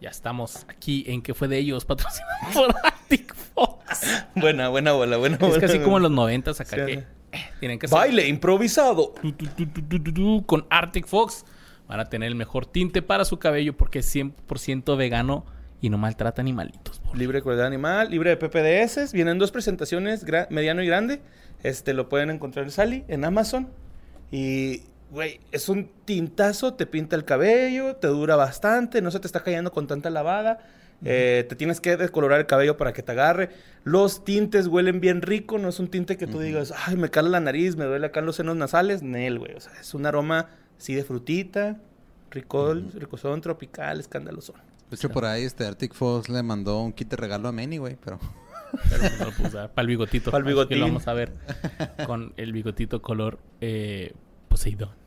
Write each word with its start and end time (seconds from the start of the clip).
Ya 0.00 0.10
estamos 0.10 0.66
aquí 0.68 1.04
en 1.06 1.22
que 1.22 1.32
fue 1.32 1.48
de 1.48 1.56
ellos, 1.56 1.84
patrocinado 1.86 2.52
por 2.52 2.74
Arctic 2.84 3.34
Fox. 3.34 4.06
Buena, 4.34 4.68
buena 4.68 4.92
bola, 4.92 5.16
buena 5.16 5.38
bola. 5.38 5.54
Es 5.54 5.60
casi 5.60 5.78
como 5.78 5.96
en 5.96 6.02
los 6.02 6.12
noventas 6.12 6.60
acá 6.60 6.84
que 6.84 6.92
eh, 6.92 7.06
tienen 7.58 7.78
que 7.78 7.86
Baile 7.86 8.28
improvisado. 8.28 9.14
con 10.44 10.66
Arctic 10.68 11.06
Fox. 11.06 11.46
Van 11.88 12.00
a 12.00 12.06
tener 12.10 12.28
el 12.28 12.34
mejor 12.34 12.66
tinte 12.66 13.02
para 13.02 13.24
su 13.24 13.38
cabello 13.38 13.76
porque 13.76 14.00
es 14.00 14.14
100% 14.14 14.96
vegano 14.96 15.46
y 15.80 15.90
no 15.90 15.98
maltrata 15.98 16.42
animalitos. 16.42 17.00
Libre 17.14 17.38
de 17.38 17.42
crueldad 17.42 17.66
animal, 17.66 18.10
libre 18.10 18.30
de 18.30 18.36
PPDS. 18.36 19.12
Vienen 19.12 19.38
dos 19.38 19.52
presentaciones, 19.52 20.24
mediano 20.50 20.82
y 20.82 20.86
grande. 20.86 21.22
Este 21.62 21.94
lo 21.94 22.08
pueden 22.08 22.30
encontrar 22.30 22.66
en 22.66 22.70
Sally, 22.70 23.04
en 23.08 23.24
Amazon. 23.24 23.70
Y 24.30 24.82
güey, 25.14 25.40
es 25.52 25.68
un 25.68 25.88
tintazo, 26.04 26.74
te 26.74 26.86
pinta 26.86 27.14
el 27.14 27.24
cabello, 27.24 27.96
te 27.96 28.08
dura 28.08 28.34
bastante, 28.34 29.00
no 29.00 29.12
se 29.12 29.20
te 29.20 29.28
está 29.28 29.44
cayendo 29.44 29.70
con 29.72 29.86
tanta 29.86 30.10
lavada. 30.10 30.58
Eh, 31.04 31.44
te 31.48 31.54
tienes 31.54 31.80
que 31.80 31.96
descolorar 31.96 32.40
el 32.40 32.46
cabello 32.46 32.76
para 32.76 32.92
que 32.92 33.02
te 33.02 33.12
agarre. 33.12 33.50
Los 33.84 34.24
tintes 34.24 34.66
huelen 34.66 35.00
bien 35.00 35.22
rico, 35.22 35.58
no 35.58 35.68
es 35.68 35.78
un 35.78 35.88
tinte 35.88 36.16
que 36.16 36.26
tú 36.26 36.40
digas, 36.40 36.74
ay, 36.86 36.96
me 36.96 37.10
cala 37.10 37.28
la 37.28 37.40
nariz, 37.40 37.76
me 37.76 37.84
duele 37.84 38.06
acá 38.06 38.22
los 38.22 38.36
senos 38.36 38.56
nasales. 38.56 39.02
Nel, 39.02 39.38
güey. 39.38 39.54
O 39.54 39.60
sea, 39.60 39.72
es 39.80 39.94
un 39.94 40.04
aroma 40.04 40.48
así 40.76 40.94
de 40.94 41.04
frutita, 41.04 41.78
ricol, 42.30 42.90
ricosón, 42.94 43.40
tropical, 43.40 44.00
escandaloso. 44.00 44.54
De 44.90 44.96
hecho, 44.96 45.10
por 45.10 45.26
ahí 45.26 45.44
este 45.44 45.64
Arctic 45.64 45.94
Fox 45.94 46.28
le 46.28 46.42
mandó 46.42 46.80
un 46.80 46.92
kit 46.92 47.08
de 47.08 47.16
regalo 47.16 47.48
a 47.48 47.52
Manny, 47.52 47.78
güey, 47.78 47.96
pero... 48.02 48.18
Pero 48.90 49.04
no 49.20 49.26
lo 49.26 49.68
Para 49.68 49.82
el 49.82 49.86
bigotito. 49.86 50.32
Para 50.32 50.42
el 50.42 50.48
bigotito. 50.48 50.80
lo 50.80 50.86
vamos 50.86 51.06
a 51.06 51.12
ver 51.12 51.32
con 52.06 52.32
el 52.36 52.52
bigotito 52.52 53.00
color 53.02 53.38
eh, 53.60 54.12
Poseidón. 54.48 55.03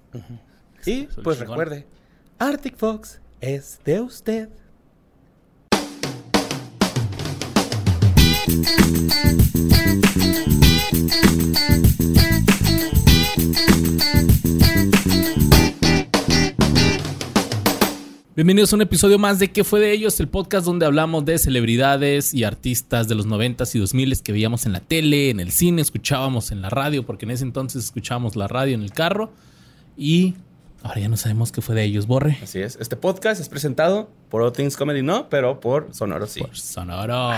Y 0.86 1.08
pues 1.24 1.40
recuerde, 1.40 1.86
Arctic 2.40 2.78
Fox 2.78 3.20
es 3.42 3.80
de 3.84 4.02
usted. 4.02 4.50
Bienvenidos 18.38 18.72
a 18.72 18.76
un 18.76 18.84
episodio 18.84 19.18
más 19.18 19.40
de 19.40 19.52
¿Qué 19.52 19.64
fue 19.64 19.80
de 19.80 19.92
ellos? 19.92 20.20
El 20.20 20.28
podcast 20.28 20.64
donde 20.64 20.86
hablamos 20.86 21.26
de 21.26 21.40
celebridades 21.40 22.36
y 22.36 22.44
artistas 22.44 23.08
de 23.08 23.16
los 23.16 23.28
90s 23.28 23.74
y 23.74 23.80
2000s 23.80 24.22
que 24.22 24.32
veíamos 24.32 24.68
en 24.68 24.74
la 24.74 24.80
tele, 24.80 25.32
en 25.32 25.40
el 25.40 25.52
cine, 25.52 25.82
escuchábamos 25.82 26.52
en 26.52 26.62
la 26.62 26.70
radio, 26.70 27.04
porque 27.04 27.26
en 27.26 27.32
ese 27.32 27.44
entonces 27.44 27.86
escuchábamos 27.86 28.36
la 28.36 28.48
radio 28.48 28.76
en 28.76 28.84
el 28.84 28.92
carro. 28.92 29.32
Y 29.98 30.36
ahora 30.84 31.02
ya 31.02 31.10
no 31.10 31.18
sabemos 31.18 31.52
qué 31.52 31.62
fue 31.62 31.74
de 31.76 31.84
ellos, 31.84 32.06
Borre. 32.06 32.38
Así 32.42 32.60
es. 32.60 32.78
Este 32.80 32.96
podcast 32.96 33.42
es 33.42 33.50
presentado 33.50 34.10
por 34.30 34.44
All 34.44 34.54
Things 34.54 34.78
Comedy, 34.78 35.02
no, 35.02 35.28
pero 35.28 35.60
por 35.60 35.94
Sonoro 35.94 36.28
sí. 36.28 36.42
Por 36.42 36.56
Sonoro. 36.56 37.32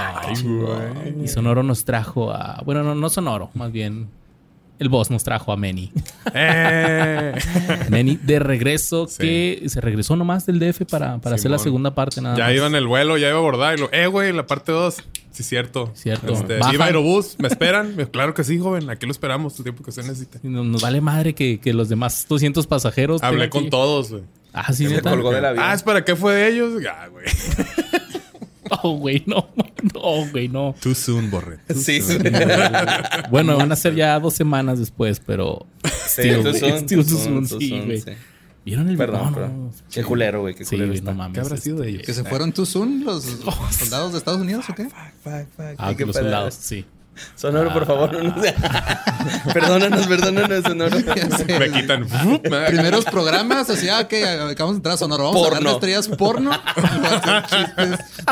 y 1.24 1.28
Sonoro 1.30 1.64
nos 1.64 1.86
trajo 1.86 2.32
a. 2.32 2.62
Bueno, 2.66 2.84
no, 2.84 2.96
no 2.96 3.10
Sonoro, 3.10 3.50
más 3.54 3.72
bien 3.72 4.10
el 4.80 4.90
boss 4.90 5.12
nos 5.12 5.24
trajo 5.24 5.52
a 5.52 5.58
Manny. 5.58 5.92
Eh. 6.32 7.34
Manny 7.90 8.18
de 8.22 8.38
regreso, 8.40 9.08
que 9.18 9.64
se 9.66 9.82
regresó 9.82 10.16
nomás 10.16 10.46
del 10.46 10.60
DF 10.60 10.84
para, 10.90 11.18
para 11.18 11.36
hacer 11.36 11.50
la 11.50 11.58
segunda 11.58 11.96
parte. 11.96 12.22
Nada 12.22 12.38
ya 12.38 12.54
iba 12.54 12.68
en 12.68 12.76
el 12.76 12.86
vuelo, 12.86 13.18
ya 13.18 13.30
iba 13.30 13.38
a 13.38 13.40
abordar. 13.40 13.78
Y 13.78 13.82
lo, 13.82 13.92
eh, 13.92 14.06
güey, 14.06 14.32
la 14.32 14.46
parte 14.46 14.72
2. 14.72 15.04
Sí, 15.32 15.44
cierto. 15.44 15.92
Cierto. 15.96 16.34
Este, 16.34 16.60
iba 16.72 16.86
a 16.86 16.88
Aerobús. 16.88 17.36
¿Me 17.40 17.48
esperan? 17.48 17.96
claro 18.12 18.34
que 18.34 18.44
sí, 18.44 18.60
joven. 18.60 18.90
Aquí 18.90 19.06
lo 19.06 19.12
esperamos 19.12 19.58
el 19.58 19.64
tiempo 19.64 19.84
que 19.84 19.90
usted 19.90 20.04
necesite. 20.04 20.40
Nos, 20.44 20.82
vale 20.82 21.02
madre 21.02 21.34
que, 21.34 21.60
que, 21.60 21.74
los 21.74 21.90
demás 21.90 22.28
200 22.30 22.68
pasajeros. 22.68 23.24
Hablé 23.24 23.50
con 23.50 23.70
todos, 23.70 24.12
güey. 24.12 24.24
Ah, 24.54 24.72
sí, 24.74 24.88
se 24.88 25.02
colgó 25.02 25.32
de 25.32 25.42
la 25.42 25.54
vida. 25.54 25.72
Ah, 25.72 25.74
¿es 25.74 25.84
para 25.84 26.04
qué 26.06 26.16
fue 26.16 26.34
de 26.34 26.50
ellos? 26.50 26.82
Ya, 26.82 27.08
güey. 27.08 27.26
Oh, 28.84 28.98
güey, 28.98 29.24
no. 29.26 29.50
No, 29.94 30.30
güey, 30.32 30.48
no. 30.48 30.76
Too 30.80 30.94
soon, 30.94 31.32
Borre. 31.32 31.60
sí. 31.76 32.02
bueno, 33.30 33.58
van 33.58 33.72
a 33.72 33.76
ser 33.76 33.96
ya 33.96 34.20
dos 34.20 34.34
semanas 34.34 34.80
después, 34.80 35.22
pero... 35.26 35.66
Sí, 36.08 36.22
still, 36.22 36.44
too 36.44 36.54
soon. 36.54 36.80
Still 36.80 37.06
too 37.06 37.18
soon, 37.18 37.48
sí, 37.48 37.82
güey. 37.86 38.04
¿Vieron 38.66 38.90
el 38.90 38.98
Perdón, 38.98 39.34
no, 39.34 39.72
qué 39.92 40.04
culero, 40.04 40.42
güey. 40.42 40.54
Qué 40.54 40.66
sí, 40.66 40.76
culero. 40.76 40.94
no 41.02 41.14
mames. 41.14 41.34
¿Qué 41.34 41.40
habrá 41.40 41.58
sido 41.58 41.80
de 41.80 41.90
ellos? 41.90 42.04
¿Que 42.06 42.14
se 42.14 42.24
fueron 42.26 42.52
too 42.52 42.66
soon 42.66 43.04
los 43.04 43.24
soldados 43.72 44.12
de 44.12 44.18
Estados 44.18 44.42
Unidos 44.42 44.66
o 44.70 44.76
qué? 44.76 44.88
Ah, 45.78 45.94
que 45.96 46.06
los 46.06 46.16
soldados, 46.16 46.54
sí. 46.54 46.86
Sonoro, 47.36 47.74
por 47.74 47.86
favor, 47.86 48.12
no 48.14 48.24
nos... 48.24 48.36
perdónanos, 49.54 50.08
perdónanos, 50.08 50.64
Sonoro. 50.64 50.98
Me 50.98 51.72
quitan. 51.72 52.08
Primeros 52.68 53.06
programas, 53.06 53.70
así, 53.70 53.90
ah, 53.90 54.08
que 54.08 54.26
acabamos 54.26 54.76
de 54.76 54.78
entrar 54.78 54.96
a 54.96 54.98
Sonoro. 54.98 55.24
Vamos 55.26 55.42
porno. 55.42 55.56
a 55.56 55.58
hablar 55.58 55.72
de 55.72 55.78
estrellas 55.78 56.08
porno. 56.18 56.52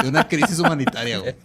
de 0.02 0.10
una 0.10 0.28
crisis 0.28 0.60
humanitaria, 0.60 1.20
güey. 1.20 1.36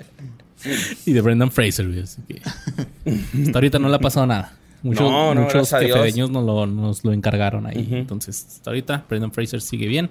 Y 1.06 1.12
de 1.12 1.20
Brendan 1.20 1.50
Fraser, 1.50 1.88
güey. 1.88 2.00
Así 2.00 2.22
que... 2.26 2.40
Hasta 2.40 3.58
ahorita 3.58 3.78
no 3.78 3.88
le 3.88 3.96
ha 3.96 4.00
pasado 4.00 4.26
nada. 4.26 4.52
Muchos, 4.82 5.08
no, 5.08 5.34
no, 5.34 5.42
muchos 5.42 5.70
jefedeños 5.70 6.30
nos 6.30 6.44
lo, 6.44 6.66
nos 6.66 7.04
lo 7.04 7.12
encargaron 7.12 7.66
ahí. 7.66 7.88
Entonces, 7.92 8.44
hasta 8.48 8.70
ahorita 8.70 9.04
Brendan 9.08 9.32
Fraser 9.32 9.60
sigue 9.60 9.86
bien. 9.86 10.10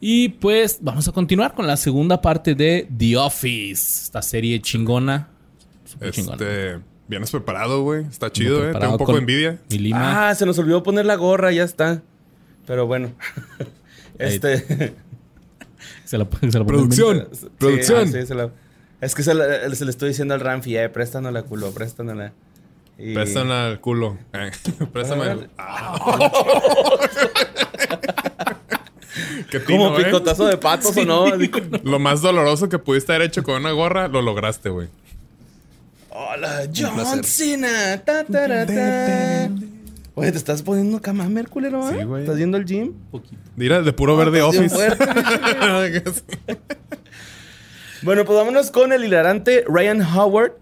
Y 0.00 0.28
pues 0.28 0.78
vamos 0.80 1.08
a 1.08 1.12
continuar 1.12 1.54
con 1.54 1.66
la 1.66 1.76
segunda 1.76 2.20
parte 2.20 2.54
de 2.54 2.86
The 2.96 3.16
Office, 3.16 4.04
esta 4.04 4.22
serie 4.22 4.60
chingona 4.60 5.28
este, 6.00 6.80
vienes 7.08 7.30
preparado, 7.30 7.82
güey. 7.82 8.04
Está 8.06 8.30
chido, 8.30 8.68
eh. 8.68 8.72
Tengo 8.72 8.92
un 8.92 8.98
poco 8.98 9.12
de 9.12 9.18
envidia. 9.18 9.58
Ah, 9.94 10.34
se 10.36 10.46
nos 10.46 10.58
olvidó 10.58 10.82
poner 10.82 11.06
la 11.06 11.16
gorra, 11.16 11.52
ya 11.52 11.64
está. 11.64 12.02
Pero 12.66 12.86
bueno. 12.86 13.12
este. 14.18 14.94
se 16.04 16.18
la, 16.18 16.28
Producción. 16.28 17.28
Producción. 17.58 18.12
Ah, 18.40 18.50
es 19.00 19.14
que 19.14 19.22
se, 19.22 19.34
le 19.34 19.68
estoy 19.68 20.08
diciendo 20.08 20.34
al 20.34 20.40
Ramfi, 20.40 20.76
eh, 20.76 20.90
culo, 21.48 21.70
préstanosla. 21.72 22.32
Y... 22.98 23.16
Al 23.16 23.80
culo. 23.80 24.18
Eh, 24.32 24.50
préstame. 24.92 25.48
¿Qué 29.50 29.62
Como 29.62 29.98
eh? 29.98 30.04
picotazo 30.04 30.46
de 30.46 30.56
patos 30.56 30.96
o 30.96 31.04
no. 31.04 31.26
Lo 31.84 31.98
más 31.98 32.22
doloroso 32.22 32.68
que 32.68 32.78
pudiste 32.78 33.12
haber 33.12 33.28
hecho 33.28 33.42
con 33.42 33.54
una 33.54 33.70
gorra, 33.70 34.08
lo 34.08 34.20
lograste, 34.20 34.68
güey. 34.68 34.88
Hola, 36.20 36.68
John 36.74 37.22
Cena. 37.22 38.02
Oye, 40.16 40.32
¿te 40.32 40.36
estás 40.36 40.62
poniendo 40.62 41.00
cama 41.00 41.28
culero? 41.48 41.88
Sí, 41.88 42.02
güey. 42.02 42.24
¿Estás 42.24 42.36
yendo 42.38 42.56
al 42.56 42.64
gym? 42.64 42.92
Poquito. 43.12 43.40
Mira, 43.54 43.82
de 43.82 43.92
puro 43.92 44.16
verde 44.16 44.42
office. 44.42 44.74
bueno, 48.02 48.24
pues 48.24 48.36
vámonos 48.36 48.72
con 48.72 48.92
el 48.92 49.04
hilarante 49.04 49.64
Ryan 49.68 50.02
Howard, 50.02 50.54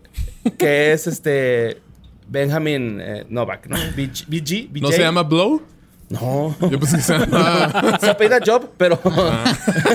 que 0.58 0.92
es 0.92 1.06
este 1.06 1.80
Benjamin 2.28 3.00
eh, 3.00 3.24
Novak, 3.30 3.66
¿no? 3.68 3.76
BG, 3.96 4.26
BG, 4.28 4.82
¿No 4.82 4.92
se 4.92 5.00
llama 5.00 5.22
Blow? 5.22 5.62
No. 6.10 6.54
Yo 6.70 6.78
pensé 6.78 6.98
que 6.98 7.02
se 7.02 7.18
llama... 7.18 7.98
se 8.00 8.10
apela 8.10 8.40
Job, 8.44 8.72
pero... 8.76 9.00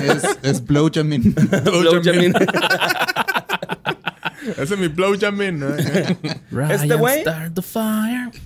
es, 0.01 0.23
es 0.41 0.65
Blow 0.65 0.89
Jamin. 0.91 1.35
Blow 1.63 2.01
Jamin. 2.03 2.33
Ese 4.57 4.73
es 4.73 4.77
mi 4.77 4.87
blow 4.87 5.17
jamin. 5.19 5.63
este 6.69 6.95
güey 6.95 7.23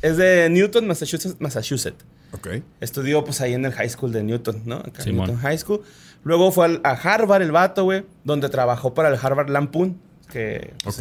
es 0.01 0.17
de 0.17 0.49
Newton, 0.49 0.87
Massachusetts, 0.87 1.35
Massachusetts. 1.39 2.05
Ok. 2.31 2.47
Estudió 2.81 3.23
pues 3.23 3.41
ahí 3.41 3.53
en 3.53 3.65
el 3.65 3.71
high 3.73 3.89
school 3.89 4.11
de 4.11 4.23
Newton, 4.23 4.63
¿no? 4.65 4.77
Acá 4.77 5.03
en 5.03 5.15
Newton 5.15 5.37
High 5.37 5.57
School. 5.57 5.81
Luego 6.23 6.51
fue 6.51 6.81
a 6.83 6.91
Harvard 6.91 7.41
el 7.41 7.51
vato, 7.51 7.83
güey, 7.83 8.03
donde 8.23 8.49
trabajó 8.49 8.93
para 8.93 9.09
el 9.09 9.19
Harvard 9.21 9.49
Lampoon, 9.49 9.99
que 10.31 10.73
pues, 10.83 10.97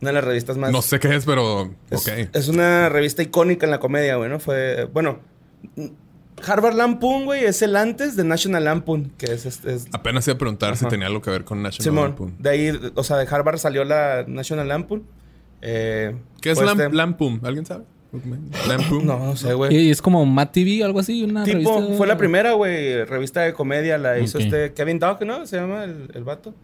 una 0.00 0.10
de 0.10 0.12
las 0.12 0.24
revistas 0.24 0.56
más 0.56 0.72
No 0.72 0.82
sé 0.82 0.98
qué 0.98 1.14
es, 1.14 1.24
pero 1.24 1.72
es, 1.90 2.06
es 2.32 2.48
una 2.48 2.88
revista 2.88 3.22
icónica 3.22 3.66
en 3.66 3.70
la 3.70 3.78
comedia, 3.78 4.16
güey, 4.16 4.28
¿no? 4.28 4.40
Fue 4.40 4.84
bueno, 4.92 5.20
Harvard 6.46 6.74
Lampoon, 6.74 7.24
güey, 7.24 7.44
es 7.44 7.62
el 7.62 7.76
antes 7.76 8.16
de 8.16 8.24
National 8.24 8.64
Lampoon, 8.64 9.12
que 9.16 9.26
es... 9.26 9.46
es, 9.46 9.88
Apenas 9.92 10.26
iba 10.26 10.34
a 10.34 10.38
preguntar 10.38 10.76
si 10.76 10.86
tenía 10.86 11.06
algo 11.06 11.20
que 11.20 11.30
ver 11.30 11.44
con 11.44 11.62
National 11.62 11.84
Simón, 11.84 12.04
Lampoon. 12.04 12.34
De 12.38 12.50
ahí, 12.50 12.80
o 12.94 13.04
sea, 13.04 13.16
de 13.16 13.26
Harvard 13.30 13.58
salió 13.58 13.84
la 13.84 14.24
National 14.26 14.68
Lampoon. 14.68 15.04
Eh, 15.62 16.14
¿Qué 16.40 16.50
es 16.50 16.60
este 16.60 16.90
Lampoon? 16.92 17.40
¿Alguien 17.42 17.64
sabe? 17.64 17.84
Lampoon. 18.68 19.06
No, 19.06 19.18
no 19.18 19.36
sé, 19.36 19.54
güey. 19.54 19.74
¿Y 19.74 19.90
es 19.90 20.00
como 20.00 20.24
Matt 20.26 20.52
TV, 20.52 20.84
algo 20.84 21.00
así? 21.00 21.24
Una 21.24 21.44
tipo, 21.44 21.94
fue 21.96 22.06
la 22.06 22.16
primera, 22.16 22.52
güey, 22.52 23.04
revista 23.04 23.40
de 23.40 23.52
comedia. 23.52 23.98
La 23.98 24.18
hizo 24.18 24.38
este 24.38 24.72
Kevin 24.72 24.98
Dog, 24.98 25.24
¿no? 25.24 25.46
Se 25.46 25.56
llama 25.56 25.84
el, 25.84 26.10
el 26.14 26.24
vato. 26.24 26.54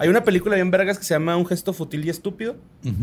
Hay 0.00 0.08
una 0.08 0.24
película 0.24 0.54
bien 0.54 0.70
vergas 0.70 0.98
que 0.98 1.04
se 1.04 1.12
llama 1.12 1.36
Un 1.36 1.44
gesto 1.44 1.74
fútil 1.74 2.02
y 2.06 2.08
estúpido. 2.08 2.56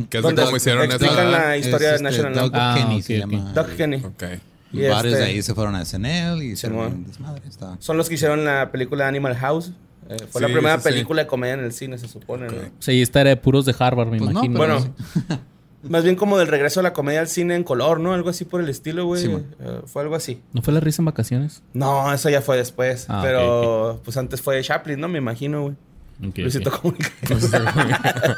Que 0.09 0.17
es 0.17 0.23
de 0.23 0.35
cómo 0.35 0.57
hicieron 0.57 0.83
explican 0.83 1.31
la 1.31 1.55
historia 1.55 1.89
de 1.89 1.95
este, 1.95 2.03
National 2.03 2.33
Doug 2.33 2.51
ah, 2.55 2.75
Kenny 2.75 3.01
se 3.03 3.19
llama. 3.19 3.51
Doug 3.53 3.67
Kenny. 3.77 3.97
Ok. 3.97 4.23
Y, 4.71 4.87
varios 4.87 5.13
de 5.13 5.19
este 5.19 5.23
ahí 5.23 5.41
se 5.41 5.53
fueron 5.53 5.75
a 5.75 5.85
SNL 5.85 6.43
y 6.43 6.51
hicieron 6.51 7.05
desmadre. 7.05 7.41
Son 7.79 7.97
los 7.97 8.09
que 8.09 8.15
hicieron 8.15 8.43
la 8.45 8.71
película 8.71 9.07
Animal 9.07 9.35
House. 9.35 9.71
Eh, 10.09 10.17
fue 10.29 10.41
la 10.41 10.47
primera 10.47 10.77
película 10.77 11.23
de 11.23 11.27
comedia 11.27 11.55
en 11.55 11.61
el 11.61 11.73
cine, 11.73 11.97
se 11.97 12.07
supone. 12.07 12.47
¿no? 12.47 12.53
Sí, 12.79 12.93
y 12.93 13.01
esta 13.01 13.21
era 13.21 13.31
de 13.31 13.37
puros 13.37 13.65
de 13.65 13.75
Harvard, 13.77 14.07
me 14.07 14.17
pues 14.17 14.31
imagino. 14.31 14.57
bueno, 14.57 14.95
más 15.83 16.03
bien 16.03 16.15
como 16.15 16.37
del 16.37 16.47
regreso 16.47 16.79
a 16.79 16.83
la 16.83 16.93
comedia 16.93 17.19
al 17.19 17.27
cine 17.27 17.55
en 17.55 17.63
color, 17.63 17.99
¿no? 17.99 18.13
Algo 18.13 18.29
así 18.29 18.45
por 18.45 18.61
el 18.61 18.69
estilo, 18.69 19.05
güey. 19.05 19.25
Eh, 19.25 19.81
fue 19.85 20.03
algo 20.03 20.15
así. 20.15 20.41
¿No 20.53 20.61
fue 20.61 20.73
la 20.73 20.79
risa 20.79 21.01
en 21.01 21.05
vacaciones? 21.07 21.61
No, 21.73 22.13
eso 22.13 22.29
ya 22.29 22.41
fue 22.41 22.57
después. 22.57 23.05
Ah, 23.09 23.21
pero 23.21 24.01
pues 24.03 24.15
antes 24.15 24.41
fue 24.41 24.61
Chaplin, 24.61 24.99
¿no? 24.99 25.09
Me 25.09 25.17
imagino, 25.17 25.63
güey. 25.63 25.75
Luisito 26.19 26.71
Comunica. 26.71 27.09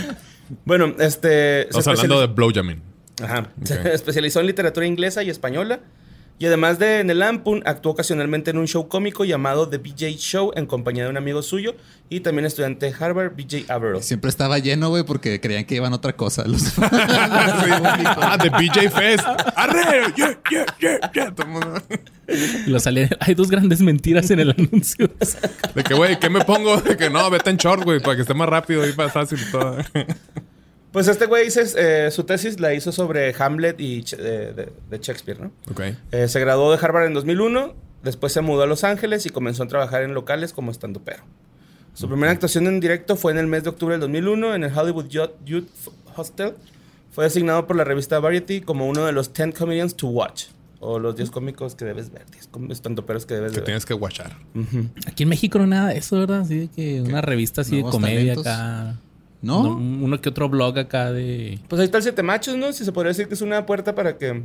bueno, 0.64 0.94
este. 0.98 1.62
Estamos 1.62 1.86
hablando 1.86 2.20
de 2.20 2.26
Blowjamin. 2.26 2.82
Ajá. 3.22 3.50
Se 3.64 3.92
especializó 3.94 4.40
en 4.40 4.46
literatura 4.46 4.86
inglesa 4.86 5.22
y 5.22 5.30
española. 5.30 5.80
Y 6.40 6.46
además 6.46 6.78
de 6.78 7.00
en 7.00 7.10
el 7.10 7.18
Lampoon, 7.18 7.62
actuó 7.66 7.92
ocasionalmente 7.92 8.50
en 8.50 8.56
un 8.56 8.66
show 8.66 8.88
cómico 8.88 9.26
llamado 9.26 9.68
The 9.68 9.76
BJ 9.76 10.16
Show 10.16 10.52
en 10.56 10.64
compañía 10.64 11.04
de 11.04 11.10
un 11.10 11.18
amigo 11.18 11.42
suyo 11.42 11.74
y 12.08 12.20
también 12.20 12.46
estudiante 12.46 12.86
de 12.86 12.94
Harvard, 12.98 13.36
BJ 13.36 13.70
Averill. 13.70 14.02
Siempre 14.02 14.30
estaba 14.30 14.58
lleno, 14.58 14.88
güey, 14.88 15.04
porque 15.04 15.38
creían 15.38 15.66
que 15.66 15.74
iban 15.74 15.92
a 15.92 15.96
otra 15.96 16.16
cosa. 16.16 16.44
ah, 16.80 18.38
The 18.40 18.48
BJ 18.48 18.90
Fest. 18.90 19.22
¡Arre! 19.54 20.14
¡Yeah, 20.16 20.40
yeah, 20.50 20.66
yeah, 20.80 21.12
yeah! 21.12 21.34
Lo 22.68 22.78
Hay 23.20 23.34
dos 23.34 23.50
grandes 23.50 23.82
mentiras 23.82 24.30
en 24.30 24.40
el 24.40 24.50
anuncio. 24.52 25.10
De 25.74 25.84
que, 25.84 25.92
güey, 25.92 26.18
¿qué 26.18 26.30
me 26.30 26.42
pongo? 26.42 26.80
De 26.80 26.96
que 26.96 27.10
no, 27.10 27.28
vete 27.28 27.50
en 27.50 27.58
short, 27.58 27.84
güey, 27.84 28.00
para 28.00 28.16
que 28.16 28.22
esté 28.22 28.32
más 28.32 28.48
rápido 28.48 28.88
y 28.88 28.94
más 28.94 29.12
fácil 29.12 29.38
y 29.46 29.52
todo. 29.52 29.76
Pues 30.92 31.06
este 31.06 31.26
güey 31.26 31.48
eh, 31.54 32.08
su 32.10 32.24
tesis 32.24 32.58
la 32.58 32.74
hizo 32.74 32.90
sobre 32.90 33.34
Hamlet 33.38 33.80
y 33.80 34.02
de, 34.02 34.72
Shakespeare, 35.00 35.40
¿no? 35.40 35.52
Ok. 35.70 35.82
Eh, 36.10 36.28
se 36.28 36.40
graduó 36.40 36.72
de 36.72 36.84
Harvard 36.84 37.06
en 37.06 37.14
2001, 37.14 37.74
después 38.02 38.32
se 38.32 38.40
mudó 38.40 38.62
a 38.62 38.66
Los 38.66 38.82
Ángeles 38.82 39.24
y 39.26 39.30
comenzó 39.30 39.62
a 39.62 39.68
trabajar 39.68 40.02
en 40.02 40.14
locales 40.14 40.52
como 40.52 40.72
estando-pero. 40.72 41.22
Su 41.94 42.08
primera 42.08 42.32
actuación 42.32 42.66
en 42.66 42.80
directo 42.80 43.16
fue 43.16 43.32
en 43.32 43.38
el 43.38 43.46
mes 43.46 43.64
de 43.64 43.70
octubre 43.70 43.94
del 43.94 44.00
2001 44.00 44.54
en 44.54 44.64
el 44.64 44.76
Hollywood 44.76 45.08
Youth 45.44 45.68
Hostel. 46.16 46.54
Fue 47.12 47.24
designado 47.24 47.66
por 47.66 47.76
la 47.76 47.84
revista 47.84 48.18
Variety 48.18 48.60
como 48.60 48.88
uno 48.88 49.04
de 49.06 49.12
los 49.12 49.32
10 49.32 49.54
comedians 49.56 49.94
to 49.96 50.08
watch. 50.08 50.46
O 50.78 50.98
los 50.98 51.14
10 51.14 51.30
cómicos 51.30 51.74
que 51.74 51.84
debes 51.84 52.10
ver, 52.10 52.24
10 52.30 52.70
estandoperos 52.70 53.26
que 53.26 53.34
debes 53.34 53.52
ver. 53.52 53.60
Que 53.60 53.66
tienes 53.66 53.84
que 53.84 53.92
watchar. 53.92 54.34
Aquí 55.06 55.24
en 55.24 55.28
México 55.28 55.58
no 55.58 55.66
nada 55.66 55.90
de 55.90 55.98
eso, 55.98 56.18
¿verdad? 56.18 56.40
Así 56.40 56.58
de 56.58 56.68
que 56.68 57.02
una 57.02 57.20
revista 57.20 57.60
así 57.60 57.76
de 57.76 57.82
comedia 57.82 58.32
acá. 58.32 58.96
¿No? 59.42 59.60
Uno 59.60 60.20
que 60.20 60.28
otro 60.28 60.48
blog 60.48 60.78
acá 60.78 61.12
de. 61.12 61.58
Pues 61.68 61.80
ahí 61.80 61.86
está 61.86 61.98
el 61.98 62.02
Siete 62.02 62.22
Machos, 62.22 62.56
¿no? 62.56 62.72
Si 62.72 62.84
se 62.84 62.92
podría 62.92 63.08
decir 63.08 63.28
que 63.28 63.34
es 63.34 63.42
una 63.42 63.64
puerta 63.66 63.94
para 63.94 64.18
que. 64.18 64.42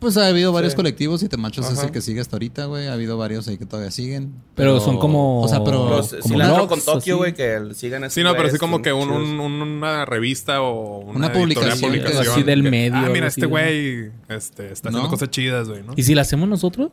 Pues 0.00 0.16
ha 0.16 0.26
habido 0.26 0.50
varios 0.50 0.74
colectivos, 0.74 1.20
Siete 1.20 1.36
Machos 1.36 1.70
es 1.70 1.82
el 1.84 1.90
que 1.90 2.00
sigue 2.00 2.20
hasta 2.20 2.36
ahorita, 2.36 2.64
güey. 2.64 2.88
Ha 2.88 2.94
habido 2.94 3.18
varios 3.18 3.46
ahí 3.48 3.58
que 3.58 3.66
todavía 3.66 3.90
siguen. 3.90 4.32
Pero, 4.54 4.80
son 4.80 4.98
como. 4.98 5.42
O 5.42 5.48
sea, 5.48 5.62
pero. 5.62 5.90
Los, 5.90 6.14
como 6.14 6.36
blogs, 6.36 6.68
con 6.68 6.80
Tokio, 6.80 7.18
güey, 7.18 7.34
que 7.34 7.60
sigan 7.74 8.04
así. 8.04 8.20
Sí, 8.20 8.24
no, 8.24 8.34
pero 8.34 8.48
sí 8.48 8.56
como 8.58 8.80
que 8.80 8.92
un, 8.92 9.10
una 9.10 10.06
revista 10.06 10.62
o 10.62 11.00
una, 11.00 11.16
una 11.16 11.32
publicación, 11.32 11.94
Así 12.18 12.42
del 12.42 12.62
medio. 12.62 12.96
Ah, 12.96 13.10
mira, 13.12 13.26
este 13.26 13.46
güey 13.46 14.10
este, 14.28 14.72
está 14.72 14.88
haciendo 14.88 15.08
cosas 15.08 15.30
chidas, 15.30 15.68
güey, 15.68 15.82
¿no? 15.82 15.92
¿Y 15.96 16.02
si 16.02 16.14
la 16.14 16.22
hacemos 16.22 16.48
nosotros? 16.48 16.90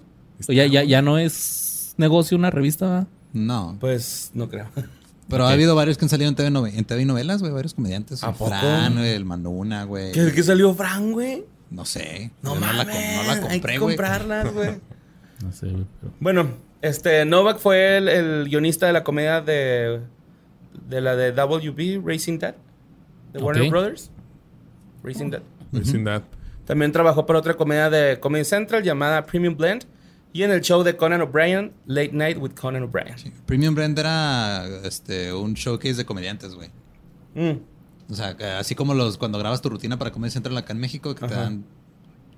ya, 0.47 0.65
ya, 0.67 0.83
ya 0.83 1.01
no 1.01 1.17
es 1.17 1.95
negocio 1.97 2.37
una 2.37 2.51
revista, 2.51 3.07
No. 3.33 3.77
Pues 3.79 4.31
no 4.33 4.49
creo. 4.49 4.67
Pero 5.29 5.45
ha 5.45 5.51
habido 5.51 5.75
varios 5.75 5.97
que 5.97 6.05
han 6.05 6.09
salido 6.09 6.29
en 6.29 6.35
TV, 6.35 6.77
en 6.77 6.85
TV 6.85 7.05
novelas, 7.05 7.41
güey, 7.41 7.51
varios 7.51 7.73
comediantes. 7.73 8.23
¿A 8.23 8.33
Fran, 8.33 8.95
güey, 8.95 9.13
el 9.13 9.25
Manuna, 9.25 9.83
güey. 9.83 10.11
¿Qué, 10.11 10.31
¿Qué 10.31 10.43
salió 10.43 10.73
Fran, 10.73 11.11
güey? 11.11 11.45
No 11.69 11.85
sé. 11.85 12.31
No, 12.41 12.55
mames, 12.55 12.85
no, 12.87 12.93
la, 12.93 13.23
no 13.23 13.23
la 13.23 13.41
compré, 13.41 13.71
Hay 13.71 13.77
que 13.77 13.79
comprarlas, 13.79 14.53
güey. 14.53 14.69
no 15.43 15.51
sé, 15.51 15.67
güey. 15.69 15.85
Bueno, 16.19 16.47
este, 16.81 17.25
Novak 17.25 17.59
fue 17.59 17.97
el, 17.97 18.45
guionista 18.45 18.87
de 18.87 18.93
la 18.93 19.03
comedia 19.03 19.41
de, 19.41 19.99
de 20.87 21.01
la 21.01 21.15
de 21.15 21.31
WB, 21.31 22.07
Racing 22.07 22.39
Dad, 22.39 22.55
de 23.33 23.39
Warner 23.39 23.69
Brothers. 23.69 24.11
Racing 25.03 25.29
Dad. 25.29 25.41
Racing 25.73 26.03
Dad. 26.05 26.23
También 26.65 26.91
trabajó 26.91 27.25
para 27.25 27.39
otra 27.39 27.55
comedia 27.55 27.89
de 27.89 28.19
Comedy 28.19 28.45
Central 28.45 28.83
llamada 28.83 29.25
Premium 29.25 29.55
Blend 29.55 29.85
y 30.37 30.43
en 30.43 30.51
el 30.51 30.61
show 30.61 30.83
de 30.83 30.95
Conan 30.95 31.19
O'Brien, 31.21 31.73
Late 31.87 32.11
Night 32.13 32.37
with 32.37 32.51
Conan 32.51 32.83
O'Brien. 32.83 33.15
Premium 33.47 33.73
Blend 33.73 33.97
era 33.97 34.67
este, 34.83 35.33
un 35.33 35.55
showcase 35.55 35.95
de 35.95 36.05
comediantes, 36.05 36.53
güey. 36.53 36.69
Mm. 37.33 37.59
O 38.11 38.13
sea, 38.13 38.37
así 38.59 38.75
como 38.75 38.93
los 38.93 39.17
cuando 39.17 39.39
grabas 39.39 39.63
tu 39.63 39.69
rutina 39.69 39.97
para 39.97 40.11
Comedy 40.11 40.29
Central 40.29 40.55
acá 40.55 40.73
en 40.73 40.79
México, 40.79 41.15
que 41.15 41.27
te 41.27 41.33
dan 41.33 41.65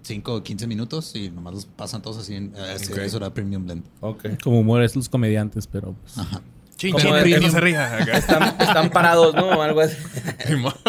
5 0.03 0.33
o 0.33 0.41
15 0.41 0.65
minutos 0.65 1.13
y 1.13 1.29
nomás 1.29 1.53
los 1.53 1.65
pasan 1.65 2.01
todos 2.01 2.19
así. 2.19 2.35
En, 2.35 2.53
Eso 2.55 3.17
era 3.17 3.33
Premium 3.33 3.65
Blend. 3.65 3.83
Okay. 3.99 4.37
Como 4.41 4.61
humor 4.61 4.81
es 4.81 4.95
los 4.95 5.09
comediantes, 5.09 5.67
pero... 5.67 5.93
Pues... 6.01 6.17
Ajá. 6.19 6.41
Chin, 6.77 6.93
no 6.93 6.99
se 7.01 7.59
ría. 7.59 7.99
Están, 8.13 8.43
están, 8.61 8.89
parados, 8.91 9.35
¿no? 9.35 9.61
Algo 9.61 9.81
así. 9.81 9.97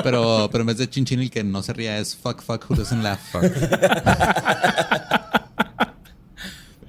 pero, 0.05 0.49
pero 0.53 0.63
en 0.63 0.67
vez 0.69 0.79
de 0.79 0.89
chin 0.89 1.05
chin 1.05 1.19
el 1.19 1.29
que 1.29 1.43
no 1.43 1.61
se 1.65 1.73
ría 1.73 1.99
es 1.99 2.15
fuck 2.15 2.41
fuck 2.41 2.71
who 2.71 2.77
doesn't 2.77 3.03
laugh. 3.03 3.19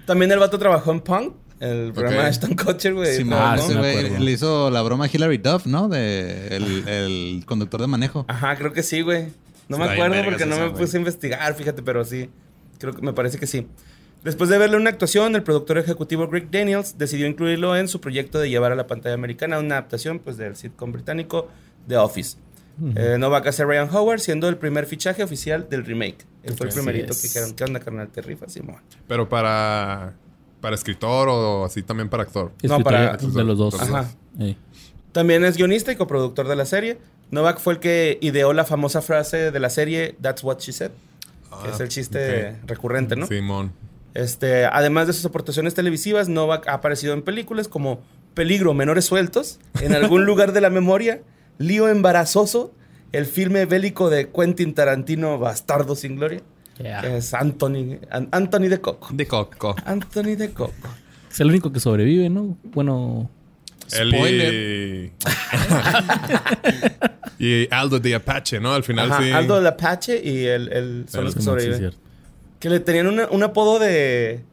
También 0.06 0.32
el 0.32 0.40
vato 0.40 0.58
trabajó 0.58 0.92
en 0.92 1.02
Punk. 1.02 1.36
El 1.60 1.94
programa 1.94 2.24
de 2.24 2.30
Ashton 2.30 2.56
Kutcher, 2.56 2.94
güey. 2.96 3.16
Sí, 3.16 3.24
ah, 3.32 3.56
güey 3.78 4.20
le 4.20 4.32
hizo 4.32 4.72
la 4.72 4.82
broma 4.82 5.06
a 5.06 5.10
Hilary 5.14 5.38
Duff, 5.38 5.68
¿no? 5.68 5.90
De 5.90 6.48
el, 6.48 6.88
el 6.88 7.44
conductor 7.46 7.80
de 7.80 7.86
manejo. 7.86 8.26
Ajá, 8.28 8.56
creo 8.56 8.74
que 8.74 8.82
sí, 8.82 9.02
güey. 9.02 9.28
No 9.68 9.78
me 9.78 9.86
acuerdo 9.86 10.24
porque 10.26 10.46
no 10.46 10.60
me 10.60 10.72
puse 10.72 10.98
a 10.98 11.00
investigar, 11.00 11.54
fíjate, 11.54 11.84
pero 11.84 12.04
sí. 12.04 12.30
Creo 12.80 12.94
que 12.94 13.02
me 13.04 13.14
parece 13.14 13.38
que 13.38 13.46
sí. 13.46 13.68
Después 14.24 14.50
de 14.50 14.58
verle 14.58 14.78
una 14.78 14.90
actuación, 14.90 15.36
el 15.36 15.44
productor 15.44 15.78
ejecutivo 15.78 16.28
Greg 16.28 16.52
Daniels 16.52 16.98
decidió 16.98 17.26
incluirlo 17.26 17.76
en 17.76 17.88
su 17.88 18.02
proyecto 18.02 18.40
de 18.40 18.50
llevar 18.50 18.72
a 18.72 18.76
la 18.76 18.86
pantalla 18.86 19.16
americana 19.16 19.58
una 19.60 19.76
adaptación 19.76 20.20
pues, 20.20 20.38
del 20.38 20.56
sitcom 20.56 20.92
británico 20.92 21.48
The 21.88 21.98
Office. 21.98 22.38
Eh, 22.96 23.18
no 23.20 23.30
va 23.30 23.40
a 23.40 23.52
ser 23.52 23.68
Ryan 23.68 23.90
Howard, 23.94 24.20
siendo 24.20 24.48
el 24.50 24.58
primer 24.58 24.86
fichaje 24.86 25.24
oficial 25.24 25.68
del 25.70 25.86
remake. 25.86 26.26
Él 26.44 26.54
fue 26.56 26.68
el 26.68 26.74
primerito 26.74 27.14
que 27.14 27.22
dijeron, 27.22 27.54
¿qué 27.54 27.64
onda, 27.64 27.80
carnal? 27.80 28.08
Te 28.10 28.22
rifas, 28.22 28.54
Simón. 28.54 28.78
Pero 29.08 29.30
para, 29.30 30.14
para 30.60 30.76
escritor 30.76 31.30
o 31.30 31.66
así 31.66 31.84
también 31.84 32.10
para 32.10 32.24
actor. 32.24 32.52
No, 32.64 32.80
para 32.82 33.18
de 33.18 33.44
los 33.44 33.58
dos. 33.58 33.76
También 35.12 35.44
es 35.44 35.58
guionista 35.58 35.92
y 35.92 35.96
coproductor 35.96 36.48
de 36.48 36.56
la 36.56 36.66
serie. 36.66 36.98
Novak 37.32 37.60
fue 37.60 37.74
el 37.74 37.80
que 37.80 38.18
ideó 38.22 38.54
la 38.54 38.66
famosa 38.66 39.02
frase 39.02 39.52
de 39.52 39.60
la 39.60 39.70
serie 39.70 40.16
That's 40.22 40.44
What 40.44 40.60
She 40.60 40.74
Said, 40.74 40.92
que 41.64 41.70
es 41.70 41.80
el 41.80 41.86
ah, 41.86 41.90
chiste 41.90 42.56
recurrente, 42.66 43.16
¿no? 43.16 43.28
Simón. 43.28 43.72
Este, 44.14 44.66
además 44.66 45.08
de 45.08 45.14
sus 45.14 45.26
aportaciones 45.26 45.74
televisivas, 45.74 46.28
Novak 46.28 46.68
ha 46.68 46.74
aparecido 46.74 47.14
en 47.14 47.22
películas 47.22 47.68
como 47.68 48.02
Peligro, 48.34 48.74
Menores 48.74 49.06
Sueltos, 49.06 49.60
En 49.82 49.94
algún 49.94 50.26
lugar 50.26 50.52
de 50.52 50.62
la 50.62 50.70
memoria, 50.70 51.22
Lío 51.62 51.88
Embarazoso, 51.90 52.74
el 53.12 53.26
filme 53.26 53.66
bélico 53.66 54.10
de 54.10 54.30
Quentin 54.30 54.74
Tarantino, 54.74 55.38
Bastardo 55.38 55.96
sin 55.96 56.16
Gloria. 56.16 56.42
es 57.04 57.34
Anthony, 57.34 58.00
Anthony 58.32 58.70
de 58.70 58.82
Coco. 58.82 59.10
De 59.14 59.28
Coco. 59.28 59.76
Anthony 59.86 60.36
de 60.36 60.52
Coco. 60.52 60.90
Es 61.30 61.40
el 61.40 61.48
único 61.48 61.72
que 61.72 61.80
sobrevive, 61.80 62.30
¿no? 62.30 62.58
Bueno. 62.64 63.30
Spoiler. 63.88 65.12
Y... 67.40 67.68
Aldo 67.74 68.00
de 68.00 68.14
Apache, 68.14 68.60
¿no? 68.60 68.72
Al 68.72 68.84
final 68.84 69.12
sí. 69.20 69.32
Aldo 69.32 69.60
de 69.60 69.68
Apache 69.68 70.22
y 70.24 70.46
el, 70.46 71.06
son 71.10 71.26
los 71.26 71.34
que 71.34 71.42
sobreviven. 71.42 71.92
que 72.60 72.70
le 72.70 72.80
tenían 72.80 73.08
un 73.08 73.44
apodo 73.44 73.80
de. 73.80 74.44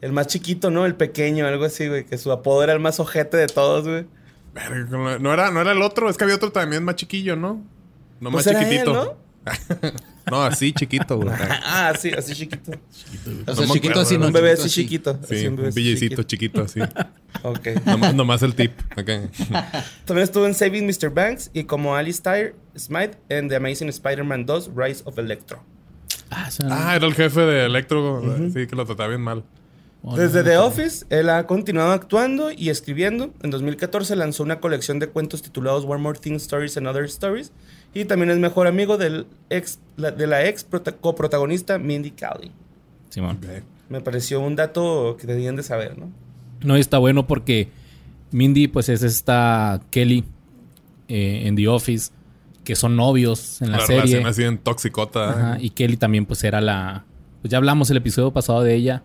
El 0.00 0.12
más 0.12 0.28
chiquito, 0.28 0.70
¿no? 0.70 0.86
El 0.86 0.94
pequeño, 0.94 1.46
algo 1.46 1.66
así, 1.66 1.86
güey. 1.86 2.06
Que 2.06 2.16
su 2.16 2.32
apodo 2.32 2.64
era 2.64 2.72
el 2.72 2.80
más 2.80 2.98
ojete 2.98 3.36
de 3.36 3.46
todos, 3.46 3.86
güey. 3.86 4.06
No 4.54 5.32
era, 5.32 5.50
no 5.50 5.60
era 5.60 5.72
el 5.72 5.82
otro, 5.82 6.10
es 6.10 6.16
que 6.16 6.24
había 6.24 6.36
otro 6.36 6.50
también 6.50 6.84
más 6.84 6.96
chiquillo, 6.96 7.36
¿no? 7.36 7.62
No 8.20 8.30
pues 8.30 8.46
más 8.46 8.56
chiquitito. 8.56 8.92
¿no? 8.92 9.30
no, 10.30 10.42
así 10.42 10.72
chiquito, 10.72 11.16
güey. 11.16 11.30
ah, 11.64 11.92
sí, 11.98 12.10
así 12.10 12.34
chiquito. 12.34 12.72
O 13.46 13.54
sea, 13.54 13.66
chiquito 13.68 14.00
así, 14.00 14.18
no. 14.18 14.26
Un 14.26 14.32
bebé 14.32 14.52
así 14.52 14.68
chiquito. 14.68 15.18
Sí, 15.26 15.46
un, 15.46 15.58
un 15.58 15.72
billecito 15.72 16.22
chiquito, 16.24 16.62
así. 16.62 16.80
ok. 17.42 17.68
Nomás, 18.14 18.42
el 18.42 18.54
tip. 18.54 18.72
También 18.94 20.24
estuvo 20.24 20.46
en 20.46 20.54
Saving 20.54 20.86
Mr. 20.86 21.10
Banks 21.10 21.50
y 21.54 21.64
como 21.64 21.96
Alice 21.96 22.20
Tyre 22.20 22.54
Smythe 22.76 23.16
en 23.28 23.48
The 23.48 23.56
Amazing 23.56 23.88
Spider-Man 23.88 24.46
2 24.46 24.70
Rise 24.74 25.02
of 25.06 25.18
Electro. 25.18 25.62
Ah, 26.30 26.48
ah, 26.68 26.96
era 26.96 27.06
el 27.06 27.14
jefe 27.14 27.40
de 27.40 27.66
Electro. 27.66 28.22
Sí, 28.52 28.66
que 28.66 28.76
lo 28.76 28.84
trataba 28.84 29.08
bien 29.08 29.22
mal. 29.22 29.44
Desde 30.02 30.42
The 30.42 30.56
Office, 30.56 31.04
él 31.10 31.28
ha 31.28 31.46
continuado 31.46 31.92
actuando 31.92 32.50
y 32.50 32.70
escribiendo. 32.70 33.34
En 33.42 33.50
2014 33.50 34.16
lanzó 34.16 34.42
una 34.42 34.58
colección 34.58 34.98
de 34.98 35.08
cuentos 35.08 35.42
titulados 35.42 35.84
One 35.84 35.98
More 35.98 36.18
Thing 36.18 36.34
Stories 36.36 36.76
and 36.78 36.86
Other 36.86 37.04
Stories 37.04 37.52
Y 37.92 38.06
también 38.06 38.30
es 38.30 38.38
mejor 38.38 38.66
amigo 38.66 38.96
del 38.96 39.26
ex, 39.50 39.78
de 39.96 40.26
la 40.26 40.46
ex 40.46 40.66
coprotagonista 41.00 41.78
Mindy 41.78 42.12
Kaling. 42.12 42.52
Simón. 43.10 43.40
Me 43.90 44.00
pareció 44.00 44.40
un 44.40 44.56
dato 44.56 45.16
que 45.20 45.26
tenían 45.26 45.56
de 45.56 45.62
saber, 45.62 45.98
¿no? 45.98 46.10
No, 46.62 46.76
está 46.76 46.98
bueno 46.98 47.26
porque 47.26 47.68
Mindy, 48.30 48.68
pues 48.68 48.88
es 48.88 49.02
esta 49.02 49.82
Kelly 49.90 50.24
eh, 51.08 51.42
en 51.46 51.56
The 51.56 51.68
Office, 51.68 52.12
que 52.64 52.74
son 52.76 52.96
novios 52.96 53.60
en 53.60 53.72
la, 53.72 53.78
la 53.78 53.86
serie. 53.86 54.02
Relación 54.02 54.26
así 54.26 54.42
en 54.44 54.58
toxicota. 54.58 55.58
y 55.60 55.70
Kelly 55.70 55.96
también, 55.96 56.24
pues 56.24 56.42
era 56.44 56.60
la. 56.60 57.04
Pues 57.42 57.50
ya 57.50 57.58
hablamos 57.58 57.90
el 57.90 57.96
episodio 57.98 58.30
pasado 58.30 58.62
de 58.62 58.74
ella. 58.74 59.02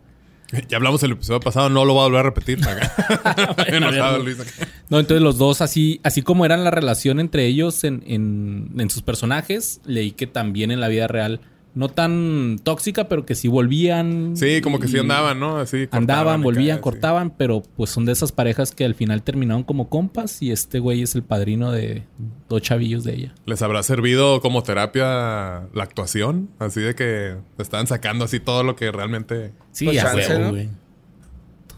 Ya 0.69 0.77
hablamos 0.77 1.01
el 1.03 1.11
episodio 1.11 1.39
pasado, 1.39 1.69
no 1.69 1.85
lo 1.85 1.93
voy 1.93 2.01
a 2.01 2.05
volver 2.05 2.19
a 2.19 2.23
repetir. 2.23 2.59
no, 4.89 4.99
entonces 4.99 5.21
los 5.21 5.37
dos, 5.37 5.61
así, 5.61 5.99
así 6.03 6.21
como 6.21 6.45
eran 6.45 6.63
la 6.63 6.71
relación 6.71 7.19
entre 7.19 7.45
ellos 7.45 7.83
en, 7.83 8.03
en, 8.05 8.71
en 8.77 8.89
sus 8.89 9.01
personajes, 9.01 9.81
leí 9.85 10.11
que 10.11 10.27
también 10.27 10.71
en 10.71 10.79
la 10.79 10.87
vida 10.87 11.07
real 11.07 11.41
no 11.75 11.89
tan 11.89 12.57
tóxica, 12.63 13.07
pero 13.07 13.25
que 13.25 13.35
sí 13.35 13.47
volvían. 13.47 14.35
Sí, 14.35 14.61
como 14.61 14.79
que 14.79 14.87
sí 14.87 14.97
andaban, 14.97 15.39
¿no? 15.39 15.57
Así. 15.57 15.87
Andaban, 15.91 16.41
volvían, 16.41 16.79
cortaban, 16.79 17.31
pero 17.31 17.61
pues 17.75 17.89
son 17.89 18.05
de 18.05 18.13
esas 18.13 18.31
parejas 18.31 18.71
que 18.71 18.85
al 18.85 18.95
final 18.95 19.21
terminaron 19.21 19.63
como 19.63 19.89
compas 19.89 20.41
y 20.41 20.51
este 20.51 20.79
güey 20.79 21.01
es 21.01 21.15
el 21.15 21.23
padrino 21.23 21.71
de 21.71 22.03
dos 22.47 22.61
chavillos 22.61 23.03
de 23.03 23.15
ella. 23.15 23.35
¿Les 23.45 23.61
habrá 23.61 23.83
servido 23.83 24.41
como 24.41 24.63
terapia 24.63 25.67
la 25.73 25.83
actuación? 25.83 26.49
Así 26.59 26.79
de 26.79 26.95
que 26.95 27.35
estaban 27.57 27.87
sacando 27.87 28.25
así 28.25 28.39
todo 28.39 28.63
lo 28.63 28.75
que 28.75 28.91
realmente. 28.91 29.51
Sí, 29.71 29.91
ya 29.91 30.11
pues 30.11 30.49
güey. 30.49 30.69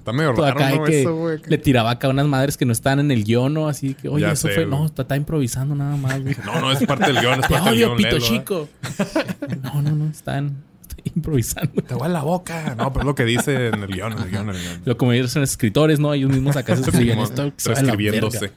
Está 0.07 0.13
medio 0.13 0.31
raro, 0.31 0.85
que 0.85 1.41
Le 1.47 1.57
tiraba 1.57 1.91
acá 1.91 2.07
unas 2.07 2.25
madres 2.27 2.55
que 2.55 2.63
no 2.63 2.71
estaban 2.71 2.99
en 2.99 3.11
el 3.11 3.25
guion, 3.25 3.53
¿no? 3.53 3.67
Así 3.67 3.93
que, 3.93 4.07
oye, 4.07 4.31
eso 4.31 4.47
fue. 4.47 4.65
No, 4.65 4.85
está, 4.85 5.17
improvisando 5.17 5.75
nada 5.75 5.97
más, 5.97 6.21
güey. 6.21 6.33
No, 6.45 6.61
no, 6.61 6.71
es 6.71 6.81
parte 6.85 7.11
del 7.11 7.19
guion, 7.19 7.41
es 7.41 7.47
parte 7.49 7.71
del 7.71 7.79
guion. 7.79 7.97
pito 7.97 8.19
chico. 8.19 8.69
no, 9.63 9.81
no, 9.81 9.91
no, 9.91 10.09
están 10.09 10.63
improvisando. 11.03 11.81
Te 11.81 11.93
voy 11.93 12.05
a 12.05 12.09
la 12.09 12.23
boca. 12.23 12.73
No, 12.77 12.93
pero 12.93 13.01
es 13.01 13.05
lo 13.05 13.15
que 13.15 13.25
dice 13.25 13.67
en 13.67 13.83
el 13.83 13.87
guion, 13.87 14.13
en 14.13 14.19
el 14.19 14.29
guion, 14.29 14.49
en 14.49 14.55
el 14.55 14.61
guion. 14.61 14.81
Lo 14.85 14.95
como 14.95 15.11
ellos 15.11 15.29
son 15.29 15.43
escritores, 15.43 15.99
¿no? 15.99 16.13
Ellos 16.13 16.31
mismos 16.31 16.55
acá 16.55 16.77
se 16.77 16.83
escriben 16.83 17.19
esto. 17.19 17.51
Escribiéndose. 17.57 18.53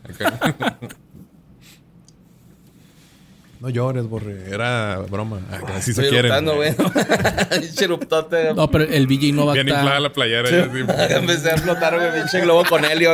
No 3.61 3.69
llores, 3.69 4.07
borre. 4.07 4.51
Era 4.51 5.01
broma. 5.11 5.41
Ah, 5.51 5.61
así 5.77 5.93
se 5.93 6.09
quieren. 6.09 6.47
güey. 6.47 6.75
no, 8.57 8.71
pero 8.71 8.85
el 8.85 9.07
VJ 9.07 9.35
no 9.35 9.45
va 9.45 9.53
a 9.53 9.57
estar... 9.57 9.65
Bien 9.67 9.77
inflada 9.77 10.01
la 10.01 10.13
playera. 10.13 10.49
Sí. 10.49 11.15
Empecé 11.15 11.51
a 11.51 11.59
flotar, 11.59 11.95
güey. 11.95 12.21
Pinche 12.21 12.41
globo 12.41 12.65
con 12.67 12.85
helio. 12.87 13.13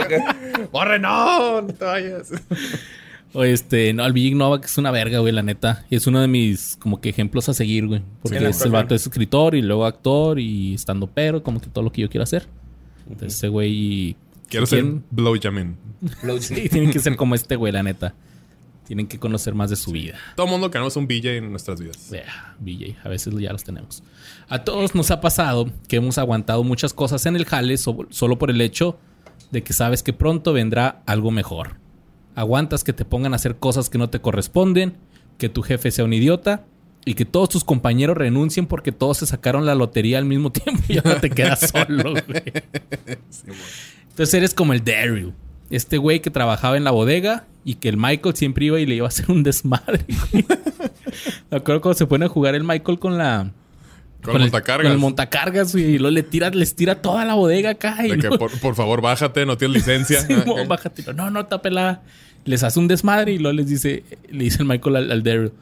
Borre, 0.70 1.00
no. 1.00 1.62
No 1.62 1.74
te 1.74 1.84
vayas. 1.84 2.30
O 3.32 3.44
este, 3.44 3.92
no, 3.92 4.06
el 4.06 4.12
VJ 4.12 4.34
Nova 4.36 4.60
que 4.60 4.66
es 4.66 4.78
una 4.78 4.90
verga, 4.90 5.18
güey, 5.18 5.32
la 5.32 5.42
neta. 5.42 5.84
Y 5.90 5.96
es 5.96 6.06
uno 6.06 6.20
de 6.20 6.28
mis 6.28 6.76
como 6.78 7.00
que 7.00 7.08
ejemplos 7.08 7.48
a 7.48 7.54
seguir, 7.54 7.86
güey. 7.86 8.02
Porque 8.22 8.38
es 8.38 8.62
el 8.62 8.70
vato 8.70 8.94
es 8.94 9.02
escritor 9.02 9.54
y 9.56 9.62
luego 9.62 9.84
actor 9.84 10.38
y 10.38 10.74
estando 10.74 11.08
pero, 11.08 11.42
como 11.42 11.60
que 11.60 11.66
todo 11.66 11.84
lo 11.84 11.92
que 11.92 12.02
yo 12.02 12.08
quiero 12.08 12.22
hacer. 12.22 12.46
Entonces, 13.10 13.34
ese 13.36 13.48
güey. 13.48 14.16
Quiero 14.48 14.64
ser 14.64 14.84
Blow 15.10 15.34
Jamin. 15.38 15.76
sí, 16.40 16.68
tienen 16.68 16.92
que 16.92 17.00
ser 17.00 17.16
como 17.16 17.34
este 17.34 17.56
güey, 17.56 17.72
la 17.72 17.82
neta. 17.82 18.14
Tienen 18.86 19.08
que 19.08 19.18
conocer 19.18 19.54
más 19.54 19.68
de 19.68 19.76
su 19.76 19.90
vida. 19.90 20.14
Todo 20.36 20.46
mundo 20.46 20.70
queremos 20.70 20.96
un 20.96 21.08
BJ 21.08 21.38
en 21.38 21.50
nuestras 21.50 21.80
vidas. 21.80 22.08
Yeah, 22.08 22.56
BJ. 22.60 22.96
A 23.02 23.08
veces 23.08 23.34
ya 23.36 23.52
los 23.52 23.64
tenemos. 23.64 24.04
A 24.48 24.62
todos 24.62 24.94
nos 24.94 25.10
ha 25.10 25.20
pasado 25.20 25.66
que 25.88 25.96
hemos 25.96 26.18
aguantado 26.18 26.62
muchas 26.62 26.94
cosas 26.94 27.26
en 27.26 27.34
el 27.34 27.46
jale 27.46 27.76
solo 27.78 28.38
por 28.38 28.50
el 28.50 28.60
hecho 28.60 28.96
de 29.50 29.64
que 29.64 29.72
sabes 29.72 30.04
que 30.04 30.12
pronto 30.12 30.52
vendrá 30.52 31.02
algo 31.04 31.32
mejor. 31.32 31.78
Aguantas 32.36 32.84
que 32.84 32.92
te 32.92 33.04
pongan 33.04 33.32
a 33.32 33.36
hacer 33.36 33.56
cosas 33.56 33.90
que 33.90 33.98
no 33.98 34.08
te 34.08 34.20
corresponden, 34.20 34.96
que 35.36 35.48
tu 35.48 35.62
jefe 35.62 35.90
sea 35.90 36.04
un 36.04 36.12
idiota 36.12 36.64
y 37.04 37.14
que 37.14 37.24
todos 37.24 37.48
tus 37.48 37.64
compañeros 37.64 38.16
renuncien 38.16 38.66
porque 38.66 38.92
todos 38.92 39.18
se 39.18 39.26
sacaron 39.26 39.66
la 39.66 39.74
lotería 39.74 40.18
al 40.18 40.26
mismo 40.26 40.52
tiempo 40.52 40.82
y 40.88 40.98
ahora 40.98 41.20
te 41.20 41.30
quedas 41.30 41.72
solo, 41.72 42.12
güey. 42.12 42.42
Entonces 44.10 44.34
eres 44.34 44.54
como 44.54 44.72
el 44.72 44.84
Daryl 44.84 45.34
este 45.70 45.98
güey 45.98 46.20
que 46.20 46.30
trabajaba 46.30 46.76
en 46.76 46.84
la 46.84 46.90
bodega 46.90 47.44
y 47.64 47.74
que 47.74 47.88
el 47.88 47.96
Michael 47.96 48.36
siempre 48.36 48.66
iba 48.66 48.78
y 48.78 48.86
le 48.86 48.94
iba 48.94 49.06
a 49.06 49.08
hacer 49.08 49.30
un 49.30 49.42
desmadre. 49.42 50.04
Me 51.50 51.56
acuerdo 51.56 51.80
cuando 51.80 51.98
se 51.98 52.06
pone 52.06 52.26
a 52.26 52.28
jugar 52.28 52.54
el 52.54 52.64
Michael 52.64 52.98
con 52.98 53.18
la. 53.18 53.50
Con, 54.22 54.36
el 54.36 54.42
montacargas. 54.42 54.84
Con 54.84 54.92
el 54.92 54.98
montacargas, 54.98 55.74
y 55.74 55.98
luego 55.98 56.12
le 56.12 56.22
tira, 56.22 56.50
les 56.50 56.74
tira 56.74 57.00
toda 57.02 57.24
la 57.24 57.34
bodega 57.34 57.70
acá. 57.70 58.06
Y 58.06 58.10
de 58.10 58.18
que 58.18 58.28
por, 58.60 58.74
favor, 58.74 59.00
bájate, 59.00 59.46
no 59.46 59.56
tienes 59.56 59.76
licencia. 59.76 60.20
sí, 60.20 60.34
no, 60.46 60.66
bájate. 60.66 61.12
No, 61.12 61.30
no, 61.30 61.46
tapela. 61.46 62.02
Les 62.44 62.62
hace 62.62 62.78
un 62.78 62.86
desmadre 62.86 63.32
y 63.32 63.38
luego 63.38 63.56
les 63.56 63.66
dice, 63.66 64.04
le 64.30 64.44
dice 64.44 64.58
el 64.62 64.68
Michael 64.68 64.96
al, 64.96 65.22
Daryl. 65.24 65.52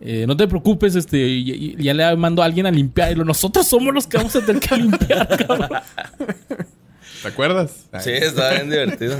Eh, 0.00 0.24
no 0.26 0.36
te 0.36 0.46
preocupes, 0.46 0.94
este, 0.94 1.42
ya, 1.42 1.94
le 1.94 2.16
mando 2.16 2.42
a 2.42 2.44
alguien 2.44 2.66
a 2.66 2.70
limpiar. 2.70 3.10
Y 3.10 3.14
lo, 3.16 3.24
nosotros 3.24 3.66
somos 3.66 3.92
los 3.92 4.06
que 4.06 4.16
vamos 4.16 4.34
a 4.36 4.44
tener 4.44 4.60
que 4.60 4.76
limpiar, 4.76 5.28
cabrón. 5.46 5.70
¿Te 7.22 7.28
acuerdas? 7.28 7.88
Sí, 8.00 8.10
estaba 8.10 8.54
bien 8.54 8.68
divertido. 8.70 9.16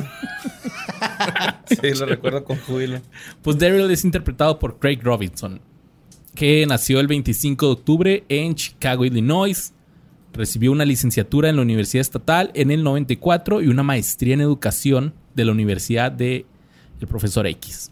sí, 1.66 1.94
lo 1.98 2.06
recuerdo 2.06 2.44
con 2.44 2.58
júbilo. 2.58 3.00
Pues 3.42 3.58
Daryl 3.58 3.90
es 3.90 4.04
interpretado 4.04 4.58
por 4.58 4.78
Craig 4.78 4.98
Robinson, 5.02 5.60
que 6.34 6.66
nació 6.66 7.00
el 7.00 7.06
25 7.06 7.66
de 7.66 7.72
octubre 7.72 8.24
en 8.28 8.54
Chicago, 8.54 9.04
Illinois. 9.04 9.72
Recibió 10.32 10.72
una 10.72 10.84
licenciatura 10.84 11.48
en 11.48 11.56
la 11.56 11.62
Universidad 11.62 12.00
Estatal 12.00 12.50
en 12.54 12.70
el 12.70 12.82
94 12.82 13.60
y 13.60 13.68
una 13.68 13.82
maestría 13.82 14.34
en 14.34 14.40
educación 14.40 15.14
de 15.34 15.44
la 15.44 15.52
Universidad 15.52 16.10
de 16.10 16.46
el 17.00 17.06
Profesor 17.06 17.46
X. 17.46 17.90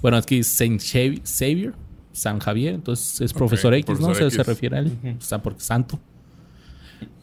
Bueno, 0.00 0.16
aquí 0.16 0.38
es 0.38 0.46
Saint 0.46 0.80
Xavier, 0.80 1.74
San 2.12 2.38
Javier, 2.38 2.74
entonces 2.74 3.20
es 3.20 3.32
Profesor 3.32 3.74
X, 3.74 4.00
¿no? 4.00 4.14
Se, 4.14 4.42
refiere 4.42 4.76
a 4.76 4.80
él, 4.80 4.96
o 5.18 5.20
sea, 5.20 5.42
porque 5.42 5.60
santo. 5.60 6.00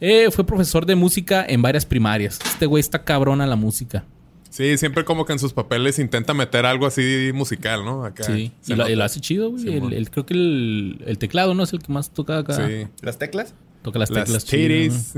Eh, 0.00 0.30
fue 0.30 0.44
profesor 0.44 0.86
de 0.86 0.94
música 0.94 1.44
en 1.48 1.62
varias 1.62 1.86
primarias. 1.86 2.38
Este 2.44 2.66
güey 2.66 2.80
está 2.80 3.04
cabrón 3.04 3.40
a 3.40 3.46
la 3.46 3.56
música. 3.56 4.04
Sí, 4.50 4.78
siempre 4.78 5.04
como 5.04 5.26
que 5.26 5.34
en 5.34 5.38
sus 5.38 5.52
papeles 5.52 5.98
intenta 5.98 6.32
meter 6.32 6.64
algo 6.64 6.86
así 6.86 7.30
musical, 7.34 7.84
¿no? 7.84 8.10
sí, 8.20 8.52
y 8.66 8.74
lo, 8.74 9.04
hace 9.04 9.20
chido, 9.20 9.50
güey. 9.50 9.68
el, 9.94 10.10
creo 10.10 10.24
que 10.24 10.32
el, 10.32 11.16
teclado, 11.18 11.52
¿no? 11.52 11.62
Es 11.62 11.74
el 11.74 11.82
que 11.82 11.92
más 11.92 12.10
toca 12.10 12.38
acá. 12.38 12.66
Sí. 12.66 12.86
¿Las 13.02 13.18
teclas? 13.18 13.54
Toca 13.82 13.98
las, 13.98 14.08
teclas. 14.08 14.46
Chidas, 14.46 15.12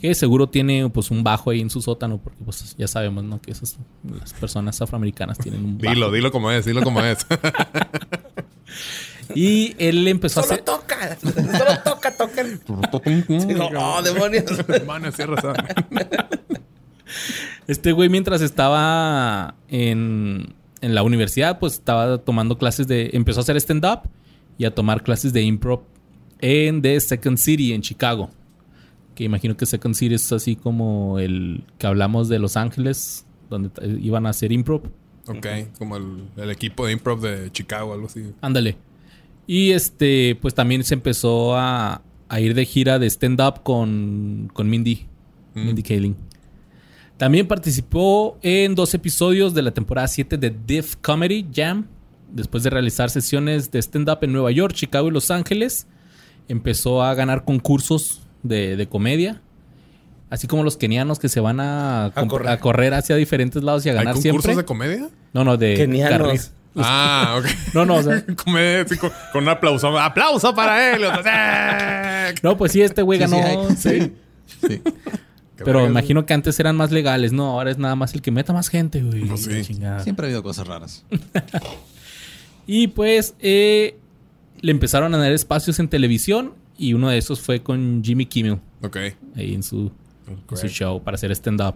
que 0.00 0.14
seguro 0.14 0.48
tiene 0.48 0.88
pues 0.90 1.10
un 1.10 1.24
bajo 1.24 1.50
ahí 1.50 1.60
en 1.60 1.70
su 1.70 1.82
sótano, 1.82 2.18
porque 2.18 2.38
pues 2.44 2.76
ya 2.78 2.86
sabemos, 2.86 3.24
¿no? 3.24 3.40
Que 3.40 3.50
esas 3.50 3.78
las 4.08 4.32
personas 4.34 4.80
afroamericanas 4.80 5.36
tienen 5.38 5.64
un 5.64 5.78
bajo. 5.78 5.92
Dilo, 5.92 6.12
dilo 6.12 6.32
como 6.32 6.50
es, 6.52 6.64
dilo 6.64 6.82
como 6.82 7.02
es. 7.02 7.26
Y 9.34 9.74
él 9.78 10.06
empezó 10.08 10.40
a 10.40 10.42
hacer. 10.42 10.62
toca! 10.62 11.16
¡Solo 11.20 11.80
toca, 11.84 12.10
toca! 12.16 12.42
¡Oh, 13.78 14.02
demonios! 14.02 14.66
demonios, 14.66 15.14
Este 17.66 17.92
güey, 17.92 18.08
mientras 18.08 18.40
estaba 18.40 19.54
en, 19.68 20.54
en 20.80 20.94
la 20.94 21.02
universidad, 21.02 21.58
pues 21.58 21.74
estaba 21.74 22.18
tomando 22.18 22.58
clases 22.58 22.88
de. 22.88 23.10
Empezó 23.12 23.40
a 23.40 23.42
hacer 23.42 23.56
stand-up 23.56 24.08
y 24.58 24.64
a 24.64 24.74
tomar 24.74 25.02
clases 25.02 25.32
de 25.32 25.42
improv 25.42 25.82
en 26.40 26.82
The 26.82 27.00
Second 27.00 27.38
City, 27.38 27.72
en 27.72 27.82
Chicago. 27.82 28.30
Que 29.14 29.24
imagino 29.24 29.56
que 29.56 29.66
Second 29.66 29.94
City 29.94 30.14
es 30.14 30.32
así 30.32 30.56
como 30.56 31.18
el 31.18 31.64
que 31.78 31.86
hablamos 31.86 32.28
de 32.28 32.38
Los 32.38 32.56
Ángeles, 32.56 33.26
donde 33.48 33.70
iban 34.00 34.26
a 34.26 34.30
hacer 34.30 34.52
improv. 34.52 34.82
Ok, 35.36 35.46
como 35.78 35.96
el, 35.96 36.28
el, 36.36 36.50
equipo 36.50 36.86
de 36.86 36.92
improv 36.92 37.20
de 37.20 37.50
Chicago, 37.52 37.92
algo 37.92 38.06
así. 38.06 38.32
Ándale. 38.40 38.76
Y 39.46 39.72
este, 39.72 40.38
pues 40.40 40.54
también 40.54 40.84
se 40.84 40.94
empezó 40.94 41.56
a, 41.56 42.02
ir 42.38 42.54
de 42.54 42.64
gira 42.64 43.00
de 43.00 43.08
stand-up 43.08 43.64
con, 43.64 44.48
Mindy, 44.56 45.06
mm. 45.54 45.66
Mindy 45.66 45.82
Kaling. 45.82 46.16
También 47.16 47.48
participó 47.48 48.38
en 48.42 48.76
dos 48.76 48.94
episodios 48.94 49.52
de 49.52 49.62
la 49.62 49.72
temporada 49.72 50.06
7 50.06 50.38
de 50.38 50.54
Diff 50.66 50.94
Comedy 51.02 51.48
Jam. 51.52 51.88
Después 52.30 52.62
de 52.62 52.70
realizar 52.70 53.10
sesiones 53.10 53.72
de 53.72 53.80
stand-up 53.80 54.18
en 54.22 54.32
Nueva 54.32 54.52
York, 54.52 54.72
Chicago 54.72 55.08
y 55.08 55.10
Los 55.10 55.32
Ángeles, 55.32 55.88
empezó 56.46 57.02
a 57.02 57.12
ganar 57.14 57.44
concursos 57.44 58.22
de, 58.44 58.86
comedia. 58.88 59.42
Así 60.30 60.46
como 60.46 60.62
los 60.62 60.76
kenianos 60.76 61.18
que 61.18 61.28
se 61.28 61.40
van 61.40 61.58
a, 61.60 62.12
correr. 62.60 62.94
hacia 62.94 63.16
diferentes 63.16 63.62
lados 63.62 63.84
y 63.84 63.90
a 63.90 63.92
ganar 63.92 64.14
siempre. 64.14 64.30
¿Concursos 64.30 64.56
de 64.56 64.64
comedia? 64.64 65.08
No, 65.32 65.44
no, 65.44 65.56
de 65.56 65.74
kenianos. 65.74 66.52
Ah, 66.76 67.36
ok. 67.38 67.46
No, 67.74 67.84
no, 67.84 67.96
o 67.96 68.02
sea. 68.02 68.24
con, 69.32 69.42
un 69.42 69.48
aplauso. 69.48 69.98
¡Aplauso 69.98 70.54
para 70.54 70.94
él! 70.94 71.02
¡eh! 71.04 72.34
no, 72.42 72.56
pues 72.56 72.72
sí, 72.72 72.80
este 72.80 73.02
güey 73.02 73.18
ganó. 73.18 73.38
Sí. 73.76 74.12
sí. 74.66 74.82
Pero 75.56 75.86
imagino 75.86 76.24
que 76.24 76.32
antes 76.32 76.58
eran 76.58 76.76
más 76.76 76.90
legales, 76.90 77.32
¿no? 77.32 77.46
Ahora 77.46 77.70
es 77.70 77.78
nada 77.78 77.94
más 77.96 78.14
el 78.14 78.22
que 78.22 78.30
meta 78.30 78.52
más 78.52 78.68
gente, 78.68 79.02
güey. 79.02 79.24
No, 79.24 79.36
sí. 79.36 79.64
Siempre 79.64 80.24
ha 80.24 80.26
habido 80.26 80.42
cosas 80.42 80.66
raras. 80.66 81.04
y 82.66 82.88
pues 82.88 83.34
eh, 83.40 83.96
le 84.60 84.70
empezaron 84.70 85.14
a 85.14 85.18
dar 85.18 85.32
espacios 85.32 85.78
en 85.78 85.88
televisión 85.88 86.54
y 86.78 86.94
uno 86.94 87.10
de 87.10 87.18
esos 87.18 87.40
fue 87.40 87.62
con 87.62 88.02
Jimmy 88.02 88.26
Kimmel. 88.26 88.58
Ok. 88.82 88.96
Ahí 89.36 89.54
en 89.54 89.62
su, 89.62 89.92
en 90.30 90.56
su 90.56 90.68
show 90.68 91.02
para 91.02 91.16
hacer 91.16 91.30
stand-up. 91.32 91.74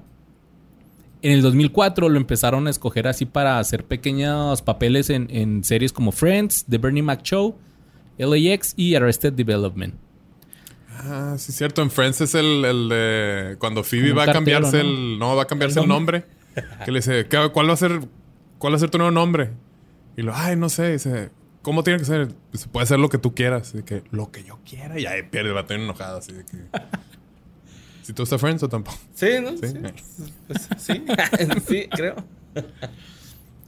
En 1.22 1.32
el 1.32 1.42
2004 1.42 2.08
lo 2.08 2.16
empezaron 2.18 2.66
a 2.66 2.70
escoger 2.70 3.08
así 3.08 3.24
para 3.24 3.58
hacer 3.58 3.84
pequeños 3.84 4.60
papeles 4.62 5.08
en, 5.10 5.26
en 5.30 5.64
series 5.64 5.92
como 5.92 6.12
Friends, 6.12 6.66
The 6.68 6.78
Bernie 6.78 7.02
Mac 7.02 7.22
Show, 7.22 7.56
LAX 8.18 8.74
y 8.76 8.94
Arrested 8.94 9.32
Development. 9.32 9.94
Ah, 10.96 11.34
sí, 11.38 11.50
es 11.50 11.56
cierto. 11.58 11.82
En 11.82 11.90
Friends 11.90 12.20
es 12.20 12.34
el, 12.34 12.64
el 12.64 12.88
de 12.88 13.56
cuando 13.58 13.82
Phoebe 13.82 14.12
va 14.12 14.24
a 14.24 14.32
cambiarse 14.32 14.82
¿no? 14.82 14.88
el. 14.90 15.18
No, 15.18 15.34
va 15.34 15.42
a 15.42 15.46
cambiarse 15.46 15.80
el 15.80 15.88
nombre. 15.88 16.24
que 16.84 16.92
le 16.92 16.98
dice, 16.98 17.26
"¿Qué- 17.26 17.50
¿cuál 17.52 17.68
va 17.68 17.72
a 17.72 17.76
ser? 17.76 18.00
¿Cuál 18.58 18.72
va 18.74 18.76
a 18.76 18.80
ser 18.80 18.90
tu 18.90 18.98
nuevo 18.98 19.10
nombre? 19.10 19.50
Y 20.16 20.22
lo, 20.22 20.32
ay, 20.34 20.54
no 20.56 20.68
sé. 20.68 20.92
Dice, 20.92 21.30
¿cómo 21.62 21.82
tiene 21.82 21.98
que 21.98 22.04
ser? 22.04 22.28
Dice, 22.52 22.68
puede 22.68 22.86
ser 22.86 23.00
lo 23.00 23.08
que 23.08 23.18
tú 23.18 23.34
quieras. 23.34 23.74
Y 23.74 23.82
que, 23.82 24.04
lo 24.12 24.30
que 24.30 24.44
yo 24.44 24.60
quiera. 24.68 24.98
Y 25.00 25.06
ahí 25.06 25.22
pierde, 25.24 25.50
va 25.52 25.62
a 25.62 25.66
tener 25.66 25.82
enojado. 25.82 26.18
Así 26.18 26.32
de 26.32 26.44
que. 26.44 26.58
Si 28.04 28.12
tú 28.12 28.22
estás 28.22 28.40
Friends 28.40 28.62
o 28.62 28.68
tampoco. 28.68 28.98
Sí, 29.14 29.28
¿no? 29.42 29.50
Sí. 29.52 29.66
Sí, 29.68 29.78
Pues, 30.46 30.68
sí. 30.76 31.04
sí, 31.68 31.88
creo. 31.90 32.16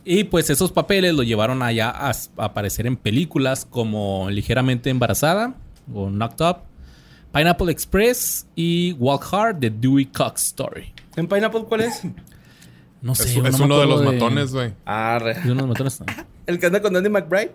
Y 0.04 0.24
pues 0.24 0.50
esos 0.50 0.70
papeles 0.70 1.14
lo 1.14 1.22
llevaron 1.22 1.62
allá 1.62 1.90
a, 1.90 2.12
aparecer 2.36 2.86
en 2.86 2.96
películas 2.96 3.64
como 3.68 4.28
Ligeramente 4.30 4.90
Embarazada 4.90 5.54
o 5.92 6.08
Knocked 6.10 6.46
Up, 6.46 6.58
Pineapple 7.32 7.72
Express 7.72 8.46
y 8.54 8.92
Walk 8.92 9.26
Hard, 9.32 9.58
The 9.60 9.70
Dewey 9.70 10.04
Cox 10.06 10.46
Story. 10.46 10.92
¿En 11.16 11.26
Pineapple 11.26 11.64
cuál 11.64 11.80
es? 11.80 12.02
No 13.02 13.14
sé, 13.14 13.24
Es, 13.24 13.36
es 13.36 13.58
me 13.58 13.64
uno 13.64 13.78
de 13.78 13.86
los 13.86 14.04
matones, 14.04 14.52
güey. 14.52 14.72
Ah, 14.84 15.18
re- 15.20 15.34
de 15.34 15.50
uno 15.52 15.62
de 15.62 15.68
los 15.68 15.80
matones. 15.80 16.00
El 16.46 16.58
que 16.60 16.66
anda 16.66 16.80
con 16.82 16.92
Danny 16.92 17.08
McBride. 17.08 17.52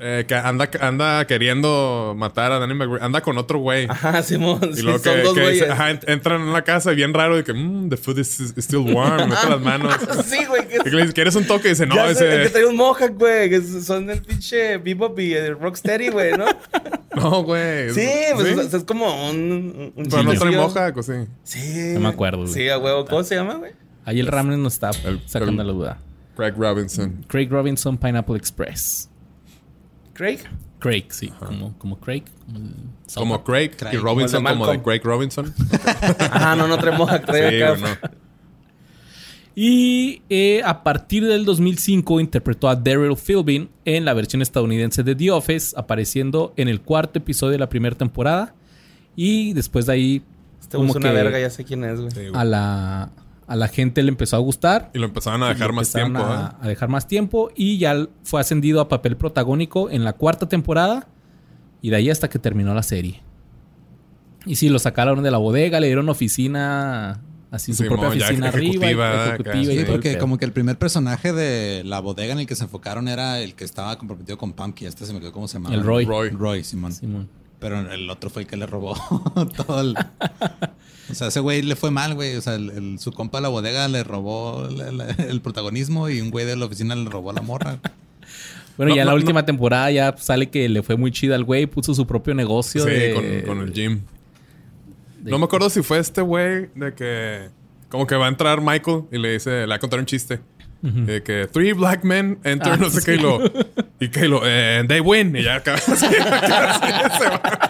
Eh, 0.00 0.24
que 0.26 0.34
anda, 0.34 0.68
anda 0.80 1.24
queriendo 1.26 2.14
matar 2.16 2.50
a 2.50 2.58
Danny 2.58 2.74
McBride. 2.74 3.04
Anda 3.04 3.20
con 3.20 3.38
otro 3.38 3.60
güey. 3.60 3.86
Ajá, 3.88 4.22
Simón. 4.24 4.58
Y 4.72 4.76
Sí, 4.76 4.82
luego 4.82 4.98
son 4.98 5.14
que, 5.14 5.22
dos 5.22 5.34
que 5.34 5.40
dice- 5.40 5.52
güeyes. 5.66 5.70
ajá, 5.70 5.90
ent- 5.92 6.04
entran 6.08 6.40
en 6.42 6.52
la 6.52 6.62
casa 6.62 6.92
y 6.92 6.96
bien 6.96 7.14
raro 7.14 7.36
de 7.36 7.44
que 7.44 7.52
"Mm, 7.52 7.88
the 7.90 7.96
food 7.96 8.18
is, 8.18 8.40
is 8.40 8.54
still 8.58 8.80
warm, 8.92 9.28
mete 9.30 9.48
las 9.48 9.60
manos. 9.60 9.94
Sí, 10.26 10.44
güey. 10.46 10.66
que 10.66 10.76
Y 10.76 10.80
que 10.80 10.90
le 10.90 11.02
dice, 11.02 11.14
¿quieres 11.14 11.36
un 11.36 11.46
toque? 11.46 11.68
Y 11.68 11.70
dice, 11.70 11.86
no, 11.86 11.94
ya 11.94 12.12
sé, 12.14 12.24
el 12.26 12.30
que 12.38 12.42
ese. 12.42 12.50
trae 12.50 12.66
un 12.66 12.76
mohawk, 12.76 13.12
güey. 13.16 13.48
Que 13.48 13.62
son 13.62 14.10
el 14.10 14.20
pinche 14.20 14.78
Bebop 14.78 15.18
y 15.20 15.32
el 15.32 15.58
Rocksteady, 15.58 16.08
güey, 16.08 16.32
¿no? 16.36 16.44
No, 17.14 17.44
güey. 17.44 17.90
Sí, 17.90 18.08
pues 18.34 18.48
¿Sí? 18.48 18.54
o 18.58 18.62
sea, 18.68 18.78
es 18.80 18.84
como 18.84 19.30
un. 19.30 19.92
un 19.94 20.04
Pero 20.10 20.24
no 20.24 20.34
trae 20.34 20.56
mohawk, 20.56 20.96
o 20.96 21.02
sí. 21.04 21.12
Sí. 21.44 21.92
No 21.94 22.00
me 22.00 22.08
acuerdo, 22.08 22.38
güey. 22.38 22.52
Sí, 22.52 22.68
a 22.68 22.76
huevo. 22.78 23.04
¿Cómo 23.06 23.22
se 23.22 23.36
llama, 23.36 23.54
güey? 23.54 23.70
Ahí 24.04 24.18
el 24.18 24.26
ramen 24.26 24.60
nos 24.60 24.72
está 24.74 24.90
El- 25.04 25.20
sacando 25.26 25.62
el- 25.62 25.68
la 25.68 25.72
duda. 25.72 25.98
Craig 26.36 26.54
Robinson. 26.58 27.24
Craig 27.28 27.46
Robinson, 27.48 27.96
Pineapple 27.96 28.36
Express. 28.36 29.08
Craig. 30.14 30.38
Craig, 30.78 31.04
sí, 31.10 31.28
como, 31.28 31.76
como 31.78 31.98
Craig. 31.98 32.24
Como. 33.14 33.42
Craig, 33.44 33.70
Craig. 33.76 33.94
y 33.94 33.96
Robinson 33.96 34.42
Como 34.42 34.48
de 34.48 34.54
como 34.54 34.66
de 34.66 34.72
Malcolm. 34.78 34.82
Craig 34.82 35.00
Robinson. 35.02 35.54
Ajá, 36.18 36.56
no, 36.56 36.68
no 36.68 36.74
acá. 36.74 37.32
güey, 37.32 37.60
no. 37.60 37.88
Y 39.56 40.22
eh, 40.28 40.62
a 40.64 40.82
partir 40.82 41.24
del 41.24 41.44
2005 41.44 42.18
interpretó 42.20 42.68
a 42.68 42.74
Daryl 42.74 43.16
Philbin 43.16 43.70
en 43.84 44.04
la 44.04 44.12
versión 44.12 44.42
estadounidense 44.42 45.04
de 45.04 45.14
The 45.14 45.30
Office, 45.30 45.74
apareciendo 45.78 46.52
en 46.56 46.68
el 46.68 46.80
cuarto 46.80 47.18
episodio 47.20 47.52
de 47.52 47.58
la 47.58 47.68
primera 47.68 47.96
temporada. 47.96 48.54
Y 49.14 49.52
después 49.52 49.86
de 49.86 49.92
ahí, 49.92 50.22
Este 50.60 50.76
como 50.76 50.90
es 50.90 50.96
una 50.96 51.10
que 51.10 51.14
verga, 51.14 51.38
ya 51.38 51.50
sé 51.50 51.64
quién 51.64 51.84
es, 51.84 52.00
güey. 52.00 52.10
Sí, 52.10 52.20
güey. 52.28 52.32
a 52.34 52.44
la, 52.44 53.10
a 53.46 53.56
la 53.56 53.68
gente 53.68 54.02
le 54.02 54.08
empezó 54.08 54.36
a 54.36 54.38
gustar. 54.38 54.90
Y 54.94 54.98
lo 54.98 55.06
empezaron 55.06 55.42
a 55.42 55.48
dejar 55.48 55.72
más 55.72 55.92
tiempo, 55.92 56.18
a, 56.20 56.58
¿eh? 56.60 56.64
a 56.64 56.68
dejar 56.68 56.88
más 56.88 57.06
tiempo 57.06 57.50
y 57.54 57.78
ya 57.78 58.08
fue 58.22 58.40
ascendido 58.40 58.80
a 58.80 58.88
papel 58.88 59.16
protagónico 59.16 59.90
en 59.90 60.04
la 60.04 60.14
cuarta 60.14 60.48
temporada 60.48 61.08
y 61.80 61.90
de 61.90 61.96
ahí 61.96 62.10
hasta 62.10 62.28
que 62.28 62.38
terminó 62.38 62.74
la 62.74 62.82
serie. 62.82 63.22
Y 64.46 64.56
sí, 64.56 64.68
lo 64.68 64.78
sacaron 64.78 65.22
de 65.22 65.30
la 65.30 65.38
bodega, 65.38 65.80
le 65.80 65.86
dieron 65.86 66.08
oficina, 66.08 67.20
así 67.50 67.72
su 67.72 67.84
Simón, 67.84 68.00
propia 68.00 68.18
oficina 68.18 68.48
arriba, 68.48 68.66
y 68.66 68.76
ejecutiva, 68.76 69.08
acá, 69.10 69.26
ejecutiva 69.34 69.60
y 69.60 69.66
sí. 69.66 69.78
el 69.78 69.86
porque 69.86 70.18
como 70.18 70.38
que 70.38 70.44
el 70.44 70.52
primer 70.52 70.78
personaje 70.78 71.32
de 71.32 71.82
la 71.84 72.00
bodega 72.00 72.32
en 72.32 72.40
el 72.40 72.46
que 72.46 72.54
se 72.54 72.64
enfocaron 72.64 73.08
era 73.08 73.40
el 73.40 73.54
que 73.54 73.64
estaba 73.64 73.96
comprometido 73.96 74.36
con 74.36 74.52
Pumpkin. 74.52 74.88
Este 74.88 75.06
se 75.06 75.12
me 75.12 75.20
quedó 75.20 75.32
cómo 75.32 75.48
se 75.48 75.54
llamaba. 75.54 75.74
El 75.74 75.82
Roy. 75.82 76.04
Roy. 76.04 76.30
Roy, 76.30 76.64
Simón. 76.64 76.92
Simón. 76.92 77.28
Pero 77.58 77.80
el 77.90 78.10
otro 78.10 78.28
fue 78.28 78.42
el 78.42 78.48
que 78.48 78.56
le 78.56 78.66
robó 78.66 78.94
todo 79.56 79.80
el... 79.80 79.94
O 81.10 81.14
sea, 81.14 81.28
ese 81.28 81.40
güey 81.40 81.62
le 81.62 81.76
fue 81.76 81.90
mal, 81.90 82.14
güey. 82.14 82.36
O 82.36 82.40
sea, 82.40 82.54
el- 82.54 82.70
el- 82.70 82.98
su 82.98 83.12
compa 83.12 83.38
de 83.38 83.42
la 83.42 83.48
bodega 83.48 83.86
le 83.88 84.04
robó 84.04 84.68
la- 84.70 84.90
la- 84.92 85.10
el 85.10 85.40
protagonismo 85.40 86.08
y 86.08 86.20
un 86.20 86.30
güey 86.30 86.46
de 86.46 86.56
la 86.56 86.64
oficina 86.66 86.94
le 86.96 87.08
robó 87.10 87.30
a 87.30 87.34
la 87.34 87.42
morra. 87.42 87.78
Bueno, 88.76 88.90
No, 88.90 88.96
ya 88.96 89.02
en 89.02 89.06
no, 89.06 89.12
la 89.12 89.16
no. 89.18 89.22
última 89.22 89.46
temporada 89.46 89.88
ya 89.92 90.16
sale 90.18 90.50
que 90.50 90.68
le 90.68 90.82
fue 90.82 90.96
muy 90.96 91.12
chida 91.12 91.36
al 91.36 91.44
güey, 91.44 91.66
puso 91.66 91.94
su 91.94 92.08
propio 92.08 92.34
negocio. 92.34 92.82
Sí, 92.82 92.90
de- 92.90 93.42
con, 93.46 93.56
con 93.58 93.68
el 93.68 93.72
gym. 93.72 94.00
de- 95.20 95.30
No 95.30 95.38
me 95.38 95.44
acuerdo 95.44 95.70
si 95.70 95.80
fue 95.82 96.00
este 96.00 96.22
güey 96.22 96.70
de 96.74 96.92
que... 96.92 97.50
Como 97.88 98.04
que 98.08 98.16
va 98.16 98.26
a 98.26 98.28
entrar 98.28 98.60
Michael 98.60 99.02
y 99.12 99.18
le 99.18 99.34
dice... 99.34 99.50
Le 99.60 99.66
va 99.68 99.76
a 99.76 99.78
contar 99.78 100.00
un 100.00 100.06
chiste. 100.06 100.40
De 100.82 101.22
que 101.22 101.46
three 101.50 101.72
black 101.72 102.02
men 102.02 102.38
enter, 102.42 102.72
Ah, 102.72 102.76
no 102.76 102.90
sé 102.90 103.00
qué, 103.04 103.14
y 103.14 103.18
lo... 103.20 103.38
Y 104.00 104.08
que 104.08 104.26
lo... 104.26 104.42
eh, 104.44 104.82
they 104.88 104.98
win. 104.98 105.36
Y 105.36 105.44
ya 105.44 105.62
va. 105.66 105.74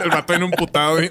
El 0.02 0.08
vato 0.08 0.32
en 0.32 0.42
un 0.44 0.50
putado. 0.52 0.96
así. 0.96 1.08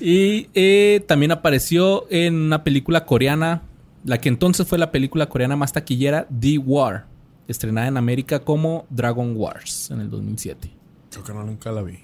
Y 0.00 0.48
eh, 0.54 1.02
también 1.06 1.32
apareció 1.32 2.06
en 2.10 2.34
una 2.34 2.62
película 2.62 3.04
coreana, 3.04 3.62
la 4.04 4.20
que 4.20 4.28
entonces 4.28 4.66
fue 4.66 4.78
la 4.78 4.90
película 4.90 5.28
coreana 5.28 5.56
más 5.56 5.72
taquillera, 5.72 6.26
The 6.40 6.58
War, 6.58 7.06
estrenada 7.48 7.88
en 7.88 7.96
América 7.96 8.40
como 8.40 8.86
Dragon 8.90 9.34
Wars 9.36 9.90
en 9.90 10.00
el 10.00 10.10
2007. 10.10 10.70
Creo 11.10 11.24
que 11.24 11.32
no, 11.32 11.42
nunca 11.42 11.72
la 11.72 11.82
vi. 11.82 11.98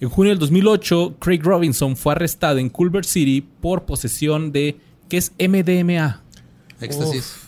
En 0.00 0.08
junio 0.08 0.30
del 0.30 0.38
2008, 0.38 1.16
Craig 1.18 1.40
Robinson 1.42 1.96
fue 1.96 2.12
arrestado 2.12 2.58
en 2.58 2.68
Culver 2.68 3.04
City 3.04 3.46
por 3.60 3.84
posesión 3.84 4.50
de, 4.52 4.76
¿qué 5.08 5.16
es 5.16 5.32
MDMA? 5.38 6.20
Éxtasis. 6.80 7.43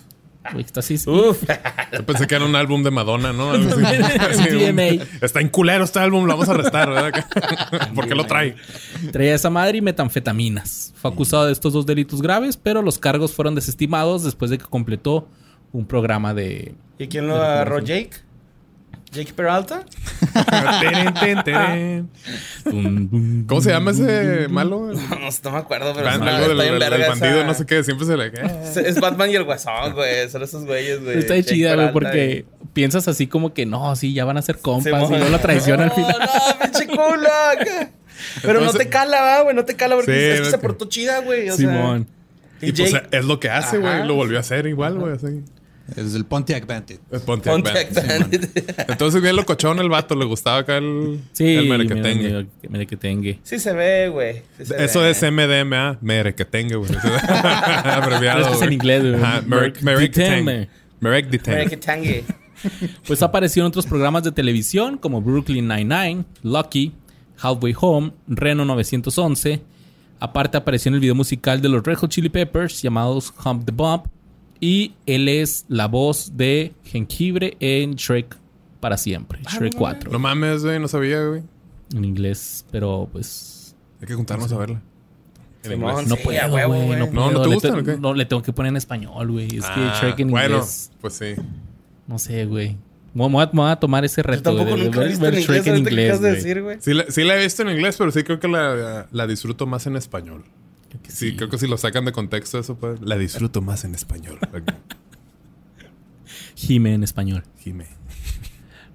Éxtasis. 0.59 1.07
Uf. 1.07 1.43
Yo 1.93 2.07
pensé 2.07 2.27
que 2.27 2.35
era 2.35 2.45
un 2.45 2.57
álbum 2.57 2.83
de 2.83 2.91
Madonna, 2.91 3.33
¿no? 3.33 3.57
DMA. 3.57 5.05
está 5.23 5.41
en 5.41 5.49
culero 5.49 5.85
este 5.85 5.99
álbum, 5.99 6.25
lo 6.25 6.33
vamos 6.35 6.49
a 6.49 6.53
arrestar, 6.53 6.91
¿verdad? 6.91 7.27
¿Por 7.95 8.09
qué 8.09 8.15
lo 8.15 8.25
trae? 8.27 8.57
Traía 9.13 9.35
esa 9.35 9.51
madre 9.51 9.79
y 9.79 9.81
metanfetaminas. 9.81 10.93
Fue 10.97 11.11
acusado 11.11 11.47
de 11.47 11.53
estos 11.53 11.73
dos 11.73 11.87
delitos 11.87 12.23
graves, 12.23 12.57
pero 12.57 12.83
los 12.83 12.99
cargos 12.99 13.33
fueron 13.33 13.55
desestimados 13.55 14.25
después 14.25 14.51
de 14.51 14.59
que 14.59 14.65
completó 14.65 15.29
un 15.73 15.87
programa 15.87 16.35
de... 16.35 16.75
¿Y 16.99 17.09
quién 17.09 17.27
lo 17.27 17.37
agarró? 17.37 17.81
¿Jake? 17.81 18.26
¿Jake 19.17 19.33
Peralta? 19.33 19.85
¿Cómo 23.47 23.61
se 23.61 23.71
llama 23.71 23.91
ese 23.91 24.49
malo? 24.49 24.93
No, 24.97 25.31
no 25.45 25.51
me 25.51 25.59
acuerdo, 25.59 25.93
pero 25.95 26.09
algo 26.09 26.55
del, 26.55 26.81
bandido, 27.09 27.45
no 27.45 27.55
sé 27.55 27.67
qué, 27.67 27.83
siempre 27.83 28.07
se 28.07 28.17
le. 28.17 28.33
Es 28.89 29.01
Batman 29.01 29.31
y 29.31 29.35
el 29.35 29.45
Guasón, 29.45 29.95
güey. 29.95 30.29
Son 30.29 30.43
esos 30.43 30.65
güeyes, 30.65 31.03
güey. 31.03 31.19
Está 31.19 31.35
Jake 31.37 31.49
chida, 31.55 31.75
güey, 31.75 31.93
porque 31.93 32.45
y- 32.47 32.67
piensas 32.73 33.09
así 33.09 33.27
como 33.27 33.55
que 33.55 33.67
no, 33.67 33.97
sí, 33.97 34.13
ya 34.13 34.25
van 34.25 34.37
a 34.37 34.43
ser 34.43 34.59
compas 34.59 34.85
Simón. 34.85 35.15
y 35.15 35.19
no 35.25 35.29
la 35.31 35.41
traición 35.41 35.81
al 35.81 35.91
final. 35.93 36.17
No, 36.19 36.59
pinche 36.65 36.87
culo. 36.87 37.29
Pero 38.43 38.61
no 38.61 38.73
te 38.73 38.89
cala, 38.89 39.43
güey. 39.43 39.55
No 39.55 39.65
te 39.65 39.75
cala 39.75 39.97
porque 39.97 40.13
Sí, 40.13 40.19
es 40.19 40.41
que 40.43 40.51
se 40.51 40.59
portó 40.59 40.87
chida, 40.87 41.21
güey. 41.21 41.49
O 41.49 41.57
sea, 41.57 41.67
Simón. 41.69 42.07
y 42.61 42.69
Y 42.69 42.73
pues 42.73 42.93
Jake, 42.93 43.09
es 43.11 43.25
lo 43.25 43.41
que 43.41 43.51
hace, 43.51 43.79
güey. 43.79 44.07
Lo 44.07 44.15
volvió 44.15 44.39
a 44.39 44.41
hacer 44.41 44.67
igual, 44.67 44.99
güey. 44.99 45.15
Así. 45.15 45.43
Es 45.95 46.15
el 46.15 46.25
Pontiac 46.25 46.67
Bandit. 46.67 47.01
Es 47.13 47.21
Pontiac 47.23 47.55
Pontiac 47.55 47.95
Band. 47.95 48.21
Bandit. 48.23 48.91
Entonces, 48.91 49.23
bien 49.23 49.37
locochón 49.37 49.79
el 49.79 49.89
vato. 49.89 50.17
Le 50.17 50.25
gustaba 50.25 50.59
acá 50.59 50.79
el. 50.79 51.21
Sí, 51.33 51.55
El 51.55 51.69
merequetengue. 51.69 52.29
mira, 52.29 52.47
merequetengue. 52.69 53.39
Sí 53.45 53.59
se 53.61 53.73
ve, 53.73 54.09
güey. 54.09 54.43
Sí 54.63 54.73
Eso 54.77 55.01
ve. 55.01 55.11
es 55.11 55.23
MDMA. 55.23 55.99
Merequetengue, 56.01 56.75
güey. 56.77 56.91
Abreviado. 57.85 58.41
Pero 58.41 58.41
es 58.41 58.49
que 58.49 58.55
es 58.55 58.63
en 58.63 58.73
inglés, 58.73 59.03
güey. 59.03 59.77
Merequetengue. 59.81 60.69
Merequetengue. 61.01 62.25
Pues 63.07 63.23
apareció 63.23 63.63
en 63.63 63.69
otros 63.69 63.87
programas 63.87 64.25
de 64.25 64.33
televisión 64.33 64.97
como 64.99 65.21
Brooklyn 65.21 65.69
Nine-Nine, 65.69 66.25
Lucky, 66.43 66.95
Halfway 67.39 67.75
Home, 67.81 68.13
Reno 68.27 68.65
911. 68.65 69.61
Aparte 70.19 70.57
apareció 70.57 70.89
en 70.89 70.95
el 70.95 71.01
video 71.01 71.15
musical 71.15 71.61
de 71.61 71.69
los 71.69 71.85
Red 71.85 71.97
Hot 71.99 72.11
Chili 72.11 72.31
Peppers 72.31 72.81
llamados 72.83 73.33
Hump 73.45 73.67
the 73.67 73.73
Bump. 73.73 74.07
Y 74.61 74.95
él 75.07 75.29
es 75.29 75.65
la 75.69 75.87
voz 75.87 76.33
de 76.37 76.73
Jengibre 76.85 77.57
en 77.61 77.95
Shrek 77.95 78.37
para 78.81 78.97
siempre. 78.97 79.41
Shrek 79.43 79.75
4. 79.77 80.11
No 80.11 80.19
mames, 80.19 80.63
güey. 80.65 80.79
No 80.79 80.89
sabía, 80.89 81.23
güey. 81.25 81.43
En 81.95 82.05
inglés, 82.05 82.65
pero 82.71 83.09
pues... 83.13 83.75
Hay 84.01 84.07
que 84.07 84.15
juntarnos 84.15 84.53
a 84.53 84.59
verla. 84.59 84.83
En. 85.65 85.81
No 85.81 86.01
Sí, 86.05 86.15
puedo, 86.23 86.51
güey. 86.51 86.65
güey. 86.67 86.89
No, 86.99 87.07
No, 87.07 87.11
puedo. 87.13 87.31
¿no 87.33 87.43
te 87.61 87.71
Le 87.71 87.81
o 87.81 87.85
qué? 87.85 87.97
No, 87.99 88.15
le 88.15 88.25
tengo 88.27 88.43
que 88.43 88.53
poner 88.53 88.71
en 88.71 88.77
español, 88.77 89.33
güey. 89.33 89.47
Es 89.47 89.65
que 89.67 89.81
Ah, 89.81 89.99
Shrek 90.01 90.21
en 90.21 90.29
bueno, 90.31 90.57
inglés... 90.57 90.91
pues 91.01 91.15
sí. 91.15 91.35
No 92.07 92.19
sé, 92.19 92.45
güey. 92.47 92.77
Me 93.15 93.27
voy 93.29 93.43
a, 93.43 93.47
me 93.47 93.63
voy 93.63 93.71
a 93.71 93.77
tomar 93.77 94.05
ese 94.05 94.23
reto 94.23 94.43
tampoco 94.55 94.77
de, 94.77 94.85
nunca 94.85 94.99
he 94.99 95.01
ver, 95.01 95.09
visto 95.09 95.25
ver 95.25 95.35
en 95.35 95.41
Shrek 95.41 95.67
inglés. 95.67 95.67
en 95.67 95.85
que 95.85 95.91
inglés, 95.91 96.21
decir. 96.21 96.65
Sí 96.81 96.95
la, 96.95 97.05
sí 97.11 97.25
la 97.25 97.37
he 97.37 97.43
visto 97.43 97.63
en 97.63 97.71
inglés, 97.71 97.97
pero 97.97 98.11
sí 98.11 98.23
creo 98.23 98.39
que 98.39 98.47
la, 98.49 99.07
la 99.11 99.27
disfruto 99.27 99.67
más 99.67 99.87
en 99.87 99.97
español. 99.97 100.45
Creo 100.89 101.03
que 101.03 101.11
Sí, 101.11 101.37
creo 101.37 101.49
que 101.49 101.59
si 101.59 101.67
lo 101.67 101.79
sacan 101.79 102.05
de 102.05 102.13
contexto, 102.13 102.59
eso 102.59 102.77
pues. 102.77 103.01
La 103.01 103.17
disfruto 103.17 103.63
más 103.63 103.85
en 103.85 103.95
español. 103.95 104.39
Jime 106.57 106.95
en 106.95 107.03
español. 107.03 107.45
Jime. 107.59 107.87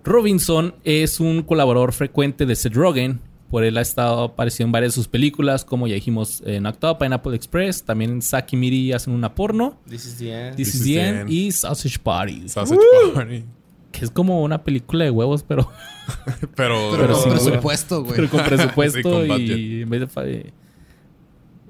Robinson 0.04 0.76
es 0.84 1.20
un 1.20 1.44
colaborador 1.44 1.94
frecuente 1.94 2.46
de 2.46 2.56
Seth 2.56 2.74
Rogen, 2.74 3.20
Por 3.52 3.64
él 3.64 3.78
ha 3.78 3.82
estado 3.82 4.24
apareciendo 4.24 4.70
en 4.70 4.72
varias 4.72 4.94
de 4.94 4.96
sus 4.96 5.08
películas, 5.08 5.66
como 5.66 5.88
ya 5.88 5.96
dijimos 5.96 6.42
en 6.46 6.66
Octavo, 6.66 6.98
Pineapple 6.98 7.36
Express. 7.36 7.84
También 7.84 8.12
en 8.12 8.22
Saki 8.22 8.56
Miri 8.56 8.94
hacen 8.94 9.14
una 9.14 9.36
porno. 9.36 9.78
This 9.90 10.06
is 10.06 10.18
the 10.18 10.32
end. 10.48 10.56
This, 10.56 10.72
This 10.72 10.76
is 10.76 10.84
the 10.86 11.02
End 11.08 11.20
End. 11.22 11.30
y 11.30 11.52
Sausage 11.52 12.00
Party. 12.00 12.48
Sausage 12.48 12.80
Party. 13.14 13.44
Que 13.92 14.06
es 14.06 14.12
como 14.12 14.42
una 14.42 14.64
película 14.64 15.04
de 15.04 15.12
huevos, 15.12 15.44
pero, 15.44 15.70
Pero, 16.26 16.48
Pero, 16.56 16.92
Pero 16.98 17.14
con 17.22 17.32
presupuesto, 17.34 18.04
güey. 18.04 18.16
pero 18.16 18.30
con 18.30 18.44
presupuesto 18.46 19.00
Sí, 19.22 19.28
con 19.28 19.42
y 19.42 19.82
en 19.82 19.90
vez 19.90 20.16
de... 20.16 20.54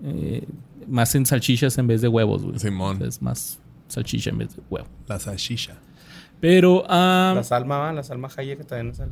eh, 0.03 0.45
más 0.87 1.13
en 1.15 1.25
salchichas 1.25 1.77
en 1.77 1.87
vez 1.87 2.01
de 2.01 2.07
huevos, 2.07 2.43
güey. 2.43 2.59
Simón. 2.59 3.01
Es 3.03 3.21
más 3.21 3.59
salchicha 3.87 4.29
en 4.31 4.37
vez 4.39 4.55
de 4.55 4.61
huevo. 4.69 4.87
la 5.07 5.19
salchicha. 5.19 5.75
Pero... 6.39 6.83
ah, 6.89 7.33
La 7.35 7.43
Salma. 7.43 7.91
La 7.93 8.03
Salma 8.03 8.29
Hayek 8.35 8.59
no 8.83 8.93
sale. 8.93 9.11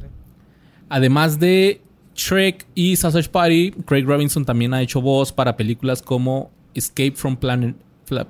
Además 0.89 1.39
de 1.39 1.81
Shrek 2.15 2.65
y 2.73 2.95
Sausage 2.95 3.29
Party, 3.29 3.71
Craig 3.85 4.03
Robinson 4.05 4.43
también 4.45 4.73
ha 4.73 4.81
hecho 4.81 5.01
voz 5.01 5.31
para 5.31 5.55
películas 5.55 6.01
como 6.01 6.49
Escape 6.73 7.13
from 7.15 7.37
Planet, 7.37 7.75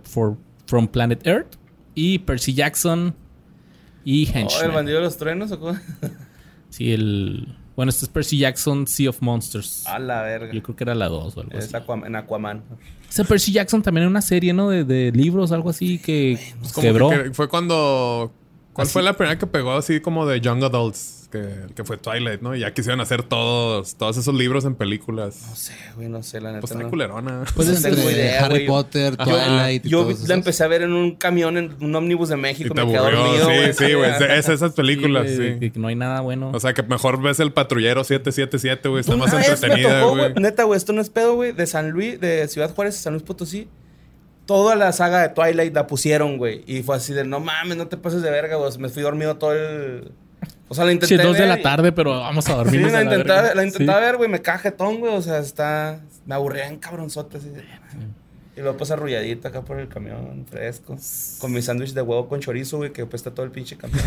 for- 0.04 0.38
from 0.68 0.88
Planet 0.88 1.26
Earth 1.26 1.56
y 1.96 2.20
Percy 2.20 2.54
Jackson 2.54 3.16
y 4.04 4.26
Oh, 4.28 4.30
¿El 4.32 4.36
Henchman. 4.36 4.74
bandido 4.74 4.98
de 4.98 5.04
los 5.06 5.18
truenos 5.18 5.52
o 5.54 5.60
cómo? 5.60 5.80
sí, 6.70 6.92
el... 6.92 7.56
Bueno, 7.80 7.92
este 7.92 8.04
es 8.04 8.10
Percy 8.12 8.38
Jackson, 8.40 8.86
Sea 8.88 9.10
of 9.10 9.22
Monsters. 9.22 9.88
A 9.88 10.00
la 10.00 10.22
verga. 10.24 10.52
Yo 10.52 10.62
creo 10.62 10.76
que 10.76 10.84
era 10.84 10.94
la 10.96 11.08
2 11.08 11.38
o 11.38 11.40
algo 11.40 11.58
Es 11.58 11.64
así. 11.68 11.78
Aquaman, 11.78 12.08
en 12.10 12.16
Aquaman. 12.18 12.62
Ese 13.10 13.24
Percy 13.24 13.54
Jackson 13.54 13.82
también 13.82 14.02
era 14.02 14.10
una 14.10 14.22
serie, 14.22 14.52
¿no? 14.52 14.70
De, 14.70 14.84
de 14.84 15.14
libros, 15.14 15.54
algo 15.54 15.70
así, 15.70 15.98
que 15.98 16.38
Pues 16.60 16.74
quebró. 16.74 17.10
que- 17.10 17.24
que 17.24 17.34
fue 17.34 17.48
cuando. 17.48 18.34
¿Cuál 18.74 18.84
Así. 18.86 18.92
fue 18.92 19.02
la 19.02 19.14
primera 19.14 19.40
que 19.40 19.48
pegó 19.48 19.72
así 19.72 20.02
como 20.02 20.26
de 20.26 20.42
Young 20.42 20.62
Adults? 20.62 21.19
Que, 21.32 21.68
que 21.76 21.84
fue 21.84 21.98
Twilight, 21.98 22.42
¿no? 22.42 22.56
Y 22.56 22.62
ya 22.62 22.74
quisieron 22.74 23.02
hacer 23.02 23.22
todos, 23.22 23.94
todos 23.98 24.18
esos 24.18 24.34
libros 24.34 24.66
en 24.66 24.74
películas. 24.74 25.46
No 25.48 25.56
sé, 25.56 25.74
güey, 25.96 26.10
no 26.10 26.24
sé, 26.24 26.42
la 26.42 26.50
neta. 26.50 26.62
Pues 26.62 26.72
está 26.72 26.84
no. 26.84 26.90
culerona. 26.90 27.44
Pues 27.56 27.68
No 27.68 27.74
es- 27.76 27.84
tengo 27.84 27.98
Entre 27.98 28.12
idea, 28.14 28.46
Harry 28.46 28.56
güey. 28.56 28.68
Potter, 28.68 29.16
Yo- 29.16 29.24
Twilight 29.26 29.86
y 29.86 29.90
Yo 29.90 29.98
todos 30.00 30.14
la 30.14 30.18
esos. 30.24 30.30
empecé 30.32 30.64
a 30.64 30.68
ver 30.68 30.82
en 30.82 30.94
un 30.94 31.16
camión, 31.18 31.56
en 31.58 31.76
un 31.82 31.96
ómnibus 31.96 32.30
de 32.30 32.36
Y 32.36 32.40
México. 32.40 32.74
te 32.74 32.82
Me 32.84 32.88
quedé 32.88 32.98
aburrió. 32.98 33.20
dormido, 33.20 33.46
güey. 33.46 33.74
sí, 33.74 33.86
sí, 33.86 33.94
güey. 33.94 34.10
Es, 34.10 34.22
es 34.22 34.50
esas 34.50 34.72
Sí, 34.72 34.76
películas, 34.78 35.28
sí. 35.30 35.70
que 35.70 35.72
no 35.76 35.88
hay 35.90 35.96
nada 35.96 36.22
bueno. 36.22 36.50
O 36.52 36.60
sea, 36.60 36.74
que 36.74 36.82
mejor 36.82 37.22
ves 37.22 37.40
el 37.40 37.54
patrullero 37.54 38.04
777, 38.04 38.90
güey. 38.90 39.02
Está 39.02 39.16
más 39.16 39.32
entretenida, 39.32 40.06
güey. 40.06 40.34
Neta, 40.34 40.64
güey, 40.64 40.78
esto 40.78 40.94
no 40.94 41.02
es 41.02 41.12
pedo, 41.12 41.36
güey. 41.36 41.52
De 41.52 41.68
San 41.68 41.92
Luis, 41.92 42.20
de 42.20 42.48
Ciudad 42.48 42.74
Juárez 42.74 42.98
a 42.98 43.02
San 43.04 43.14
Luis 43.14 43.22
Potosí. 43.24 43.68
Toda 44.48 44.76
la 44.76 44.92
saga 44.94 45.22
de 45.22 45.30
Twilight 45.30 45.76
la 45.76 45.86
pusieron, 45.86 46.38
güey. 46.40 46.64
Y 46.66 46.82
fue 46.82 46.96
así 46.96 47.14
de, 47.14 47.24
no 47.24 47.40
mames, 47.40 47.78
no 47.78 47.86
te 47.88 47.98
pases 47.98 48.24
de 48.24 48.32
verga, 48.32 48.56
güey. 48.56 48.76
Me 48.80 48.90
fui 48.90 49.04
dormido 49.04 49.38
todo 49.38 49.54
el... 49.54 50.12
O 50.70 50.76
sea, 50.76 50.86
la 50.86 50.92
intenté 50.94 51.18
Sí, 51.18 51.22
dos 51.24 51.34
de 51.34 51.40
ver 51.42 51.50
la 51.50 51.60
y- 51.60 51.64
tarde, 51.64 51.92
pero 51.92 52.12
vamos 52.20 52.46
a 52.48 52.52
Sí, 52.52 52.56
dormir. 52.58 52.82
la 52.92 53.04
intenté, 53.04 53.56
la 53.56 53.66
intenté 53.66 53.94
ver, 53.94 54.18
güey. 54.18 54.30
Me 54.30 54.42
caja 54.42 54.60
jetón, 54.60 55.00
güey. 55.00 55.14
O 55.16 55.22
sea, 55.22 55.40
está... 55.40 56.00
Me 56.26 56.36
aburría 56.36 56.68
en 56.68 56.78
cabronzote. 56.78 57.38
Así 57.38 57.50
de... 57.50 57.64
Y 58.56 58.62
luego 58.62 58.76
pues 58.78 58.92
arrulladito 58.92 59.48
acá 59.48 59.62
por 59.62 59.80
el 59.80 59.88
camión, 59.88 60.46
fresco. 60.52 60.98
Con 61.40 61.54
mi 61.54 61.62
sándwich 61.62 61.94
de 61.94 62.02
huevo 62.02 62.28
con 62.28 62.42
chorizo, 62.42 62.76
güey, 62.76 62.92
que 62.92 63.04
apesta 63.04 63.32
todo 63.32 63.46
el 63.46 63.52
pinche 63.54 63.78
camión. 63.78 64.02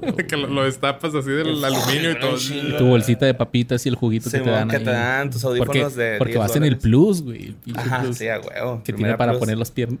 güey. 0.00 0.16
que 0.26 0.36
lo, 0.36 0.48
lo 0.48 0.64
destapas 0.64 1.14
así 1.14 1.30
del 1.30 1.64
aluminio 1.64 2.10
y 2.10 2.18
todo. 2.18 2.36
chingo. 2.36 2.76
Tu 2.76 2.84
bolsita 2.84 3.24
de 3.26 3.34
papitas 3.34 3.86
y 3.86 3.88
el 3.88 3.94
juguito 3.94 4.30
que 4.32 4.40
te 4.40 4.50
dan. 4.50 4.68
que 4.68 4.76
ahí. 4.78 4.84
te 4.84 4.90
dan 4.90 5.30
tus 5.30 5.42
Porque, 5.42 5.60
audífonos 5.60 5.94
de 5.94 6.14
porque 6.18 6.32
10 6.32 6.40
vas 6.40 6.56
en 6.56 6.64
el 6.64 6.76
plus, 6.78 7.22
güey. 7.22 7.54
Ajá, 7.76 8.00
plus 8.00 8.16
sí, 8.18 8.26
a 8.26 8.40
huevo. 8.40 8.82
que 8.84 8.92
tiene 8.92 9.16
para 9.16 9.30
plus. 9.32 9.40
poner 9.40 9.56
las 9.58 9.70
piernas. 9.70 10.00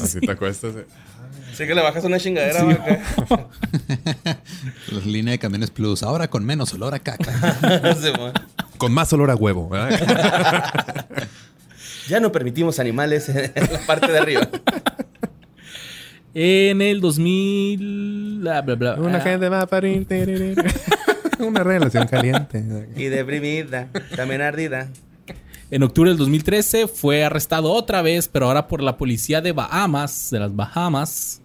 Así 0.00 0.20
te 0.20 0.30
acuestas. 0.30 0.72
Eh. 1.52 1.54
Sí 1.56 1.66
que 1.66 1.74
le 1.74 1.82
bajas 1.82 2.04
una 2.04 2.18
chingadera, 2.18 2.60
Sí. 2.60 2.64
güey. 2.64 2.76
acá. 2.76 3.48
La 4.92 5.00
línea 5.04 5.32
de 5.32 5.38
camiones 5.38 5.70
plus. 5.70 6.02
Ahora 6.02 6.28
con 6.28 6.44
menos 6.44 6.72
olor 6.74 6.94
a 6.94 6.98
caca. 6.98 7.94
Simón. 8.00 8.32
Con 8.78 8.92
más 8.92 9.12
olor 9.12 9.30
a 9.30 9.36
huevo, 9.36 9.68
¿verdad? 9.68 11.28
Ya 12.08 12.18
no 12.18 12.32
permitimos 12.32 12.80
animales 12.80 13.28
en 13.28 13.52
la 13.72 13.78
parte 13.86 14.10
de 14.10 14.18
arriba. 14.18 14.48
En 16.34 16.82
el 16.82 17.00
2000. 17.00 18.38
Bla, 18.40 18.62
bla, 18.62 18.74
bla. 18.74 18.94
Una 18.94 19.18
Ah, 19.18 19.20
gente 19.20 19.48
va 19.48 19.60
a 19.62 19.66
parir. 19.66 20.06
Una 21.38 21.62
relación 21.62 22.06
caliente. 22.08 22.88
Y 22.96 23.04
deprimida, 23.04 23.88
también 24.16 24.40
ardida. 24.42 24.88
En 25.70 25.82
octubre 25.82 26.10
del 26.10 26.18
2013 26.18 26.88
fue 26.88 27.24
arrestado 27.24 27.70
otra 27.72 28.02
vez, 28.02 28.28
pero 28.28 28.46
ahora 28.46 28.66
por 28.66 28.82
la 28.82 28.96
policía 28.96 29.40
de 29.40 29.52
Bahamas, 29.52 30.28
de 30.30 30.40
las 30.40 30.54
Bahamas. 30.54 31.41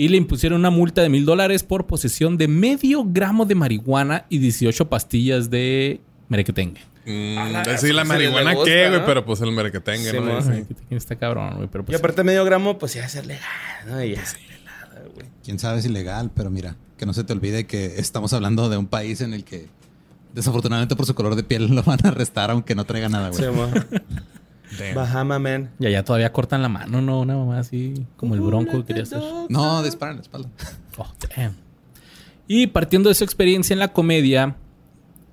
Y 0.00 0.06
le 0.10 0.16
impusieron 0.16 0.60
una 0.60 0.70
multa 0.70 1.02
de 1.02 1.08
mil 1.08 1.24
dólares 1.24 1.64
por 1.64 1.88
posesión 1.88 2.36
de 2.36 2.46
medio 2.46 3.04
gramo 3.04 3.46
de 3.46 3.56
marihuana 3.56 4.26
y 4.28 4.38
18 4.38 4.88
pastillas 4.88 5.50
de 5.50 6.00
merequetengue. 6.28 6.80
Mm, 7.04 7.36
A 7.38 7.48
la- 7.48 7.78
sí, 7.78 7.88
la 7.88 8.02
pues, 8.02 8.06
marihuana 8.06 8.52
qué, 8.64 8.88
güey, 8.88 9.00
¿no? 9.00 9.04
pero 9.06 9.24
pues 9.24 9.40
el 9.40 9.50
merequetengue, 9.50 10.12
Sí, 10.12 10.16
¿no? 10.20 10.40
Sí. 10.40 10.64
Está 10.90 11.16
cabrón, 11.16 11.56
güey, 11.56 11.68
pero 11.68 11.82
Y 11.82 11.86
pues... 11.86 11.98
aparte 11.98 12.22
medio 12.22 12.44
gramo, 12.44 12.78
pues 12.78 12.94
ya 12.94 13.08
ser 13.08 13.26
legal, 13.26 13.42
¿no? 13.88 14.00
Y 14.04 14.14
ya. 14.14 14.22
Pelada, 14.22 15.02
güey. 15.16 15.26
Quién 15.42 15.58
sabe 15.58 15.82
si 15.82 15.88
legal, 15.88 16.30
pero 16.32 16.48
mira, 16.48 16.76
que 16.96 17.04
no 17.04 17.12
se 17.12 17.24
te 17.24 17.32
olvide 17.32 17.66
que 17.66 17.94
estamos 17.98 18.32
hablando 18.34 18.68
de 18.68 18.76
un 18.76 18.86
país 18.86 19.20
en 19.20 19.34
el 19.34 19.42
que 19.42 19.66
desafortunadamente 20.32 20.94
por 20.94 21.06
su 21.06 21.16
color 21.16 21.34
de 21.34 21.42
piel 21.42 21.66
lo 21.74 21.82
van 21.82 21.98
a 22.04 22.10
arrestar 22.10 22.52
aunque 22.52 22.76
no 22.76 22.84
traiga 22.84 23.08
nada, 23.08 23.30
güey. 23.30 23.42
Simón. 23.42 23.72
Damn. 24.78 24.94
Bahama, 24.94 25.38
man. 25.38 25.70
Y 25.78 25.86
allá 25.86 26.04
todavía 26.04 26.32
cortan 26.32 26.62
la 26.62 26.68
mano, 26.68 27.00
¿no? 27.00 27.20
Una 27.20 27.36
mamá 27.36 27.58
así 27.58 28.06
como 28.16 28.34
el 28.34 28.40
bronco 28.40 28.78
que 28.78 28.84
quería 28.84 29.04
hacer. 29.04 29.22
No, 29.48 29.82
dispara 29.82 30.12
en 30.12 30.18
la 30.18 30.22
espalda. 30.22 30.48
Oh, 31.00 31.06
damn. 31.36 31.54
Y 32.48 32.66
partiendo 32.66 33.08
de 33.08 33.14
su 33.14 33.22
experiencia 33.22 33.72
en 33.72 33.78
la 33.78 33.92
comedia, 33.92 34.56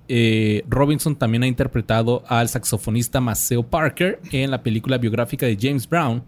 eh, 0.08 0.64
Robinson 0.68 1.16
también 1.16 1.42
ha 1.42 1.48
interpretado 1.48 2.24
al 2.28 2.50
saxofonista 2.50 3.20
Maceo 3.20 3.64
Parker 3.64 4.20
en 4.32 4.52
la 4.52 4.62
película 4.62 5.00
biográfica 5.00 5.48
de 5.48 5.58
James 5.60 5.90
Brown. 5.90 6.24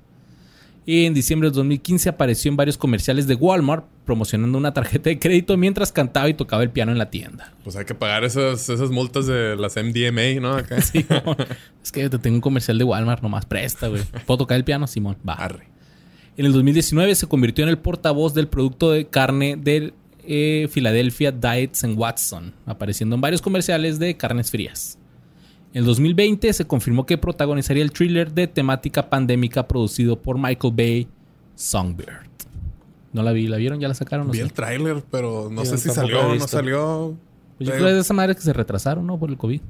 Y 0.89 1.05
en 1.05 1.13
diciembre 1.13 1.49
de 1.49 1.55
2015 1.55 2.07
apareció 2.07 2.49
en 2.49 2.55
varios 2.55 2.77
comerciales 2.77 3.27
de 3.27 3.35
Walmart 3.35 3.85
promocionando 4.05 4.57
una 4.57 4.73
tarjeta 4.73 5.09
de 5.09 5.19
crédito 5.19 5.57
mientras 5.57 5.91
cantaba 5.91 6.29
y 6.29 6.33
tocaba 6.33 6.63
el 6.63 6.69
piano 6.69 6.93
en 6.93 6.97
la 6.97 7.09
tienda. 7.09 7.51
Pues 7.65 7.75
hay 7.75 7.83
que 7.83 7.93
pagar 7.93 8.23
esas, 8.23 8.69
esas 8.69 8.89
multas 8.89 9.27
de 9.27 9.57
las 9.57 9.75
MDMA, 9.75 10.39
¿no? 10.39 10.53
Acá. 10.55 10.81
Sí, 10.81 11.05
no, 11.09 11.35
es 11.83 11.91
que 11.91 12.09
te 12.09 12.17
tengo 12.17 12.35
un 12.35 12.41
comercial 12.41 12.77
de 12.77 12.85
Walmart, 12.85 13.21
nomás 13.21 13.45
presta, 13.45 13.89
güey. 13.89 14.01
¿Puedo 14.25 14.37
tocar 14.37 14.55
el 14.55 14.63
piano? 14.63 14.87
Simón, 14.87 15.17
va. 15.27 15.33
Arre. 15.33 15.67
En 16.37 16.45
el 16.45 16.53
2019 16.53 17.15
se 17.15 17.27
convirtió 17.27 17.65
en 17.65 17.69
el 17.69 17.79
portavoz 17.79 18.33
del 18.33 18.47
producto 18.47 18.91
de 18.91 19.07
carne 19.07 19.57
del 19.57 19.93
eh, 20.25 20.69
Philadelphia 20.73 21.33
Diets 21.33 21.83
and 21.83 21.99
Watson, 21.99 22.53
apareciendo 22.65 23.15
en 23.15 23.19
varios 23.19 23.41
comerciales 23.41 23.99
de 23.99 24.15
carnes 24.15 24.51
frías. 24.51 24.97
En 25.73 25.79
el 25.79 25.85
2020 25.85 26.53
se 26.53 26.65
confirmó 26.65 27.05
que 27.05 27.17
protagonizaría 27.17 27.83
el 27.83 27.91
thriller 27.91 28.31
de 28.31 28.47
temática 28.47 29.09
pandémica 29.09 29.67
producido 29.67 30.19
por 30.19 30.37
Michael 30.37 30.73
Bay, 30.75 31.07
Songbird. 31.55 32.27
No 33.13 33.23
la 33.23 33.31
vi, 33.31 33.47
¿la 33.47 33.57
vieron? 33.57 33.79
¿Ya 33.79 33.87
la 33.87 33.93
sacaron? 33.93 34.27
No 34.27 34.31
Vi 34.31 34.39
sé. 34.39 34.43
el 34.43 34.53
tráiler, 34.53 35.03
pero 35.09 35.49
no 35.51 35.65
sé 35.65 35.77
si 35.77 35.89
salió 35.89 36.21
o 36.21 36.35
no 36.35 36.47
salió. 36.47 37.15
Pues 37.57 37.69
yo 37.69 37.73
creo 37.73 37.85
que 37.85 37.89
es 37.91 37.95
de 37.95 38.01
esa 38.01 38.13
madre 38.13 38.35
que 38.35 38.41
se 38.41 38.53
retrasaron, 38.53 39.05
¿no? 39.05 39.17
Por 39.17 39.29
el 39.29 39.37
COVID. 39.37 39.61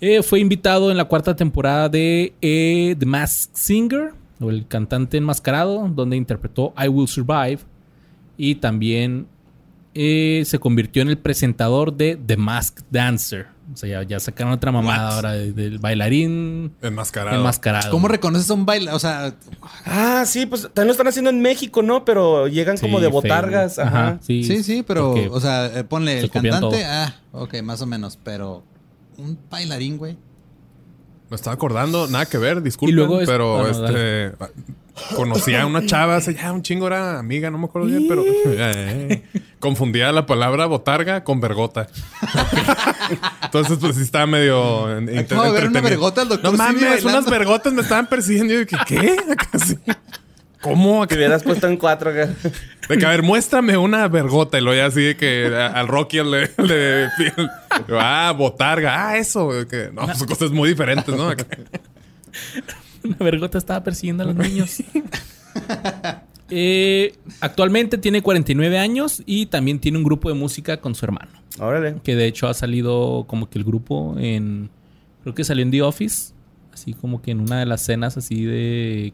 Eh, 0.00 0.22
fue 0.22 0.40
invitado 0.40 0.90
en 0.90 0.96
la 0.96 1.04
cuarta 1.04 1.36
temporada 1.36 1.88
de 1.88 2.34
eh, 2.40 2.96
The 2.98 3.06
Masked 3.06 3.54
Singer, 3.54 4.12
o 4.40 4.50
el 4.50 4.66
cantante 4.66 5.16
enmascarado, 5.16 5.88
donde 5.88 6.16
interpretó 6.16 6.74
I 6.76 6.88
Will 6.88 7.08
Survive. 7.08 7.60
Y 8.36 8.56
también 8.56 9.28
eh, 9.94 10.42
se 10.44 10.58
convirtió 10.58 11.02
en 11.02 11.08
el 11.08 11.18
presentador 11.18 11.94
de 11.96 12.16
The 12.16 12.36
Masked 12.36 12.84
Dancer. 12.90 13.53
O 13.72 13.76
sea, 13.76 13.88
ya, 13.88 14.02
ya 14.02 14.20
sacaron 14.20 14.52
otra 14.52 14.70
mamada 14.72 15.06
What? 15.08 15.14
ahora 15.14 15.32
de- 15.32 15.52
del 15.52 15.78
bailarín 15.78 16.74
Enmascarado. 16.82 17.36
enmascarado. 17.38 17.90
¿Cómo 17.90 18.08
reconoces 18.08 18.50
a 18.50 18.54
un 18.54 18.66
baile? 18.66 18.92
O 18.92 18.98
sea, 18.98 19.34
Ah, 19.86 20.24
sí, 20.26 20.44
pues 20.46 20.62
también 20.62 20.88
lo 20.88 20.92
están 20.92 21.08
haciendo 21.08 21.30
en 21.30 21.40
México, 21.40 21.82
¿no? 21.82 22.04
Pero 22.04 22.46
llegan 22.46 22.76
como 22.76 22.98
Sí, 22.98 23.04
de 23.04 23.10
feo. 23.10 23.20
botargas. 23.22 23.78
Ajá. 23.78 24.18
sí, 24.20 24.44
sí, 24.44 24.62
sí, 24.62 24.82
pero, 24.86 25.12
porque 25.14 25.28
o 25.30 25.40
sea, 25.40 25.66
eh, 25.78 25.84
ponle 25.84 26.18
se 26.18 26.24
el 26.24 26.30
copian 26.30 26.60
cantante. 26.60 26.76
todo. 26.82 26.86
Ah, 26.92 27.14
ok, 27.32 27.62
más 27.62 27.80
o 27.80 27.86
menos, 27.86 28.18
pero 28.22 28.62
un 29.16 29.38
bailarín, 29.50 29.96
güey. 29.96 30.16
Me 31.30 31.36
estaba 31.36 31.54
acordando, 31.54 32.06
nada 32.06 32.26
que 32.26 32.38
ver, 32.38 32.62
disculpen, 32.62 32.92
Y 32.92 32.96
luego 32.96 33.20
es- 33.20 33.28
pero 33.28 33.56
bueno, 33.58 33.86
este 33.86 34.32
conocía 35.16 35.62
a 35.62 35.66
una 35.66 35.84
chava 35.84 36.14
hace 36.16 36.34
ya 36.34 36.52
un 36.52 36.62
chingo 36.62 36.86
era 36.86 37.18
amiga, 37.18 37.50
no 37.50 37.58
me 37.58 37.64
acuerdo 37.64 37.88
bien, 37.88 38.06
pero 38.08 38.22
eh, 38.46 39.24
confundía 39.58 40.12
la 40.12 40.26
palabra 40.26 40.66
botarga 40.66 41.24
con 41.24 41.40
vergota. 41.40 41.88
Entonces, 43.42 43.78
pues 43.80 43.96
sí 43.96 44.02
estaba 44.02 44.26
medio 44.26 44.84
Acabo 44.86 45.44
de 45.44 45.50
ver 45.52 45.68
una 45.68 45.80
vergota 45.80 46.22
al 46.22 46.28
doctor 46.28 46.52
No 46.52 46.56
mames, 46.56 47.04
unas 47.04 47.24
vergotas 47.26 47.72
me 47.72 47.82
estaban 47.82 48.06
persiguiendo. 48.08 48.52
Y 48.54 48.56
yo 48.58 48.64
dije, 48.64 48.76
¿qué? 48.86 49.16
Acá 49.32 49.58
sí. 49.58 49.76
¿Cómo? 50.64 51.06
Te 51.06 51.14
hubieras 51.16 51.42
puesto 51.42 51.66
en 51.68 51.76
cuatro 51.76 52.10
acá. 52.10 52.32
De 52.88 52.96
que, 52.98 53.04
a 53.06 53.10
ver, 53.10 53.22
muéstrame 53.22 53.76
una 53.76 54.08
vergota. 54.08 54.58
Y 54.58 54.62
luego 54.62 54.76
ya 54.78 54.86
así 54.86 55.02
de 55.02 55.16
que 55.16 55.46
a- 55.54 55.66
al 55.68 55.86
Rocky 55.88 56.18
le... 56.22 56.50
le- 56.58 57.08
ah, 57.98 58.32
botarga. 58.36 59.08
Ah, 59.08 59.18
eso. 59.18 59.50
Que, 59.68 59.90
no, 59.92 60.12
son 60.14 60.26
cosas 60.26 60.50
muy 60.50 60.70
diferentes, 60.70 61.14
¿no? 61.14 61.28
Una 63.04 63.16
vergota 63.20 63.58
estaba 63.58 63.82
persiguiendo 63.84 64.22
a 64.22 64.26
los 64.26 64.34
niños. 64.36 64.82
Eh, 66.50 67.14
actualmente 67.40 67.96
tiene 67.98 68.22
49 68.22 68.78
años 68.78 69.22
y 69.26 69.46
también 69.46 69.78
tiene 69.80 69.98
un 69.98 70.04
grupo 70.04 70.28
de 70.28 70.34
música 70.34 70.78
con 70.78 70.94
su 70.94 71.04
hermano. 71.04 71.30
Órale. 71.58 71.96
Que 72.02 72.16
de 72.16 72.26
hecho 72.26 72.48
ha 72.48 72.54
salido 72.54 73.24
como 73.26 73.48
que 73.48 73.58
el 73.58 73.64
grupo 73.64 74.14
en. 74.18 74.70
Creo 75.22 75.34
que 75.34 75.44
salió 75.44 75.62
en 75.62 75.70
The 75.70 75.82
Office. 75.82 76.32
Así 76.72 76.92
como 76.92 77.22
que 77.22 77.30
en 77.30 77.40
una 77.40 77.60
de 77.60 77.66
las 77.66 77.82
cenas 77.84 78.16
así 78.16 78.44
de. 78.44 79.12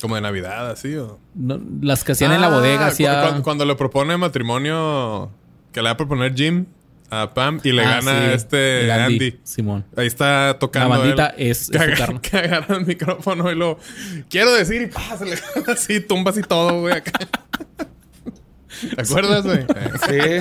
Como 0.00 0.14
de 0.14 0.20
Navidad, 0.20 0.70
así 0.70 0.94
o. 0.96 1.18
no, 1.34 1.60
las 1.80 2.04
que 2.04 2.12
hacían 2.12 2.32
en 2.32 2.40
la 2.40 2.48
bodega. 2.50 2.84
Ah, 2.86 2.88
Hacía... 2.88 3.14
cu- 3.20 3.26
Cuando, 3.26 3.42
cuando 3.42 3.64
le 3.64 3.74
propone 3.74 4.16
matrimonio, 4.16 5.30
que 5.72 5.80
le 5.80 5.86
va 5.86 5.90
a 5.92 5.96
proponer 5.96 6.34
Jim 6.34 6.66
a 7.10 7.32
Pam 7.34 7.60
y 7.64 7.72
le 7.72 7.82
Ah, 7.84 8.00
gana 8.02 8.12
sí, 8.20 8.34
este 8.34 8.84
el 8.84 8.90
Andy. 8.90 9.40
Simón. 9.42 9.84
Ahí 9.96 10.06
está 10.06 10.56
tocando. 10.60 10.90
La 10.90 10.98
bandita 10.98 11.26
él, 11.38 11.50
es- 11.50 11.70
es 11.70 12.20
que, 12.20 12.36
agarra 12.36 12.76
el 12.76 12.86
micrófono 12.86 13.50
y 13.50 13.54
lo 13.54 13.78
quiero 14.30 14.52
decir 14.54 14.82
y 14.82 14.86
¡pah! 14.86 15.16
se 15.18 15.24
le 15.24 15.36
gana 15.54 15.72
así, 15.72 16.00
tumbas 16.00 16.36
y 16.38 16.42
todo, 16.42 16.80
güey. 16.80 16.94
acá. 16.94 17.12
¿Te 18.94 19.02
acuerdas, 19.02 19.44
güey? 19.44 19.64
Sí. 20.06 20.38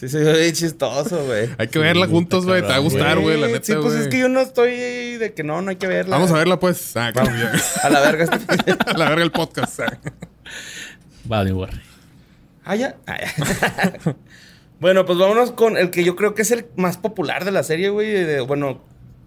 Sí, 0.00 0.08
se 0.08 0.18
ve 0.18 0.32
bien 0.40 0.54
chistoso, 0.54 1.26
güey. 1.26 1.50
Hay 1.58 1.68
que 1.68 1.78
verla 1.78 2.06
juntos, 2.06 2.46
güey. 2.46 2.62
Te 2.62 2.68
va 2.68 2.76
a 2.76 2.78
gustar, 2.78 3.18
güey, 3.18 3.38
la 3.38 3.48
neta. 3.48 3.60
Sí, 3.66 3.74
pues 3.78 3.92
es 3.96 4.08
que 4.08 4.18
yo 4.18 4.30
no 4.30 4.40
estoy 4.40 4.70
de 5.18 5.34
que 5.34 5.44
no, 5.44 5.60
no 5.60 5.68
hay 5.68 5.76
que 5.76 5.86
verla. 5.86 6.16
Vamos 6.16 6.30
a 6.30 6.34
verla, 6.38 6.58
pues. 6.58 6.96
Ah, 6.96 7.12
A 7.14 7.90
la 7.90 8.00
verga. 8.00 8.24
este- 8.24 8.72
a 8.86 8.96
la 8.96 9.08
verga 9.10 9.22
el 9.24 9.30
podcast. 9.30 9.78
ah. 9.80 9.98
Vale, 11.24 11.52
güey. 11.52 11.68
Ah, 12.64 12.76
ya. 12.76 12.96
Ah, 13.06 13.18
ya. 13.20 14.16
bueno, 14.80 15.04
pues 15.04 15.18
vámonos 15.18 15.50
con 15.52 15.76
el 15.76 15.90
que 15.90 16.02
yo 16.02 16.16
creo 16.16 16.34
que 16.34 16.40
es 16.42 16.50
el 16.50 16.64
más 16.76 16.96
popular 16.96 17.44
de 17.44 17.50
la 17.50 17.62
serie, 17.62 17.90
güey. 17.90 18.40
Bueno, 18.46 18.82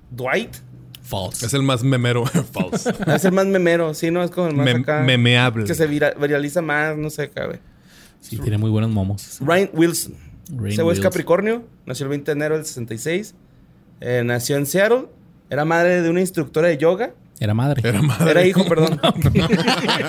Dwight. 0.09 0.55
False. 1.03 1.45
Es 1.45 1.53
el 1.53 1.61
más 1.61 1.83
memero. 1.83 2.25
False. 2.51 2.91
Es 3.13 3.25
el 3.25 3.31
más 3.33 3.45
memero, 3.45 3.93
sí, 3.93 4.09
¿no? 4.09 4.23
Es 4.23 4.31
como 4.31 4.47
el 4.47 4.55
más 4.55 4.65
Mem- 4.65 4.81
acá. 4.81 5.01
memeable. 5.01 5.65
Que 5.65 5.75
se 5.75 5.85
vira- 5.85 6.15
viraliza 6.19 6.63
más, 6.63 6.97
no 6.97 7.11
sé 7.11 7.23
acá, 7.23 7.45
güey. 7.45 7.59
Sí, 8.21 8.39
tiene 8.39 8.57
muy 8.57 8.71
buenos 8.71 8.89
momos. 8.89 9.37
Ryan 9.39 9.69
Wilson. 9.73 10.32
Ese 10.67 10.81
güey 10.81 10.95
es. 10.95 11.01
Capricornio. 11.01 11.63
Nació 11.85 12.05
el 12.05 12.09
20 12.09 12.31
de 12.31 12.35
enero 12.35 12.55
del 12.55 12.65
66. 12.65 13.35
Eh, 14.01 14.21
nació 14.25 14.57
en 14.57 14.65
Seattle. 14.65 15.05
Era 15.49 15.65
madre 15.65 16.01
de 16.01 16.09
una 16.09 16.19
instructora 16.19 16.67
de 16.67 16.77
yoga. 16.77 17.13
Era 17.39 17.53
madre. 17.53 17.81
Era 17.87 18.01
madre. 18.01 18.31
Era 18.31 18.45
hijo, 18.45 18.65
perdón. 18.65 18.99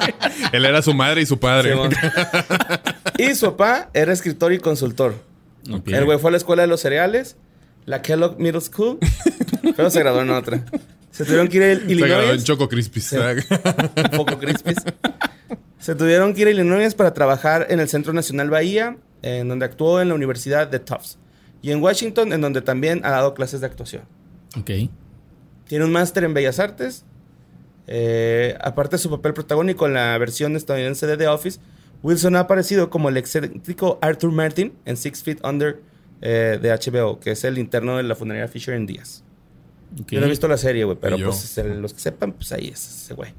Él 0.53 0.65
era 0.65 0.83
su 0.83 0.95
madre 0.95 1.23
y 1.23 1.27
su 1.27 1.39
padre. 1.39 1.75
Y 3.19 3.35
su 3.35 3.57
papá 3.57 3.91
era 3.95 4.13
escritor 4.13 4.53
y 4.53 4.59
consultor. 4.59 5.15
Ok. 5.71 5.89
El 5.89 6.05
güey 6.05 6.19
fue 6.19 6.29
a 6.29 6.33
la 6.33 6.37
escuela 6.37 6.63
de 6.63 6.69
los 6.69 6.81
cereales, 6.81 7.37
la 7.87 8.03
Kellogg 8.03 8.39
Middle 8.39 8.61
School, 8.61 8.99
pero 9.77 9.91
se 9.91 10.01
graduó 10.01 10.23
en 10.23 10.31
otra. 10.31 10.65
Se 11.11 11.25
tuvieron 11.25 11.49
que 11.49 11.57
ir 11.57 11.63
a 11.63 11.67
Se 11.67 11.75
graduó 11.81 11.91
en 11.91 11.91
Illinois. 11.91 12.45
Choco 12.45 12.69
Crispis. 12.69 13.13
un 13.13 14.11
poco 14.17 14.39
crispies. 14.39 14.77
Se 15.85 15.95
tuvieron 15.95 16.33
que 16.33 16.41
ir 16.41 16.47
a 16.49 16.51
Illinois 16.51 16.95
para 16.95 17.13
trabajar 17.13 17.67
en 17.69 17.79
el 17.79 17.89
Centro 17.91 18.15
Nacional 18.15 18.49
Bahía, 18.49 18.97
en 19.21 19.49
donde 19.49 19.67
actuó 19.67 20.01
en 20.01 20.09
la 20.09 20.15
Universidad 20.15 20.67
de 20.67 20.79
Tufts. 20.79 21.19
Y 21.61 21.73
en 21.73 21.83
Washington, 21.83 22.33
en 22.33 22.41
donde 22.41 22.63
también 22.63 23.03
ha 23.05 23.11
dado 23.11 23.35
clases 23.35 23.61
de 23.61 23.67
actuación. 23.67 24.03
Ok. 24.59 24.71
Tiene 25.67 25.85
un 25.85 25.93
máster 25.93 26.25
en 26.25 26.33
Bellas 26.33 26.59
Artes. 26.59 27.05
Eh, 27.87 28.57
aparte 28.63 28.97
de 28.97 28.99
su 29.03 29.11
papel 29.11 29.35
protagónico 29.35 29.87
en 29.87 29.93
la 29.93 30.17
versión 30.17 30.57
estadounidense 30.57 31.07
de 31.07 31.19
The 31.19 31.29
Office, 31.29 31.61
Wilson 32.03 32.37
ha 32.37 32.41
aparecido 32.41 32.89
como 32.89 33.11
el 33.11 33.17
excéntrico 33.19 33.99
Arthur 34.01 34.33
Martin 34.33 34.73
en 34.87 34.97
Six 34.97 35.23
Feet 35.23 35.39
Under 35.45 35.81
eh, 36.23 36.59
de 36.63 36.71
HBO, 36.71 37.21
que 37.21 37.33
es 37.33 37.45
el 37.45 37.59
interno 37.59 37.99
de 37.99 38.05
la 38.05 38.15
funeraria 38.15 38.49
Fisher 38.49 38.73
en 38.75 38.87
Díaz. 38.87 39.23
Yo 40.17 40.21
no 40.21 40.27
he 40.27 40.31
visto 40.31 40.49
la 40.49 40.57
serie, 40.57 40.85
güey, 40.85 40.97
pero 40.99 41.17
pues 41.27 41.59
el- 41.59 41.83
los 41.83 41.93
que 41.93 42.01
sepan, 42.01 42.33
pues 42.33 42.53
ahí 42.53 42.69
es 42.69 42.87
ese 43.05 43.13
güey. 43.15 43.33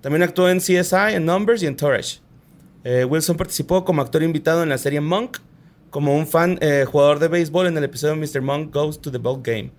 También 0.00 0.22
actuó 0.22 0.48
en 0.48 0.58
CSI, 0.58 1.14
en 1.14 1.24
Numbers 1.26 1.62
y 1.62 1.66
en 1.66 1.76
Tourage. 1.76 2.20
Eh, 2.84 3.04
Wilson 3.04 3.36
participó 3.36 3.84
como 3.84 4.02
actor 4.02 4.22
invitado 4.22 4.62
en 4.62 4.68
la 4.68 4.78
serie 4.78 5.00
Monk, 5.00 5.38
como 5.90 6.16
un 6.16 6.26
fan 6.26 6.58
eh, 6.60 6.84
jugador 6.90 7.18
de 7.18 7.28
béisbol 7.28 7.66
en 7.66 7.76
el 7.76 7.84
episodio 7.84 8.16
Mr. 8.16 8.40
Monk 8.42 8.72
Goes 8.72 9.00
to 9.00 9.10
the 9.10 9.18
Ball 9.18 9.40
Game. 9.42 9.72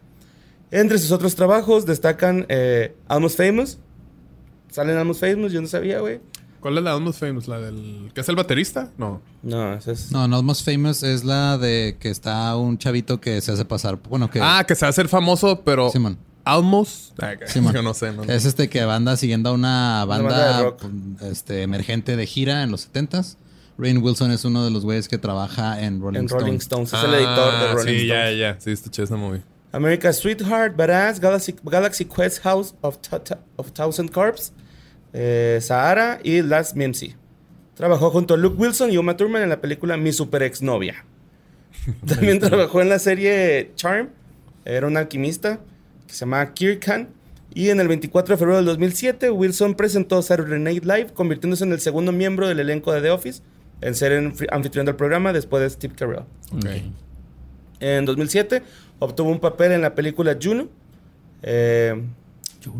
Entre 0.71 0.97
sus 0.99 1.11
otros 1.11 1.35
trabajos 1.35 1.85
destacan 1.85 2.45
eh, 2.49 2.95
Almost 3.07 3.37
Famous. 3.37 3.79
¿Salen 4.69 4.97
Almost 4.97 5.21
Famous? 5.21 5.51
Yo 5.51 5.61
no 5.61 5.67
sabía, 5.67 5.99
güey. 5.99 6.19
¿Cuál 6.59 6.77
es 6.77 6.83
la 6.83 6.91
Almost 6.91 7.19
Famous? 7.19 7.47
¿La 7.47 7.59
del. 7.59 8.11
¿Que 8.13 8.21
es 8.21 8.29
el 8.29 8.35
baterista? 8.35 8.91
No. 8.97 9.21
No, 9.41 9.73
esa 9.73 9.93
es... 9.93 10.11
No, 10.11 10.27
Not 10.27 10.43
Most 10.43 10.65
Famous 10.65 11.03
es 11.03 11.23
la 11.23 11.57
de 11.57 11.95
que 11.99 12.09
está 12.09 12.55
un 12.57 12.77
chavito 12.77 13.21
que 13.21 13.39
se 13.39 13.53
hace 13.53 13.63
pasar. 13.63 13.97
Bueno, 14.09 14.29
que. 14.29 14.41
Ah, 14.41 14.65
que 14.67 14.75
se 14.75 14.81
va 14.81 14.87
a 14.87 14.89
hacer 14.89 15.07
famoso, 15.07 15.61
pero. 15.63 15.89
Simón. 15.89 16.17
Almost. 16.53 17.21
Ah. 17.21 17.33
Yo 17.73 17.81
no 17.81 17.93
sé. 17.93 18.11
No, 18.13 18.23
Es 18.23 18.45
este 18.45 18.69
que 18.69 18.81
anda 18.81 19.15
siguiendo 19.17 19.49
a 19.49 19.53
una 19.53 20.05
banda, 20.05 20.29
banda 20.29 20.57
de 20.57 20.63
rock. 20.63 20.83
este, 21.29 21.61
emergente 21.63 22.15
de 22.15 22.25
gira 22.25 22.63
en 22.63 22.71
los 22.71 22.91
70s. 22.91 23.35
Rain 23.77 23.97
Wilson 24.03 24.31
es 24.31 24.43
uno 24.45 24.65
de 24.65 24.71
los 24.71 24.83
güeyes 24.83 25.07
que 25.07 25.17
trabaja 25.17 25.81
en 25.81 26.01
Rolling, 26.01 26.19
en 26.19 26.27
Rolling 26.27 26.53
Stones. 26.57 26.91
Stones. 26.91 26.93
Es 26.93 27.03
el 27.03 27.13
editor 27.15 27.51
de 27.59 27.65
Ah, 27.67 27.71
Rolling 27.73 27.99
Sí, 27.99 28.07
ya, 28.07 28.29
Stones. 28.29 28.39
ya. 28.39 28.57
Sí, 28.59 28.71
escuché 28.71 29.03
esa 29.03 29.15
movie. 29.15 29.41
America's 29.71 30.17
Sweetheart, 30.17 30.75
Badass, 30.75 31.19
Galaxy, 31.19 31.55
Galaxy 31.63 32.03
Quest 32.05 32.41
House 32.43 32.73
of, 32.81 32.97
Ta- 32.97 33.23
Ta- 33.23 33.39
of 33.55 33.71
Thousand 33.71 34.09
Corps, 34.11 34.51
eh, 35.13 35.59
Sahara 35.61 36.19
y 36.23 36.41
Last 36.41 36.75
Mimsy. 36.75 37.15
Trabajó 37.75 38.09
junto 38.09 38.33
a 38.33 38.37
Luke 38.37 38.57
Wilson 38.61 38.91
y 38.91 38.97
Uma 38.97 39.15
Thurman 39.15 39.43
en 39.43 39.49
la 39.49 39.61
película 39.61 39.95
Mi 39.95 40.11
Super 40.11 40.43
Exnovia. 40.43 41.05
También 42.05 42.39
trabajó 42.39 42.81
en 42.81 42.89
la 42.89 42.99
serie 42.99 43.71
Charm. 43.75 44.09
Era 44.65 44.87
un 44.87 44.97
alquimista 44.97 45.59
que 46.09 46.15
se 46.15 46.21
llamaba 46.21 46.53
Kirkan. 46.53 47.07
Y 47.53 47.69
en 47.69 47.79
el 47.79 47.87
24 47.87 48.33
de 48.35 48.37
febrero 48.37 48.57
del 48.57 48.65
2007, 48.65 49.31
Wilson 49.31 49.75
presentó 49.75 50.21
Saturday 50.21 50.59
Night 50.59 50.83
Live, 50.83 51.13
convirtiéndose 51.13 51.63
en 51.63 51.71
el 51.71 51.79
segundo 51.79 52.11
miembro 52.11 52.47
del 52.47 52.59
elenco 52.59 52.91
de 52.91 53.01
The 53.01 53.11
Office 53.11 53.41
en 53.81 53.95
ser 53.95 54.11
anfi- 54.21 54.47
anfitrión 54.51 54.85
del 54.85 54.95
programa 54.95 55.33
después 55.33 55.61
de 55.63 55.69
Steve 55.69 55.95
Carell. 55.95 56.23
Ok. 56.51 56.65
En 57.79 58.05
2007 58.05 58.61
obtuvo 58.99 59.29
un 59.29 59.39
papel 59.39 59.71
en 59.71 59.81
la 59.81 59.95
película 59.95 60.37
Juno. 60.41 60.67
Eh, 61.41 61.95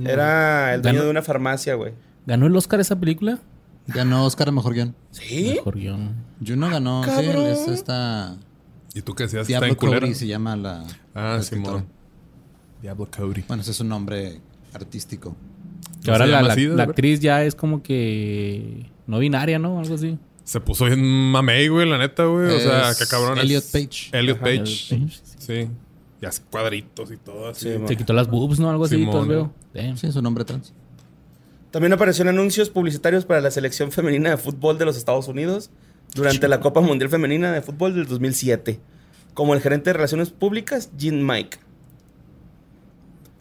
era 0.05 0.73
el 0.75 0.81
dueño 0.81 0.99
Ganó- 0.99 1.05
de 1.05 1.11
una 1.11 1.21
farmacia, 1.21 1.75
güey. 1.75 1.93
¿Ganó 2.25 2.47
el 2.47 2.55
Oscar 2.55 2.79
esa 2.79 2.99
película? 2.99 3.39
Ganó 3.87 4.25
Oscar 4.25 4.49
a 4.49 4.51
Mejor 4.51 4.73
Guión. 4.73 4.95
¿Sí? 5.11 5.53
Mejor 5.55 5.75
guion. 5.77 6.13
Juno 6.45 6.69
ganó, 6.69 7.03
sí, 7.03 7.25
es 7.27 7.67
esta... 7.69 8.35
¿Y 8.93 9.01
tú 9.01 9.15
qué 9.15 9.23
decías? 9.23 9.49
¿Está 9.49 9.65
en 9.67 9.75
Diablo? 9.75 9.99
Cody 10.01 10.13
se 10.13 10.27
llama 10.27 10.55
la... 10.55 10.83
Ah, 11.15 11.37
la 11.37 11.43
Simón. 11.43 11.87
Diablo 12.81 13.07
Cody. 13.15 13.43
Bueno, 13.47 13.61
ese 13.61 13.71
es 13.71 13.79
un 13.79 13.89
nombre 13.89 14.39
artístico. 14.73 15.35
Que 16.03 16.07
¿No 16.07 16.13
ahora 16.13 16.25
la, 16.27 16.41
la- 16.41 16.53
así, 16.53 16.67
actriz 16.79 17.19
ya 17.19 17.43
es 17.43 17.55
como 17.55 17.83
que 17.83 18.85
no 19.07 19.19
binaria, 19.19 19.59
¿no? 19.59 19.79
Algo 19.79 19.95
así. 19.95 20.17
Se 20.43 20.59
puso 20.59 20.85
bien 20.85 21.03
mamey, 21.03 21.67
güey, 21.67 21.87
la 21.89 21.97
neta, 21.97 22.25
güey. 22.25 22.47
O 22.47 22.59
sea, 22.59 22.91
Es 22.91 22.97
qué 22.99 23.05
cabrón. 23.05 23.37
es- 23.37 23.43
Elliot 23.43 23.63
Page. 23.71 24.09
Elliot 24.17 24.37
Ajá, 24.37 24.45
Page. 24.45 24.61
Elliot 24.95 25.09
Page, 25.09 25.21
Sí. 25.37 25.69
Y 26.21 26.25
hace 26.25 26.41
cuadritos 26.49 27.11
y 27.11 27.17
todo 27.17 27.47
así. 27.49 27.69
Sí, 27.69 27.75
Se 27.87 27.95
quitó 27.95 28.13
las 28.13 28.27
boobs, 28.27 28.59
¿no? 28.59 28.69
Algo 28.69 28.85
así, 28.85 28.95
Simón, 28.97 29.27
¿no? 29.27 29.51
veo. 29.73 29.95
Sí, 29.95 30.07
es 30.07 30.15
un 30.15 30.23
nombre 30.23 30.43
trans. 30.45 30.73
También 31.71 31.93
apareció 31.93 32.23
en 32.23 32.29
anuncios 32.29 32.69
publicitarios 32.69 33.25
para 33.25 33.41
la 33.41 33.51
selección 33.51 33.91
femenina 33.91 34.31
de 34.31 34.37
fútbol 34.37 34.77
de 34.77 34.85
los 34.85 34.97
Estados 34.97 35.27
Unidos 35.27 35.69
durante 36.15 36.47
la 36.47 36.59
Copa 36.59 36.81
Mundial 36.81 37.09
Femenina 37.09 37.51
de 37.53 37.61
Fútbol 37.61 37.93
del 37.93 38.07
2007. 38.07 38.79
Como 39.35 39.53
el 39.53 39.61
gerente 39.61 39.91
de 39.91 39.93
Relaciones 39.93 40.31
Públicas, 40.31 40.89
Jean 40.97 41.25
Mike. 41.25 41.57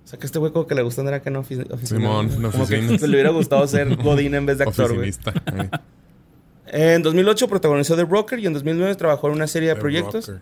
O 0.08 0.10
sea 0.10 0.18
que 0.18 0.24
este 0.24 0.38
güey 0.38 0.50
como 0.52 0.66
que 0.66 0.74
le 0.74 0.80
gusta 0.80 1.02
andar 1.02 1.12
acá 1.12 1.28
en 1.28 1.36
ofi- 1.36 1.70
oficina. 1.70 2.00
Simón, 2.00 2.30
en 2.32 2.50
Como 2.50 2.66
que 2.66 2.78
le 2.80 3.08
hubiera 3.08 3.28
gustado 3.28 3.66
ser 3.68 3.94
Godín 4.02 4.34
en 4.34 4.46
vez 4.46 4.56
de 4.56 4.64
actor, 4.64 4.94
güey. 4.94 5.10
Eh. 5.10 6.94
En 6.94 7.02
2008 7.02 7.46
protagonizó 7.46 7.94
The 7.94 8.04
Broker 8.04 8.38
y 8.38 8.46
en 8.46 8.54
2009 8.54 8.94
trabajó 8.94 9.28
en 9.28 9.34
una 9.34 9.46
serie 9.46 9.68
de 9.68 9.74
The 9.74 9.80
proyectos. 9.82 10.32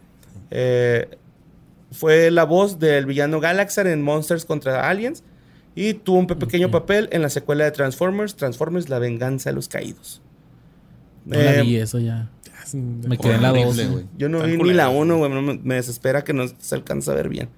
Eh, 0.53 1.09
fue 1.91 2.31
la 2.31 2.45
voz 2.45 2.79
del 2.79 3.07
villano 3.07 3.41
Galaxar 3.41 3.89
en 3.89 4.03
Monsters 4.03 4.45
contra 4.45 4.89
Aliens 4.89 5.25
y 5.75 5.95
tuvo 5.95 6.19
un 6.21 6.27
pe- 6.29 6.37
pequeño 6.37 6.71
papel 6.71 7.09
en 7.11 7.23
la 7.23 7.29
secuela 7.29 7.65
de 7.65 7.73
Transformers, 7.73 8.37
Transformers 8.37 8.89
La 8.89 9.01
Venganza 9.01 9.51
de 9.51 9.57
los 9.57 9.67
Caídos. 9.69 10.23
No 11.25 11.37
la 11.41 11.57
Eh, 11.57 11.63
vi 11.63 11.77
eso 11.79 11.99
ya. 11.99 12.31
Me 12.73 13.19
quedé 13.19 13.35
en 13.35 13.43
la 13.43 13.51
Horrible, 13.51 13.83
2. 13.85 13.91
güey. 13.93 14.05
yo 14.17 14.29
no 14.29 14.39
Tan 14.43 14.51
vi 14.51 14.57
ni 14.59 14.73
la 14.75 14.87
güey. 14.87 15.01
1, 15.01 15.19
güey. 15.19 15.59
me 15.65 15.75
desespera 15.75 16.23
que 16.23 16.33
no 16.33 16.45
se 16.57 16.75
alcanza 16.77 17.11
a 17.11 17.15
ver 17.17 17.29
bien. 17.29 17.49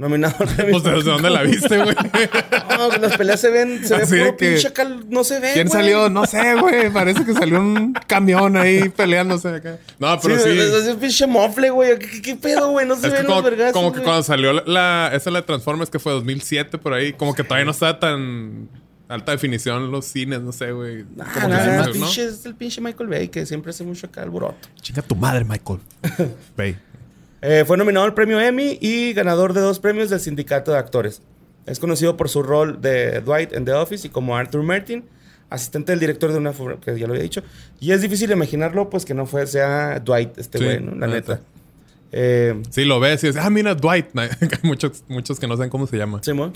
Nominado 0.00 0.34
al 0.40 0.48
Emmy 0.58 0.72
Pues, 0.80 0.82
¿de 0.82 1.02
dónde 1.02 1.28
la 1.28 1.42
viste, 1.42 1.76
güey? 1.76 1.94
No, 2.78 2.88
que 2.88 2.98
las 2.98 3.16
peleas 3.18 3.38
se 3.38 3.50
ven, 3.50 3.86
se 3.86 3.94
ve 3.94 4.02
Así 4.04 4.16
de 4.16 4.24
puro 4.24 4.36
que- 4.38 4.52
pinche 4.52 4.72
cal- 4.72 5.04
no 5.10 5.22
se 5.24 5.38
ve. 5.40 5.50
¿Quién 5.52 5.68
güey. 5.68 5.78
salió? 5.78 6.08
No 6.08 6.24
sé, 6.24 6.54
güey. 6.54 6.90
Parece 6.90 7.22
que 7.26 7.34
salió 7.34 7.60
un 7.60 7.92
camión 8.06 8.56
ahí 8.56 8.88
peleándose 8.88 9.48
acá. 9.48 9.76
No, 9.98 10.18
pero 10.18 10.38
sí. 10.38 10.44
sí, 10.52 10.58
es, 10.58 10.88
un 10.88 10.98
pinche 10.98 11.26
mofle, 11.26 11.68
güey. 11.68 11.98
¿Qué, 11.98 12.08
qué- 12.08 12.22
qué 12.22 12.36
pedo, 12.36 12.70
güey? 12.70 12.86
No 12.86 12.96
se 12.96 13.10
ven 13.10 13.26
como, 13.26 13.42
los 13.42 13.44
vergazos. 13.44 13.72
como 13.74 13.92
que 13.92 13.98
güey. 13.98 14.04
cuando 14.06 14.22
salió 14.22 14.54
la, 14.54 14.62
la- 14.64 15.10
esa 15.14 15.30
la 15.30 15.40
de 15.42 15.46
Transformers 15.46 15.90
que 15.90 15.98
fue 15.98 16.12
2007 16.12 16.78
por 16.78 16.94
ahí, 16.94 17.12
como 17.12 17.34
que 17.34 17.44
todavía 17.44 17.66
no 17.66 17.72
estaba 17.72 18.00
tan 18.00 18.70
alta 19.06 19.32
definición 19.32 19.90
los 19.90 20.06
cines, 20.06 20.40
no 20.40 20.52
sé, 20.52 20.72
güey. 20.72 21.04
Ah, 21.18 21.86
pinche- 21.92 22.24
es 22.26 22.46
el 22.46 22.54
pinche 22.54 22.80
Michael 22.80 23.10
Bay 23.10 23.28
que 23.28 23.44
siempre 23.44 23.68
hace 23.68 23.84
mucho 23.84 24.06
acá 24.06 24.22
alboroto. 24.22 24.66
Chinga 24.80 25.02
tu 25.02 25.14
madre, 25.14 25.44
Michael. 25.44 25.80
Bay. 26.56 26.78
Eh, 27.42 27.64
fue 27.66 27.76
nominado 27.76 28.04
al 28.04 28.14
premio 28.14 28.40
Emmy 28.40 28.78
y 28.80 29.12
ganador 29.14 29.52
de 29.54 29.60
dos 29.60 29.78
premios 29.78 30.10
del 30.10 30.20
sindicato 30.20 30.72
de 30.72 30.78
actores. 30.78 31.22
Es 31.66 31.78
conocido 31.78 32.16
por 32.16 32.28
su 32.28 32.42
rol 32.42 32.80
de 32.80 33.20
Dwight 33.20 33.52
en 33.52 33.64
The 33.64 33.72
Office 33.72 34.06
y 34.06 34.10
como 34.10 34.36
Arthur 34.36 34.62
Martin, 34.62 35.04
asistente 35.48 35.92
del 35.92 36.00
director 36.00 36.32
de 36.32 36.38
una 36.38 36.52
que 36.52 36.98
ya 36.98 37.06
lo 37.06 37.12
había 37.12 37.22
dicho. 37.22 37.42
Y 37.80 37.92
es 37.92 38.02
difícil 38.02 38.30
imaginarlo, 38.30 38.90
pues 38.90 39.04
que 39.04 39.14
no 39.14 39.26
fue 39.26 39.46
sea 39.46 40.00
Dwight, 40.00 40.36
este 40.38 40.58
Sí, 40.58 40.64
güey, 40.64 40.80
¿no? 40.80 40.94
la 40.96 41.06
neta. 41.06 41.34
neta. 41.34 41.44
Eh, 42.12 42.60
Sí, 42.70 42.84
lo 42.84 42.98
ves 43.00 43.22
y 43.24 43.28
dices, 43.28 43.42
ah, 43.42 43.50
mira, 43.50 43.74
Dwight. 43.74 44.06
Hay 44.18 44.28
muchos, 44.62 45.04
muchos 45.08 45.38
que 45.40 45.46
no 45.46 45.56
saben 45.56 45.70
cómo 45.70 45.86
se 45.86 45.96
llama. 45.96 46.20
Simón. 46.22 46.52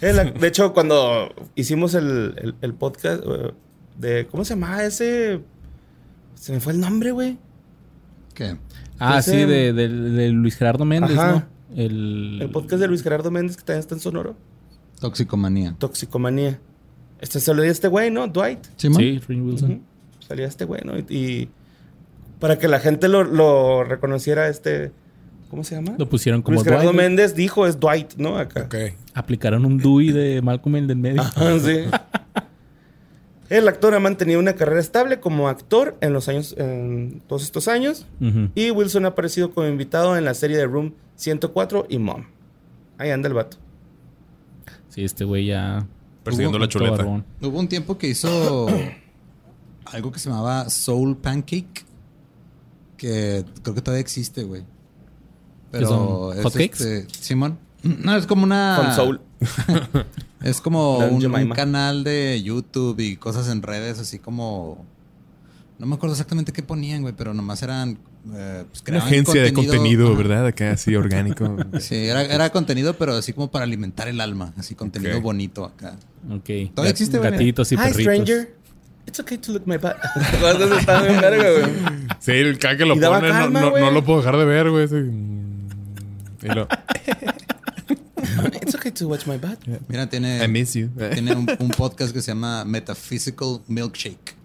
Eh, 0.00 0.32
de 0.38 0.46
hecho, 0.46 0.72
cuando 0.72 1.32
hicimos 1.54 1.94
el, 1.94 2.34
el- 2.38 2.54
el 2.60 2.74
podcast 2.74 3.22
de. 3.96 4.26
¿Cómo 4.30 4.44
se 4.44 4.54
llamaba 4.54 4.84
ese? 4.84 5.40
Se 6.34 6.52
me 6.52 6.60
fue 6.60 6.72
el 6.72 6.80
nombre, 6.80 7.10
güey. 7.10 7.36
¿Qué? 8.34 8.56
Ah, 8.98 9.18
Ese- 9.18 9.30
sí, 9.32 9.36
de, 9.46 9.72
de- 9.72 9.88
de 9.88 10.28
Luis 10.30 10.56
Gerardo 10.56 10.84
Méndez, 10.84 11.16
Ajá. 11.16 11.32
¿no? 11.32 11.58
El, 11.76 12.38
El 12.42 12.50
podcast 12.50 12.80
de 12.80 12.88
Luis 12.88 13.02
Gerardo 13.02 13.30
Méndez, 13.30 13.56
que 13.56 13.62
también 13.62 13.80
está 13.80 13.94
en 13.94 14.00
Sonoro. 14.00 14.36
Toxicomanía. 15.00 15.74
Toxicomanía. 15.78 16.58
Este 17.20 17.40
se 17.40 17.52
lo 17.54 17.62
di 17.62 17.68
a 17.68 17.72
este 17.72 17.88
güey, 17.88 18.10
¿no? 18.10 18.26
Dwight. 18.28 18.60
Sí, 18.76 18.88
Rainn 18.88 19.42
Wilson. 19.42 19.70
Ujú. 19.72 19.80
Salía 20.26 20.46
este 20.46 20.64
güey, 20.64 20.82
¿no? 20.84 20.98
Y, 20.98 21.04
y 21.08 21.48
para 22.38 22.58
que 22.58 22.68
la 22.68 22.80
gente 22.80 23.08
lo, 23.08 23.24
lo 23.24 23.84
reconociera, 23.84 24.48
este. 24.48 24.92
¿Cómo 25.50 25.64
se 25.64 25.76
llama? 25.76 25.94
Lo 25.98 26.08
pusieron 26.08 26.42
como 26.42 26.56
Luis 26.56 26.64
Gerardo 26.64 26.84
Dwight. 26.92 26.96
Méndez 26.96 27.34
dijo 27.34 27.66
es 27.66 27.80
Dwight, 27.80 28.14
¿no? 28.16 28.36
Acá. 28.36 28.64
Ok. 28.64 28.74
Aplicaron 29.14 29.64
un 29.64 29.78
Dewey 29.78 30.12
de 30.12 30.42
Malcolm 30.42 30.76
el 30.76 30.86
del 30.86 30.98
medio. 30.98 31.22
Ah, 31.22 31.56
sí. 31.60 31.84
El 33.48 33.66
actor 33.66 33.94
ha 33.94 34.00
mantenido 34.00 34.40
una 34.40 34.54
carrera 34.54 34.80
estable 34.80 35.20
como 35.20 35.48
actor 35.48 35.96
en 36.00 36.12
los 36.12 36.28
años, 36.28 36.54
en 36.58 37.22
todos 37.26 37.42
estos 37.42 37.66
años. 37.68 38.06
Y 38.54 38.70
Wilson 38.70 39.06
ha 39.06 39.08
aparecido 39.08 39.52
como 39.52 39.66
invitado 39.66 40.16
en 40.16 40.24
la 40.24 40.34
serie 40.34 40.56
de 40.56 40.66
Room 40.66 40.94
104 41.16 41.86
y 41.88 41.98
Mom. 41.98 42.24
Ahí 42.98 43.10
anda 43.10 43.28
el 43.28 43.34
vato. 43.34 43.56
Sí, 44.90 45.04
este 45.04 45.24
güey 45.24 45.46
ya... 45.46 45.86
Persiguiendo 46.24 46.58
la 46.58 46.68
chuleta. 46.68 46.96
barbón. 46.96 47.24
Hubo 47.40 47.58
un 47.58 47.68
tiempo 47.68 47.96
que 47.96 48.08
hizo 48.08 48.66
algo 49.86 50.12
que 50.12 50.18
se 50.18 50.28
llamaba 50.28 50.68
Soul 50.68 51.16
Pancake. 51.16 51.86
Que 52.98 53.44
creo 53.62 53.74
que 53.74 53.80
todavía 53.80 54.00
existe, 54.00 54.42
güey. 54.42 54.64
Pero 55.70 55.88
son 55.88 56.38
es 56.38 56.42
hotcakes? 56.42 56.80
este, 56.80 57.06
Simón. 57.18 57.58
No, 57.82 58.16
es 58.16 58.26
como 58.26 58.44
una. 58.44 58.78
Con 58.82 58.92
Soul. 58.94 59.20
Es 60.42 60.60
como 60.60 60.98
un, 60.98 61.50
canal 61.50 62.04
de 62.04 62.40
YouTube 62.42 62.98
y 63.00 63.16
cosas 63.16 63.48
en 63.48 63.62
redes, 63.62 63.98
así 63.98 64.18
como. 64.18 64.84
No 65.78 65.86
me 65.86 65.94
acuerdo 65.94 66.14
exactamente 66.14 66.52
qué 66.52 66.62
ponían, 66.62 67.02
güey, 67.02 67.14
pero 67.16 67.34
nomás 67.34 67.62
eran. 67.62 67.98
eh, 68.34 68.64
pues, 68.68 68.82
Una 68.88 68.98
agencia 68.98 69.42
de 69.42 69.52
contenido, 69.52 70.08
ajá. 70.08 70.16
¿verdad? 70.16 70.46
Acá 70.46 70.72
así 70.72 70.94
orgánico. 70.96 71.56
Sí, 71.80 71.96
era, 71.96 72.22
era 72.22 72.50
contenido, 72.50 72.94
pero 72.94 73.14
así 73.14 73.32
como 73.32 73.50
para 73.50 73.64
alimentar 73.64 74.08
el 74.08 74.20
alma. 74.20 74.52
Así 74.56 74.74
contenido 74.74 75.20
bonito 75.20 75.64
acá. 75.64 75.96
Ok. 76.30 76.72
Todavía 76.74 76.90
existe, 76.90 77.18
güey. 77.18 77.30
Gatitos 77.30 77.70
y 77.72 77.74
Hi, 77.74 77.78
perritos. 77.78 78.00
stranger. 78.02 78.54
It's 79.06 79.20
okay 79.20 79.38
to 79.38 79.52
look 79.52 79.62
my 79.66 79.76
butt. 79.78 79.96
Está 80.78 81.02
bien 81.02 81.20
verga, 81.20 81.50
güey. 81.50 81.72
Sí, 82.20 82.32
el 82.32 82.58
cada 82.58 82.76
que 82.76 82.84
lo 82.84 82.94
pone, 82.94 83.06
no- 83.06 83.20
calma, 83.34 83.60
no, 83.60 83.78
no 83.78 83.90
lo 83.90 84.04
puedo 84.04 84.20
dejar 84.20 84.36
de 84.36 84.44
ver, 84.44 84.70
güey. 84.70 84.86
sí. 84.86 84.96
Y 86.42 86.46
lo, 86.48 86.68
It's 88.62 88.74
okay 88.74 88.90
to 88.92 89.08
watch 89.08 89.26
my 89.26 89.36
butt. 89.38 89.58
Mira, 89.88 90.08
tiene. 90.08 90.44
I 90.44 90.48
miss 90.48 90.74
you. 90.74 90.88
Tiene 91.12 91.34
un, 91.34 91.48
un 91.58 91.68
podcast 91.70 92.12
que 92.12 92.20
se 92.22 92.32
llama 92.32 92.64
Metaphysical 92.64 93.60
Milkshake. 93.68 94.36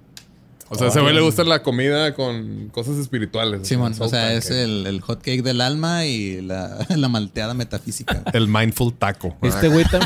O 0.69 0.75
sea, 0.75 0.87
a 0.87 0.89
ese 0.89 1.01
güey 1.01 1.13
le 1.13 1.21
gusta 1.21 1.43
la 1.43 1.61
comida 1.61 2.15
con 2.15 2.69
cosas 2.69 2.97
espirituales. 2.97 3.67
Simón, 3.67 3.93
Soul 3.93 4.07
o 4.07 4.09
sea, 4.09 4.33
es 4.33 4.49
el, 4.49 4.87
el 4.87 5.01
hot 5.01 5.21
cake 5.21 5.43
del 5.43 5.61
alma 5.61 6.05
y 6.05 6.41
la, 6.41 6.87
la 6.95 7.09
malteada 7.09 7.53
metafísica. 7.53 8.23
El 8.33 8.47
mindful 8.47 8.91
taco. 8.93 9.37
Este 9.43 9.67
güey 9.67 9.85
tam- 9.85 10.01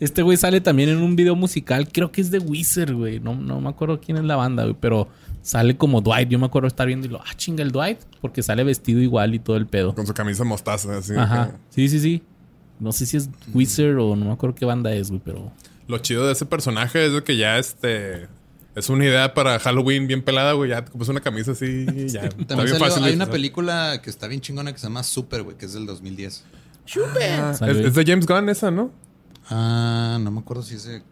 Este 0.00 0.22
güey 0.22 0.36
sale 0.36 0.60
también 0.60 0.88
en 0.88 0.98
un 0.98 1.16
video 1.16 1.34
musical, 1.36 1.88
creo 1.92 2.10
que 2.12 2.20
es 2.20 2.30
de 2.30 2.38
Wizard, 2.38 2.92
güey. 2.94 3.18
No, 3.20 3.34
no 3.34 3.60
me 3.60 3.68
acuerdo 3.68 4.00
quién 4.00 4.16
es 4.16 4.24
la 4.24 4.36
banda, 4.36 4.62
güey, 4.62 4.76
pero 4.80 5.08
sale 5.42 5.76
como 5.76 6.00
Dwight. 6.00 6.28
Yo 6.28 6.38
me 6.38 6.46
acuerdo 6.46 6.68
estar 6.68 6.86
viendo 6.86 7.06
y 7.06 7.10
lo, 7.10 7.20
ah, 7.20 7.34
chinga 7.36 7.62
el 7.62 7.70
Dwight, 7.72 7.98
porque 8.20 8.42
sale 8.42 8.64
vestido 8.64 9.00
igual 9.00 9.34
y 9.34 9.38
todo 9.38 9.56
el 9.56 9.66
pedo. 9.66 9.94
Con 9.94 10.06
su 10.06 10.14
camisa 10.14 10.44
mostaza. 10.44 10.98
Así 10.98 11.14
Ajá. 11.16 11.52
Sí, 11.70 11.88
sí, 11.88 12.00
sí. 12.00 12.22
No 12.80 12.92
sé 12.92 13.06
si 13.06 13.16
es 13.16 13.28
Wizard 13.52 13.98
o 13.98 14.14
no 14.16 14.26
me 14.26 14.32
acuerdo 14.32 14.54
qué 14.54 14.64
banda 14.64 14.92
es, 14.92 15.08
güey, 15.10 15.20
pero. 15.24 15.52
Lo 15.88 15.98
chido 15.98 16.26
de 16.26 16.32
ese 16.32 16.46
personaje 16.46 17.06
es 17.06 17.12
de 17.12 17.22
que 17.24 17.36
ya 17.36 17.58
este. 17.58 18.28
Es 18.74 18.88
una 18.90 19.04
idea 19.06 19.34
para 19.34 19.58
Halloween 19.58 20.06
bien 20.06 20.22
pelada, 20.22 20.52
güey. 20.52 20.70
Ya 20.70 20.84
te 20.84 20.90
compras 20.92 21.08
una 21.08 21.20
camisa 21.20 21.52
así 21.52 21.84
ya. 22.08 22.20
Está 22.26 22.28
También 22.46 22.46
bien 22.66 22.68
salió- 22.68 22.78
fácil. 22.78 23.02
de 23.02 23.08
hay 23.08 23.16
una 23.16 23.26
película 23.26 24.00
que 24.02 24.10
está 24.10 24.28
bien 24.28 24.40
chingona 24.40 24.72
que 24.72 24.78
se 24.78 24.86
llama 24.86 25.02
Super, 25.02 25.42
güey, 25.42 25.56
que 25.56 25.66
es 25.66 25.72
del 25.72 25.86
2010. 25.86 26.44
Ah, 27.30 27.52
es, 27.52 27.76
es 27.76 27.94
de 27.94 28.04
James 28.06 28.26
Gunn 28.26 28.48
esa, 28.48 28.70
¿no? 28.70 28.92
Ah, 29.50 30.18
no 30.20 30.30
me 30.30 30.40
acuerdo 30.40 30.62
si 30.62 30.76
ese... 30.76 31.02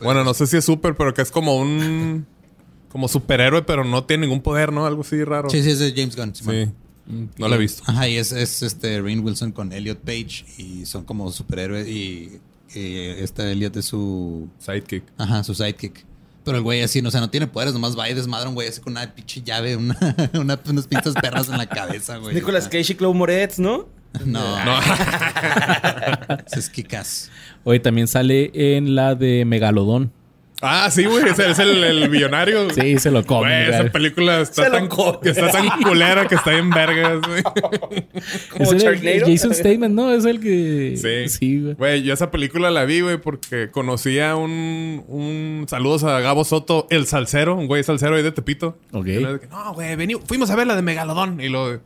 Bueno, 0.00 0.24
no 0.24 0.32
sé 0.34 0.46
si 0.46 0.56
es 0.56 0.64
super, 0.64 0.94
pero 0.96 1.12
que 1.12 1.20
es 1.22 1.30
como 1.30 1.56
un. 1.56 2.26
Como 2.96 3.08
superhéroe, 3.08 3.60
pero 3.60 3.84
no 3.84 4.04
tiene 4.04 4.22
ningún 4.22 4.40
poder, 4.40 4.72
¿no? 4.72 4.86
Algo 4.86 5.02
así 5.02 5.22
raro. 5.22 5.50
Sí, 5.50 5.62
sí, 5.62 5.68
es 5.68 5.80
de 5.80 5.92
James 5.94 6.16
Gunn. 6.16 6.34
Sí. 6.34 6.42
Simón. 6.44 6.74
No 7.36 7.46
lo 7.48 7.54
he 7.56 7.58
visto. 7.58 7.82
Ajá, 7.86 8.08
y 8.08 8.16
es, 8.16 8.32
es 8.32 8.62
este 8.62 9.02
Rain 9.02 9.20
Wilson 9.20 9.52
con 9.52 9.70
Elliot 9.70 9.98
Page 9.98 10.46
y 10.56 10.86
son 10.86 11.04
como 11.04 11.30
superhéroes 11.30 11.86
y, 11.86 12.40
y 12.74 12.96
este 13.18 13.52
Elliot 13.52 13.76
es 13.76 13.84
su... 13.84 14.48
Sidekick. 14.58 15.04
Ajá, 15.18 15.44
su 15.44 15.54
sidekick. 15.54 16.06
Pero 16.42 16.56
el 16.56 16.62
güey 16.62 16.80
así, 16.80 17.02
no, 17.02 17.08
o 17.08 17.12
sea, 17.12 17.20
no 17.20 17.28
tiene 17.28 17.46
poderes, 17.48 17.74
nomás 17.74 17.98
va 17.98 18.08
y 18.08 18.14
desmadra 18.14 18.48
un 18.48 18.54
güey 18.54 18.66
así 18.68 18.80
con 18.80 18.94
una 18.94 19.14
pinche 19.14 19.42
llave, 19.42 19.76
una, 19.76 19.94
una- 20.40 20.58
unas 20.70 20.86
pinzas 20.86 21.12
perras 21.14 21.50
en 21.50 21.58
la 21.58 21.66
cabeza, 21.66 22.16
güey. 22.16 22.34
Nicolas 22.34 22.64
Cage 22.68 22.92
y 22.92 22.96
Chloe 22.96 23.12
Moretz, 23.12 23.58
¿no? 23.58 23.86
No, 24.24 24.64
No. 24.64 24.78
ese 26.46 26.58
es 26.60 26.70
Kikas. 26.70 27.30
Oye, 27.64 27.78
también 27.78 28.08
sale 28.08 28.50
en 28.54 28.94
la 28.94 29.14
de 29.14 29.44
Megalodón. 29.44 30.12
Ah, 30.62 30.90
sí, 30.90 31.04
güey. 31.04 31.28
Es, 31.28 31.38
el- 31.38 31.50
es 31.50 31.58
el, 31.58 31.84
el 31.84 32.10
millonario. 32.10 32.70
Sí, 32.70 32.98
se 32.98 33.10
lo 33.10 33.24
come. 33.24 33.48
Güey, 33.66 33.68
esa 33.74 33.92
película 33.92 34.40
está 34.40 34.64
Se 34.64 34.70
lo 34.70 34.76
tan, 34.76 34.88
come. 34.88 35.18
que 35.22 35.30
está 35.30 35.50
tan 35.50 35.68
culera 35.82 36.26
que 36.28 36.34
está 36.36 36.56
en 36.56 36.70
vergas, 36.70 37.20
güey. 37.26 37.42
Como 38.50 38.72
Es 38.72 38.82
el-. 38.84 39.20
Jason 39.24 39.54
Statham, 39.54 39.94
¿no? 39.94 40.12
Es 40.12 40.24
el 40.24 40.40
que... 40.40 40.94
Sí. 40.96 41.28
Sí, 41.38 41.60
güey. 41.60 41.74
Güey, 41.74 42.02
yo 42.02 42.14
esa 42.14 42.30
película 42.30 42.70
la 42.70 42.84
vi, 42.84 43.00
güey, 43.00 43.18
porque 43.18 43.70
conocí 43.70 44.18
a 44.18 44.36
un, 44.36 45.04
un... 45.08 45.66
Saludos 45.68 46.04
a 46.04 46.20
Gabo 46.20 46.44
Soto, 46.44 46.86
el 46.90 47.06
salsero, 47.06 47.54
un 47.56 47.66
güey 47.66 47.82
salsero 47.84 48.16
ahí 48.16 48.22
de 48.22 48.32
Tepito. 48.32 48.78
Ok. 48.92 49.06
Y 49.06 49.14
luego 49.18 49.32
de 49.34 49.40
que, 49.40 49.46
No, 49.48 49.74
güey, 49.74 49.94
vení- 49.96 50.20
fuimos 50.26 50.50
a 50.50 50.56
ver 50.56 50.66
la 50.66 50.76
de 50.76 50.82
Megalodón. 50.82 51.40
Y 51.40 51.48
lo... 51.48 51.80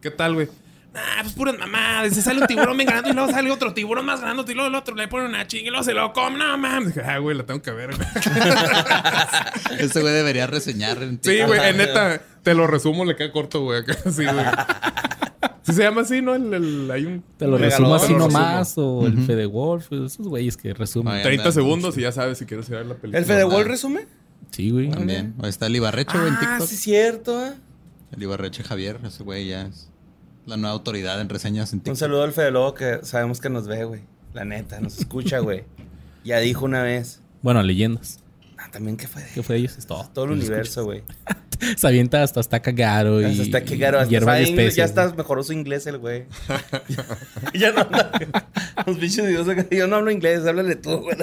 ¿Qué 0.00 0.10
tal, 0.10 0.34
güey? 0.34 0.48
Nah, 0.96 1.22
pues 1.22 1.34
puras 1.34 1.58
mamadas. 1.58 2.14
Se 2.14 2.22
sale 2.22 2.40
un 2.40 2.46
tiburón 2.46 2.74
bien 2.76 2.88
grande 2.88 3.10
y 3.10 3.12
luego 3.12 3.30
sale 3.30 3.50
otro 3.50 3.74
tiburón 3.74 4.06
más 4.06 4.20
grande 4.22 4.44
y 4.50 4.54
luego 4.54 4.68
el 4.68 4.74
otro 4.74 4.94
le 4.94 5.08
pone 5.08 5.26
una 5.26 5.46
chinga 5.46 5.66
y 5.66 5.70
luego 5.70 5.84
se 5.84 5.92
lo 5.92 6.10
come. 6.14 6.38
No, 6.38 6.56
mames. 6.56 6.94
Dije, 6.94 7.06
ah, 7.06 7.18
güey, 7.18 7.36
la 7.36 7.44
tengo 7.44 7.60
que 7.60 7.70
ver, 7.70 7.90
güey. 7.94 8.08
Ese 9.78 10.00
güey 10.00 10.14
debería 10.14 10.46
reseñar 10.46 11.02
en 11.02 11.20
Sí, 11.22 11.38
güey, 11.46 11.60
en 11.68 11.76
neta, 11.76 12.22
te 12.42 12.54
lo 12.54 12.66
resumo, 12.66 13.04
le 13.04 13.14
queda 13.16 13.30
corto, 13.32 13.60
güey. 13.62 13.80
Acá, 13.80 13.94
sí, 14.10 14.24
güey. 14.24 14.44
Sí 15.62 15.72
se 15.72 15.82
llama 15.82 16.02
así, 16.02 16.22
¿no? 16.22 16.34
El, 16.34 16.54
el- 16.54 16.90
hay 16.90 17.04
un... 17.06 17.24
Te 17.36 17.46
lo 17.46 17.58
resumo 17.58 17.94
así 17.96 18.14
nomás. 18.14 18.74
O 18.78 19.06
el 19.06 19.18
Fede 19.26 19.46
Wolf. 19.46 19.92
Esos 19.92 20.18
güeyes 20.28 20.56
que 20.56 20.72
resumen. 20.72 21.14
Ay, 21.14 21.22
30 21.24 21.42
anda 21.42 21.52
segundos 21.52 21.98
y 21.98 22.02
ya 22.02 22.12
sabes 22.12 22.38
si 22.38 22.46
quieres 22.46 22.68
ir 22.68 22.76
a 22.76 22.78
ver 22.78 22.86
la 22.86 22.94
película. 22.94 23.18
¿El 23.18 23.24
Fede 23.24 23.44
Wall 23.44 23.64
resume? 23.64 24.06
Sí, 24.52 24.70
güey. 24.70 24.90
También. 24.90 25.34
Ahí 25.42 25.48
está 25.50 25.66
el 25.66 25.74
Ibarreche, 25.76 26.16
güey, 26.16 26.28
en 26.28 26.34
Ah, 26.34 26.40
TikTok. 26.40 26.68
sí, 26.68 26.76
cierto. 26.76 27.44
¿eh? 27.44 27.52
El 28.12 28.22
Ibarreche 28.22 28.62
Javier, 28.62 29.00
ese 29.04 29.24
güey 29.24 29.48
ya 29.48 29.62
es 29.66 29.90
la 30.46 30.56
nueva 30.56 30.72
autoridad 30.74 31.20
en 31.20 31.28
reseñas 31.28 31.72
en 31.72 31.82
Un 31.86 31.96
saludo 31.96 32.22
al 32.22 32.32
Fede 32.32 32.52
Lobo 32.52 32.74
que 32.74 33.00
sabemos 33.02 33.40
que 33.40 33.50
nos 33.50 33.66
ve, 33.66 33.84
güey. 33.84 34.02
La 34.32 34.44
neta, 34.44 34.80
nos 34.80 34.98
escucha, 34.98 35.40
güey. 35.40 35.64
Ya 36.24 36.40
dijo 36.40 36.64
una 36.64 36.82
vez. 36.82 37.20
Bueno, 37.40 37.62
leyendas. 37.62 38.18
Ah, 38.58 38.68
también 38.72 38.96
que 38.96 39.06
fue 39.06 39.22
de 39.22 39.28
¿Qué 39.32 39.44
fue 39.44 39.54
de 39.54 39.60
ellos? 39.60 39.78
Es 39.78 39.86
todo. 39.86 40.10
todo 40.12 40.24
el 40.24 40.32
universo, 40.32 40.84
güey. 40.84 41.04
Se 41.76 41.86
avienta 41.86 42.20
hasta 42.20 42.40
hasta 42.40 42.60
cagaro 42.60 43.20
y. 43.20 43.26
Hasta 43.26 43.42
está 43.58 43.78
caro, 43.78 44.00
hasta 44.00 44.10
hierba 44.10 44.40
y 44.40 44.48
inglés, 44.48 44.74
ya 44.74 44.84
especias, 44.86 44.90
está 44.90 45.16
mejoró 45.16 45.44
su 45.44 45.52
inglés 45.52 45.86
el 45.86 45.98
güey. 45.98 46.24
ya 47.54 47.70
no 47.70 47.82
habla. 47.82 48.10
Los 48.84 48.98
bichos 48.98 49.28
dios 49.28 49.46
Yo 49.70 49.86
no 49.86 49.96
hablo 49.96 50.10
inglés, 50.10 50.44
háblale 50.44 50.74
tú, 50.74 50.98
güey. 50.98 51.16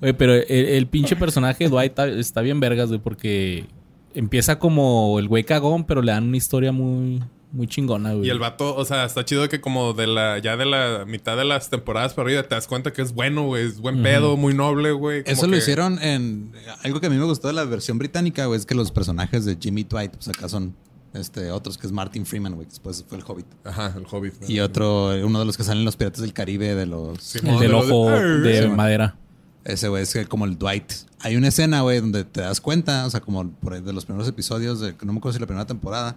Oye, 0.00 0.14
pero 0.14 0.34
el, 0.34 0.48
el 0.48 0.88
pinche 0.88 1.14
personaje 1.14 1.62
de 1.62 1.70
Dwight 1.70 1.90
está, 1.90 2.08
está 2.08 2.40
bien 2.40 2.58
vergas, 2.58 2.88
güey, 2.88 3.00
porque 3.00 3.66
empieza 4.14 4.58
como 4.58 5.16
el 5.20 5.28
güey 5.28 5.44
cagón, 5.44 5.84
pero 5.84 6.02
le 6.02 6.10
dan 6.10 6.24
una 6.24 6.36
historia 6.36 6.72
muy, 6.72 7.22
muy 7.52 7.66
chingona, 7.66 8.12
güey. 8.14 8.26
Y 8.26 8.30
el 8.30 8.38
vato, 8.38 8.74
o 8.76 8.84
sea, 8.84 9.04
está 9.04 9.24
chido 9.24 9.48
que 9.48 9.60
como 9.60 9.92
de 9.92 10.06
la, 10.06 10.38
ya 10.38 10.56
de 10.56 10.64
la 10.66 11.04
mitad 11.06 11.36
de 11.36 11.44
las 11.44 11.68
temporadas 11.70 12.14
para 12.14 12.26
arriba 12.26 12.42
te 12.44 12.54
das 12.54 12.66
cuenta 12.66 12.92
que 12.92 13.02
es 13.02 13.12
bueno, 13.12 13.44
güey. 13.46 13.66
Es 13.66 13.80
buen 13.80 14.02
pedo, 14.02 14.36
muy 14.36 14.54
noble, 14.54 14.92
güey. 14.92 15.24
como 15.24 15.32
Eso 15.32 15.46
lo 15.46 15.56
hicieron 15.56 16.00
en... 16.02 16.52
Algo 16.84 17.00
que 17.00 17.06
a 17.06 17.10
mí 17.10 17.16
me 17.16 17.24
gustó 17.24 17.48
de 17.48 17.54
la 17.54 17.64
versión 17.64 17.98
británica, 17.98 18.46
güey, 18.46 18.58
es 18.58 18.66
que 18.66 18.74
los 18.74 18.90
personajes 18.92 19.44
de 19.44 19.56
Jimmy 19.60 19.84
Dwight, 19.84 20.12
pues 20.12 20.28
acá 20.28 20.48
son 20.48 20.74
este, 21.12 21.50
otros, 21.50 21.76
que 21.76 21.86
es 21.86 21.92
Martin 21.92 22.24
Freeman, 22.24 22.54
güey, 22.54 22.66
después 22.68 23.04
fue 23.08 23.18
el 23.18 23.24
Hobbit. 23.26 23.46
Ajá, 23.64 23.94
el 23.96 24.06
Hobbit. 24.10 24.34
¿no? 24.40 24.48
Y 24.48 24.60
otro, 24.60 25.08
uno 25.26 25.40
de 25.40 25.44
los 25.44 25.56
que 25.56 25.64
salen 25.64 25.80
en 25.80 25.84
los 25.86 25.96
Piratas 25.96 26.20
del 26.20 26.32
Caribe, 26.32 26.74
de 26.74 26.86
los... 26.86 27.20
Sí, 27.20 27.38
el 27.38 27.46
del 27.46 27.58
de 27.58 27.68
los 27.68 27.86
de- 27.88 27.92
ojo 27.92 28.10
de 28.10 28.62
Sí, 28.62 28.68
madera. 28.68 29.16
Ese 29.64 29.88
güey 29.88 30.04
es 30.04 30.12
que 30.12 30.24
como 30.26 30.46
el 30.46 30.56
Dwight. 30.56 30.90
Hay 31.18 31.36
una 31.36 31.48
escena, 31.48 31.82
güey, 31.82 32.00
donde 32.00 32.24
te 32.24 32.40
das 32.40 32.60
cuenta, 32.60 33.04
o 33.06 33.10
sea, 33.10 33.20
como 33.20 33.50
por 33.50 33.74
ahí 33.74 33.82
de 33.82 33.92
los 33.92 34.06
primeros 34.06 34.26
episodios, 34.28 34.80
de, 34.80 34.94
no 35.02 35.12
me 35.12 35.18
acuerdo 35.18 35.34
si 35.34 35.40
la 35.40 35.46
primera 35.46 35.66
temporada, 35.66 36.16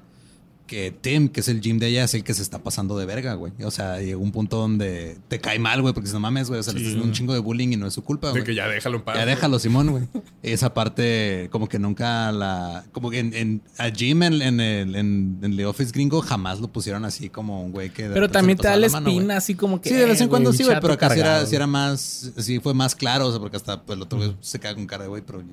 que 0.67 0.91
Tim, 0.91 1.29
que 1.29 1.41
es 1.41 1.47
el 1.49 1.61
gym 1.61 1.77
de 1.77 1.87
ella, 1.87 2.03
es 2.05 2.13
el 2.13 2.23
que 2.23 2.33
se 2.33 2.41
está 2.41 2.59
pasando 2.59 2.97
de 2.97 3.05
verga, 3.05 3.33
güey. 3.33 3.53
O 3.63 3.71
sea, 3.71 3.99
llegó 3.99 4.21
un 4.21 4.31
punto 4.31 4.57
donde 4.57 5.17
te 5.27 5.39
cae 5.39 5.59
mal, 5.59 5.81
güey, 5.81 5.93
porque 5.93 6.07
si 6.07 6.13
no 6.13 6.19
mames, 6.19 6.47
güey, 6.47 6.59
o 6.59 6.63
sea, 6.63 6.73
le 6.73 6.79
estás 6.79 6.91
haciendo 6.91 7.07
un 7.07 7.13
chingo 7.13 7.33
de 7.33 7.39
bullying 7.39 7.69
y 7.73 7.77
no 7.77 7.85
es 7.87 7.93
su 7.93 8.03
culpa, 8.03 8.27
De 8.27 8.31
güey. 8.33 8.43
que 8.43 8.55
ya 8.55 8.67
déjalo 8.67 8.97
en 8.97 9.03
paz. 9.03 9.15
Ya 9.17 9.25
déjalo, 9.25 9.59
Simón, 9.59 9.91
güey. 9.91 10.03
Esa 10.41 10.73
parte, 10.73 11.49
como 11.51 11.67
que 11.67 11.79
nunca 11.79 12.31
la. 12.31 12.85
Como 12.91 13.09
que 13.09 13.19
en, 13.19 13.33
en- 13.33 13.61
a 13.77 13.89
Jim 13.89 14.23
en, 14.23 14.41
en 14.41 14.59
el 14.59 14.95
en, 14.95 15.39
en 15.41 15.57
The 15.57 15.65
Office 15.65 15.91
gringo 15.91 16.21
jamás 16.21 16.59
lo 16.59 16.67
pusieron 16.69 17.05
así 17.05 17.29
como 17.29 17.63
un 17.63 17.71
güey 17.71 17.89
que. 17.89 18.07
de 18.07 18.13
Pero 18.13 18.29
también 18.29 18.57
te 18.57 18.67
da 18.67 18.75
la 18.75 18.89
mano, 18.89 19.09
espina 19.09 19.37
así 19.37 19.55
como 19.55 19.81
que... 19.81 19.89
Sí, 19.89 19.95
de 19.95 20.05
vez 20.05 20.19
en 20.21 20.27
eh, 20.27 20.29
cuando 20.29 20.53
sí, 20.53 20.63
güey, 20.63 20.79
pero 20.79 20.93
acá 20.93 21.09
sí 21.09 21.19
era, 21.19 21.45
sí 21.45 21.57
más. 21.67 22.31
Sí, 22.37 22.59
fue 22.59 22.73
más 22.73 22.95
claro, 22.95 23.27
o 23.27 23.31
sea, 23.31 23.39
porque 23.39 23.57
hasta 23.57 23.81
pues, 23.83 23.97
el 23.97 24.03
otro 24.03 24.17
güey 24.17 24.35
se 24.41 24.59
queda 24.59 24.75
con 24.75 24.85
cara 24.85 25.03
de 25.03 25.09
güey, 25.09 25.21
pero. 25.25 25.43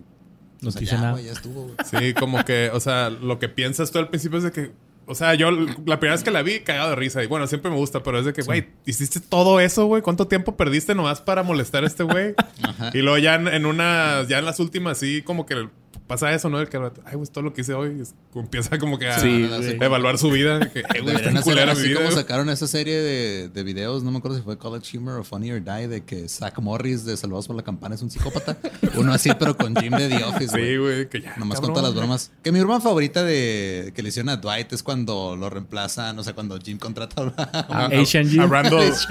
No 0.62 0.68
o 0.68 0.72
sea, 0.72 0.82
ya, 0.82 0.96
nada. 0.98 1.12
güey, 1.12 1.24
ya 1.24 1.32
estuvo, 1.32 1.62
güey. 1.62 1.74
Sí, 1.90 2.14
como 2.14 2.44
que, 2.44 2.70
o 2.74 2.80
sea, 2.80 3.08
lo 3.08 3.38
que 3.38 3.48
piensas 3.48 3.90
tú 3.90 3.98
al 3.98 4.08
principio 4.08 4.38
es 4.38 4.44
de 4.44 4.52
que, 4.52 4.72
o 5.10 5.14
sea, 5.16 5.34
yo 5.34 5.50
la 5.50 5.98
primera 5.98 6.14
vez 6.14 6.22
que 6.22 6.30
la 6.30 6.42
vi, 6.42 6.60
cagado 6.60 6.90
de 6.90 6.96
risa. 6.96 7.20
Y 7.24 7.26
bueno, 7.26 7.48
siempre 7.48 7.68
me 7.68 7.76
gusta, 7.76 8.04
pero 8.04 8.20
es 8.20 8.24
de 8.24 8.32
que, 8.32 8.42
güey, 8.42 8.68
hiciste 8.86 9.18
todo 9.18 9.58
eso, 9.58 9.86
güey. 9.86 10.02
¿Cuánto 10.02 10.28
tiempo 10.28 10.56
perdiste 10.56 10.94
nomás 10.94 11.20
para 11.20 11.42
molestar 11.42 11.82
a 11.82 11.88
este 11.88 12.04
güey? 12.04 12.34
Y 12.94 12.98
luego 12.98 13.18
ya 13.18 13.34
en, 13.34 13.48
en 13.48 13.66
una, 13.66 14.24
ya 14.28 14.38
en 14.38 14.44
las 14.44 14.60
últimas, 14.60 14.98
sí, 14.98 15.22
como 15.22 15.46
que 15.46 15.68
pasa 16.10 16.34
eso, 16.34 16.50
¿no? 16.50 16.60
El 16.60 16.68
que, 16.68 16.76
ay, 17.06 17.14
güey, 17.14 17.28
todo 17.32 17.44
lo 17.44 17.52
que 17.54 17.60
hice 17.60 17.72
hoy. 17.72 18.00
es- 18.02 18.14
empieza 18.34 18.78
como 18.78 18.98
que 18.98 19.08
a, 19.08 19.18
Sí, 19.20 19.44
a 19.50 19.56
güey. 19.58 19.76
evaluar 19.80 20.18
su 20.18 20.28
vida. 20.30 20.58
Que, 20.72 20.80
"Eh, 20.80 21.02
mi 21.02 21.10
así 21.12 21.50
vida, 21.88 21.94
como 21.94 22.06
güey". 22.10 22.12
sacaron 22.12 22.50
esa 22.50 22.66
serie 22.66 22.96
de, 23.00 23.48
de 23.48 23.62
videos, 23.62 24.02
no 24.02 24.10
me 24.10 24.18
acuerdo 24.18 24.36
si 24.36 24.42
fue 24.42 24.58
College 24.58 24.98
Humor 24.98 25.20
o 25.20 25.24
Funny 25.24 25.52
or 25.52 25.62
Die, 25.64 25.88
de 25.88 26.04
que 26.04 26.28
Zach 26.28 26.58
Morris 26.58 27.04
de 27.04 27.16
Salvados 27.16 27.46
por 27.46 27.54
la 27.56 27.62
Campana 27.62 27.94
es 27.94 28.02
un 28.02 28.10
psicópata. 28.10 28.56
Uno 28.96 29.12
así, 29.14 29.30
pero 29.38 29.56
con 29.56 29.74
Jim 29.76 29.92
de 29.92 30.08
The 30.08 30.24
Office, 30.24 30.50
güey. 30.50 30.66
Sí, 30.72 30.76
güey, 30.76 31.08
que 31.08 31.20
ya. 31.22 31.36
Nomás 31.36 31.60
cabrón, 31.60 31.74
con 31.74 31.82
todas 31.82 31.94
las 31.94 31.94
bromas. 31.94 32.30
Que 32.42 32.50
mi 32.52 32.58
broma 32.60 32.80
favorita 32.80 33.22
de 33.22 33.92
que 33.94 34.02
le 34.02 34.08
hicieron 34.08 34.28
a 34.30 34.36
Dwight 34.36 34.72
es 34.72 34.82
cuando 34.82 35.36
lo 35.36 35.48
reemplazan, 35.48 36.18
o 36.18 36.24
sea, 36.24 36.32
cuando 36.34 36.58
Jim 36.58 36.78
contrata 36.78 37.22
a... 37.22 37.24
A- 37.26 37.86
a-. 37.86 37.86
A 37.86 37.88
Randall, 37.88 38.00
Asian 38.02 38.48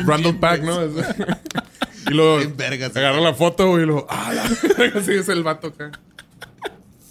Randall 0.06 0.32
Jim, 0.34 0.40
Pack, 0.40 0.64
¿no? 0.64 0.80
y 2.10 2.14
luego 2.14 2.40
agarra 2.96 3.22
la 3.22 3.34
foto, 3.34 3.68
güey, 3.70 3.84
y 3.84 3.86
luego, 3.86 4.06
ah, 4.10 4.34
la 4.34 4.44
verga, 4.78 5.02
sí, 5.02 5.14
es 5.14 5.30
el 5.30 5.44
vato 5.44 5.68
acá. 5.68 5.92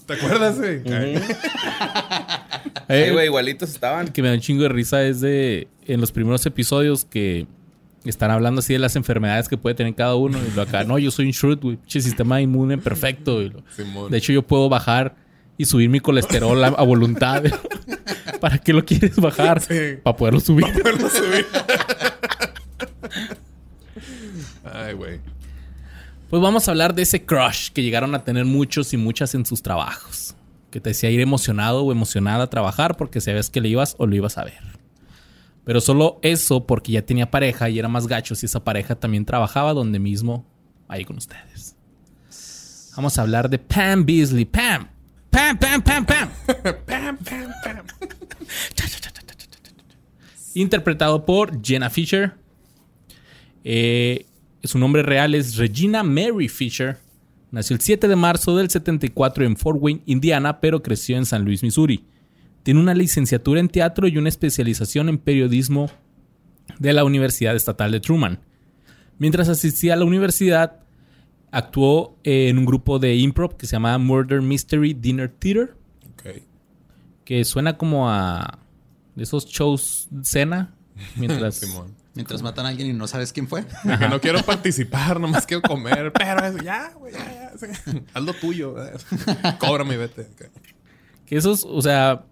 ¿Te 0.09 0.15
acuerdas, 0.15 0.59
güey? 0.59 0.81
Eh, 0.85 1.21
Sí, 3.07 3.11
güey, 3.13 3.27
igualitos 3.27 3.69
estaban. 3.71 4.09
que 4.09 4.23
me 4.23 4.29
da 4.29 4.35
un 4.35 4.41
chingo 4.41 4.63
de 4.63 4.71
risa 4.71 5.05
es 5.05 5.21
de 5.21 5.69
en 5.87 6.01
los 6.01 6.11
primeros 6.11 6.45
episodios 6.47 7.05
que 7.05 7.47
están 8.05 8.31
hablando 8.31 8.61
así 8.61 8.73
de 8.73 8.79
las 8.79 8.97
enfermedades 8.97 9.47
que 9.49 9.59
puede 9.59 9.75
tener 9.75 9.95
cada 9.95 10.15
uno 10.15 10.39
y 10.39 10.57
lo 10.57 10.63
acá, 10.63 10.85
no, 10.85 10.99
yo 10.99 11.11
soy 11.11 11.27
un 11.27 11.33
Shrewd, 11.33 11.61
güey, 11.61 11.77
pinche 11.77 12.01
sistema 12.01 12.41
inmune 12.41 12.79
perfecto. 12.79 13.43
y 13.43 13.51
lo- 13.51 13.63
Simón. 13.77 14.11
de 14.11 14.17
hecho, 14.17 14.33
yo 14.33 14.41
puedo 14.47 14.71
bajar 14.71 15.17
y 15.59 15.67
subir 15.67 15.91
mi 15.91 16.01
colesterol 16.01 16.65
a, 16.65 16.69
a 16.69 16.83
voluntad. 16.83 17.43
¿Para 18.41 18.57
qué 18.57 18.73
lo 18.73 18.83
quieres 18.87 19.17
bajar? 19.17 19.61
Sí. 19.61 19.99
Para 20.03 20.17
poderlo 20.17 20.41
subir. 20.41 20.65
poderlo 20.73 21.11
subir. 21.11 21.45
Ay, 24.65 24.95
güey. 24.95 25.21
Pues 26.29 26.43
vamos 26.43 26.69
a 26.69 26.73
hablar 26.73 26.95
de 26.95 27.03
ese 27.03 27.25
crush 27.25 27.71
que 27.71 27.83
llegaron 27.83 28.15
a 28.15 28.23
tener 28.23 28.45
muchos 28.45 28.93
y 28.93 28.99
muchas 28.99 29.35
en 29.35 29.47
sus 29.47 29.63
trabajos. 29.63 30.35
Que 30.71 30.81
te 30.81 30.91
decía 30.91 31.11
ir 31.11 31.21
emocionado 31.21 31.83
o 31.83 31.91
emocionada 31.91 32.45
a 32.45 32.51
trabajar 32.51 32.99
porque 32.99 33.23
sabías 33.23 33.49
que 33.49 33.63
le 33.63 33.71
ibas 33.71 33.95
o 33.99 34.07
lo 34.07 34.15
ibas 34.15 34.37
a 34.37 34.45
ver. 34.45 34.61
Pero 35.65 35.81
solo 35.81 36.19
eso 36.23 36.67
porque 36.67 36.93
ya 36.93 37.03
tenía 37.03 37.31
pareja 37.31 37.71
y 37.71 37.79
era 37.79 37.89
más 37.89 38.07
gacho 38.07 38.35
si 38.35 38.45
esa 38.45 38.63
pareja 38.63 38.95
también 38.95 39.25
trabajaba 39.25 39.73
donde 39.73 39.99
mismo 39.99 40.45
ahí 40.87 41.07
con 41.07 41.17
ustedes. 41.17 41.77
Vamos 42.95 43.19
a 43.19 43.23
hablar 43.23 43.49
de 43.49 43.59
Pam 43.59 44.05
Beasley. 44.05 44.45
Pam. 44.45 44.89
Pam, 45.31 45.59
Pam, 45.59 45.81
Pam, 45.81 46.05
Pam. 46.05 46.29
Pam, 46.87 47.17
pam, 47.19 47.53
pam. 47.65 47.87
Interpretado 50.55 51.25
por 51.25 51.65
Jenna 51.65 51.89
Fisher. 51.89 52.35
Eh, 53.65 54.27
su 54.63 54.79
nombre 54.79 55.03
real 55.03 55.35
es 55.35 55.57
Regina 55.57 56.03
Mary 56.03 56.49
Fisher. 56.49 56.99
Nació 57.51 57.75
el 57.75 57.81
7 57.81 58.09
de 58.09 58.17
marzo 58.17 58.57
del 58.57 58.69
74 58.69 59.45
en 59.45 59.57
Fort 59.57 59.79
Wayne, 59.81 60.03
Indiana, 60.07 60.61
pero 60.61 60.83
creció 60.83 61.17
en 61.17 61.27
San 61.27 61.45
Luis, 61.45 61.63
Missouri. 61.63 62.05
Tiene 62.63 62.81
una 62.81 62.95
licenciatura 62.95 63.61
en 63.61 63.69
teatro 63.69 64.07
y 64.09 64.19
una 64.19 64.29
especialización 64.29 65.09
en 65.09 65.19
periodismo 65.19 65.91
de 66.79 66.93
la 66.93 67.05
Universidad 67.05 67.57
Estatal 67.57 67.93
de 67.93 68.01
Truman. 68.01 68.41
Mientras 69.19 69.49
asistía 69.49 69.95
a 69.95 69.97
la 69.97 70.05
universidad, 70.05 70.81
actuó 71.51 72.19
en 72.25 72.59
un 72.59 72.67
grupo 72.67 72.99
de 72.99 73.17
improv 73.17 73.57
que 73.57 73.67
se 73.67 73.77
llamaba 73.77 73.99
Murder 73.99 74.43
Mystery 74.43 74.95
Dinner 74.95 75.29
Theater, 75.31 75.75
que 77.25 77.45
suena 77.45 77.77
como 77.77 78.11
a 78.11 78.59
esos 79.17 79.47
shows 79.47 80.09
cena. 80.23 80.75
Mientras. 81.17 81.63
Mientras 82.19 82.43
matan 82.43 82.67
a 82.67 82.71
alguien 82.71 82.89
y 82.89 82.93
no 82.93 83.07
sabes 83.07 83.33
quién 83.33 83.47
fue. 83.47 83.65
No 84.11 84.21
quiero 84.21 84.43
participar, 84.43 85.21
nomás 85.21 85.47
quiero 85.47 85.63
comer. 85.63 86.13
Pero 86.19 86.45
eso, 86.45 86.59
ya, 86.59 86.93
güey, 86.99 87.13
ya, 87.13 87.53
ya. 87.53 87.53
sí. 87.57 88.03
Haz 88.13 88.23
lo 88.25 88.33
tuyo. 88.33 88.75
Cóbrame 89.61 89.95
y 89.95 89.99
vete. 89.99 90.27
Que 91.27 91.37
esos, 91.37 91.65
o 91.65 91.81
sea, 91.81 92.25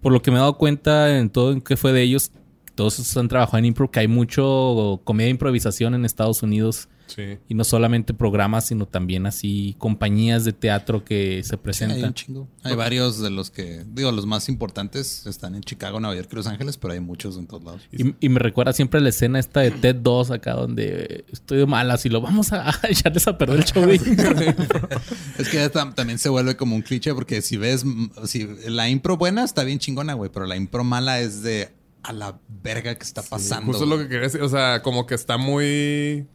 por 0.00 0.12
lo 0.12 0.22
que 0.22 0.30
me 0.30 0.36
he 0.36 0.40
dado 0.40 0.56
cuenta 0.56 1.18
en 1.18 1.28
todo 1.28 1.50
en 1.50 1.60
que 1.60 1.76
fue 1.76 1.92
de 1.92 2.02
ellos, 2.02 2.30
todos 2.76 3.00
esos 3.00 3.16
han 3.16 3.26
trabajado 3.26 3.58
en 3.58 3.64
impro, 3.64 3.90
que 3.90 3.98
hay 3.98 4.06
mucho 4.06 5.00
comedia 5.02 5.26
de 5.26 5.32
improvisación 5.32 5.96
en 5.96 6.04
Estados 6.04 6.44
Unidos. 6.44 6.88
Sí. 7.14 7.38
Y 7.48 7.54
no 7.54 7.64
solamente 7.64 8.14
programas, 8.14 8.66
sino 8.66 8.86
también 8.86 9.26
así 9.26 9.74
compañías 9.78 10.44
de 10.44 10.52
teatro 10.52 11.04
que 11.04 11.42
se 11.42 11.48
Sí, 11.48 11.52
hay 11.52 11.56
un 11.56 11.62
presentan. 11.62 12.14
chingo. 12.14 12.48
Hay 12.62 12.74
varios 12.74 13.20
de 13.20 13.30
los 13.30 13.50
que, 13.50 13.84
digo, 13.86 14.10
los 14.12 14.26
más 14.26 14.48
importantes 14.48 15.26
están 15.26 15.54
en 15.54 15.62
Chicago, 15.62 16.00
Nueva 16.00 16.16
York 16.16 16.28
y 16.32 16.36
Los 16.36 16.46
Ángeles, 16.46 16.76
pero 16.76 16.94
hay 16.94 17.00
muchos 17.00 17.36
en 17.36 17.46
todos 17.46 17.64
lados. 17.64 17.82
Y, 17.92 18.14
y 18.20 18.28
me 18.28 18.38
recuerda 18.38 18.72
siempre 18.72 19.00
la 19.00 19.08
escena 19.10 19.38
esta 19.38 19.60
de 19.60 19.70
TED 19.70 19.96
2 19.96 20.30
acá 20.30 20.52
donde 20.54 21.24
estoy 21.30 21.58
de 21.58 21.66
malas 21.66 22.04
y 22.06 22.08
lo 22.08 22.20
vamos 22.20 22.52
a, 22.52 22.68
a 22.82 22.88
echarles 22.88 23.26
a 23.28 23.36
perder 23.38 23.58
el 23.58 23.64
show. 23.64 23.82
Es 25.38 25.48
que 25.48 25.68
también 25.70 26.18
se 26.18 26.28
vuelve 26.28 26.56
como 26.56 26.76
un 26.76 26.82
cliché 26.82 27.14
porque 27.14 27.42
si 27.42 27.56
ves, 27.56 27.84
si 28.24 28.48
la 28.68 28.88
impro 28.88 29.16
buena 29.16 29.44
está 29.44 29.64
bien 29.64 29.78
chingona, 29.78 30.14
güey, 30.14 30.30
pero 30.32 30.46
la 30.46 30.56
impro 30.56 30.84
mala 30.84 31.20
es 31.20 31.42
de 31.42 31.70
a 32.02 32.12
la 32.12 32.38
verga 32.62 32.94
que 32.96 33.04
está 33.04 33.22
pasando. 33.22 33.66
Justo 33.66 33.86
lo 33.86 33.98
que 33.98 34.04
quería 34.04 34.22
decir. 34.22 34.42
O 34.42 34.48
sea, 34.48 34.82
como 34.82 35.06
que 35.06 35.14
está 35.14 35.36
muy. 35.38 36.26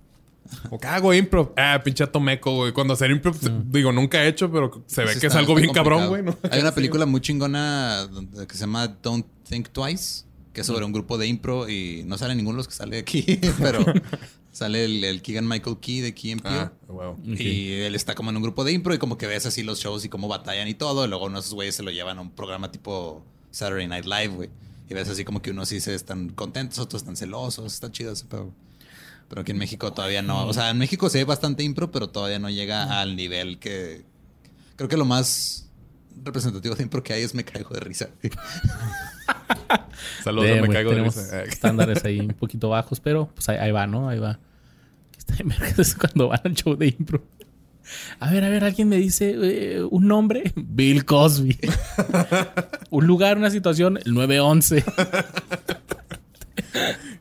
Como 0.63 0.79
que 0.79 0.87
hago 0.87 1.13
impro. 1.13 1.53
Ah, 1.57 1.81
pinche 1.83 2.05
tomeco, 2.07 2.55
güey. 2.55 2.71
Cuando 2.71 2.93
hacer 2.93 3.11
impro, 3.11 3.33
pues, 3.33 3.51
digo, 3.71 3.91
nunca 3.91 4.23
he 4.23 4.27
hecho, 4.27 4.51
pero 4.51 4.83
se 4.87 5.03
ve 5.03 5.13
Sí 5.13 5.19
que 5.19 5.27
es 5.27 5.35
algo 5.35 5.55
bien 5.55 5.71
cabrón, 5.71 6.07
güey. 6.07 6.23
Hay 6.51 6.61
una 6.61 6.71
película 6.75 7.05
muy 7.05 7.21
chingona 7.21 8.07
que 8.47 8.53
se 8.53 8.61
llama 8.61 8.87
Don't 8.87 9.25
Think 9.47 9.69
Twice, 9.69 10.25
que 10.53 10.61
es 10.61 10.67
sobre 10.67 10.85
un 10.85 10.91
grupo 10.91 11.17
de 11.17 11.27
impro 11.27 11.69
y 11.69 12.03
no 12.05 12.17
sale 12.17 12.35
ninguno 12.35 12.55
de 12.55 12.57
los 12.57 12.67
que 12.67 12.73
sale 12.73 12.99
aquí, 12.99 13.39
pero 13.59 13.85
sale 14.51 14.85
el, 14.85 15.03
el 15.03 15.21
Keegan 15.21 15.47
Michael 15.47 15.77
Key 15.79 16.01
de 16.01 16.13
Key. 16.13 16.37
Ah, 16.43 16.71
wow. 16.87 17.17
Y 17.25 17.73
él 17.73 17.95
está 17.95 18.15
como 18.15 18.29
en 18.31 18.37
un 18.37 18.43
grupo 18.43 18.63
de 18.63 18.71
impro 18.71 18.93
y 18.93 18.97
como 18.97 19.17
que 19.17 19.27
ves 19.27 19.45
así 19.45 19.63
los 19.63 19.79
shows 19.79 20.05
y 20.05 20.09
cómo 20.09 20.27
batallan 20.27 20.67
y 20.67 20.73
todo. 20.73 21.05
Y 21.05 21.07
luego 21.07 21.25
uno 21.25 21.35
de 21.35 21.41
esos 21.41 21.53
güeyes 21.53 21.75
se 21.75 21.83
lo 21.83 21.91
llevan 21.91 22.17
a 22.17 22.21
un 22.21 22.31
programa 22.31 22.71
tipo 22.71 23.23
Saturday 23.51 23.87
Night 23.87 24.05
Live, 24.05 24.29
güey. 24.29 24.49
Y 24.89 24.93
ves 24.93 25.09
así 25.09 25.25
como 25.25 25.41
que 25.41 25.51
unos 25.51 25.69
sí 25.69 25.79
se 25.81 25.93
están 25.93 26.29
contentos, 26.29 26.79
otros 26.79 27.01
están 27.01 27.17
celosos. 27.17 27.73
Está 27.73 27.91
chido 27.91 28.13
ese 28.13 28.25
pedo. 28.25 28.53
Pero 29.29 29.41
aquí 29.41 29.51
en 29.51 29.57
México 29.57 29.91
todavía 29.93 30.21
no. 30.21 30.47
O 30.47 30.53
sea, 30.53 30.69
en 30.69 30.77
México 30.77 31.09
sí 31.09 31.17
hay 31.17 31.23
bastante 31.23 31.63
impro, 31.63 31.91
pero 31.91 32.09
todavía 32.09 32.39
no 32.39 32.49
llega 32.49 33.01
al 33.01 33.15
nivel 33.15 33.59
que... 33.59 34.05
Creo 34.75 34.87
que 34.87 34.97
lo 34.97 35.05
más 35.05 35.69
representativo 36.23 36.75
de 36.75 36.83
impro 36.83 37.03
que 37.03 37.13
hay 37.13 37.23
es 37.23 37.33
Me 37.33 37.43
Caigo 37.43 37.73
de 37.73 37.79
Risa. 37.79 38.09
Saludos, 40.23 40.49
Damn, 40.49 40.61
me 40.61 40.69
caigo 40.69 40.91
de 40.91 41.03
risa. 41.03 41.43
Estándares 41.43 42.03
ahí 42.05 42.19
un 42.19 42.29
poquito 42.29 42.69
bajos, 42.69 42.99
pero 42.99 43.29
pues 43.33 43.49
ahí, 43.49 43.57
ahí 43.57 43.71
va, 43.71 43.87
¿no? 43.87 44.09
Ahí 44.09 44.19
va. 44.19 44.39
Está 45.17 45.35
es 45.81 45.95
cuando 45.95 46.29
van 46.29 46.41
al 46.43 46.53
show 46.53 46.75
de 46.75 46.87
impro. 46.87 47.23
A 48.19 48.31
ver, 48.31 48.43
a 48.43 48.49
ver, 48.49 48.63
alguien 48.63 48.89
me 48.89 48.97
dice 48.97 49.35
eh, 49.41 49.83
un 49.83 50.07
nombre. 50.07 50.51
Bill 50.55 51.05
Cosby. 51.05 51.57
un 52.89 53.07
lugar, 53.07 53.37
una 53.37 53.49
situación, 53.49 53.97
el 54.03 54.13
911. 54.13 54.83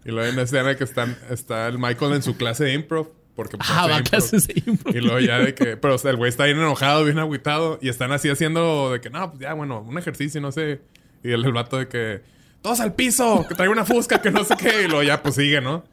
Y 0.05 0.11
luego 0.11 0.27
hay 0.27 0.33
una 0.33 0.43
escena 0.43 0.77
que 0.77 0.85
están, 0.85 1.17
está 1.31 1.67
el 1.67 1.79
Michael 1.79 2.15
en 2.15 2.23
su 2.23 2.37
clase 2.37 2.65
de 2.65 2.75
improv. 2.75 3.09
Porque 3.35 3.59
pues, 3.59 3.69
ah, 3.71 3.87
va 3.87 3.97
a 3.97 3.99
improv. 3.99 4.11
clases 4.11 4.47
de 4.47 4.63
impro. 4.65 4.93
Y 4.97 5.01
luego 5.01 5.21
ya 5.21 5.39
de 5.39 5.55
que... 5.55 5.77
Pero 5.77 5.97
o 5.97 5.99
sea, 5.99 6.11
el 6.11 6.17
güey 6.17 6.31
está 6.31 6.45
bien 6.45 6.59
enojado, 6.59 7.05
bien 7.05 7.19
agüitado. 7.19 7.79
Y 7.83 7.89
están 7.89 8.13
así 8.13 8.31
haciendo 8.31 8.93
de 8.93 9.01
que... 9.01 9.11
No, 9.11 9.31
pues 9.31 9.41
ya, 9.41 9.53
bueno, 9.53 9.81
un 9.81 9.99
ejercicio, 9.99 10.41
no 10.41 10.53
sé. 10.53 10.81
Y 11.23 11.33
el, 11.33 11.45
el 11.45 11.53
vato 11.53 11.77
de 11.79 11.89
que... 11.89 12.23
Todos 12.63 12.81
al 12.81 12.95
piso. 12.95 13.45
Que 13.49 13.55
trae 13.55 13.69
una 13.69 13.85
fusca, 13.85 14.23
que 14.23 14.31
no 14.31 14.43
sé 14.45 14.55
qué. 14.57 14.85
Y 14.85 14.87
luego 14.87 15.03
ya, 15.03 15.23
pues 15.23 15.35
sigue, 15.35 15.61
¿no? 15.61 15.85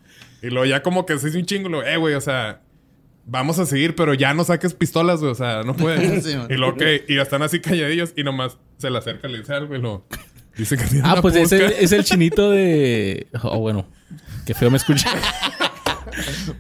Y 0.42 0.48
luego 0.48 0.66
ya 0.66 0.82
como 0.84 1.06
que 1.06 1.18
se 1.20 1.30
hizo 1.30 1.38
un 1.38 1.46
chingo. 1.46 1.68
y 1.68 1.72
luego, 1.72 1.88
eh, 1.88 1.98
güey, 1.98 2.16
o 2.16 2.22
sea... 2.22 2.62
Vamos 3.26 3.58
a 3.58 3.66
seguir, 3.66 3.96
pero 3.96 4.14
ya 4.14 4.34
no 4.34 4.44
saques 4.44 4.74
pistolas, 4.74 5.20
güey. 5.20 5.32
O 5.32 5.36
sea, 5.36 5.64
no 5.64 5.76
puedes. 5.76 6.24
Sí, 6.26 6.38
y 6.50 6.54
luego 6.56 6.78
que... 6.78 7.04
Y 7.08 7.18
están 7.18 7.42
así 7.42 7.60
calladillos. 7.60 8.14
Y 8.16 8.24
nomás 8.24 8.58
se 8.78 8.90
le 8.90 8.98
acerca 8.98 9.28
y 9.28 9.32
le 9.32 9.40
dice 9.40 9.54
algo. 9.54 9.76
Y 9.76 9.80
lo... 9.80 10.06
Dice 10.58 10.78
que 10.78 10.84
tiene 10.86 11.08
Ah, 11.08 11.14
una 11.14 11.22
pues 11.22 11.36
es 11.36 11.52
el, 11.52 11.62
fusca. 11.64 11.80
es 11.80 11.92
el 11.92 12.04
chinito 12.04 12.52
de. 12.52 13.28
Oh, 13.44 13.60
bueno. 13.60 13.88
Qué 14.46 14.54
feo 14.54 14.70
me 14.70 14.78
escucha. 14.78 15.10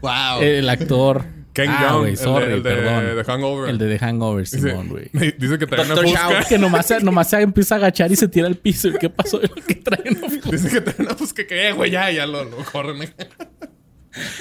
¡Wow! 0.01 0.41
El 0.41 0.67
actor 0.69 1.25
Ken 1.53 1.69
Ah, 1.69 1.77
Jeong, 1.79 1.99
güey, 1.99 2.11
el 2.11 2.17
de- 2.17 2.23
sorry, 2.23 2.51
el 2.53 2.63
de, 2.63 2.69
perdón. 2.71 3.03
The 3.23 3.31
Hangover. 3.31 3.69
El 3.69 3.77
de 3.77 3.89
The 3.89 3.99
Hangover, 4.05 4.43
Dice, 4.45 4.59
Simón, 4.59 4.87
güey. 4.89 5.11
dice 5.37 5.59
que 5.59 5.67
trae 5.67 5.85
una 5.85 5.93
Dr. 5.95 6.07
fusca. 6.09 6.43
Que 6.49 6.57
nomás, 6.57 6.85
se- 6.87 7.01
nomás 7.01 7.29
se 7.29 7.41
empieza 7.41 7.75
a 7.75 7.77
agachar 7.77 8.11
y 8.11 8.15
se 8.15 8.27
tira 8.27 8.47
al 8.47 8.55
piso. 8.55 8.87
¿Y 8.87 8.93
qué 8.97 9.09
pasó? 9.11 9.39
¿Qué 9.67 9.75
trae? 9.75 10.03
No, 10.11 10.27
Dice 10.51 10.69
que 10.69 10.81
trae 10.81 10.95
una 11.05 11.15
fusca 11.15 11.45
que, 11.45 11.67
eh, 11.69 11.71
güey, 11.73 11.91
ya, 11.91 12.09
ya 12.09 12.25
lo, 12.25 12.43
lo 12.45 12.57
corren. 12.71 12.97
Mr. 12.97 13.13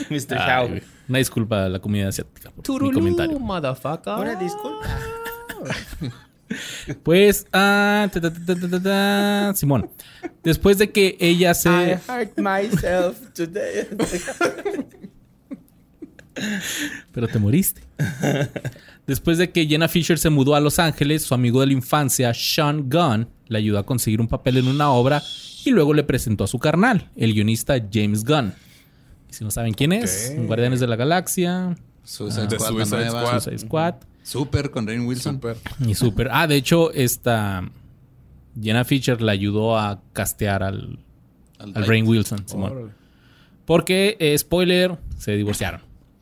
Ay, 0.09 0.19
Shao. 0.39 0.69
güey. 0.69 0.83
Una 1.09 1.19
disculpa 1.19 1.65
a 1.65 1.69
la 1.69 1.79
comunidad 1.81 2.09
asiática 2.09 2.51
mi 2.57 2.93
comentario. 2.93 3.39
motherfucker. 3.39 4.15
Una 4.15 4.35
disculpa. 4.37 4.87
Pues, 7.03 7.47
ah, 7.53 8.09
ta, 8.13 8.21
ta, 8.21 8.33
ta, 8.33 8.55
ta, 8.55 8.69
ta, 8.69 8.83
ta, 8.83 9.53
Simón. 9.55 9.91
Después 10.43 10.79
de 10.79 10.91
que 10.91 11.17
ella 11.21 11.55
se... 11.55 11.69
hurt 11.69 12.39
myself 12.39 13.33
today. 13.35 13.87
Pero 17.13 17.29
te 17.29 17.39
moriste. 17.39 17.83
Después 19.07 19.39
de 19.39 19.51
que 19.51 19.67
Jenna 19.67 19.89
Fisher 19.89 20.19
se 20.19 20.31
mudó 20.31 20.55
a 20.55 20.61
Los 20.61 20.79
Ángeles, 20.79 21.23
su 21.23 21.35
amigo 21.35 21.61
de 21.61 21.67
la 21.67 21.73
infancia, 21.73 22.33
Sean 22.33 22.89
Gunn, 22.89 23.29
le 23.49 23.59
ayudó 23.59 23.79
a 23.79 23.87
conseguir 23.87 24.21
un 24.21 24.29
papel 24.29 24.57
en 24.57 24.69
una 24.69 24.91
obra 24.91 25.23
y 25.65 25.71
luego 25.71 25.93
le 25.93 26.05
presentó 26.05 26.45
a 26.45 26.47
su 26.47 26.59
carnal, 26.59 27.11
el 27.17 27.35
guionista 27.35 27.75
James 27.93 28.25
Gunn. 28.25 28.55
Y 29.29 29.35
si 29.35 29.45
no 29.45 29.51
saben 29.51 29.75
quién 29.75 29.93
es. 29.93 30.33
Guardianes 30.47 30.81
de 30.81 30.87
la 30.87 30.97
Galaxia, 30.97 31.77
Suicide 32.03 32.49
The 32.49 32.59
Squad, 32.59 32.79
la 32.79 32.87
Suicide 32.87 32.97
nueva. 32.97 33.21
Squad. 33.27 33.41
Suicide 33.41 33.59
Squad 33.59 33.95
Super 34.23 34.71
con 34.71 34.87
Rain 34.87 35.07
Wilson. 35.07 35.35
Súper. 35.37 35.57
y 35.87 35.95
Super. 35.95 36.29
Ah, 36.33 36.47
de 36.47 36.57
hecho, 36.57 36.93
esta 36.93 37.69
Jenna 38.61 38.85
Fisher 38.85 39.21
le 39.21 39.33
ayudó 39.33 39.79
a 39.79 40.01
castear 40.13 40.63
al, 40.63 40.99
Al 41.59 41.73
al 41.77 41.87
Rain 41.87 42.07
Wilson, 42.07 42.47
Simón. 42.47 42.93
Porque, 43.65 44.17
eh, 44.19 44.37
spoiler, 44.37 44.99
se 45.19 45.33
divorciaron. 45.33 45.81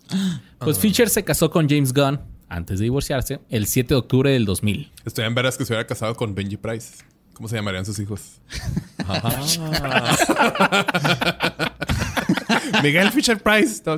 Pues 0.59 0.79
Fisher 0.79 1.09
se 1.09 1.25
casó 1.25 1.51
con 1.51 1.71
James 1.71 1.95
Gunn 1.95 2.21
antes 2.51 2.81
de 2.81 2.85
divorciarse 2.85 3.41
el 3.49 3.67
7 3.67 3.95
de 3.95 3.99
octubre 3.99 4.31
del 4.31 4.45
2000. 4.45 4.93
Estoy 5.07 5.25
en 5.25 5.35
veras 5.35 5.57
que 5.57 5.65
se 5.65 5.73
hubiera 5.73 5.87
casado 5.87 6.15
con 6.17 6.35
Benji 6.35 6.59
Price. 6.59 6.97
¿Cómo 7.33 7.49
se 7.49 7.57
llamarían 7.57 7.87
sus 7.87 7.99
hijos? 7.99 8.43
Miguel 12.83 13.11
Fisher 13.11 13.39
Price. 13.39 13.83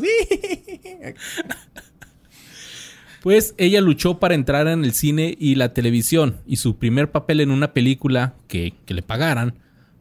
Pues 3.23 3.55
ella 3.57 3.81
luchó 3.81 4.19
para 4.19 4.35
entrar 4.35 4.67
en 4.67 4.85
el 4.85 4.93
cine 4.93 5.37
y 5.39 5.55
la 5.55 5.73
televisión 5.73 6.41
y 6.45 6.57
su 6.57 6.77
primer 6.79 7.13
papel 7.13 7.41
en 7.41 7.53
una 7.53 7.73
película 7.73 8.35
que, 8.49 8.75
que 8.85 8.95
le 8.95 9.03
pagaran 9.03 9.55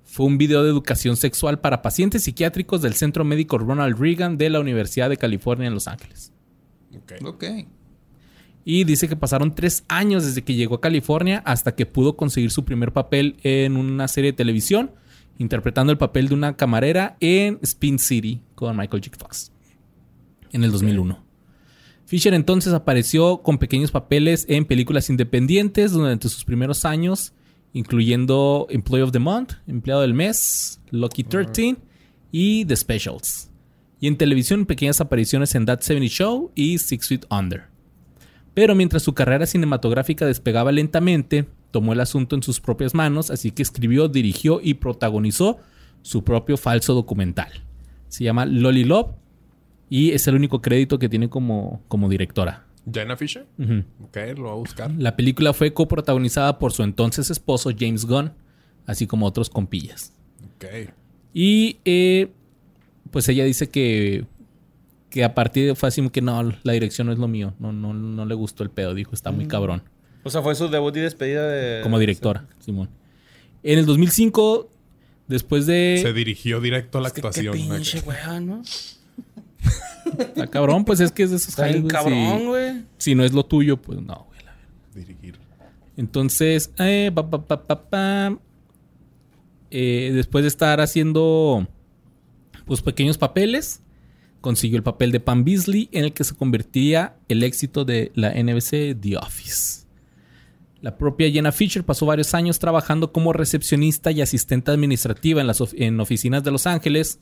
fue 0.04 0.26
un 0.26 0.38
video 0.38 0.64
de 0.64 0.70
educación 0.70 1.16
sexual 1.16 1.60
para 1.60 1.82
pacientes 1.82 2.24
psiquiátricos 2.24 2.82
del 2.82 2.96
Centro 2.96 3.24
Médico 3.24 3.60
Ronald 3.60 3.98
Reagan 3.98 4.38
de 4.38 4.50
la 4.50 4.60
Universidad 4.60 5.10
de 5.10 5.18
California 5.18 5.68
en 5.68 5.74
Los 5.74 5.88
Ángeles. 5.88 6.34
Ok. 6.96 7.14
Ok. 7.24 7.46
Y 8.66 8.84
dice 8.84 9.08
que 9.08 9.16
pasaron 9.16 9.56
tres 9.56 9.86
años 9.88 10.26
desde 10.26 10.42
que 10.42 10.56
llegó 10.56 10.76
a 10.76 10.82
California 10.82 11.42
hasta 11.46 11.76
que 11.76 11.86
pudo 11.86 12.18
conseguir 12.18 12.52
su 12.52 12.66
primer 12.66 12.92
papel 12.92 13.38
en 13.44 13.78
una 13.78 14.08
serie 14.08 14.32
de 14.32 14.38
televisión, 14.38 14.92
interpretando 15.38 15.92
el 15.92 15.98
papel 15.98 16.28
de 16.28 16.34
una 16.34 16.58
camarera 16.58 17.18
en 17.20 17.60
Spin 17.62 17.98
City 17.98 18.42
con 18.56 18.76
Michael 18.76 19.04
J. 19.04 19.18
Fox 19.18 19.52
en 20.52 20.64
el 20.64 20.72
2001. 20.72 21.31
Fisher 22.12 22.34
entonces 22.34 22.74
apareció 22.74 23.42
con 23.42 23.58
pequeños 23.58 23.90
papeles 23.90 24.46
en 24.50 24.66
películas 24.66 25.10
independientes 25.10 25.94
durante 25.94 26.28
sus 26.28 26.44
primeros 26.44 26.84
años, 26.84 27.32
incluyendo 27.72 28.68
Employee 28.70 29.04
of 29.04 29.14
the 29.14 29.20
Month, 29.20 29.54
Empleado 29.66 30.02
del 30.02 30.14
Mes, 30.14 30.82
Lucky 30.90 31.24
13 31.24 31.78
y 32.30 32.66
The 32.66 32.76
Specials. 32.76 33.50
Y 34.02 34.08
en 34.08 34.18
televisión 34.18 34.66
pequeñas 34.66 35.00
apariciones 35.00 35.56
en 35.56 35.66
That 35.66 35.80
70 35.80 36.10
Show 36.10 36.52
y 36.54 36.80
Six 36.80 37.08
Feet 37.08 37.26
Under. 37.30 37.68
Pero 38.54 38.76
mientras 38.76 39.04
su 39.04 39.14
carrera 39.14 39.46
cinematográfica 39.46 40.26
despegaba 40.26 40.74
lentamente, 40.74 41.48
tomó 41.72 41.94
el 41.94 42.02
asunto 42.02 42.36
en 42.36 42.44
sus 42.44 42.60
propias 42.60 42.94
manos, 42.94 43.32
así 43.32 43.52
que 43.52 43.62
escribió, 43.62 44.10
dirigió 44.10 44.60
y 44.62 44.74
protagonizó 44.74 45.60
su 46.02 46.26
propio 46.26 46.58
falso 46.58 46.94
documental. 46.94 47.64
Se 48.10 48.26
llama 48.26 48.46
Lolly 48.46 48.84
Love 48.84 49.21
y 49.92 50.12
es 50.12 50.26
el 50.26 50.36
único 50.36 50.62
crédito 50.62 50.98
que 51.00 51.10
tiene 51.10 51.30
como, 51.30 51.84
como 51.90 52.08
directora. 52.08 52.66
Jenna 52.92 53.18
Fisher. 53.18 53.46
Ujú. 53.60 53.84
Ok, 54.06 54.18
lo 54.38 54.44
voy 54.44 54.52
a 54.52 54.56
buscar. 54.56 54.92
La 54.98 55.18
película 55.18 55.52
fue 55.52 55.74
coprotagonizada 55.74 56.58
por 56.60 56.72
su 56.72 56.82
entonces 56.84 57.30
esposo 57.30 57.72
James 57.78 58.06
Gunn, 58.06 58.32
así 58.86 59.06
como 59.06 59.26
otros 59.26 59.50
compillas. 59.50 60.14
Ok. 60.56 60.94
Y 61.34 61.80
eh, 61.84 62.32
pues 63.12 63.28
ella 63.28 63.44
dice 63.44 63.70
que, 63.70 64.24
que 65.10 65.26
a 65.26 65.36
partir 65.36 65.68
de 65.68 65.76
fue 65.76 65.90
así 65.90 66.10
que 66.10 66.22
no, 66.22 66.42
la 66.64 66.72
dirección 66.72 67.08
no 67.08 67.12
es 67.14 67.20
lo 67.20 67.28
mío. 67.28 67.54
No, 67.60 67.74
no, 67.74 67.94
no 67.94 68.26
le 68.26 68.34
gustó 68.34 68.64
el 68.64 68.70
pedo. 68.70 68.94
Dijo, 68.96 69.12
está 69.14 69.32
muy 69.32 69.46
cabrón. 69.46 69.84
O 70.24 70.30
sea, 70.30 70.42
fue 70.42 70.56
su 70.56 70.70
debut 70.70 70.96
y 70.96 71.02
despedida 71.02 71.46
de... 71.50 71.82
Como 71.84 72.00
directora, 72.00 72.48
Simón. 72.60 72.90
En 73.62 73.78
el 73.78 73.86
2005, 73.86 74.70
después 75.28 75.66
Se 75.66 75.72
de... 75.74 76.14
directo 76.62 76.98
a 76.98 77.02
la 77.02 77.08
Es 77.10 77.14
que 77.14 77.22
qué 77.22 77.28
actuación. 77.28 77.54
pinche 77.54 78.00
wea, 78.02 78.40
¿no? 78.40 78.62
Está 80.20 80.48
cabrón, 80.48 80.84
pues 80.86 81.00
es 81.00 81.12
que 81.12 81.24
es 81.24 81.30
de 81.30 81.36
esos 81.38 81.50
Está 81.50 81.66
bien 81.68 81.88
jales, 81.88 82.04
güey, 82.04 82.26
cabrón, 82.26 82.40
si- 82.40 82.46
güey. 82.46 82.84
Si, 82.98 83.16
no 83.16 83.24
es 83.24 83.34
lo 83.34 83.46
tuyo, 83.46 83.78
pues 83.82 84.00
no, 84.02 84.26
güey. 84.30 84.40
la 84.44 84.52
verdad. 84.54 84.68
Dirigir. 84.96 85.40
Entonces, 85.98 86.72
eh, 86.80 87.12
pa, 87.14 87.30
pa, 87.30 87.46
pa, 87.46 87.64
pa, 87.68 87.90
pa. 87.90 88.38
Eh, 89.70 90.12
después 90.14 90.44
de 90.44 90.48
estar 90.50 90.82
haciendo 90.82 91.68
pues 92.66 92.82
pequeños 92.82 93.18
papeles, 93.18 93.82
consiguió 94.42 94.78
el 94.78 94.84
papel 94.84 95.12
de 95.12 95.20
Pam 95.20 95.44
Beasley 95.44 95.88
en 95.92 96.06
el 96.06 96.14
que 96.14 96.24
se 96.24 96.36
convertía 96.36 97.16
el 97.30 97.44
éxito 97.44 97.86
de 97.86 98.12
la 98.16 98.32
NBC 98.32 98.96
The 99.00 99.18
Office. 99.18 99.86
La 100.82 100.98
propia 100.98 101.30
Jenna 101.30 101.52
Fisher 101.52 101.84
pasó 101.84 102.06
varios 102.08 102.34
años 102.34 102.58
trabajando 102.60 103.12
como 103.12 103.34
recepcionista 103.34 104.12
y 104.12 104.22
asistente 104.22 104.72
administrativa 104.72 105.40
en 105.42 105.48
las 105.48 105.62
of- 105.62 105.74
en 105.76 106.00
oficinas 106.00 106.44
de 106.44 106.52
Los 106.52 106.66
Ángeles, 106.66 107.20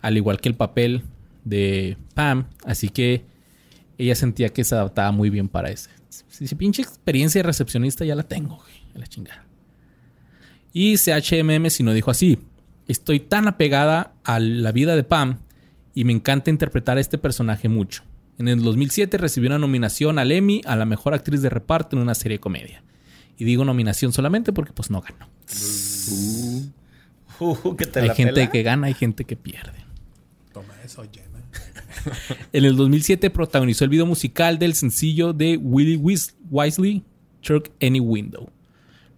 al 0.00 0.16
igual 0.16 0.40
que 0.40 0.48
el 0.48 0.54
papel 0.54 1.02
de 1.44 1.96
Pam, 2.14 2.46
así 2.64 2.88
que 2.88 3.24
ella 3.98 4.14
sentía 4.14 4.48
que 4.50 4.64
se 4.64 4.74
adaptaba 4.74 5.12
muy 5.12 5.30
bien 5.30 5.48
para 5.48 5.70
ese. 5.70 5.90
Si, 6.28 6.46
si 6.46 6.54
pinche 6.54 6.82
experiencia 6.82 7.40
de 7.40 7.44
recepcionista 7.44 8.04
ya 8.04 8.14
la 8.14 8.22
tengo, 8.22 8.56
güey, 8.56 8.74
a 8.94 8.98
la 8.98 9.06
chingada. 9.06 9.44
Y 10.72 10.96
CHMM 10.96 11.68
si 11.70 11.82
no 11.82 11.92
dijo 11.92 12.10
así. 12.10 12.38
Estoy 12.88 13.20
tan 13.20 13.46
apegada 13.46 14.12
a 14.24 14.40
la 14.40 14.72
vida 14.72 14.96
de 14.96 15.04
Pam 15.04 15.38
y 15.94 16.04
me 16.04 16.12
encanta 16.12 16.50
interpretar 16.50 16.96
a 16.96 17.00
este 17.00 17.16
personaje 17.16 17.68
mucho. 17.68 18.02
En 18.38 18.48
el 18.48 18.62
2007 18.62 19.18
recibió 19.18 19.50
una 19.50 19.58
nominación 19.58 20.18
al 20.18 20.32
Emmy 20.32 20.62
a 20.64 20.74
la 20.74 20.84
mejor 20.84 21.14
actriz 21.14 21.42
de 21.42 21.50
reparto 21.50 21.96
en 21.96 22.02
una 22.02 22.14
serie 22.14 22.38
de 22.38 22.40
comedia. 22.40 22.82
Y 23.38 23.44
digo 23.44 23.64
nominación 23.64 24.12
solamente 24.12 24.52
porque 24.52 24.72
pues 24.72 24.90
no 24.90 25.00
ganó. 25.00 25.28
Uh, 27.40 27.76
que 27.76 27.86
te 27.86 28.00
Hay 28.00 28.08
la 28.08 28.14
gente 28.14 28.34
pela. 28.34 28.50
que 28.50 28.62
gana, 28.62 28.86
hay 28.88 28.94
gente 28.94 29.24
que 29.24 29.36
pierde. 29.36 29.84
Toma 30.52 30.74
eso, 30.84 31.04
Jenna. 31.12 31.31
En 32.52 32.64
el 32.64 32.76
2007 32.76 33.30
protagonizó 33.30 33.84
el 33.84 33.90
video 33.90 34.06
musical 34.06 34.58
del 34.58 34.74
sencillo 34.74 35.32
de 35.32 35.56
Willie 35.56 35.98
Wis- 35.98 36.34
Wisely, 36.50 37.02
Turk 37.40 37.70
Any 37.80 38.00
Window. 38.00 38.48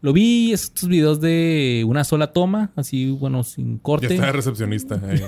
Lo 0.01 0.12
vi 0.12 0.53
estos 0.53 0.87
videos 0.89 1.18
de 1.22 1.83
una 1.87 2.05
sola 2.05 2.31
toma, 2.33 2.70
así, 2.77 3.09
bueno, 3.11 3.43
sin 3.43 3.79
corte. 3.79 4.12
está 4.12 4.27
de 4.27 4.33
recepcionista. 4.33 5.01
ahí. 5.03 5.18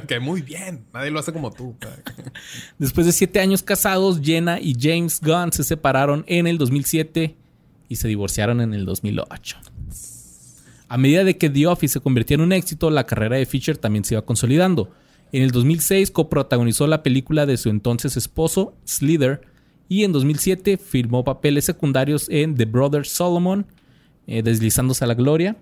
que 0.08 0.18
muy 0.18 0.42
bien. 0.42 0.84
Nadie 0.92 1.12
lo 1.12 1.20
hace 1.20 1.32
como 1.32 1.52
tú. 1.52 1.76
Después 2.78 3.06
de 3.06 3.12
siete 3.12 3.38
años 3.38 3.62
casados, 3.62 4.20
Jenna 4.20 4.58
y 4.60 4.74
James 4.78 5.20
Gunn 5.20 5.52
se 5.52 5.62
separaron 5.62 6.24
en 6.26 6.48
el 6.48 6.58
2007 6.58 7.36
y 7.88 7.94
se 7.96 8.08
divorciaron 8.08 8.60
en 8.60 8.74
el 8.74 8.84
2008. 8.86 9.56
A 10.88 10.98
medida 10.98 11.22
de 11.24 11.36
que 11.36 11.48
The 11.50 11.66
Office 11.68 11.94
se 11.94 12.00
convirtió 12.00 12.34
en 12.34 12.40
un 12.40 12.52
éxito, 12.52 12.90
la 12.90 13.04
carrera 13.06 13.36
de 13.36 13.46
Fisher 13.46 13.76
también 13.76 14.04
se 14.04 14.14
iba 14.14 14.22
consolidando. 14.22 14.90
En 15.32 15.42
el 15.42 15.50
2006 15.50 16.10
coprotagonizó 16.10 16.86
la 16.86 17.02
película 17.02 17.46
de 17.46 17.56
su 17.56 17.68
entonces 17.68 18.16
esposo, 18.16 18.74
Slither, 18.84 19.42
y 19.88 20.04
en 20.04 20.12
2007 20.12 20.78
firmó 20.78 21.24
papeles 21.24 21.64
secundarios 21.64 22.28
en 22.28 22.54
The 22.54 22.64
Brothers 22.64 23.10
Solomon, 23.10 23.66
eh, 24.26 24.42
Deslizándose 24.42 25.04
a 25.04 25.06
la 25.06 25.14
Gloria, 25.14 25.56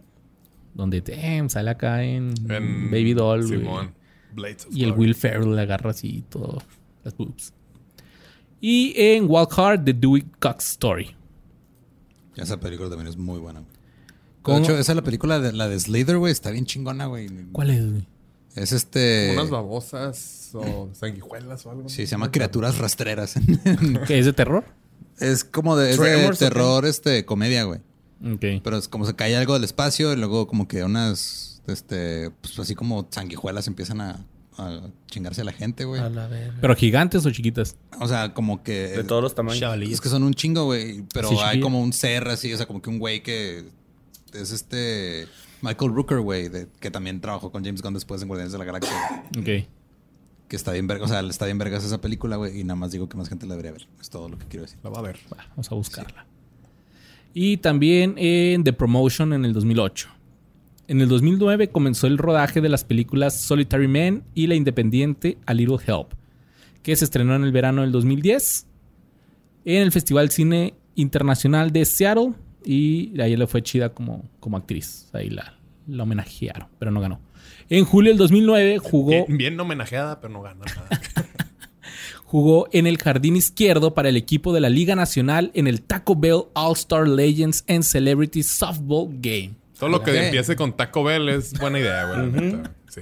donde 0.75 1.01
damn, 1.01 1.51
sale 1.51 1.71
acá 1.71 2.03
en, 2.03 2.35
En 2.49 2.91
Baby 2.91 3.15
Doll, 3.15 3.47
güey. 3.47 3.61
Simón. 3.61 3.95
Blades 4.35 4.67
of 4.67 4.75
Y 4.75 4.83
el 4.83 4.93
Glory. 4.93 5.01
Will 5.01 5.15
Ferrell 5.15 5.55
le 5.55 5.63
agarra 5.63 5.91
así 5.91 6.25
todo 6.29 6.63
las 7.05 7.17
boobs. 7.17 7.53
Y 8.61 8.95
en 8.97 9.27
Wild 9.29 9.51
Heart, 9.53 9.85
The 9.85 9.93
Dewey 9.93 10.25
Cox 10.41 10.71
Story. 10.73 11.15
Esa 12.37 12.59
película 12.59 12.89
también 12.89 13.09
es 13.09 13.17
muy 13.17 13.39
buena. 13.39 13.61
güey. 13.61 13.73
¿Cómo? 14.43 14.59
De 14.59 14.65
hecho, 14.65 14.79
esa 14.79 14.93
es 14.93 14.97
la 14.97 15.03
película 15.03 15.39
de 15.39 15.53
la 15.53 15.69
de 15.69 15.79
Slither, 15.79 16.19
güey. 16.19 16.33
Está 16.33 16.51
bien 16.51 16.65
chingona, 16.65 17.07
güey. 17.07 17.29
¿Cuál 17.53 17.71
es, 17.71 17.91
güey? 17.91 18.07
Es 18.55 18.73
este. 18.73 19.33
Unas 19.35 19.51
babosas 19.51 20.51
o 20.55 20.89
sanguijuelas 20.93 21.67
o 21.67 21.71
algo. 21.71 21.89
Sí, 21.89 22.07
se 22.07 22.13
llama 22.13 22.31
Criaturas 22.31 22.79
Rastreras. 22.79 23.35
¿Qué 24.07 24.19
es 24.19 24.27
de 24.27 24.33
terror? 24.33 24.65
es 25.19 25.45
como 25.45 25.77
de, 25.77 25.97
terror, 26.39 26.87
este, 26.87 27.25
comedia, 27.25 27.65
güey. 27.65 27.81
Ok. 28.25 28.63
Pero 28.63 28.77
es 28.77 28.89
como 28.89 29.05
se 29.05 29.15
cae 29.15 29.37
algo 29.37 29.55
del 29.55 29.65
espacio 29.65 30.13
y 30.13 30.17
luego 30.17 30.47
como 30.47 30.67
que 30.67 30.83
unas, 30.83 31.63
este, 31.67 32.31
pues 32.41 32.59
así 32.59 32.75
como 32.75 33.07
sanguijuelas 33.11 33.67
empiezan 33.67 34.01
a 34.01 34.25
a 34.57 34.81
chingarse 35.09 35.41
a 35.41 35.45
la 35.45 35.53
gente, 35.53 35.85
güey. 35.85 36.01
A 36.01 36.09
la 36.09 36.29
verga. 36.29 36.59
¿Pero 36.61 36.77
gigantes 36.77 37.27
o 37.27 37.31
chiquitas? 37.31 37.77
O 38.01 38.07
sea, 38.07 38.35
como 38.35 38.63
que... 38.63 38.89
De 38.89 39.05
todos 39.05 39.23
los 39.23 39.35
tamaños. 39.35 39.91
Es 39.91 40.01
que 40.01 40.09
son 40.09 40.23
un 40.23 40.35
chingo, 40.35 40.65
güey. 40.65 41.03
Pero 41.13 41.29
Sí, 41.29 41.37
hay 41.43 41.61
como 41.61 41.81
un 41.81 41.93
ser 41.93 42.29
así, 42.29 42.53
o 42.53 42.57
sea, 42.57 42.67
como 42.67 42.81
que 42.81 42.91
un 42.91 42.99
güey 42.99 43.23
que 43.23 43.65
es 44.33 44.53
este 44.53 45.27
Michael 45.65 45.95
Rooker, 45.95 46.21
güey, 46.21 46.51
que 46.79 46.91
también 46.91 47.21
trabajó 47.21 47.51
con 47.51 47.65
James 47.65 47.81
Gunn 47.81 47.95
después 47.95 48.21
en 48.21 48.29
Guardianes 48.29 48.53
de 48.53 48.59
la 48.59 48.65
Galaxia. 48.65 48.95
Ok. 49.39 49.67
Que 50.47 50.57
está 50.57 50.73
bien 50.73 50.87
verga, 50.87 51.07
o 51.07 51.09
sea, 51.09 51.21
está 51.21 51.47
bien 51.47 51.57
vergas 51.57 51.85
esa 51.85 52.03
película, 52.03 52.37
güey, 52.37 52.61
y 52.61 52.65
nada 52.65 52.77
más 52.77 52.93
digo 52.93 53.09
que 53.09 53.17
más 53.17 53.31
gente 53.31 53.47
la 53.47 53.55
debería 53.55 53.73
ver. 53.73 53.89
Es 53.99 54.11
todo 54.11 54.29
lo 54.29 54.39
que 54.39 54.45
quiero 54.45 54.67
decir. 54.67 54.79
La 54.85 54.91
va 54.91 54.99
a 54.99 55.03
ver. 55.03 55.17
Va, 55.33 55.39
vamos 55.49 55.73
a 55.73 55.75
buscarla. 55.75 56.27
Y 57.33 57.57
también 57.57 58.15
en 58.19 58.63
The 58.63 58.75
Promotion 58.75 59.33
en 59.33 59.47
el 59.47 59.55
2008. 59.55 60.11
En 60.87 61.01
el 61.01 61.09
2009 61.09 61.71
comenzó 61.71 62.07
el 62.07 62.19
rodaje 62.19 62.61
de 62.61 62.69
las 62.69 62.85
películas 62.85 63.41
Solitary 63.41 63.89
Man 63.89 64.23
y 64.35 64.47
la 64.47 64.55
independiente 64.55 65.39
A 65.47 65.55
Little 65.55 65.79
Help, 65.85 66.13
que 66.83 66.95
se 66.95 67.07
estrenó 67.07 67.35
en 67.35 67.43
el 67.43 67.53
verano 67.53 67.81
del 67.81 67.91
2010 67.91 68.67
en 69.65 69.83
el 69.83 69.93
Festival 69.93 70.31
Cine 70.31 70.75
Internacional 70.95 71.73
de 71.73 71.87
Seattle 71.87 72.35
y 72.65 73.21
ahí 73.21 73.37
le 73.37 73.47
fue 73.47 73.63
chida 73.63 73.91
como, 73.91 74.29
como 74.41 74.57
actriz. 74.57 75.09
Ahí 75.13 75.31
la, 75.31 75.55
la 75.87 76.03
homenajearon, 76.03 76.69
pero 76.79 76.91
no 76.91 77.01
ganó. 77.01 77.21
En 77.69 77.85
julio 77.85 78.11
del 78.11 78.19
2009 78.19 78.79
jugó... 78.79 79.11
Bien, 79.11 79.39
bien 79.39 79.61
homenajeada, 79.61 80.21
pero 80.21 80.33
no 80.33 80.43
gana 80.43 80.65
nada. 80.65 80.89
Jugó 82.25 82.69
en 82.73 82.89
el 82.89 82.99
jardín 82.99 83.37
izquierdo 83.37 83.95
para 83.95 84.09
el 84.09 84.17
equipo 84.17 84.53
de 84.53 84.61
la 84.61 84.69
Liga 84.69 84.97
Nacional 84.97 85.53
en 85.55 85.69
el 85.69 85.83
Taco 85.83 86.17
Bell 86.17 86.45
All-Star 86.55 87.07
Legends 87.07 87.65
and 87.69 87.85
Celebrity 87.85 88.43
Softball 88.43 89.09
Game. 89.21 89.53
Todo 89.79 89.89
lo 89.91 90.03
que 90.03 90.27
empiece 90.27 90.57
con 90.57 90.73
Taco 90.77 91.05
Bell 91.05 91.29
es 91.29 91.57
buena 91.61 91.79
idea, 91.79 92.07
güey. 92.07 92.63
Sí. 92.89 93.01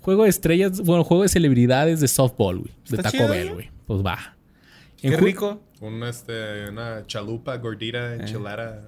Juego 0.00 0.24
de 0.24 0.30
estrellas, 0.30 0.80
bueno, 0.80 1.04
juego 1.04 1.22
de 1.22 1.28
celebridades 1.28 2.00
de 2.00 2.08
softball, 2.08 2.58
güey. 2.58 2.72
De 2.88 2.96
Taco 2.96 3.10
chido, 3.10 3.28
Bell, 3.28 3.48
¿no? 3.48 3.54
güey. 3.54 3.70
Pues 3.86 4.04
va. 4.04 4.36
Qué 4.96 5.08
En 5.08 5.18
rico. 5.18 5.60
Un, 5.80 6.02
este, 6.02 6.68
una 6.70 7.06
chalupa, 7.06 7.56
gordita, 7.58 8.14
Eh. 8.14 8.18
enchilada, 8.20 8.82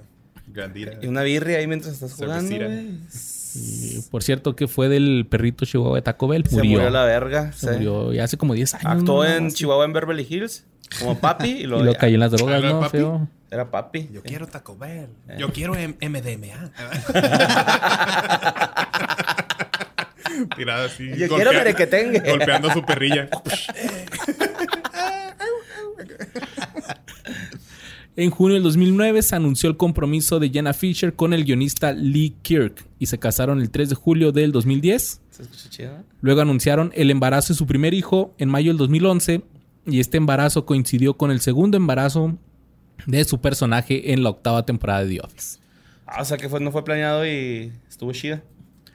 grandita. 0.49 0.93
Y 1.03 1.07
una 1.07 1.23
birria 1.23 1.59
ahí 1.59 1.67
mientras 1.67 1.95
estás 1.95 2.15
jugando, 2.15 2.57
y, 3.53 4.01
por 4.11 4.23
cierto, 4.23 4.55
que 4.55 4.69
fue 4.69 4.89
del 4.89 5.27
perrito 5.29 5.65
chihuahua 5.65 5.97
de 5.99 6.03
Taco 6.03 6.29
Bell. 6.29 6.45
Se 6.47 6.55
Murió. 6.57 6.71
murió 6.73 6.91
la 6.91 7.05
verga. 7.05 7.53
Se 7.53 7.67
sí. 7.67 7.73
murió 7.75 8.13
ya 8.13 8.25
hace 8.25 8.37
como 8.37 8.55
10 8.55 8.75
años. 8.75 8.87
Actuó 8.87 9.25
¿no? 9.25 9.31
en 9.31 9.47
Así. 9.47 9.57
Chihuahua 9.57 9.85
en 9.85 9.93
Beverly 9.93 10.27
Hills 10.29 10.65
como 11.01 11.19
papi 11.19 11.49
y 11.49 11.53
Y 11.63 11.67
lo 11.67 11.85
ya, 11.85 11.99
cayó 11.99 12.15
en 12.15 12.21
las 12.21 12.31
drogas, 12.33 12.55
¿Ah, 12.55 12.59
era 12.59 12.69
¿no? 12.71 12.81
papi? 12.81 12.91
Feo. 12.99 13.29
era 13.51 13.71
papi. 13.71 14.09
Yo 14.13 14.23
quiero 14.23 14.47
Taco 14.47 14.77
Bell. 14.77 15.09
Yo 15.39 15.53
quiero 15.53 15.75
M- 15.75 15.97
MDMA. 16.01 16.71
Tirada 20.57 20.85
así. 20.87 21.11
Yo 21.17 21.29
quiero 21.29 21.53
merequetengue. 21.53 22.21
Golpeando 22.21 22.71
a 22.71 22.75
su 22.75 22.85
perrilla. 22.85 23.29
En 28.17 28.31
junio 28.31 28.55
del 28.55 28.63
2009 28.65 29.23
se 29.23 29.37
anunció 29.37 29.71
el 29.71 29.77
compromiso 29.77 30.41
de 30.41 30.51
Jenna 30.51 30.73
Fisher 30.75 31.15
con 31.15 31.33
el 31.33 31.45
guionista 31.45 31.93
Lee 31.93 32.35
Kirk 32.43 32.85
y 32.99 33.07
se 33.07 33.19
casaron 33.19 33.61
el 33.61 33.71
3 33.71 33.91
de 33.91 33.95
julio 33.95 34.33
del 34.33 34.53
2010. 34.53 35.21
¿Se 35.31 35.43
escucha 35.43 35.71
chido? 35.71 36.05
Luego 36.21 36.41
anunciaron 36.41 36.93
el 36.95 37.11
embarazo 37.11 37.53
de 37.53 37.59
su 37.59 37.67
primer 37.67 37.95
hijo 37.95 38.35
en 38.39 38.49
mayo 38.51 38.71
del 38.71 38.79
2011 38.79 39.43
y 39.87 40.01
este 40.01 40.17
embarazo 40.19 40.67
coincidió 40.67 41.15
con 41.15 41.31
el 41.31 41.41
segundo 41.41 41.77
embarazo 41.77 42.37
de 43.07 43.25
su 43.25 43.41
personaje 43.41 44.13
en 44.13 44.23
la 44.23 44.31
octava 44.31 44.67
temporada 44.67 45.05
de 45.05 45.15
The 45.15 45.21
Office. 45.25 45.59
Ah, 46.07 46.21
o 46.21 46.25
sea 46.25 46.37
que 46.37 46.49
fue, 46.49 46.61
no 46.61 46.73
fue 46.73 46.85
planeado 46.85 47.25
y 47.27 47.73
estuvo 47.89 48.13
chida. 48.13 48.43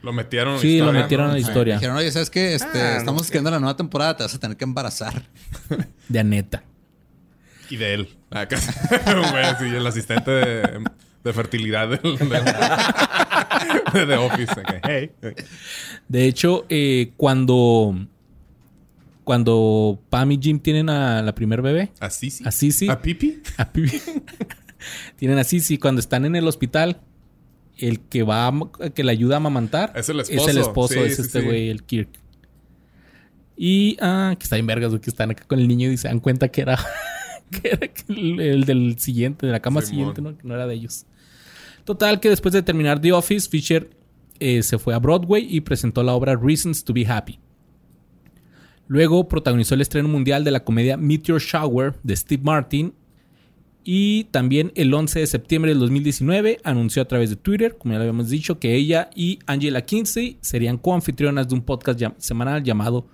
Lo 0.04 0.14
metieron 0.14 0.50
en 0.50 0.56
la 0.58 0.62
Sí, 0.62 0.68
lo 0.78 0.84
historia, 0.86 1.02
metieron 1.02 1.26
¿no? 1.26 1.32
a 1.32 1.34
la 1.36 1.40
historia 1.40 1.74
Dijeron, 1.76 1.98
oye, 1.98 2.12
¿sabes 2.12 2.30
qué? 2.30 2.54
Este, 2.54 2.80
Ah, 2.80 2.92
no 2.92 2.98
estamos 3.00 3.22
sé. 3.22 3.26
escribiendo 3.28 3.50
la 3.50 3.60
nueva 3.60 3.76
temporada, 3.76 4.16
te 4.18 4.24
vas 4.24 4.36
a 4.36 4.40
tener 4.40 4.56
que 4.56 4.66
embarazar. 4.66 5.24
de 6.10 6.20
Aneta. 6.20 6.64
Y 7.70 7.78
de 7.78 7.94
él. 7.94 8.10
Acá. 8.32 8.58
Güey, 9.06 9.46
sí, 9.70 9.76
el 9.76 9.86
asistente 9.88 10.32
de, 10.32 10.84
de 11.24 11.34
fertilidad 11.34 11.90
del, 11.90 12.18
del- 12.18 12.30
de 13.94 14.06
The 14.06 14.16
Office. 14.18 14.54
Hey. 14.84 15.12
De 16.08 16.26
hecho, 16.26 16.66
eh, 16.70 17.12
cuando 17.18 17.96
cuando 19.24 20.00
Pam 20.12 20.34
y 20.34 20.40
Jim 20.40 20.60
tienen 20.60 20.90
a 20.90 21.22
la 21.24 21.34
primer 21.34 21.62
bebé, 21.64 21.92
Así 22.00 22.30
sí. 22.30 22.44
a 22.46 22.52
Sissy, 22.52 22.90
¿A 22.90 23.02
Pipi? 23.02 23.42
a 23.58 23.72
Pipi, 23.72 24.00
tienen 25.16 25.40
a 25.40 25.44
Sissy 25.44 25.80
cuando 25.80 26.00
están 26.00 26.26
en 26.26 26.36
el 26.36 26.48
hospital, 26.48 27.02
el 27.78 28.02
que 28.02 28.22
va 28.22 28.48
a- 28.48 28.90
que 28.94 29.04
le 29.04 29.12
ayuda 29.12 29.36
a 29.36 29.38
amamantar 29.38 29.92
Es 29.96 30.10
el 30.10 30.20
es 30.20 30.30
esposo. 30.30 30.50
el 30.52 30.58
esposo, 30.60 30.94
Sí, 30.94 31.00
es 31.00 31.16
sí, 31.16 31.22
este 31.24 31.40
sí. 31.40 31.46
güey, 31.46 31.70
el 31.70 31.84
Kirk. 31.84 32.10
Y 33.58 33.98
ah, 34.02 34.36
que 34.38 34.44
está 34.44 34.58
en 34.58 34.68
vergas, 34.68 34.90
güey, 34.90 35.02
que 35.02 35.10
están 35.10 35.32
acá 35.32 35.46
con 35.48 35.60
el 35.60 35.68
niño 35.68 35.90
y 35.90 35.98
se 35.98 36.08
dan 36.08 36.20
cuenta 36.20 36.50
que 36.50 36.62
era, 36.62 36.78
que 37.62 37.70
era 37.70 37.90
el, 38.10 38.40
el 38.40 38.64
del 38.66 39.00
siguiente, 39.00 39.46
de 39.46 39.52
la 39.52 39.60
cama 39.60 39.82
siguiente, 39.82 40.22
¿no? 40.22 40.38
Que 40.38 40.48
no 40.48 40.54
era 40.56 40.68
de 40.68 40.76
ellos. 40.76 41.06
Total, 41.84 42.20
que 42.20 42.30
después 42.30 42.54
de 42.54 42.62
terminar 42.64 43.00
The 43.00 43.14
Office, 43.14 43.50
Fisher 43.50 43.90
eh, 44.40 44.64
se 44.64 44.78
fue 44.80 44.94
a 44.94 45.00
Broadway 45.00 45.46
y 45.50 45.62
presentó 45.62 46.04
la 46.04 46.14
obra 46.14 46.36
Reasons 46.36 46.84
to 46.84 46.94
Be 46.94 47.06
Happy. 47.08 47.40
Luego 48.88 49.28
protagonizó 49.28 49.74
el 49.76 49.82
estreno 49.82 50.08
mundial 50.08 50.44
de 50.44 50.52
la 50.52 50.64
comedia 50.64 50.98
Meteor 50.98 51.42
Shower 51.42 51.96
de 52.04 52.16
Steve 52.16 52.44
Martin. 52.44 52.94
Y 53.88 54.26
también 54.26 54.72
el 54.76 54.92
11 54.92 55.20
de 55.20 55.28
septiembre 55.28 55.70
del 55.70 55.80
2019 55.80 56.58
anunció 56.64 57.04
a 57.04 57.06
través 57.08 57.30
de 57.30 57.36
Twitter, 57.36 57.78
como 57.78 57.94
ya 57.94 58.00
lo 58.00 58.04
habíamos 58.04 58.30
dicho, 58.32 58.58
que 58.60 58.74
ella 58.76 59.12
y 59.16 59.38
Angela 59.46 59.86
Kinsey 59.86 60.38
serían 60.42 60.78
coanfitrionas 60.80 61.48
de 61.48 61.54
un 61.54 61.62
podcast 61.62 62.00
llam- 62.00 62.16
semanal 62.18 62.64
llamado 62.64 63.08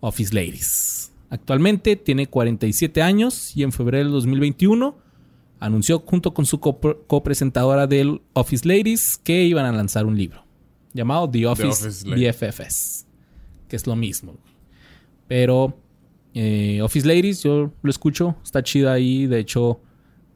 Office 0.00 0.34
Ladies. 0.34 1.07
Actualmente 1.30 1.96
tiene 1.96 2.26
47 2.26 3.02
años 3.02 3.56
y 3.56 3.62
en 3.62 3.72
febrero 3.72 4.04
del 4.04 4.12
2021 4.12 4.96
anunció 5.60 5.98
junto 6.00 6.32
con 6.32 6.46
su 6.46 6.58
copr- 6.58 6.98
copresentadora 7.06 7.86
del 7.86 8.22
Office 8.32 8.66
Ladies 8.66 9.18
que 9.22 9.42
iban 9.44 9.66
a 9.66 9.72
lanzar 9.72 10.06
un 10.06 10.16
libro 10.16 10.44
llamado 10.94 11.28
The 11.28 11.46
Office, 11.46 11.68
Office 11.68 12.08
Ladies. 12.08 12.36
BFFs, 12.40 13.06
que 13.68 13.76
es 13.76 13.86
lo 13.86 13.94
mismo. 13.94 14.36
Pero 15.26 15.78
eh, 16.34 16.80
Office 16.82 17.06
Ladies, 17.06 17.42
yo 17.42 17.72
lo 17.82 17.90
escucho, 17.90 18.36
está 18.42 18.62
chida 18.62 18.92
ahí. 18.94 19.26
De 19.26 19.38
hecho, 19.38 19.80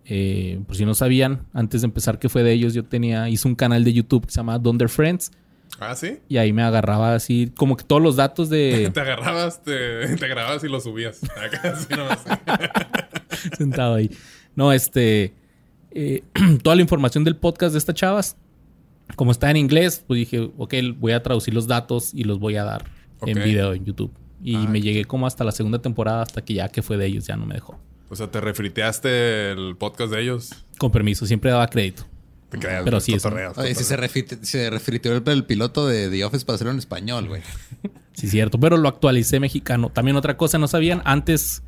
eh, 0.04 0.60
por 0.66 0.76
si 0.76 0.84
no 0.84 0.94
sabían, 0.94 1.46
antes 1.52 1.80
de 1.80 1.86
empezar 1.86 2.18
que 2.18 2.28
fue 2.28 2.42
de 2.42 2.52
ellos, 2.52 2.74
yo 2.74 2.84
tenía, 2.84 3.28
hice 3.30 3.48
un 3.48 3.54
canal 3.54 3.82
de 3.84 3.92
YouTube 3.92 4.26
que 4.26 4.32
se 4.32 4.36
llama 4.36 4.58
Donder 4.58 4.88
Friends. 4.88 5.32
Ah, 5.80 5.96
sí. 5.96 6.18
Y 6.28 6.36
ahí 6.36 6.52
me 6.52 6.62
agarraba 6.62 7.14
así, 7.14 7.52
como 7.56 7.76
que 7.76 7.84
todos 7.84 8.00
los 8.00 8.16
datos 8.16 8.48
de 8.48 8.90
Te 8.94 9.00
agarrabas, 9.00 9.62
te, 9.62 10.06
te 10.16 10.28
grababas 10.28 10.62
y 10.64 10.68
lo 10.68 10.80
subías. 10.80 11.20
Acá, 11.24 11.60
así 11.76 11.86
nomás. 11.94 12.20
sentado 13.56 13.94
ahí. 13.94 14.10
No, 14.54 14.72
este. 14.72 15.34
eh, 15.90 16.22
toda 16.62 16.76
la 16.76 16.82
información 16.82 17.24
del 17.24 17.36
podcast 17.36 17.72
de 17.72 17.78
estas 17.78 17.94
chavas, 17.94 18.36
como 19.16 19.32
está 19.32 19.50
en 19.50 19.56
inglés, 19.56 20.04
pues 20.06 20.18
dije, 20.18 20.50
ok, 20.56 20.74
voy 20.98 21.12
a 21.12 21.22
traducir 21.22 21.52
los 21.54 21.66
datos 21.66 22.12
y 22.14 22.24
los 22.24 22.38
voy 22.38 22.56
a 22.56 22.64
dar 22.64 22.84
en 23.26 23.42
video 23.42 23.72
en 23.74 23.84
YouTube. 23.84 24.12
Y 24.42 24.56
Ah, 24.56 24.66
me 24.68 24.80
llegué 24.80 25.04
como 25.04 25.26
hasta 25.26 25.44
la 25.44 25.52
segunda 25.52 25.80
temporada, 25.80 26.22
hasta 26.22 26.42
que 26.44 26.54
ya 26.54 26.68
que 26.68 26.82
fue 26.82 26.96
de 26.96 27.06
ellos, 27.06 27.26
ya 27.26 27.36
no 27.36 27.46
me 27.46 27.54
dejó. 27.54 27.78
O 28.08 28.16
sea, 28.16 28.30
te 28.30 28.40
refriteaste 28.40 29.52
el 29.52 29.76
podcast 29.76 30.12
de 30.12 30.20
ellos. 30.22 30.50
Con 30.78 30.90
permiso, 30.90 31.26
siempre 31.26 31.50
daba 31.50 31.66
crédito. 31.68 32.04
Te 32.52 32.58
creas, 32.58 32.84
Pero 32.84 33.00
sí, 33.00 33.12
es 33.14 33.24
un- 33.24 33.30
cotorreas, 33.30 33.58
Oye, 33.58 33.74
si 33.74 33.82
se, 33.82 33.96
refit- 33.98 34.38
se 34.42 34.68
el, 34.68 35.22
el 35.26 35.44
piloto 35.44 35.86
de 35.88 36.08
The 36.08 36.24
Office 36.24 36.44
para 36.44 36.54
hacerlo 36.54 36.72
en 36.72 36.78
español, 36.78 37.26
güey. 37.28 37.42
Sí, 38.14 38.28
cierto, 38.28 38.60
pero 38.60 38.76
lo 38.76 38.88
actualicé 38.88 39.40
mexicano. 39.40 39.90
También 39.90 40.16
otra 40.18 40.36
cosa, 40.36 40.58
no 40.58 40.68
sabían, 40.68 41.00
antes 41.06 41.62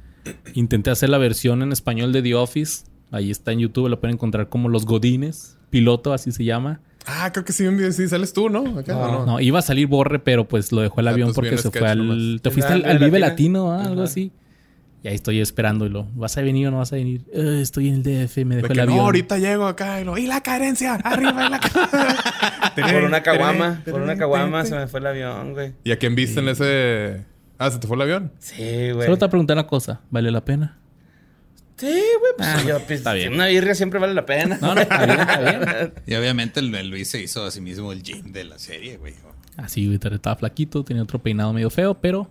intenté 0.52 0.90
hacer 0.90 1.08
la 1.08 1.16
versión 1.18 1.62
en 1.62 1.72
español 1.72 2.12
de 2.12 2.20
The 2.22 2.34
Office. 2.34 2.84
Ahí 3.10 3.30
está 3.30 3.52
en 3.52 3.60
YouTube, 3.60 3.88
lo 3.88 3.98
pueden 3.98 4.14
encontrar 4.16 4.50
como 4.50 4.68
Los 4.68 4.84
Godines, 4.84 5.56
piloto, 5.70 6.12
así 6.12 6.32
se 6.32 6.44
llama. 6.44 6.80
Ah, 7.06 7.30
creo 7.32 7.44
que 7.46 7.52
sí, 7.54 7.66
un 7.66 7.78
día 7.78 7.90
sí 7.92 8.06
sales 8.08 8.32
tú, 8.34 8.50
¿no? 8.50 8.78
Acá, 8.78 8.96
¿o 8.96 9.10
no? 9.10 9.26
No, 9.26 9.40
iba 9.40 9.58
a 9.58 9.62
salir 9.62 9.86
Borre, 9.86 10.18
pero 10.18 10.46
pues 10.46 10.70
lo 10.72 10.82
dejó 10.82 11.00
el 11.00 11.08
Ah, 11.08 11.12
avión 11.12 11.28
pues 11.28 11.34
porque 11.34 11.56
se 11.58 11.70
fue 11.70 11.88
al... 11.88 11.98
nomás. 12.06 12.42
Te 12.42 12.50
fuiste 12.50 12.72
al, 12.72 12.84
al 12.84 12.98
Vive 12.98 13.06
Vive 13.06 13.18
Latina. 13.20 13.58
Latino, 13.60 13.72
¿ah? 13.72 13.84
algo 13.84 14.02
así. 14.02 14.30
Y 15.04 15.08
ahí 15.08 15.14
estoy 15.16 15.38
esperándolo. 15.40 16.08
¿Vas 16.14 16.36
a 16.38 16.40
venir 16.40 16.66
o 16.68 16.70
no 16.70 16.78
vas 16.78 16.92
a 16.92 16.96
venir? 16.96 17.26
"Eh, 17.32 17.58
estoy 17.60 17.88
en 17.88 17.96
el 17.96 18.02
DF, 18.02 18.38
me 18.46 18.56
De 18.56 18.62
dejó 18.62 18.68
que 18.68 18.72
el 18.72 18.80
avión. 18.80 18.96
no, 18.96 19.04
ahorita 19.04 19.36
llego 19.38 19.66
acá 19.66 20.00
y 20.00 20.04
lo. 20.04 20.16
¡Y 20.16 20.26
la 20.26 20.40
carencia! 20.42 20.94
¡Arriba 20.94 21.46
y 21.46 21.50
la 21.50 21.60
Por 22.74 23.04
una 23.04 23.22
caguama, 23.22 23.82
por 23.84 24.00
una 24.00 24.16
caguama 24.16 24.64
se 24.64 24.74
me 24.76 24.86
fue 24.88 25.00
el 25.00 25.06
avión, 25.06 25.52
güey. 25.52 25.74
¿Y 25.84 25.92
a 25.92 25.98
quién 25.98 26.14
viste 26.14 26.40
en 26.40 26.48
ese.? 26.48 27.24
Ah, 27.58 27.70
¿se 27.70 27.78
te 27.78 27.86
fue 27.86 27.96
el 27.96 28.02
avión? 28.02 28.32
Sí, 28.38 28.90
güey. 28.92 29.04
Solo 29.04 29.18
te 29.18 29.28
pregunté 29.28 29.52
una 29.52 29.66
cosa. 29.66 30.00
¿Vale 30.10 30.30
la 30.30 30.42
pena? 30.44 30.78
Sí, 31.76 31.86
güey. 31.86 32.32
Pues, 32.38 32.48
Ah, 32.48 32.62
yo, 32.66 32.78
pues, 32.78 32.92
está 33.00 33.12
bien. 33.12 33.34
Una 33.34 33.46
birria 33.48 33.74
siempre 33.74 34.00
vale 34.00 34.14
la 34.14 34.24
pena. 34.24 34.56
No, 34.60 34.74
no, 34.74 34.80
está 34.80 35.04
bien, 35.04 35.20
está 35.20 35.40
bien. 35.40 35.94
Y 36.06 36.14
obviamente 36.14 36.60
el, 36.60 36.74
el 36.74 36.88
Luis 36.88 37.08
se 37.10 37.20
hizo 37.22 37.44
a 37.44 37.50
sí 37.50 37.60
mismo 37.60 37.92
el 37.92 38.02
gym 38.02 38.32
de 38.32 38.44
la 38.44 38.58
serie, 38.58 38.96
güey. 38.96 39.12
Así, 39.58 39.84
güey, 39.86 39.98
estaba 40.02 40.34
flaquito, 40.36 40.82
tenía 40.82 41.02
otro 41.02 41.18
peinado 41.20 41.52
medio 41.52 41.68
feo, 41.70 41.94
pero 42.00 42.30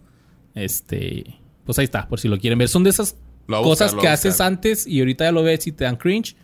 este, 0.55 1.35
pues 1.65 1.79
ahí 1.79 1.85
está, 1.85 2.07
por 2.07 2.19
si 2.19 2.27
lo 2.27 2.37
quieren 2.39 2.59
ver. 2.59 2.69
Son 2.69 2.83
de 2.83 2.89
esas 2.89 3.15
buscar, 3.47 3.63
cosas 3.63 3.95
que 3.95 4.07
haces 4.07 4.41
antes 4.41 4.87
y 4.87 4.99
ahorita 4.99 5.25
ya 5.25 5.31
lo 5.31 5.43
ves 5.43 5.65
y 5.67 5.71
te 5.71 5.83
dan 5.83 5.95
cringe, 5.95 6.35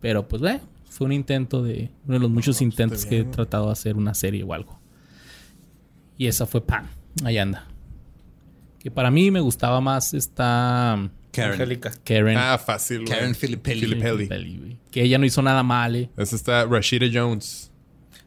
pero 0.00 0.26
pues, 0.28 0.42
ve, 0.42 0.60
fue 0.88 1.06
un 1.06 1.12
intento 1.12 1.62
de 1.62 1.90
uno 2.06 2.14
de 2.14 2.20
los 2.20 2.30
muchos 2.30 2.60
intentos 2.62 3.04
que 3.06 3.20
he 3.20 3.24
tratado 3.24 3.66
de 3.66 3.72
hacer 3.72 3.96
una 3.96 4.14
serie 4.14 4.42
o 4.44 4.52
algo. 4.54 4.78
Y 6.16 6.26
esa 6.28 6.46
fue 6.46 6.64
Pan. 6.64 6.88
Ahí 7.24 7.38
anda. 7.38 7.66
Que 8.78 8.90
para 8.90 9.10
mí 9.10 9.30
me 9.30 9.40
gustaba 9.40 9.80
más 9.80 10.14
esta 10.14 11.10
Karen. 11.32 11.52
Angélica. 11.52 11.90
Karen. 12.04 12.36
Ah, 12.38 12.58
fácil. 12.58 13.04
Karen 13.04 13.34
Filippelli. 13.34 13.80
Filippelli. 13.80 14.26
Pelli, 14.26 14.58
güey. 14.58 14.78
Que 14.90 15.02
ella 15.02 15.18
no 15.18 15.26
hizo 15.26 15.42
nada 15.42 15.62
mal, 15.64 15.96
eh. 15.96 16.10
Es 16.16 16.32
esta 16.32 16.64
Rashida 16.66 17.06
Jones. 17.12 17.72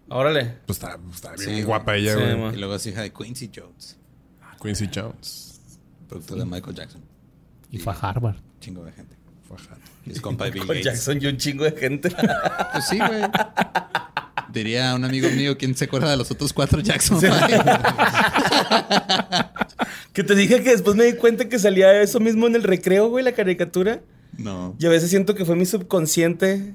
Órale. 0.10 0.56
Pues 0.66 0.78
está, 0.78 0.98
está 1.14 1.34
bien 1.36 1.58
Sí, 1.58 1.64
guapa 1.64 1.96
ella, 1.96 2.14
Sí, 2.16 2.20
güey. 2.20 2.38
man. 2.38 2.54
Y 2.54 2.58
luego 2.58 2.76
es 2.76 2.86
hija 2.88 3.02
de 3.02 3.14
Quincy 3.14 3.52
Jones, 3.56 3.98
Quincy 4.62 4.90
Jones. 4.94 5.47
Productor 6.08 6.38
de 6.40 6.46
Michael 6.46 6.76
Jackson. 6.76 7.02
Y 7.72 7.78
fue 7.80 7.94
a 7.94 7.96
Harvard. 7.98 8.36
Chingo 8.60 8.84
de 8.86 8.92
gente. 8.92 9.16
Fajado. 9.48 9.80
Y 10.06 10.12
es 10.14 10.22
compa 10.22 10.46
de 10.46 10.52
Bill 10.52 10.62
Con 10.66 10.76
Gates. 10.76 10.86
Jackson 10.86 11.20
y 11.22 11.26
un 11.28 11.38
chingo 11.38 11.64
de 11.64 11.72
gente. 11.72 12.10
Pues 12.74 12.86
sí, 12.88 12.98
güey. 12.98 13.22
Diría 14.54 14.96
un 14.96 15.04
amigo 15.04 15.30
mío, 15.30 15.58
¿quién 15.58 15.76
se 15.76 15.86
acuerda 15.86 16.10
de 16.10 16.18
los 16.18 16.32
otros 16.32 16.54
cuatro 16.54 16.80
Jackson? 16.80 17.20
que 20.14 20.24
te 20.24 20.36
dije 20.36 20.64
que 20.64 20.72
después 20.72 20.96
me 20.96 21.04
di 21.06 21.14
cuenta 21.14 21.48
que 21.50 21.60
salía 21.60 22.02
eso 22.02 22.20
mismo 22.20 22.48
en 22.48 22.56
el 22.56 22.64
recreo, 22.64 23.10
güey, 23.10 23.24
la 23.24 23.34
caricatura. 23.34 24.02
no. 24.38 24.76
Y 24.80 24.86
a 24.86 24.90
veces 24.90 25.10
siento 25.10 25.36
que 25.36 25.46
fue 25.46 25.56
mi 25.56 25.66
subconsciente. 25.66 26.74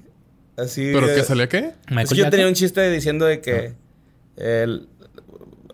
Así. 0.56 0.90
¿Pero 0.92 1.06
de- 1.08 1.14
qué 1.16 1.22
salía 1.24 1.48
qué? 1.48 1.72
Es 2.02 2.10
que 2.10 2.16
yo 2.16 2.28
tenía 2.30 2.46
un 2.46 2.54
chiste 2.54 2.88
diciendo 2.90 3.24
de 3.24 3.40
que. 3.40 3.74
el- 4.36 4.88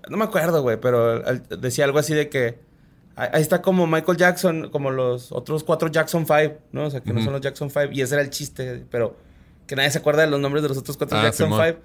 no 0.08 0.16
me 0.16 0.24
acuerdo, 0.24 0.62
güey, 0.62 0.80
pero 0.80 1.20
decía 1.60 1.84
algo 1.84 1.98
así 1.98 2.14
de 2.14 2.28
que. 2.28 2.58
Ahí 3.18 3.42
está 3.42 3.60
como 3.60 3.86
Michael 3.88 4.16
Jackson, 4.16 4.68
como 4.70 4.92
los 4.92 5.32
otros 5.32 5.64
cuatro 5.64 5.88
Jackson 5.88 6.24
5, 6.24 6.54
¿no? 6.70 6.84
O 6.86 6.90
sea, 6.90 7.00
que 7.00 7.12
no 7.12 7.20
son 7.22 7.32
los 7.32 7.42
Jackson 7.42 7.68
5. 7.68 7.88
Y 7.92 8.00
ese 8.02 8.14
era 8.14 8.22
el 8.22 8.30
chiste, 8.30 8.84
pero 8.90 9.16
que 9.66 9.74
nadie 9.74 9.90
se 9.90 9.98
acuerda 9.98 10.22
de 10.22 10.30
los 10.30 10.38
nombres 10.38 10.62
de 10.62 10.68
los 10.68 10.78
otros 10.78 10.96
cuatro 10.96 11.18
Ah, 11.18 11.24
Jackson 11.24 11.46
Simón. 11.48 11.66
5. 11.66 11.78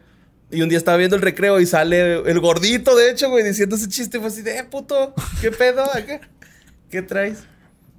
Y 0.51 0.61
un 0.61 0.69
día 0.69 0.77
estaba 0.77 0.95
viendo 0.97 1.15
el 1.15 1.23
recreo 1.23 1.59
y 1.59 1.65
sale 1.65 2.19
el 2.29 2.39
gordito, 2.39 2.95
de 2.95 3.09
hecho, 3.09 3.29
güey, 3.31 3.43
diciendo 3.43 3.75
ese 3.75 3.87
chiste. 3.87 4.19
Fue 4.19 4.27
así 4.27 4.43
de, 4.43 4.59
eh, 4.59 4.63
puto, 4.63 5.15
¿qué 5.41 5.49
pedo? 5.49 5.83
¿Qué, 6.05 6.21
¿Qué 6.91 7.01
traes? 7.01 7.43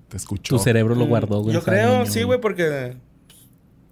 Te 0.08 0.16
escuchó. 0.16 0.56
Tu 0.56 0.62
cerebro 0.62 0.94
lo 0.94 1.06
guardó, 1.06 1.40
güey. 1.40 1.54
Yo 1.54 1.62
creo, 1.64 1.98
niño, 2.00 2.06
sí, 2.06 2.22
güey, 2.22 2.40
porque. 2.40 2.96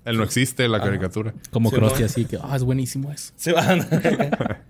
Él 0.04 0.16
no 0.16 0.22
existe, 0.22 0.68
la 0.68 0.80
caricatura. 0.80 1.34
Como 1.50 1.70
Sí, 1.70 1.76
Krusty 1.76 2.00
¿no? 2.00 2.06
así 2.06 2.24
que, 2.26 2.38
ah, 2.40 2.54
es 2.54 2.62
buenísimo 2.62 3.10
eso. 3.10 3.32
Se 3.36 3.52
van. 3.52 3.86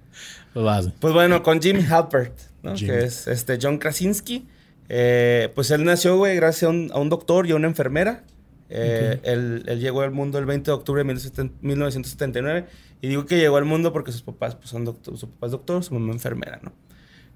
Pues. 0.54 0.88
Pues 1.00 1.14
bueno, 1.14 1.42
con 1.42 1.62
Jim 1.62 1.82
Halpert, 1.90 2.38
¿no? 2.62 2.74
Jim. 2.76 2.88
Que 2.88 3.04
es 3.04 3.26
este 3.26 3.58
John 3.60 3.78
Krasinski. 3.78 4.46
Eh, 4.88 5.50
pues 5.54 5.70
él 5.70 5.84
nació, 5.84 6.16
güey, 6.16 6.36
gracias 6.36 6.64
a 6.64 6.68
un, 6.68 6.90
a 6.92 6.98
un 6.98 7.08
doctor 7.08 7.46
y 7.46 7.52
a 7.52 7.56
una 7.56 7.66
enfermera. 7.68 8.24
Eh, 8.68 9.20
él, 9.22 9.64
él 9.66 9.80
llegó 9.80 10.00
al 10.02 10.10
mundo 10.12 10.38
el 10.38 10.46
20 10.46 10.70
de 10.70 10.74
octubre 10.74 11.00
de 11.00 11.04
1970 11.04 11.58
1979. 11.62 12.66
Y 13.00 13.08
digo 13.08 13.26
que 13.26 13.36
llegó 13.38 13.56
al 13.56 13.64
mundo 13.64 13.92
porque 13.92 14.12
sus 14.12 14.22
papás 14.22 14.54
pues, 14.54 14.70
son 14.70 14.84
doctor, 14.84 15.16
su 15.18 15.28
papá 15.28 15.46
es 15.46 15.52
doctor, 15.52 15.82
su 15.84 15.94
mamá 15.94 16.12
enfermera, 16.12 16.60
¿no? 16.62 16.72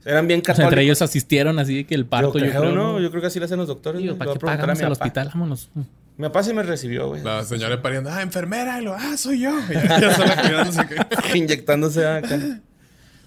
Eran 0.05 0.29
bien 0.29 0.41
O 0.41 0.45
sea, 0.45 0.55
católicos. 0.55 0.73
entre 0.73 0.83
ellos 0.85 1.03
asistieron 1.03 1.59
así 1.59 1.85
que 1.85 1.97
el 1.97 2.07
parto, 2.07 2.39
yo 2.39 2.45
yo, 2.45 2.51
creo, 2.53 2.63
creo, 2.63 2.75
¿no? 2.75 3.01
Yo 3.01 3.11
creo 3.11 3.21
que 3.21 3.27
así 3.27 3.39
lo 3.41 3.45
hacen 3.47 3.59
los 3.59 3.67
doctores. 3.67 4.01
Digo. 4.01 4.17
¿para 4.17 4.33
qué 4.35 4.39
pagamos 4.39 4.79
mi 4.79 4.85
al 4.85 4.93
papá. 4.93 5.05
hospital? 5.05 5.29
Vámonos. 5.35 5.71
Mi 6.17 6.23
papá 6.29 6.43
sí 6.45 6.55
me 6.55 6.63
recibió, 6.63 7.09
güey. 7.09 7.23
La 7.25 7.43
señora 7.45 7.83
pariendo, 7.83 8.11
ah, 8.11 8.23
enfermera. 8.23 8.81
Y 8.81 8.85
lo, 8.85 8.95
ah, 8.95 9.17
soy 9.17 9.41
yo. 9.41 9.51
Y 9.69 9.75
ya, 9.75 10.01
ya 10.01 10.15
sola 10.15 10.41
cuidándose. 10.41 10.87
que- 10.87 11.39
Inyectándose 11.39 12.07
acá. 12.07 12.39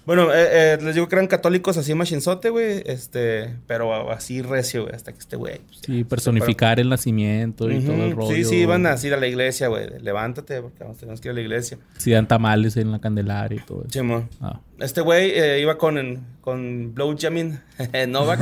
Bueno, 0.06 0.32
eh, 0.34 0.48
eh, 0.74 0.78
les 0.82 0.94
digo 0.94 1.08
que 1.08 1.14
eran 1.14 1.26
católicos 1.26 1.76
así 1.76 1.94
machinzote, 1.94 2.50
güey. 2.50 2.82
Este, 2.86 3.54
pero 3.66 4.10
así 4.10 4.42
recio, 4.42 4.82
güey. 4.84 4.94
Hasta 4.94 5.12
que 5.12 5.18
este 5.18 5.36
güey. 5.36 5.58
pues, 5.66 5.80
Sí, 5.84 6.04
personificar 6.04 6.80
el 6.80 6.88
nacimiento 6.88 7.70
y 7.70 7.80
todo 7.80 8.04
el 8.06 8.12
rollo. 8.16 8.34
Sí, 8.34 8.44
sí, 8.44 8.56
iban 8.56 8.86
a 8.86 8.96
ir 9.02 9.14
a 9.14 9.16
la 9.18 9.26
iglesia, 9.26 9.68
güey. 9.68 9.88
Levántate, 10.00 10.62
porque 10.62 10.82
vamos, 10.82 10.96
tenemos 10.98 11.20
que 11.20 11.28
ir 11.28 11.32
a 11.32 11.34
la 11.34 11.40
iglesia. 11.42 11.78
Sí, 11.98 12.10
dan 12.12 12.26
tamales 12.26 12.76
en 12.76 12.90
la 12.92 12.98
Candelaria 13.00 13.60
y 13.62 13.64
todo 13.64 13.84
eso. 13.88 14.26
Ah. 14.40 14.60
Este 14.80 15.00
güey 15.02 15.30
eh, 15.32 15.60
iba 15.60 15.76
con, 15.76 16.24
con 16.40 16.94
Blow 16.94 17.14
Jamin 17.18 17.60
Novak 18.08 18.40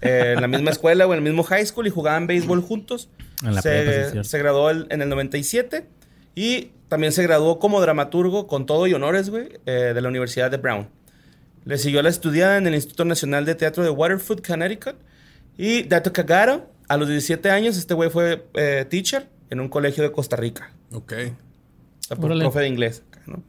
eh, 0.00 0.34
en 0.36 0.40
la 0.40 0.46
misma 0.48 0.70
escuela 0.70 1.06
o 1.06 1.12
en 1.12 1.18
el 1.18 1.24
mismo 1.24 1.42
high 1.42 1.66
school 1.66 1.86
y 1.86 1.90
jugaban 1.90 2.26
béisbol 2.28 2.62
juntos. 2.62 3.08
En 3.44 3.54
la 3.56 3.62
se, 3.62 3.82
prepa, 3.82 4.22
sí, 4.22 4.28
se 4.30 4.38
graduó 4.38 4.70
el- 4.70 4.86
en 4.90 5.02
el 5.02 5.08
97 5.08 5.84
y 6.34 6.70
también 6.88 7.12
se 7.12 7.22
graduó 7.22 7.58
como 7.58 7.80
dramaturgo 7.80 8.46
con 8.46 8.66
todo 8.66 8.86
y 8.86 8.94
honores, 8.94 9.30
güey, 9.30 9.48
eh, 9.66 9.92
de 9.94 10.00
la 10.00 10.08
Universidad 10.08 10.50
de 10.50 10.56
Brown. 10.58 10.88
Le 11.64 11.78
siguió 11.78 12.02
la 12.02 12.08
estudiada 12.10 12.58
en 12.58 12.66
el 12.66 12.74
Instituto 12.74 13.04
Nacional 13.04 13.44
de 13.44 13.54
Teatro 13.54 13.82
de 13.82 13.90
Waterford, 13.90 14.40
Connecticut. 14.46 14.96
Y 15.56 15.84
dato 15.84 16.12
cagado, 16.12 16.68
a 16.88 16.96
los 16.96 17.08
17 17.08 17.50
años 17.50 17.76
este 17.78 17.94
güey 17.94 18.10
fue 18.10 18.46
eh, 18.54 18.84
teacher 18.88 19.28
en 19.50 19.60
un 19.60 19.68
colegio 19.68 20.02
de 20.02 20.12
Costa 20.12 20.36
Rica. 20.36 20.72
Ok. 20.92 21.12
O 21.12 22.02
sea, 22.02 22.16
por- 22.16 22.26
Órale. 22.26 22.42
profe 22.44 22.60
de 22.60 22.68
inglés. 22.68 23.02
¿no? 23.26 23.42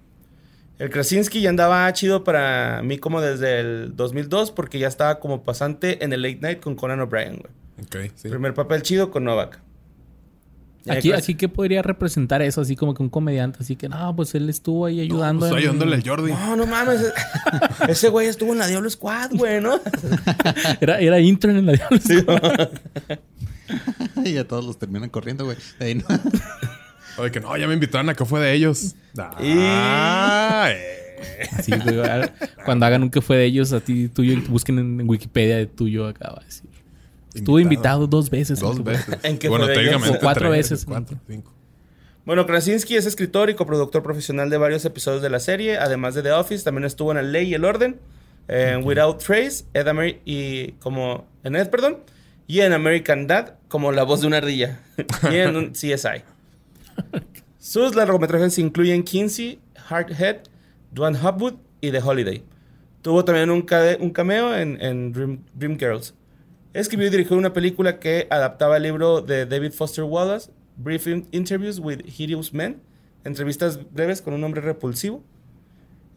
El 0.80 0.90
Krasinski 0.90 1.42
ya 1.42 1.50
andaba 1.50 1.92
chido 1.94 2.24
para 2.24 2.82
mí 2.84 2.98
como 2.98 3.22
desde 3.22 3.60
el 3.60 3.96
2002 3.96 4.52
porque 4.52 4.80
ya 4.80 4.88
estaba 4.88 5.20
como 5.20 5.44
pasante 5.44 6.04
en 6.04 6.14
el 6.14 6.22
Late 6.22 6.40
Night 6.42 6.60
con 6.62 6.76
Conan 6.76 7.02
O'Brien, 7.02 7.38
güey. 7.42 8.06
Ok, 8.08 8.12
sí. 8.16 8.30
Primer 8.30 8.54
papel 8.54 8.82
chido 8.82 9.12
con 9.12 9.24
Novak. 9.26 9.60
Aquí, 10.88 11.12
aquí, 11.12 11.36
¿qué 11.36 11.50
podría 11.50 11.82
representar 11.82 12.42
eso? 12.42 12.62
Así 12.62 12.76
como 12.76 12.94
que 12.94 13.02
un 13.02 13.10
comediante, 13.10 13.60
así 13.62 13.76
que, 13.76 13.90
no, 13.90 14.16
pues 14.16 14.36
él 14.36 14.50
estuvo 14.50 14.86
ahí 14.86 15.00
ayudando. 15.00 15.40
Pues, 15.42 15.52
en- 15.52 15.58
ayudándole 15.58 15.96
al 15.96 16.08
Jordi. 16.08 16.32
No, 16.32 16.56
no 16.56 16.68
mames. 16.68 17.02
Ese 17.88 18.10
güey 18.10 18.28
estuvo 18.28 18.52
en 18.54 18.60
la 18.60 18.68
Diablo 18.68 18.90
Squad, 18.90 19.32
güey, 19.34 19.62
¿no? 19.62 19.80
Era, 20.82 21.00
era 21.00 21.20
intern 21.20 21.58
en 21.58 21.66
la 21.66 21.72
Diablo 21.74 21.98
Squad. 22.00 22.70
y 24.26 24.38
a 24.38 24.48
todos 24.48 24.64
los 24.66 24.78
terminan 24.78 25.10
corriendo, 25.10 25.46
güey. 25.46 25.58
Ahí 25.80 25.96
no. 25.96 26.04
O 27.18 27.24
de 27.24 27.32
que 27.32 27.40
no, 27.40 27.56
ya 27.58 27.68
me 27.68 27.74
invitaron 27.74 28.10
a 28.10 28.14
que 28.14 28.26
fue 28.26 28.40
de 28.40 28.54
ellos. 28.54 28.96
Ah, 29.18 30.68
eh. 30.70 31.02
Sí, 31.64 31.72
güey, 31.72 31.98
Cuando 32.66 32.86
hagan 32.86 33.04
un 33.04 33.10
que 33.10 33.22
fue 33.22 33.38
de 33.38 33.46
ellos, 33.46 33.72
a 33.74 33.80
ti 33.80 34.10
tuyo, 34.10 34.40
busquen 34.50 34.80
en 34.80 35.10
Wikipedia 35.10 35.58
de 35.58 35.66
tuyo 35.66 36.08
acá 36.08 36.30
va 36.32 36.42
a 36.42 36.46
decir. 36.46 36.70
Estuvo 37.36 37.60
invitado, 37.60 38.08
dos 38.08 38.30
veces. 38.30 38.60
Dos 38.60 38.84
veces. 38.84 39.18
¿En 39.24 39.38
qué 39.38 39.50
bueno, 39.50 39.68
técnicamente 39.68 40.20
cuatro 40.20 40.50
tres, 40.50 40.70
veces. 40.70 40.86
Cuatro, 40.86 41.18
cinco. 41.28 41.54
Bueno, 42.26 42.48
Krasinski 42.48 42.96
es 42.96 43.06
escritor 43.06 43.52
y 43.52 43.54
coproductor 43.54 44.02
profesional 44.02 44.50
de 44.50 44.58
varios 44.58 44.84
episodios 44.86 45.22
de 45.22 45.30
la 45.30 45.40
serie, 45.40 45.78
además 45.78 46.16
de 46.16 46.24
The 46.24 46.32
Office, 46.32 46.64
también 46.64 46.86
estuvo 46.86 47.12
en 47.12 47.18
La 47.18 47.24
Ley 47.24 47.50
y 47.50 47.54
el 47.54 47.66
Orden, 47.66 48.00
en 48.48 48.84
Without 48.84 49.24
Trace, 49.24 49.66
Ed 49.74 49.88
Amer- 49.88 50.22
y 50.26 50.72
como 50.74 51.28
en 51.44 51.56
Ed, 51.56 51.70
perdón, 51.70 52.00
y 52.48 52.62
en 52.62 52.74
American 52.74 53.28
Dad 53.28 53.56
como 53.68 53.92
la 53.92 54.04
voz 54.04 54.22
de 54.22 54.28
una 54.28 54.38
ardilla 54.38 54.80
y 55.32 55.36
en 55.36 55.56
un 55.56 55.72
CSI. 55.72 56.24
Sus 57.60 57.96
largometrajes 57.96 58.58
incluyen 58.58 59.04
Kinsey, 59.04 59.60
Hardhead, 59.76 60.38
Dwan 60.92 61.16
Hopwood 61.16 61.56
y 61.82 61.92
The 61.92 62.00
Holiday. 62.00 62.44
Tuvo 63.02 63.24
también 63.24 63.52
un, 63.52 63.62
cameo 63.62 64.56
en, 64.56 64.82
en 64.82 65.12
Dream, 65.12 65.40
Dreamgirls. 65.54 66.16
Escribió 66.76 67.08
y 67.08 67.10
dirigió 67.10 67.38
una 67.38 67.54
película 67.54 68.00
que 68.00 68.28
adaptaba 68.30 68.78
el 68.78 68.84
libro 68.84 69.22
de 69.22 69.46
David 69.46 69.72
Foster 69.72 70.04
Wallace, 70.04 70.52
Brief 70.78 71.08
In- 71.08 71.28
Interviews 71.32 71.80
with 71.80 72.00
Hideous 72.06 72.54
Men, 72.54 72.82
entrevistas 73.24 73.80
breves 73.92 74.22
con 74.22 74.34
un 74.34 74.44
hombre 74.44 74.62
repulsivo. 74.62 75.24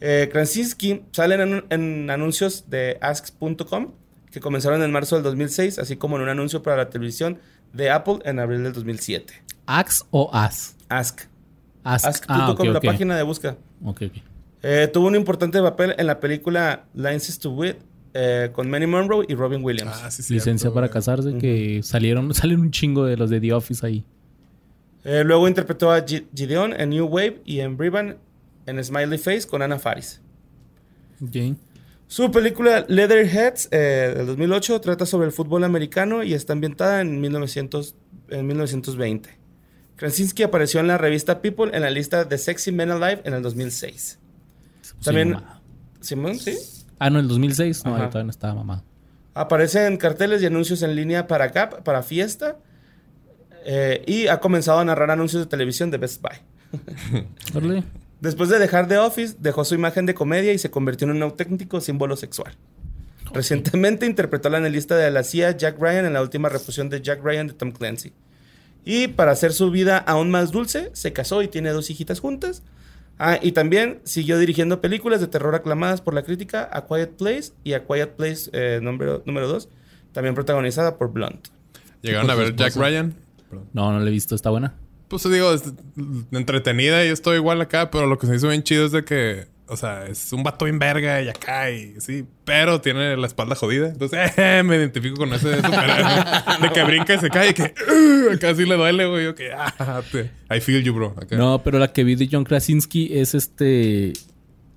Eh, 0.01 0.29
Krasinski 0.33 1.03
sale 1.13 1.35
en, 1.37 1.41
anu- 1.41 1.65
en 1.71 2.11
anuncios 2.11 2.69
de 2.71 2.99
Ask.com 3.01 3.93
que 4.31 4.41
comenzaron 4.41 4.83
en 4.83 4.93
marzo 4.93 5.17
del 5.17 5.25
2006, 5.25 5.79
así 5.79 5.97
como 5.97 6.17
en 6.17 6.23
un 6.23 6.29
anuncio 6.29 6.63
para 6.63 6.77
la 6.77 6.91
televisión 6.91 7.39
de 7.73 7.91
Apple 7.91 8.19
en 8.25 8.39
abril 8.39 8.63
del 8.65 8.73
2007. 8.73 9.33
¿Ax 9.67 10.05
o 10.11 10.31
As? 10.33 10.77
Ask. 10.89 11.23
Ask. 11.85 12.07
Ask.com, 12.07 12.37
Ah, 12.37 12.55
la 12.73 12.81
página 12.81 13.17
de 13.17 13.23
búsqueda. 13.23 13.57
Ok, 13.85 14.03
ok. 14.07 14.13
Eh, 14.63 14.91
tuvo 14.93 15.07
un 15.07 15.15
importante 15.15 15.61
papel 15.63 15.95
en 15.99 16.07
la 16.07 16.19
película 16.21 16.85
Lines 16.95 17.39
to 17.39 17.51
Wit 17.53 17.77
eh, 18.15 18.51
con 18.53 18.69
Manny 18.71 18.87
Monroe 18.87 19.25
y 19.29 19.35
Robin 19.35 19.63
Williams. 19.65 20.01
Ah, 20.03 20.11
sí, 20.11 20.23
sí. 20.23 20.35
Licencia 20.35 20.71
para 20.73 20.89
casarse, 20.89 21.37
que 21.39 21.81
salieron, 21.83 22.33
salen 22.35 22.61
un 22.61 22.71
chingo 22.71 23.05
de 23.05 23.17
los 23.17 23.31
de 23.31 23.41
The 23.41 23.53
Office 23.53 23.85
ahí. 23.87 24.05
Eh, 25.05 25.23
luego 25.25 25.47
interpretó 25.49 25.91
a 25.91 26.05
Gi- 26.05 26.27
Gideon 26.35 26.73
en 26.79 26.91
New 26.91 27.07
Wave 27.07 27.41
y 27.45 27.61
en 27.61 27.77
Briban 27.77 28.17
en 28.67 28.83
Smiley 28.85 29.19
Face 29.19 29.47
con 29.47 29.63
Anna 29.63 29.79
Faris. 29.79 30.21
Ok. 31.23 31.57
Su 32.07 32.31
película 32.31 32.85
Leatherheads 32.89 33.69
eh, 33.71 34.15
del 34.17 34.27
2008 34.27 34.81
trata 34.81 35.05
sobre 35.07 35.27
el 35.27 35.33
fútbol 35.33 35.63
americano 35.65 36.23
y 36.23 36.33
está 36.35 36.53
ambientada 36.55 37.01
en, 37.03 37.21
1900, 37.21 37.95
en 38.31 38.47
1920. 38.47 39.31
Krasinski 39.97 40.43
apareció 40.43 40.81
en 40.81 40.87
la 40.87 40.97
revista 40.97 41.43
People 41.43 41.71
en 41.75 41.83
la 41.83 41.91
lista 41.91 42.25
de 42.25 42.39
Sexy 42.39 42.73
Men 42.73 42.91
Alive 42.91 43.21
en 43.25 43.35
el 43.35 43.43
2006. 43.43 44.19
También-. 45.05 45.37
Simón, 46.01 46.39
sí. 46.39 46.57
Ah, 46.99 47.11
no, 47.11 47.19
el 47.19 47.29
2006. 47.29 47.85
No, 47.85 47.95
Ajá. 47.95 48.05
ahí 48.05 48.09
todavía 48.11 48.25
no 48.27 48.31
estaba 48.31 48.55
mamado. 48.55 48.83
Aparece 49.35 49.87
en 49.87 49.97
carteles 49.97 50.43
y 50.43 50.47
anuncios 50.47 50.83
en 50.83 50.97
línea 50.97 51.27
para 51.27 51.49
Gap, 51.49 51.83
para 51.85 52.03
Fiesta. 52.03 52.57
eh, 53.65 54.03
y 54.07 54.27
ha 54.29 54.41
comenzado 54.41 54.79
a 54.81 54.85
narrar 54.85 55.11
anuncios 55.11 55.43
de 55.43 55.49
televisión 55.49 55.91
de 55.91 55.99
Best 55.99 56.23
Buy. 56.23 56.39
Después 58.21 58.49
de 58.49 58.59
dejar 58.59 58.89
The 58.89 58.99
Office, 58.99 59.37
dejó 59.39 59.65
su 59.65 59.75
imagen 59.75 60.07
de 60.07 60.15
comedia 60.15 60.53
y 60.53 60.59
se 60.59 60.71
convirtió 60.71 61.07
en 61.07 61.17
un 61.17 61.23
auténtico 61.23 61.81
símbolo 61.81 62.17
sexual. 62.17 62.55
Recientemente 63.33 64.07
interpretó 64.07 64.49
al 64.49 64.57
analista 64.57 64.97
de 64.97 65.11
la 65.11 65.23
CIA 65.23 65.57
Jack 65.57 65.79
Ryan 65.79 66.07
en 66.07 66.15
la 66.15 66.23
última 66.23 66.49
refusión 66.49 66.89
de 66.89 67.01
Jack 67.03 67.23
Ryan 67.23 67.47
de 67.49 67.53
Tom 67.53 67.71
Clancy. 67.73 68.13
Y 68.85 69.09
para 69.09 69.33
hacer 69.33 69.53
su 69.53 69.71
vida 69.71 69.99
aún 69.99 70.31
más 70.31 70.51
dulce, 70.51 70.91
se 70.95 71.13
casó 71.13 71.43
y 71.43 71.49
tiene 71.49 71.71
dos 71.71 71.91
hijitas 71.91 72.21
juntas. 72.21 72.63
Ah, 73.19 73.39
y 73.43 73.53
también 73.53 74.01
siguió 74.05 74.39
dirigiendo 74.39 74.81
películas 74.81 75.21
de 75.21 75.27
terror 75.27 75.55
aclamadas 75.55 76.01
por 76.01 76.15
la 76.15 76.23
crítica, 76.23 76.69
A 76.73 76.87
Quiet 76.87 77.17
Place 77.17 77.53
y 77.65 77.73
A 77.73 77.85
Quiet 77.85 78.17
Place 78.17 78.51
eh, 78.53 78.81
número 78.81 79.23
2. 79.25 79.69
También 80.13 80.35
protagonizada 80.35 80.97
por 80.97 81.13
Blunt. 81.13 81.49
¿Llegaron 82.03 82.31
a 82.31 82.35
ver 82.35 82.55
Jack. 82.55 82.77
Ryan? 82.77 83.15
No, 83.73 83.93
no 83.93 84.01
la 84.01 84.09
he 84.09 84.13
visto. 84.13 84.35
¿Está 84.35 84.51
buena? 84.51 84.75
Pues 85.09 85.25
digo, 85.31 85.53
es 85.53 85.73
entretenida 86.33 87.05
y 87.05 87.09
estoy 87.09 87.37
igual 87.37 87.61
acá, 87.61 87.91
pero 87.91 88.07
lo 88.07 88.19
que 88.19 88.27
se 88.27 88.37
hizo 88.37 88.49
bien 88.49 88.63
chido 88.63 88.85
es 88.87 88.93
de 88.93 89.05
que, 89.05 89.47
o 89.69 89.77
sea, 89.77 90.07
es 90.07 90.33
un 90.33 90.43
vato 90.43 90.67
en 90.67 90.79
verga 90.79 91.21
y 91.23 91.29
acá 91.29 91.71
y 91.71 91.95
sí, 92.01 92.25
pero 92.45 92.81
tiene 92.81 93.17
la 93.17 93.27
espalda 93.27 93.55
jodida. 93.55 93.89
Entonces, 93.89 94.33
eh, 94.37 94.63
me 94.65 94.77
identifico 94.77 95.17
con 95.17 95.33
ese 95.33 95.57
superhéroe 95.57 96.15
de 96.63 96.71
que 96.73 96.83
brinca 96.85 97.15
y 97.15 97.19
se 97.19 97.31
cae 97.31 97.51
y 97.51 97.55
que 97.55 97.63
uh, 97.65 98.39
casi 98.41 98.65
le 98.65 98.77
duele, 98.77 99.07
güey. 99.07 99.25
Yo 99.25 99.35
que, 99.35 99.53
ah, 99.53 100.03
te- 100.11 100.31
I 100.55 100.61
feel 100.61 100.83
you, 100.83 100.95
bro. 100.95 101.15
Acá. 101.17 101.37
No, 101.37 101.63
pero 101.63 101.79
la 101.79 101.93
que 101.93 102.05
vi 102.05 102.15
de 102.15 102.29
John 102.31 102.45
Krasinski 102.45 103.11
es 103.19 103.35
este. 103.35 104.13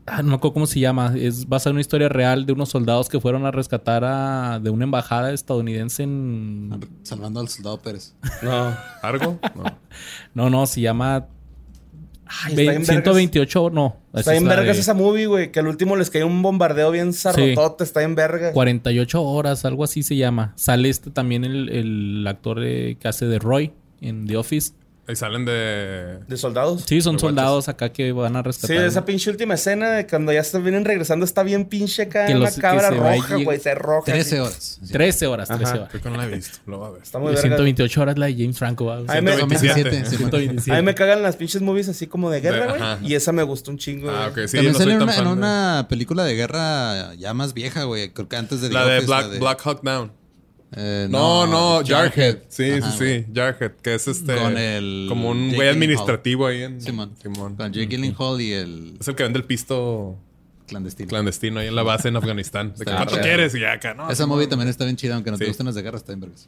Ah, 0.08 0.24
no 0.24 0.30
me 0.30 0.36
acuerdo 0.36 0.54
cómo 0.56 0.66
se 0.66 0.80
llama. 0.80 1.14
Es 1.16 1.48
basada 1.48 1.70
en 1.70 1.76
una 1.76 1.82
historia 1.82 2.10
real 2.10 2.46
de 2.46 2.54
unos 2.54 2.70
soldados 2.70 3.08
que 3.08 3.20
fueron 3.22 3.46
a 3.46 3.52
rescatar 3.52 4.04
a 4.04 4.60
de 4.60 4.70
una 4.72 4.84
embajada 4.84 5.32
estadounidense 5.32 6.04
en. 6.04 6.80
Salvando 7.04 7.40
al 7.40 7.48
soldado 7.50 7.80
Pérez. 7.80 8.16
No. 8.42 8.76
¿Argo? 9.02 9.40
No. 9.56 9.64
No, 10.34 10.50
no, 10.50 10.66
se 10.66 10.80
llama. 10.82 11.28
Ay, 12.44 12.52
está 12.52 12.62
bien 12.62 12.74
vergas. 12.74 12.88
128, 12.88 13.70
no. 13.72 13.98
Está 14.14 14.32
bien 14.32 14.44
es 14.44 14.50
vergas 14.50 14.76
de 14.76 14.82
esa 14.82 14.94
movie, 14.94 15.26
güey. 15.28 15.52
Que 15.52 15.60
al 15.60 15.68
último 15.68 15.96
les 15.96 16.10
cayó 16.10 16.28
un 16.28 16.42
bombardeo 16.42 16.92
bien 16.92 17.14
zarrotote. 17.14 17.84
Está 17.84 18.00
bien 18.00 18.16
verga. 18.16 18.52
48 18.52 19.22
horas, 19.22 19.66
algo 19.66 19.84
así 19.84 20.04
se 20.04 20.16
llama. 20.16 20.54
Sale 20.56 20.90
este 20.90 21.12
también 21.12 21.44
el, 21.44 21.70
el 21.70 22.28
actor 22.28 22.64
eh, 22.64 22.98
que 23.00 23.08
hace 23.08 23.26
de 23.26 23.40
Roy 23.40 23.74
en 24.02 24.28
The 24.28 24.38
Office. 24.38 24.74
Ahí 25.12 25.16
salen 25.18 25.44
de. 25.44 26.20
De 26.26 26.38
soldados. 26.38 26.84
Sí, 26.86 27.02
son 27.02 27.20
soldados 27.20 27.68
acá 27.68 27.90
que 27.92 28.14
van 28.14 28.34
a 28.38 28.40
Sí, 28.40 28.46
rescatar. 28.46 28.78
esa 28.86 29.04
pinche 29.04 29.30
última 29.30 29.56
escena 29.56 29.92
de 29.92 30.08
cuando 30.08 30.32
ya 30.32 30.42
se 30.42 30.58
vienen 30.60 30.86
regresando 30.86 31.26
está 31.26 31.44
bien 31.44 31.66
pinche 31.66 32.04
acá 32.04 32.28
Que 32.28 32.32
en 32.32 32.40
los- 32.40 32.56
la 32.56 32.62
cabra 32.62 32.90
se 32.90 32.96
va 32.98 33.14
roja, 33.16 33.38
y- 33.38 33.44
güey. 33.44 33.60
Se 33.60 33.76
roja. 33.76 34.06
13 34.06 34.36
así. 34.36 34.40
horas. 34.40 34.80
Sí. 34.82 34.92
13 34.94 35.28
horas, 35.28 35.48
13 35.50 35.64
Ajá. 35.66 35.76
horas. 35.76 35.90
Creo 35.90 36.02
que 36.04 36.10
no 36.10 36.16
la 36.18 36.26
he 36.26 36.30
visto. 36.30 36.60
Lo 36.66 36.78
voy 36.78 36.88
a 36.88 36.92
ver. 36.92 37.02
Está 37.04 37.20
muy 37.20 37.28
Y 37.28 37.36
verga. 37.36 37.42
128 37.42 38.02
horas 38.02 38.18
la 38.18 38.26
de 38.28 38.34
James 38.36 38.58
Franco. 38.58 38.86
¿va? 38.86 39.00
Ay, 39.10 39.22
me- 39.22 39.36
127. 39.36 39.84
27, 39.90 40.10
sí, 40.10 40.16
127. 40.18 40.72
A 40.72 40.82
mí 40.82 40.86
me 40.86 40.96
cagan 40.96 41.22
las 41.22 41.36
pinches 41.36 41.62
movies 41.62 41.90
así 41.90 42.08
como 42.08 42.30
de 42.30 42.40
guerra, 42.40 42.98
güey. 43.00 43.12
Y 43.12 43.16
esa 43.16 43.34
me 43.34 43.44
gustó 43.44 43.72
un 43.72 43.78
chingo. 43.78 44.10
Ah, 44.10 44.28
ok. 44.32 44.48
Sí, 44.48 44.56
También 44.56 44.76
salió 44.76 44.94
en 44.94 45.28
una, 45.28 45.88
película 45.90 46.24
de 46.24 46.36
guerra 46.36 47.14
ya 47.16 47.34
más 47.34 47.54
vieja, 47.54 47.84
güey. 47.84 48.10
Creo 48.14 48.30
que 48.30 48.38
antes 48.38 48.62
de 48.62 48.70
La 48.70 48.86
de 48.86 49.02
Black 49.02 49.62
Hawk 49.66 49.82
Down. 49.84 50.21
Eh, 50.76 51.08
No, 51.10 51.46
no, 51.48 51.82
Jarhead. 51.86 52.38
Sí, 52.48 52.72
Ajá, 52.72 52.92
sí, 52.92 52.98
sí. 52.98 53.26
Jarhead. 53.34 53.72
Que 53.82 53.96
es 53.96 54.08
este. 54.08 54.36
Con 54.38 54.58
el 54.58 55.06
Como 55.10 55.30
un 55.32 55.54
güey 55.54 55.68
administrativo 55.68 56.48
ahí 56.48 56.64
en. 56.64 56.80
Simón. 56.82 57.14
Simón. 57.22 57.56
Con 57.56 57.74
Jake 57.74 57.88
Gyllenhaal 57.88 58.40
y 58.42 58.54
el 58.54 58.98
Es 59.00 59.08
el 59.08 59.16
que 59.16 59.24
vende 59.24 59.40
el 59.40 59.46
pisto 59.46 60.18
clandestino. 60.68 61.10
clandestino 61.10 61.60
ahí 61.60 61.68
en 61.68 61.76
la 61.76 61.84
base 61.84 62.08
en 62.08 62.16
Afganistán. 62.18 62.70
De 62.70 62.76
que, 62.76 62.82
Está 62.84 62.96
¿Cuánto 62.96 63.14
bien. 63.16 63.24
quieres? 63.26 63.54
Y 63.56 63.66
acá, 63.66 63.94
¿no? 63.94 64.10
Esa 64.10 64.26
movie 64.26 64.48
también 64.48 64.70
está 64.70 64.86
bien 64.86 64.96
chida, 64.96 65.16
aunque 65.16 65.32
no 65.32 65.38
te 65.38 65.46
gusten 65.46 65.66
las 65.66 65.76
de 65.76 65.82
guerra, 65.82 65.98
está 65.98 66.14
bien 66.14 66.22
vergas. 66.22 66.48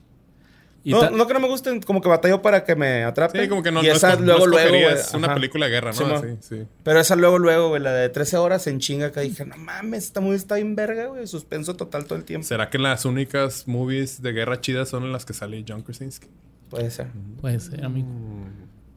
Y 0.85 0.91
No, 0.91 1.27
que 1.27 1.33
no 1.33 1.39
me 1.39 1.47
gusten, 1.47 1.81
como 1.81 2.01
que 2.01 2.09
batallo 2.09 2.41
para 2.41 2.65
que 2.65 2.75
me 2.75 3.03
atrapen. 3.05 3.41
Sí, 3.41 3.47
como 3.47 3.63
que 3.63 3.71
no, 3.71 3.81
Y 3.81 3.87
no 3.87 3.93
esa 3.93 4.15
no 4.17 4.21
luego, 4.25 4.47
luego, 4.47 4.67
escogerías 4.67 5.13
una 5.13 5.27
Ajá. 5.27 5.35
película 5.35 5.65
de 5.67 5.71
guerra, 5.71 5.91
¿no? 5.97 6.21
Sí, 6.21 6.27
sí. 6.41 6.63
Pero 6.83 6.99
esa 6.99 7.15
luego, 7.15 7.39
luego, 7.39 7.69
güey, 7.69 7.81
la 7.81 7.93
de 7.93 8.09
13 8.09 8.37
horas 8.37 8.67
en 8.67 8.79
chinga 8.79 9.07
acá 9.07 9.21
dije, 9.21 9.45
no 9.45 9.55
mames, 9.55 10.03
esta 10.03 10.19
movie 10.19 10.35
está 10.35 10.55
bien 10.55 10.75
verga, 10.75 11.05
güey. 11.07 11.25
Suspenso 11.25 11.75
total 11.75 12.05
todo 12.05 12.17
el 12.17 12.25
tiempo. 12.25 12.45
¿Será 12.45 12.69
que 12.69 12.77
las 12.79 13.05
únicas 13.05 13.67
movies 13.67 14.21
de 14.21 14.33
guerra 14.33 14.59
chidas 14.59 14.89
son 14.89 15.03
en 15.03 15.13
las 15.13 15.23
que 15.23 15.33
sale 15.33 15.63
John 15.65 15.83
Krasinski? 15.83 16.27
Puede 16.69 16.91
ser. 16.91 17.07
Puede 17.39 17.59
ser, 17.61 17.85
amigo. 17.85 18.07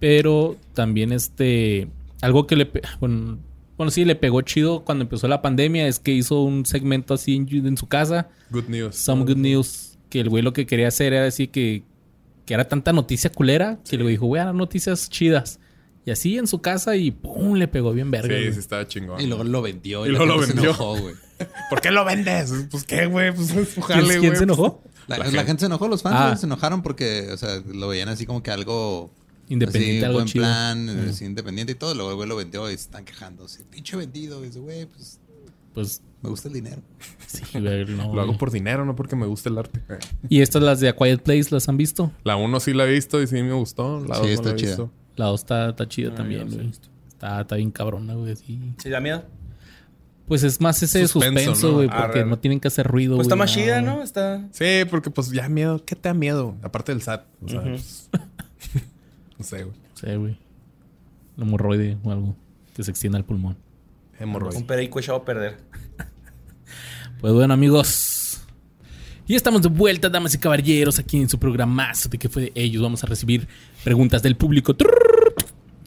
Pero 0.00 0.56
también 0.74 1.12
este. 1.12 1.88
Algo 2.20 2.46
que 2.46 2.56
le. 2.56 2.70
Bueno, 2.98 3.38
bueno, 3.76 3.90
sí, 3.90 4.04
le 4.04 4.16
pegó 4.16 4.40
chido 4.40 4.84
cuando 4.84 5.02
empezó 5.02 5.28
la 5.28 5.42
pandemia 5.42 5.86
es 5.86 5.98
que 5.98 6.12
hizo 6.12 6.42
un 6.42 6.64
segmento 6.64 7.14
así 7.14 7.36
en, 7.36 7.66
en 7.66 7.76
su 7.76 7.86
casa. 7.86 8.28
Good 8.50 8.68
news. 8.68 8.96
Some 8.96 9.24
Good 9.24 9.36
News. 9.36 9.85
Que 10.16 10.20
el 10.22 10.30
güey 10.30 10.42
lo 10.42 10.52
que 10.54 10.64
quería 10.66 10.88
hacer 10.88 11.12
era 11.12 11.24
decir 11.24 11.50
que, 11.50 11.82
que 12.46 12.54
era 12.54 12.66
tanta 12.68 12.92
noticia 12.94 13.30
culera 13.30 13.78
que 13.88 13.98
le 13.98 14.08
dijo, 14.08 14.24
güey, 14.26 14.40
eran 14.40 14.56
noticias 14.56 15.10
chidas. 15.10 15.60
Y 16.06 16.10
así 16.10 16.38
en 16.38 16.46
su 16.46 16.60
casa 16.62 16.96
y 16.96 17.10
pum, 17.10 17.54
le 17.54 17.68
pegó 17.68 17.92
bien 17.92 18.10
verga. 18.10 18.34
Sí, 18.34 18.40
güey. 18.42 18.52
sí, 18.54 18.60
estaba 18.60 18.86
chingón. 18.88 19.20
Y 19.20 19.26
luego 19.26 19.44
lo 19.44 19.60
vendió. 19.60 20.06
Y 20.06 20.10
luego 20.10 20.24
lo 20.24 20.34
gente 20.34 20.46
se 20.46 20.52
vendió. 20.54 20.70
enojó, 20.70 20.98
güey. 20.98 21.14
¿Por 21.70 21.80
qué 21.82 21.90
lo 21.90 22.04
vendes? 22.04 22.52
Pues 22.70 22.84
qué, 22.84 23.06
güey. 23.06 23.30
Pues 23.34 23.48
¿Quién, 23.52 23.66
jale, 23.82 24.08
quién 24.08 24.20
güey. 24.20 24.36
se 24.36 24.44
enojó? 24.44 24.82
La, 25.06 25.18
La 25.18 25.24
la 25.30 25.44
gente. 25.44 25.60
se 25.60 25.66
enojó, 25.66 25.86
los 25.88 26.02
fans 26.02 26.16
Ah. 26.18 26.26
güey, 26.28 26.38
se 26.38 26.46
enojaron 26.46 26.82
porque, 26.82 27.28
o 27.32 27.36
sea, 27.36 27.60
lo 27.72 27.88
veían 27.88 28.08
así 28.08 28.24
como 28.24 28.42
que 28.42 28.50
algo... 28.50 29.10
Independiente, 29.48 29.98
así, 29.98 30.04
algo 30.06 30.18
buen 30.18 30.26
chido. 30.28 30.42
plan, 30.44 30.88
así, 31.10 31.24
independiente 31.26 31.72
y 31.72 31.76
todo. 31.76 31.94
Luego 31.94 32.10
el 32.10 32.16
güey 32.16 32.28
lo 32.28 32.36
vendió 32.36 32.68
y 32.70 32.74
se 32.74 32.82
están 32.84 33.04
quejando. 33.04 33.44
Así, 33.44 33.62
pinche 33.70 33.96
vendido. 33.96 34.42
Y 34.42 34.46
dice, 34.48 34.60
güey, 34.60 34.86
pues 34.86 35.20
Pues 35.74 36.00
me 36.26 36.30
gusta 36.30 36.48
el 36.48 36.54
dinero. 36.54 36.82
sí, 37.26 37.42
no, 37.54 38.14
Lo 38.14 38.20
hago 38.20 38.36
por 38.36 38.50
dinero, 38.50 38.84
no 38.84 38.96
porque 38.96 39.14
me 39.16 39.26
guste 39.26 39.48
el 39.48 39.58
arte. 39.58 39.80
Y 40.28 40.40
estas 40.42 40.62
las 40.62 40.80
de 40.80 40.88
A 40.88 40.96
Quiet 40.96 41.22
Place, 41.22 41.46
¿las 41.50 41.68
han 41.68 41.76
visto? 41.76 42.10
La 42.24 42.36
uno 42.36 42.58
sí 42.60 42.74
la 42.74 42.84
he 42.86 42.90
visto 42.90 43.22
y 43.22 43.26
sí 43.26 43.42
me 43.42 43.52
gustó. 43.52 44.00
La 44.04 44.16
Sí, 44.16 44.20
dos 44.22 44.26
no 44.28 44.32
está 44.34 44.48
la 44.48 44.50
he 44.52 44.56
chida. 44.56 44.68
visto. 44.70 44.90
La 45.16 45.24
dos 45.26 45.40
está, 45.40 45.68
está 45.70 45.88
chida 45.88 46.10
Ah, 46.12 46.14
también, 46.16 46.50
güey. 46.50 46.70
Está, 47.08 47.40
está 47.40 47.56
bien 47.56 47.70
cabrona, 47.70 48.14
güey. 48.14 48.34
¿Sí 48.36 48.90
da 48.90 49.00
miedo? 49.00 49.24
Pues 50.26 50.42
es 50.42 50.60
más 50.60 50.82
ese 50.82 51.06
Suspenso, 51.06 51.74
güey, 51.74 51.88
porque 51.88 52.24
no 52.24 52.38
tienen 52.40 52.58
que 52.58 52.66
hacer 52.68 52.86
ruido. 52.88 53.14
Pues 53.14 53.26
está 53.26 53.36
más 53.36 53.52
chida. 53.52 53.80
¿no? 53.80 54.02
Está... 54.02 54.48
Sí, 54.50 54.82
porque 54.90 55.10
pues 55.10 55.30
ya 55.30 55.48
miedo. 55.48 55.84
¿Qué 55.84 55.94
te 55.94 56.08
da 56.08 56.14
miedo? 56.14 56.56
Aparte 56.62 56.90
del 56.92 57.00
SAT. 57.00 57.24
O 57.44 57.48
sea, 57.48 57.60
Ujú. 57.60 57.68
pues, 57.70 58.10
no 59.38 59.44
sé, 59.44 59.62
güey. 59.62 59.76
Sí, 59.94 60.14
güey. 60.16 60.36
El 61.36 61.42
hemorroide 61.44 61.96
o 62.02 62.10
algo 62.10 62.34
que 62.74 62.82
se 62.82 62.90
extienda 62.90 63.18
al 63.18 63.24
pulmón. 63.24 63.56
Hemorroide. 64.18 64.56
Un 64.58 64.66
perico 64.66 64.98
echado 64.98 65.18
a 65.18 65.24
perder. 65.24 65.58
Pues 67.20 67.32
bueno, 67.32 67.54
amigos. 67.54 68.40
Y 69.26 69.34
estamos 69.34 69.62
de 69.62 69.68
vuelta, 69.68 70.08
damas 70.08 70.34
y 70.34 70.38
caballeros, 70.38 70.98
aquí 70.98 71.20
en 71.20 71.28
su 71.28 71.38
programazo 71.38 72.08
de 72.08 72.18
que 72.18 72.28
fue 72.28 72.42
de 72.42 72.52
ellos. 72.54 72.82
Vamos 72.82 73.02
a 73.02 73.06
recibir 73.06 73.48
preguntas 73.82 74.22
del 74.22 74.36
público. 74.36 74.76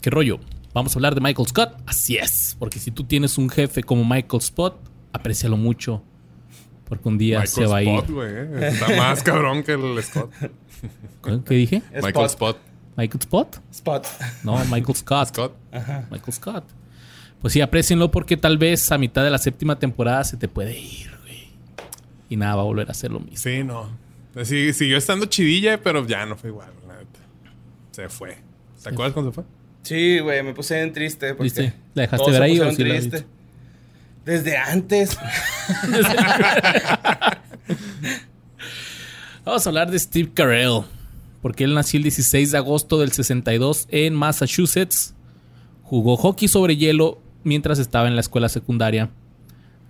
¿Qué 0.01 0.09
rollo? 0.09 0.39
¿Vamos 0.73 0.93
a 0.93 0.99
hablar 0.99 1.15
de 1.15 1.21
Michael 1.21 1.47
Scott? 1.47 1.73
Así 1.85 2.17
es. 2.17 2.55
Porque 2.59 2.79
si 2.79 2.91
tú 2.91 3.03
tienes 3.05 3.37
un 3.37 3.49
jefe 3.49 3.83
como 3.83 4.03
Michael 4.03 4.41
Scott, 4.41 4.77
aprécialo 5.13 5.55
mucho. 5.57 6.03
Porque 6.87 7.07
un 7.07 7.17
día 7.17 7.45
se 7.45 7.65
va 7.65 7.77
a 7.77 7.83
ir. 7.83 7.89
Spot, 7.89 8.09
güey. 8.09 8.31
eh. 8.31 8.69
Está 8.69 8.95
más 8.97 9.23
cabrón 9.23 9.63
que 9.63 9.73
el 9.73 10.03
Scott. 10.03 10.31
¿Qué 11.45 11.53
dije? 11.53 11.81
Michael 12.03 12.25
Spot. 12.25 12.57
¿Michael 12.97 13.19
Spot? 13.21 13.61
Spot. 13.71 14.07
No, 14.43 14.57
Michael 14.65 14.95
Scott. 14.95 15.27
Scott. 15.29 15.53
Michael 16.11 16.33
Scott. 16.33 16.63
Pues 17.41 17.53
sí, 17.53 17.61
aprecienlo 17.61 18.11
porque 18.11 18.35
tal 18.35 18.57
vez 18.57 18.91
a 18.91 18.97
mitad 18.97 19.23
de 19.23 19.29
la 19.29 19.37
séptima 19.37 19.79
temporada 19.79 20.23
se 20.25 20.35
te 20.35 20.47
puede 20.49 20.77
ir. 20.77 21.09
Y 22.29 22.37
nada, 22.37 22.55
va 22.55 22.61
a 22.61 22.65
volver 22.65 22.89
a 22.89 22.93
ser 22.93 23.11
lo 23.11 23.19
mismo. 23.19 23.37
Sí, 23.37 23.63
no. 23.63 23.89
Sí, 24.43 24.71
siguió 24.73 24.97
estando 24.97 25.25
chidilla, 25.25 25.81
pero 25.81 26.05
ya 26.05 26.25
no 26.25 26.37
fue 26.37 26.51
igual, 26.51 26.71
la 26.87 26.97
neta. 26.97 27.19
Se 27.91 28.07
fue. 28.07 28.37
¿Te 28.81 28.89
acuerdas 28.89 29.13
cuando 29.13 29.31
se 29.31 29.35
fue? 29.35 29.43
Sí, 29.81 30.19
güey, 30.19 30.43
me 30.43 30.53
puse 30.53 30.75
bien 30.75 30.93
triste. 30.93 31.29
Porque 31.33 31.43
¿Viste? 31.43 31.73
¿La 31.93 32.03
dejaste 32.03 32.31
ver 32.31 32.39
se 32.39 32.43
ahí 32.43 32.59
o 32.59 32.71
sí 32.71 32.83
la 32.83 32.89
triste. 32.89 33.25
Desde 34.23 34.57
antes. 34.57 35.17
Vamos 39.45 39.65
a 39.65 39.69
hablar 39.69 39.89
de 39.89 39.97
Steve 39.97 40.29
Carell. 40.33 40.83
Porque 41.41 41.63
él 41.63 41.73
nació 41.73 41.97
el 41.97 42.03
16 42.03 42.51
de 42.51 42.57
agosto 42.57 42.99
del 42.99 43.11
62 43.11 43.87
en 43.89 44.13
Massachusetts. 44.13 45.15
Jugó 45.83 46.17
hockey 46.17 46.47
sobre 46.47 46.77
hielo 46.77 47.19
mientras 47.43 47.79
estaba 47.79 48.07
en 48.07 48.15
la 48.15 48.21
escuela 48.21 48.49
secundaria. 48.49 49.09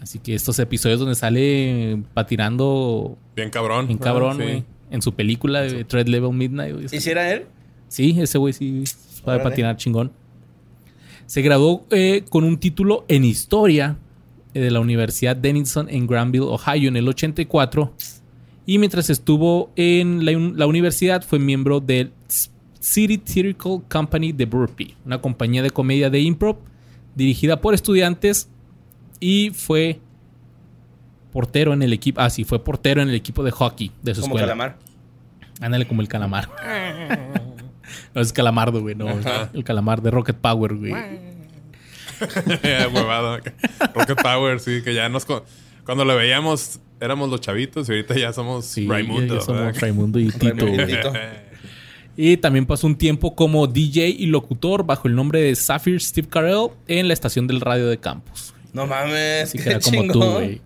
Así 0.01 0.19
que 0.19 0.33
estos 0.33 0.57
episodios 0.59 0.99
donde 0.99 1.15
sale 1.15 2.01
patinando 2.13 3.17
Bien 3.35 3.49
cabrón. 3.49 3.89
en 3.89 3.97
cabrón, 3.97 4.37
sí. 4.37 4.43
güey. 4.43 4.63
En 4.91 5.01
su 5.01 5.13
película 5.13 5.61
de 5.61 5.83
Thread 5.83 6.07
Level 6.07 6.33
Midnight. 6.33 6.73
güey. 6.73 6.85
¿Hiciera 6.91 7.31
él? 7.31 7.45
Sí, 7.89 8.15
ese 8.19 8.37
güey 8.37 8.53
sí 8.53 8.83
sabe 8.85 9.35
Órale. 9.35 9.43
patinar 9.49 9.77
chingón. 9.77 10.11
Se 11.25 11.41
graduó 11.41 11.85
eh, 11.91 12.23
con 12.29 12.43
un 12.43 12.57
título 12.57 13.05
en 13.07 13.23
historia 13.25 13.97
eh, 14.53 14.61
de 14.61 14.71
la 14.71 14.79
Universidad 14.79 15.35
Denison 15.35 15.87
en 15.89 16.07
Granville, 16.07 16.45
Ohio, 16.45 16.87
en 16.89 16.95
el 16.97 17.07
84. 17.07 17.93
Y 18.65 18.77
mientras 18.79 19.09
estuvo 19.09 19.71
en 19.75 20.25
la, 20.25 20.31
un- 20.37 20.57
la 20.57 20.65
universidad, 20.65 21.23
fue 21.23 21.37
miembro 21.39 21.79
del 21.81 22.11
City 22.79 23.17
Theatrical 23.17 23.81
Company 23.89 24.31
de 24.31 24.45
Burpee, 24.45 24.95
una 25.05 25.19
compañía 25.21 25.61
de 25.61 25.69
comedia 25.71 26.09
de 26.09 26.19
improv 26.21 26.57
dirigida 27.15 27.59
por 27.61 27.73
estudiantes. 27.73 28.49
Y 29.19 29.51
fue 29.51 29.99
portero 31.31 31.73
en 31.73 31.81
el 31.81 31.93
equipo. 31.93 32.21
Ah, 32.21 32.29
sí, 32.29 32.43
fue 32.43 32.63
portero 32.63 33.01
en 33.01 33.09
el 33.09 33.15
equipo 33.15 33.43
de 33.43 33.51
hockey 33.51 33.91
de 34.01 34.15
su 34.15 34.21
Como 34.21 34.35
escuela. 34.35 34.47
calamar. 34.53 34.77
Ándale 35.61 35.87
como 35.87 36.01
el 36.01 36.07
calamar. 36.07 36.49
no 38.15 38.21
es 38.21 38.33
calamardo, 38.33 38.81
güey. 38.81 38.95
No, 38.95 39.07
el 39.53 39.63
calamar 39.63 40.01
de 40.01 40.11
Rocket 40.11 40.37
Power, 40.37 40.75
güey. 40.75 40.93
Huevado. 42.93 43.39
Rocket 43.93 44.21
Power, 44.21 44.59
sí, 44.59 44.81
que 44.83 44.93
ya 44.93 45.09
nos. 45.09 45.25
Cuando 45.85 46.05
lo 46.05 46.15
veíamos, 46.15 46.79
éramos 46.99 47.29
los 47.29 47.41
chavitos 47.41 47.89
y 47.89 47.93
ahorita 47.93 48.15
ya 48.17 48.33
somos 48.33 48.65
Sí, 48.65 48.87
Raimundo. 48.87 49.35
ya 49.35 49.41
somos. 49.41 49.79
Raimundo 49.79 50.19
y. 50.19 50.29
Raimundo. 50.29 50.85
Tito. 50.85 51.13
Y 52.15 52.37
también 52.37 52.65
pasó 52.65 52.87
un 52.87 52.97
tiempo 52.97 53.35
como 53.35 53.65
DJ 53.67 54.09
y 54.09 54.25
locutor 54.25 54.85
bajo 54.85 55.07
el 55.07 55.15
nombre 55.15 55.41
de 55.41 55.55
Sapphire 55.55 55.99
Steve 55.99 56.27
Carell 56.27 56.69
en 56.87 57.07
la 57.07 57.13
estación 57.13 57.47
del 57.47 57.61
radio 57.61 57.87
de 57.87 57.97
campus. 57.97 58.53
No 58.73 58.87
mames. 58.87 59.43
Así 59.43 59.57
que 59.57 59.79
como 59.79 60.03
tú, 60.03 60.11
chingón. 60.13 60.33
güey. 60.33 60.61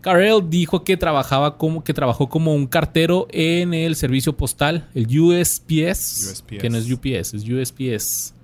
Carell 0.00 0.48
dijo 0.48 0.84
que 0.84 0.96
trabajaba 0.96 1.58
como 1.58 1.82
que 1.82 1.92
trabajó 1.92 2.28
como 2.28 2.54
un 2.54 2.66
cartero 2.68 3.26
en 3.30 3.74
el 3.74 3.96
servicio 3.96 4.36
postal, 4.36 4.88
el 4.94 5.06
USPS, 5.06 6.32
USPS. 6.32 6.58
que 6.60 6.70
no 6.70 6.78
es 6.78 6.88
UPS, 6.90 7.34
es 7.34 7.44
USPS, 7.48 8.34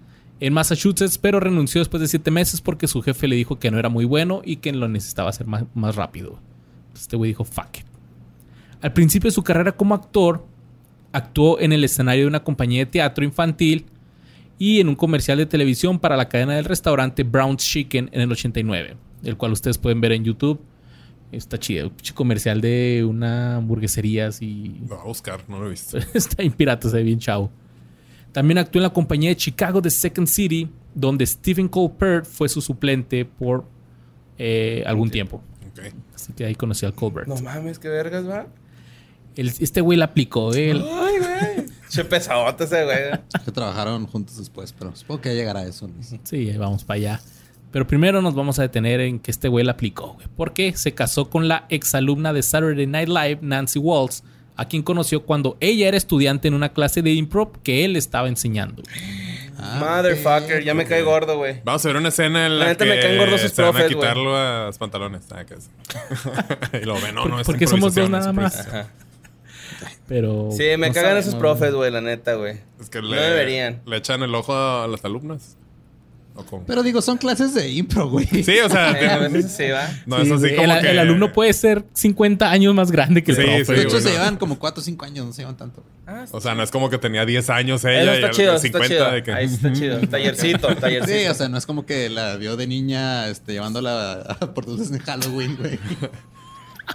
en 0.40 0.52
Massachusetts, 0.52 1.18
pero 1.18 1.38
renunció 1.38 1.80
después 1.80 2.00
de 2.00 2.08
siete 2.08 2.32
meses 2.32 2.60
porque 2.60 2.88
su 2.88 3.00
jefe 3.00 3.28
le 3.28 3.36
dijo 3.36 3.60
que 3.60 3.70
no 3.70 3.78
era 3.78 3.88
muy 3.88 4.04
bueno 4.04 4.42
y 4.44 4.56
que 4.56 4.72
lo 4.72 4.88
necesitaba 4.88 5.30
hacer 5.30 5.46
más, 5.46 5.62
más 5.74 5.94
rápido. 5.94 6.40
Entonces 6.86 7.02
este 7.02 7.16
güey 7.16 7.30
dijo, 7.30 7.44
fuck 7.44 7.78
it. 7.78 7.86
Al 8.80 8.92
principio 8.92 9.28
de 9.28 9.34
su 9.34 9.44
carrera 9.44 9.70
como 9.70 9.94
actor, 9.94 10.44
actuó 11.12 11.60
en 11.60 11.72
el 11.72 11.84
escenario 11.84 12.22
de 12.22 12.28
una 12.28 12.42
compañía 12.42 12.80
de 12.80 12.86
teatro 12.86 13.24
infantil 13.24 13.86
y 14.62 14.78
en 14.78 14.88
un 14.88 14.94
comercial 14.94 15.38
de 15.38 15.46
televisión 15.46 15.98
para 15.98 16.16
la 16.16 16.28
cadena 16.28 16.54
del 16.54 16.64
restaurante 16.64 17.24
Brown's 17.24 17.64
Chicken 17.64 18.08
en 18.12 18.20
el 18.20 18.30
89, 18.30 18.96
el 19.24 19.36
cual 19.36 19.50
ustedes 19.50 19.76
pueden 19.76 20.00
ver 20.00 20.12
en 20.12 20.22
YouTube. 20.22 20.60
Está 21.32 21.58
chido, 21.58 21.88
un 21.88 21.94
pinche 21.94 22.14
comercial 22.14 22.60
de 22.60 23.04
una 23.04 23.56
hamburguesería 23.56 24.28
así. 24.28 24.76
Lo 24.82 24.94
voy 24.94 24.98
a 25.00 25.02
buscar, 25.08 25.40
no 25.48 25.58
lo 25.58 25.66
he 25.66 25.70
visto. 25.70 25.98
Está 26.14 26.44
en 26.44 26.52
pirata, 26.52 26.88
se 26.88 26.94
ve 26.94 27.02
bien 27.02 27.18
chavo. 27.18 27.50
También 28.30 28.56
actuó 28.58 28.78
en 28.78 28.84
la 28.84 28.92
compañía 28.92 29.30
de 29.30 29.36
Chicago 29.36 29.80
de 29.80 29.90
Second 29.90 30.28
City, 30.28 30.70
donde 30.94 31.26
Stephen 31.26 31.66
Colbert 31.66 32.24
fue 32.24 32.48
su 32.48 32.60
suplente 32.60 33.24
por 33.24 33.66
eh, 34.38 34.84
algún 34.86 35.10
tiempo. 35.10 35.42
Ok. 35.72 35.92
Así 36.14 36.34
que 36.34 36.44
ahí 36.44 36.54
conocí 36.54 36.86
al 36.86 36.94
Colbert. 36.94 37.26
No 37.26 37.34
mames, 37.34 37.80
qué 37.80 37.88
vergas, 37.88 38.28
va. 38.28 38.46
El- 39.36 39.48
este 39.60 39.80
güey 39.80 39.98
la 39.98 40.06
aplicó. 40.06 40.54
¿eh? 40.54 40.70
El- 40.70 40.82
Ay, 40.82 41.18
güey. 41.18 41.66
Che 41.88 42.04
pesadote 42.04 42.64
ese, 42.64 42.84
güey. 42.84 42.96
Que 43.44 43.52
trabajaron 43.52 44.06
juntos 44.06 44.38
después, 44.38 44.72
pero 44.78 44.94
supongo 44.96 45.20
que 45.20 45.28
ya 45.30 45.34
llegará 45.34 45.60
a 45.60 45.64
eso. 45.66 45.90
Sí, 46.24 46.48
ahí 46.50 46.56
vamos 46.56 46.84
para 46.84 46.96
allá. 46.96 47.20
Pero 47.70 47.86
primero 47.86 48.20
nos 48.22 48.34
vamos 48.34 48.58
a 48.58 48.62
detener 48.62 49.00
en 49.00 49.18
que 49.18 49.30
este 49.30 49.48
güey 49.48 49.64
la 49.64 49.72
aplicó, 49.72 50.14
güey. 50.14 50.26
Porque 50.36 50.74
se 50.76 50.92
casó 50.94 51.28
con 51.30 51.48
la 51.48 51.66
exalumna 51.68 52.32
de 52.32 52.42
Saturday 52.42 52.86
Night 52.86 53.08
Live, 53.08 53.38
Nancy 53.42 53.78
Waltz, 53.78 54.22
a 54.56 54.68
quien 54.68 54.82
conoció 54.82 55.24
cuando 55.24 55.56
ella 55.60 55.88
era 55.88 55.96
estudiante 55.96 56.48
en 56.48 56.54
una 56.54 56.70
clase 56.72 57.00
de 57.02 57.12
improv 57.12 57.60
que 57.62 57.84
él 57.84 57.96
estaba 57.96 58.28
enseñando. 58.28 58.82
Ah, 59.58 59.96
Motherfucker, 59.96 60.64
ya 60.64 60.74
me 60.74 60.84
cae 60.86 61.02
gordo, 61.02 61.36
güey. 61.38 61.60
Vamos 61.64 61.84
a 61.84 61.88
ver 61.88 61.96
una 61.96 62.08
escena 62.08 62.46
en 62.46 62.58
la, 62.58 62.66
La 62.68 62.74
que 62.74 62.84
me 62.84 63.00
caen 63.00 63.18
gordos 63.18 63.40
sus 63.40 63.52
se 63.52 63.62
van 63.62 63.70
a 63.70 63.72
profes, 63.78 63.94
quitar 63.94 64.16
los 64.16 64.78
pantalones. 64.78 65.22
Ah, 65.30 65.44
que 65.44 65.56
y 66.82 66.84
lo 66.84 66.94
ven, 67.00 67.14
no, 67.14 67.26
no, 67.26 67.40
es 67.40 67.46
Porque 67.46 67.66
somos 67.66 67.94
dos 67.94 68.08
nada 68.10 68.32
más. 68.32 68.54
improvisación. 68.54 69.11
Pero. 70.08 70.48
Sí, 70.52 70.64
me 70.78 70.88
no 70.88 70.94
cagan 70.94 71.16
esos 71.18 71.32
sabemos, 71.32 71.40
profes, 71.58 71.74
güey, 71.74 71.90
la 71.90 72.00
neta, 72.00 72.34
güey. 72.34 72.58
Es 72.80 72.90
que 72.90 73.00
No 73.00 73.08
le, 73.08 73.20
deberían. 73.20 73.82
le 73.86 73.96
echan 73.96 74.22
el 74.22 74.34
ojo 74.34 74.54
a 74.54 74.86
las 74.88 75.04
alumnas. 75.04 75.56
Pero 76.66 76.82
digo, 76.82 77.02
son 77.02 77.18
clases 77.18 77.52
de 77.52 77.68
impro, 77.68 78.08
güey. 78.08 78.24
Sí, 78.26 78.58
o 78.64 78.68
sea, 78.70 78.92
Eh, 78.98 79.06
a 79.06 79.18
veces 79.18 79.52
sí, 79.54 79.68
va. 79.68 79.86
no 80.06 80.16
Sí, 80.16 80.22
es 80.22 80.32
así 80.32 80.54
como 80.56 80.72
el, 80.72 80.80
que... 80.80 80.90
el 80.90 80.98
alumno 80.98 81.30
puede 81.30 81.52
ser 81.52 81.84
50 81.92 82.50
años 82.50 82.74
más 82.74 82.90
grande 82.90 83.22
que 83.22 83.32
el 83.32 83.36
Sí, 83.36 83.42
profe. 83.42 83.64
sí, 83.66 83.72
de 83.74 83.82
hecho, 83.82 84.00
se 84.00 84.08
no. 84.08 84.14
llevan 84.14 84.36
como 84.38 84.58
4 84.58 84.80
o 84.80 84.82
5 84.82 85.04
años, 85.04 85.26
no 85.26 85.32
se 85.34 85.42
llevan 85.42 85.58
tanto. 85.58 85.84
Ah, 86.06 86.24
O 86.30 86.40
sea, 86.40 86.54
no 86.54 86.62
es 86.62 86.70
como 86.70 86.88
que 86.88 86.96
tenía 86.96 87.26
10 87.26 87.50
años 87.50 87.84
ella 87.84 88.02
y 88.12 88.14
está 88.14 88.26
él 88.28 88.32
chido, 88.32 88.52
eso 88.54 88.62
50 88.62 88.84
está 88.86 88.94
chido. 89.04 89.12
de 89.14 89.22
que... 89.22 89.32
Ahí 89.32 89.44
está 89.44 89.72
chido. 89.74 90.00
Tallercito, 90.08 90.74
tallercito. 90.76 91.18
Sí, 91.18 91.26
o 91.26 91.34
sea, 91.34 91.48
no 91.50 91.58
es 91.58 91.66
como 91.66 91.84
que 91.84 92.08
la 92.08 92.36
vio 92.36 92.56
de 92.56 92.66
niña 92.66 93.28
este, 93.28 93.52
llevándola 93.52 94.12
a- 94.22 94.54
por 94.54 94.64
dulces 94.64 94.90
en 94.90 95.00
Halloween, 95.00 95.56
güey. 95.58 95.78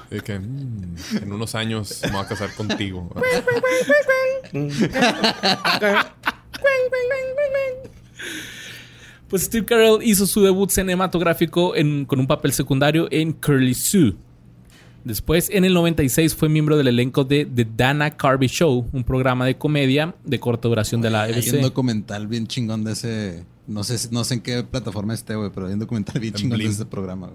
de 0.09 0.21
que, 0.21 0.39
mm, 0.39 0.95
en 1.23 1.33
unos 1.33 1.55
años 1.55 1.99
me 2.03 2.11
voy 2.11 2.21
a 2.21 2.27
casar 2.27 2.53
contigo. 2.55 3.09
Pues 9.29 9.43
Steve 9.43 9.65
Carell 9.65 9.99
hizo 10.03 10.25
su 10.25 10.41
debut 10.41 10.69
cinematográfico 10.69 11.75
en- 11.75 12.05
con 12.05 12.19
un 12.19 12.27
papel 12.27 12.53
secundario 12.53 13.07
en 13.11 13.33
Curly 13.33 13.73
Sue. 13.73 14.15
Después, 15.03 15.49
en 15.51 15.63
el 15.65 15.73
96, 15.73 16.35
fue 16.35 16.49
miembro 16.49 16.77
del 16.77 16.87
elenco 16.87 17.23
de 17.23 17.45
The 17.45 17.67
Dana 17.75 18.11
Carvey 18.11 18.47
Show, 18.49 18.87
un 18.91 19.03
programa 19.03 19.45
de 19.45 19.57
comedia 19.57 20.15
de 20.25 20.39
corta 20.39 20.67
duración 20.67 21.01
de 21.01 21.09
la 21.09 21.23
Hay 21.23 21.31
un 21.33 21.37
ABC. 21.39 21.61
documental 21.61 22.27
bien 22.27 22.47
chingón 22.47 22.83
de 22.83 22.93
ese. 22.93 23.45
No 23.67 23.83
sé, 23.83 24.09
no 24.11 24.23
sé 24.23 24.35
en 24.35 24.41
qué 24.41 24.63
plataforma 24.63 25.13
esté, 25.13 25.35
güey, 25.35 25.49
pero 25.53 25.67
hay 25.67 25.73
un 25.73 25.79
documental 25.79 26.19
bien 26.21 26.33
En 26.33 26.39
chingón 26.39 26.59
de 26.59 26.65
ese 26.65 26.85
programa, 26.85 27.29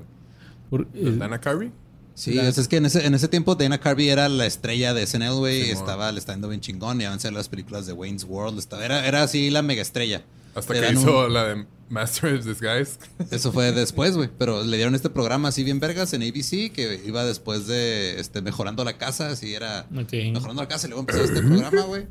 güey. 0.70 0.84
Eh, 0.94 1.14
¿Dana 1.18 1.38
Carvey? 1.40 1.70
Sí, 2.14 2.38
o 2.38 2.52
sea, 2.52 2.62
es 2.62 2.68
que 2.68 2.76
en 2.76 2.86
ese, 2.86 3.06
en 3.06 3.14
ese 3.14 3.28
tiempo 3.28 3.54
Dana 3.54 3.78
Carvey 3.78 4.08
era 4.08 4.28
la 4.28 4.46
estrella 4.46 4.92
de 4.94 5.06
SNL, 5.06 5.34
güey. 5.34 5.64
Sí, 5.64 5.70
estaba, 5.70 6.12
le 6.12 6.18
estaba 6.18 6.36
yendo 6.36 6.48
bien 6.48 6.60
chingón. 6.60 7.00
Y 7.00 7.04
avanzar 7.04 7.32
las 7.32 7.48
películas 7.48 7.86
de 7.86 7.92
Wayne's 7.92 8.24
World. 8.24 8.58
Estaba, 8.58 8.84
era, 8.84 9.06
era 9.06 9.22
así 9.22 9.50
la 9.50 9.62
mega 9.62 9.82
estrella. 9.82 10.22
Hasta 10.54 10.74
Le 10.74 10.80
que 10.80 10.92
hizo 10.92 11.26
un- 11.26 11.32
la 11.32 11.44
de 11.44 11.66
Master 11.88 12.34
of 12.34 12.44
Disguise. 12.44 12.98
Eso 13.30 13.52
fue 13.52 13.72
después, 13.72 14.14
güey. 14.16 14.28
Pero 14.38 14.62
le 14.62 14.76
dieron 14.76 14.94
este 14.94 15.08
programa 15.08 15.48
así 15.48 15.64
bien 15.64 15.80
vergas 15.80 16.12
en 16.12 16.22
ABC 16.22 16.70
que 16.72 17.00
iba 17.06 17.24
después 17.24 17.66
de 17.66 18.20
este, 18.20 18.42
Mejorando 18.42 18.84
la 18.84 18.98
Casa. 18.98 19.30
Así 19.30 19.54
era. 19.54 19.86
Mejorando 19.90 20.62
la 20.62 20.68
Casa. 20.68 20.86
Y 20.86 20.90
luego 20.90 21.00
empezó 21.00 21.24
este 21.24 21.40
programa, 21.42 21.82
güey. 21.82 22.06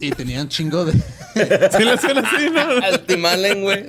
Y 0.00 0.10
tenían 0.10 0.48
chingo 0.48 0.84
de. 0.84 0.92
sí, 0.94 1.84
lo 1.84 1.92
hacían 1.92 2.18
así, 2.18 2.50
¿no? 2.52 2.60
Al 2.84 3.04
Timalen, 3.06 3.62
güey. 3.62 3.86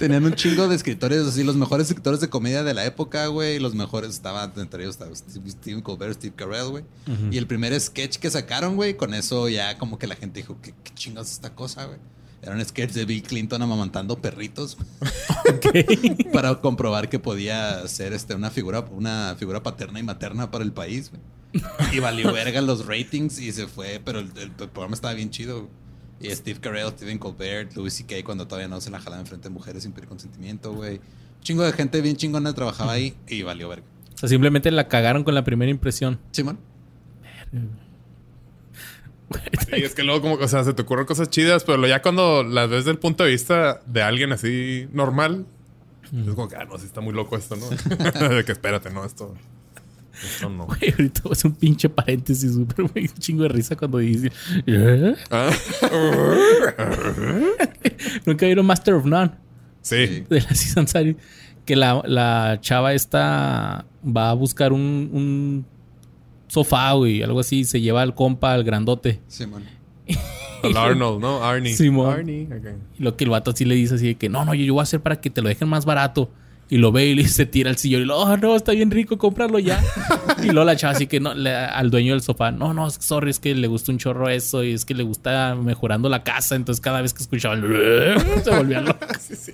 Tenían 0.00 0.24
un 0.24 0.34
chingo 0.34 0.66
de 0.66 0.74
escritores, 0.74 1.26
así, 1.26 1.44
los 1.44 1.54
mejores 1.56 1.88
escritores 1.88 2.20
de 2.20 2.28
comedia 2.28 2.64
de 2.64 2.74
la 2.74 2.84
época, 2.84 3.26
güey. 3.28 3.58
Los 3.60 3.74
mejores 3.74 4.10
estaban, 4.10 4.52
entre 4.56 4.82
ellos 4.82 4.94
estaba 4.96 5.14
Steve, 5.14 5.50
Steve 5.50 5.82
Colbert, 5.82 6.14
Steve 6.14 6.34
Carell, 6.34 6.70
güey. 6.70 6.84
Y 7.30 7.36
el 7.38 7.46
primer 7.46 7.78
sketch 7.80 8.16
que 8.16 8.30
sacaron, 8.30 8.76
güey, 8.76 8.96
con 8.96 9.14
eso 9.14 9.48
ya 9.48 9.78
como 9.78 9.98
que 9.98 10.06
la 10.06 10.16
gente 10.16 10.40
dijo, 10.40 10.56
¿qué, 10.62 10.74
qué 10.82 10.92
chingados 10.94 11.28
es 11.28 11.34
esta 11.34 11.54
cosa, 11.54 11.84
güey? 11.84 11.98
Era 12.42 12.54
un 12.54 12.64
sketch 12.64 12.92
de 12.92 13.04
Bill 13.04 13.22
Clinton 13.22 13.60
amamantando 13.60 14.16
perritos 14.18 14.78
para 16.32 16.54
comprobar 16.60 17.08
que 17.08 17.18
podía 17.18 17.86
ser 17.86 18.12
este, 18.12 18.34
una, 18.34 18.50
figura, 18.50 18.80
una 18.90 19.36
figura 19.38 19.62
paterna 19.62 20.00
y 20.00 20.02
materna 20.02 20.50
para 20.50 20.64
el 20.64 20.72
país, 20.72 21.10
güey. 21.10 21.22
Y 21.92 21.98
valió 21.98 22.32
verga 22.32 22.60
los 22.60 22.86
ratings 22.86 23.40
y 23.40 23.52
se 23.52 23.66
fue, 23.66 24.00
pero 24.04 24.20
el, 24.20 24.30
el- 24.36 24.42
el 24.58 24.68
programa 24.70 24.94
estaba 24.94 25.14
bien 25.14 25.30
chido. 25.30 25.68
Y 26.20 26.30
Steve 26.30 26.60
Carell, 26.60 26.90
Stephen 26.90 27.18
Colbert, 27.18 27.74
Louis 27.74 27.92
C.K. 27.92 28.22
cuando 28.24 28.46
todavía 28.46 28.68
no 28.68 28.80
se 28.80 28.90
la 28.90 29.00
jalaban 29.00 29.26
frente 29.26 29.48
a 29.48 29.50
mujeres 29.50 29.82
sin 29.82 29.92
pedir 29.92 30.08
consentimiento, 30.08 30.72
güey. 30.72 31.00
Chingo 31.40 31.62
de 31.62 31.72
gente 31.72 32.00
bien 32.02 32.16
chingona 32.16 32.52
trabajaba 32.52 32.92
ahí 32.92 33.16
y 33.26 33.42
valió 33.42 33.68
verga. 33.70 33.86
o 34.14 34.18
sea, 34.18 34.28
simplemente 34.28 34.70
la 34.70 34.88
cagaron 34.88 35.24
con 35.24 35.34
la 35.34 35.44
primera 35.44 35.70
impresión. 35.70 36.20
Simón. 36.32 36.58
Y 39.72 39.82
es 39.82 39.94
que 39.94 40.02
luego 40.02 40.20
como, 40.20 40.34
o 40.34 40.48
sea, 40.48 40.64
se 40.64 40.74
te 40.74 40.82
ocurren 40.82 41.06
cosas 41.06 41.30
chidas, 41.30 41.64
pero 41.64 41.86
ya 41.86 42.02
cuando 42.02 42.42
las 42.42 42.68
ves 42.68 42.80
desde 42.80 42.90
el 42.90 42.98
punto 42.98 43.24
de 43.24 43.30
vista 43.30 43.80
de 43.86 44.02
alguien 44.02 44.32
así 44.32 44.88
normal, 44.92 45.46
es 46.12 46.34
como 46.34 46.48
que, 46.48 46.56
ah, 46.56 46.64
no, 46.64 46.76
sí 46.78 46.86
está 46.86 47.00
muy 47.00 47.14
loco 47.14 47.36
esto, 47.36 47.56
¿no? 47.56 47.68
de 48.28 48.44
que 48.44 48.52
espérate, 48.52 48.90
no, 48.90 49.04
esto, 49.04 49.34
esto 50.24 50.48
no. 50.48 50.66
Güey, 50.66 50.90
ahorita 50.90 51.22
hacer 51.30 51.50
un 51.50 51.56
pinche 51.56 51.88
paréntesis 51.88 52.54
súper 52.54 52.86
güey, 52.86 53.06
un 53.06 53.14
chingo 53.18 53.42
de 53.44 53.48
risa 53.50 53.76
cuando 53.76 53.98
dice. 53.98 54.30
¿Eh? 54.66 55.14
Ah, 55.30 55.50
Nunca 58.26 58.46
vieron 58.46 58.66
Master 58.66 58.94
of 58.94 59.04
None 59.04 59.30
sí. 59.82 60.24
de 60.28 60.40
la 60.40 60.54
Season 60.54 60.86
Series? 60.86 61.16
Que 61.64 61.76
la, 61.76 62.02
la 62.06 62.58
chava 62.60 62.94
esta 62.94 63.84
va 64.04 64.30
a 64.30 64.34
buscar 64.34 64.72
un, 64.72 65.10
un 65.12 65.66
sofá, 66.48 66.92
güey, 66.92 67.22
algo 67.22 67.40
así. 67.40 67.64
Se 67.64 67.80
lleva 67.80 68.02
al 68.02 68.14
compa, 68.14 68.52
al 68.52 68.64
grandote. 68.64 69.20
Simón. 69.28 69.64
El 70.62 70.76
Arnold, 70.76 71.20
¿no? 71.20 71.44
Arnie. 71.44 71.74
Simón. 71.74 72.12
Arnie, 72.12 72.46
ok. 72.46 72.66
Y 72.98 73.02
lo 73.02 73.16
que 73.16 73.24
el 73.24 73.30
vato 73.30 73.50
así 73.50 73.64
le 73.64 73.74
dice 73.74 73.94
así 73.94 74.08
de 74.08 74.14
que 74.16 74.28
no, 74.28 74.44
no, 74.44 74.54
yo, 74.54 74.64
yo 74.64 74.74
voy 74.74 74.80
a 74.80 74.82
hacer 74.82 75.00
para 75.00 75.20
que 75.20 75.30
te 75.30 75.42
lo 75.42 75.48
dejen 75.48 75.68
más 75.68 75.84
barato. 75.84 76.30
Y 76.70 76.78
lo 76.78 76.92
ve 76.92 77.06
y 77.08 77.14
le 77.16 77.26
se 77.28 77.46
tira 77.46 77.68
al 77.70 77.76
sillón 77.76 78.02
y 78.02 78.04
lo, 78.04 78.16
oh, 78.18 78.36
no, 78.36 78.54
está 78.56 78.72
bien 78.72 78.90
rico, 78.90 79.18
cómpralo 79.18 79.58
ya. 79.58 79.82
y 80.42 80.46
luego 80.46 80.64
la 80.64 80.76
chava 80.76 80.92
así 80.94 81.06
que 81.08 81.18
no, 81.20 81.34
le- 81.34 81.52
al 81.54 81.90
dueño 81.90 82.12
del 82.12 82.22
sofá, 82.22 82.52
no, 82.52 82.72
no, 82.72 82.88
sorry, 82.90 83.30
es 83.30 83.40
que 83.40 83.54
le 83.54 83.66
gusta 83.66 83.90
un 83.92 83.98
chorro 83.98 84.28
eso 84.28 84.62
y 84.62 84.72
es 84.72 84.84
que 84.84 84.94
le 84.94 85.02
gusta 85.02 85.56
mejorando 85.56 86.08
la 86.08 86.22
casa. 86.22 86.54
Entonces 86.54 86.80
cada 86.80 87.02
vez 87.02 87.12
que 87.12 87.22
escuchaba 87.22 87.54
el 87.56 87.62
se 88.44 88.50
volvía 88.56 88.80
loco. 88.80 89.04
Sí, 89.18 89.34
sí. 89.36 89.52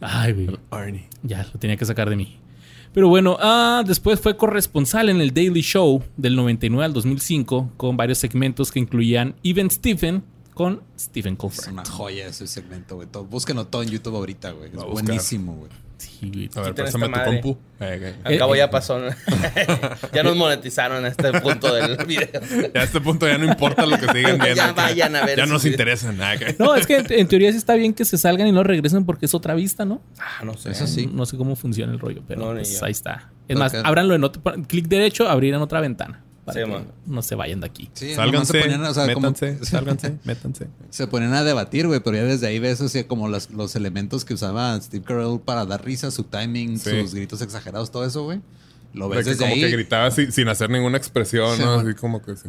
Ay, 0.00 0.32
güey. 0.32 0.58
Arnie. 0.70 1.08
Ya, 1.22 1.46
lo 1.52 1.58
tenía 1.58 1.76
que 1.76 1.84
sacar 1.84 2.08
de 2.10 2.16
mí. 2.16 2.36
Pero 2.92 3.08
bueno, 3.08 3.36
ah, 3.40 3.82
después 3.86 4.18
fue 4.20 4.36
corresponsal 4.36 5.08
en 5.08 5.20
el 5.20 5.32
Daily 5.34 5.60
Show 5.60 6.02
del 6.16 6.34
99 6.36 6.84
al 6.84 6.92
2005 6.92 7.72
con 7.76 7.96
varios 7.96 8.18
segmentos 8.18 8.72
que 8.72 8.78
incluían 8.80 9.34
Even 9.44 9.70
Stephen 9.70 10.24
con 10.58 10.82
Stephen 10.98 11.34
Es 11.34 11.38
Colbert. 11.38 11.68
una 11.68 11.84
joya 11.84 12.26
ese 12.26 12.48
segmento, 12.48 12.96
güey. 12.96 13.06
Búsquenlo 13.30 13.68
todo 13.68 13.84
en 13.84 13.90
YouTube 13.90 14.16
ahorita, 14.16 14.50
güey. 14.50 14.70
Es 14.70 14.84
buenísimo, 14.84 15.54
güey. 15.54 15.70
Sí, 15.98 16.30
güey. 16.32 16.50
A 16.56 16.60
ver, 16.62 16.74
préstame 16.74 17.04
tu 17.06 17.10
madre. 17.12 17.40
compu. 17.40 17.58
Eh. 17.78 18.14
Al 18.24 18.38
cabo 18.38 18.54
Eh, 18.56 18.58
ya 18.58 18.68
pasó. 18.70 18.98
¿no? 18.98 19.06
ya 20.12 20.22
nos 20.24 20.36
monetizaron 20.36 21.04
a 21.04 21.08
este 21.08 21.32
punto 21.40 21.72
del 21.72 21.96
video. 22.06 22.40
Ya 22.74 22.80
a 22.80 22.84
este 22.84 23.00
punto 23.00 23.28
ya 23.28 23.38
no 23.38 23.44
importa 23.46 23.86
lo 23.86 23.96
que 23.98 24.06
siguen 24.12 24.38
viendo. 24.38 24.54
Ya 24.56 24.72
vayan 24.72 25.14
a 25.14 25.24
ver 25.24 25.38
Ya 25.38 25.46
nos 25.46 25.62
videos. 25.62 25.74
interesan. 25.74 26.18
No, 26.58 26.74
es 26.74 26.86
que 26.88 26.96
en, 26.98 27.06
en 27.12 27.28
teoría 27.28 27.52
sí 27.52 27.58
está 27.58 27.74
bien 27.74 27.94
que 27.94 28.04
se 28.04 28.18
salgan 28.18 28.48
y 28.48 28.52
no 28.52 28.64
regresen 28.64 29.04
porque 29.06 29.26
es 29.26 29.34
otra 29.34 29.54
vista, 29.54 29.84
¿no? 29.84 30.02
Ah, 30.18 30.44
no 30.44 30.56
sé. 30.56 30.70
Eso 30.72 30.88
sí. 30.88 31.08
No 31.12 31.24
sé 31.24 31.36
cómo 31.36 31.54
funciona 31.54 31.92
el 31.92 32.00
rollo, 32.00 32.22
pero 32.26 32.40
No, 32.40 32.52
pues 32.54 32.82
ahí 32.82 32.90
está. 32.90 33.30
Es 33.46 33.56
más, 33.56 33.74
ábranlo 33.74 34.14
en 34.16 34.24
otro... 34.24 34.42
Clic 34.66 34.88
derecho, 34.88 35.28
abrir 35.28 35.54
en 35.54 35.60
otra 35.62 35.80
ventana. 35.80 36.24
Para 36.48 36.60
Sí, 36.60 36.66
que 36.66 36.70
man. 36.78 36.86
no 37.06 37.22
se 37.22 37.34
vayan 37.34 37.60
de 37.60 37.66
aquí. 37.66 37.90
Sí, 37.92 38.14
Sálganse, 38.14 38.52
se 38.52 38.60
ponían, 38.60 38.82
o 38.84 38.94
sea, 38.94 39.12
como- 39.14 39.30
métanse, 39.30 39.64
sálganse, 39.64 40.18
métanse. 40.24 40.68
Se 40.90 41.06
ponían 41.06 41.34
a 41.34 41.44
debatir, 41.44 41.86
güey, 41.86 42.00
pero 42.00 42.16
ya 42.16 42.24
desde 42.24 42.46
ahí 42.46 42.58
ves 42.58 42.80
o 42.80 42.88
sea, 42.88 43.06
como 43.06 43.28
las- 43.28 43.50
los 43.50 43.76
elementos 43.76 44.24
que 44.24 44.34
usaba 44.34 44.80
Steve 44.80 45.04
Carell 45.04 45.40
para 45.44 45.64
dar 45.66 45.84
risa, 45.84 46.10
su 46.10 46.24
timing, 46.24 46.78
Sí. 46.78 46.90
sus 47.02 47.14
gritos 47.14 47.42
exagerados, 47.42 47.90
todo 47.90 48.04
eso, 48.04 48.24
güey. 48.24 48.40
Lo 48.94 49.08
De 49.08 49.16
ves 49.16 49.24
que 49.26 49.30
desde 49.32 49.42
como 49.44 49.54
ahí. 49.54 49.60
que 49.60 49.68
gritaba 49.70 50.10
sin, 50.10 50.32
sin 50.32 50.48
hacer 50.48 50.70
ninguna 50.70 50.96
expresión, 50.98 51.56
Sí, 51.56 51.62
¿no? 51.62 51.76
man. 51.76 51.86
Así 51.86 51.94
como 51.94 52.22
que 52.22 52.34
sí. 52.36 52.48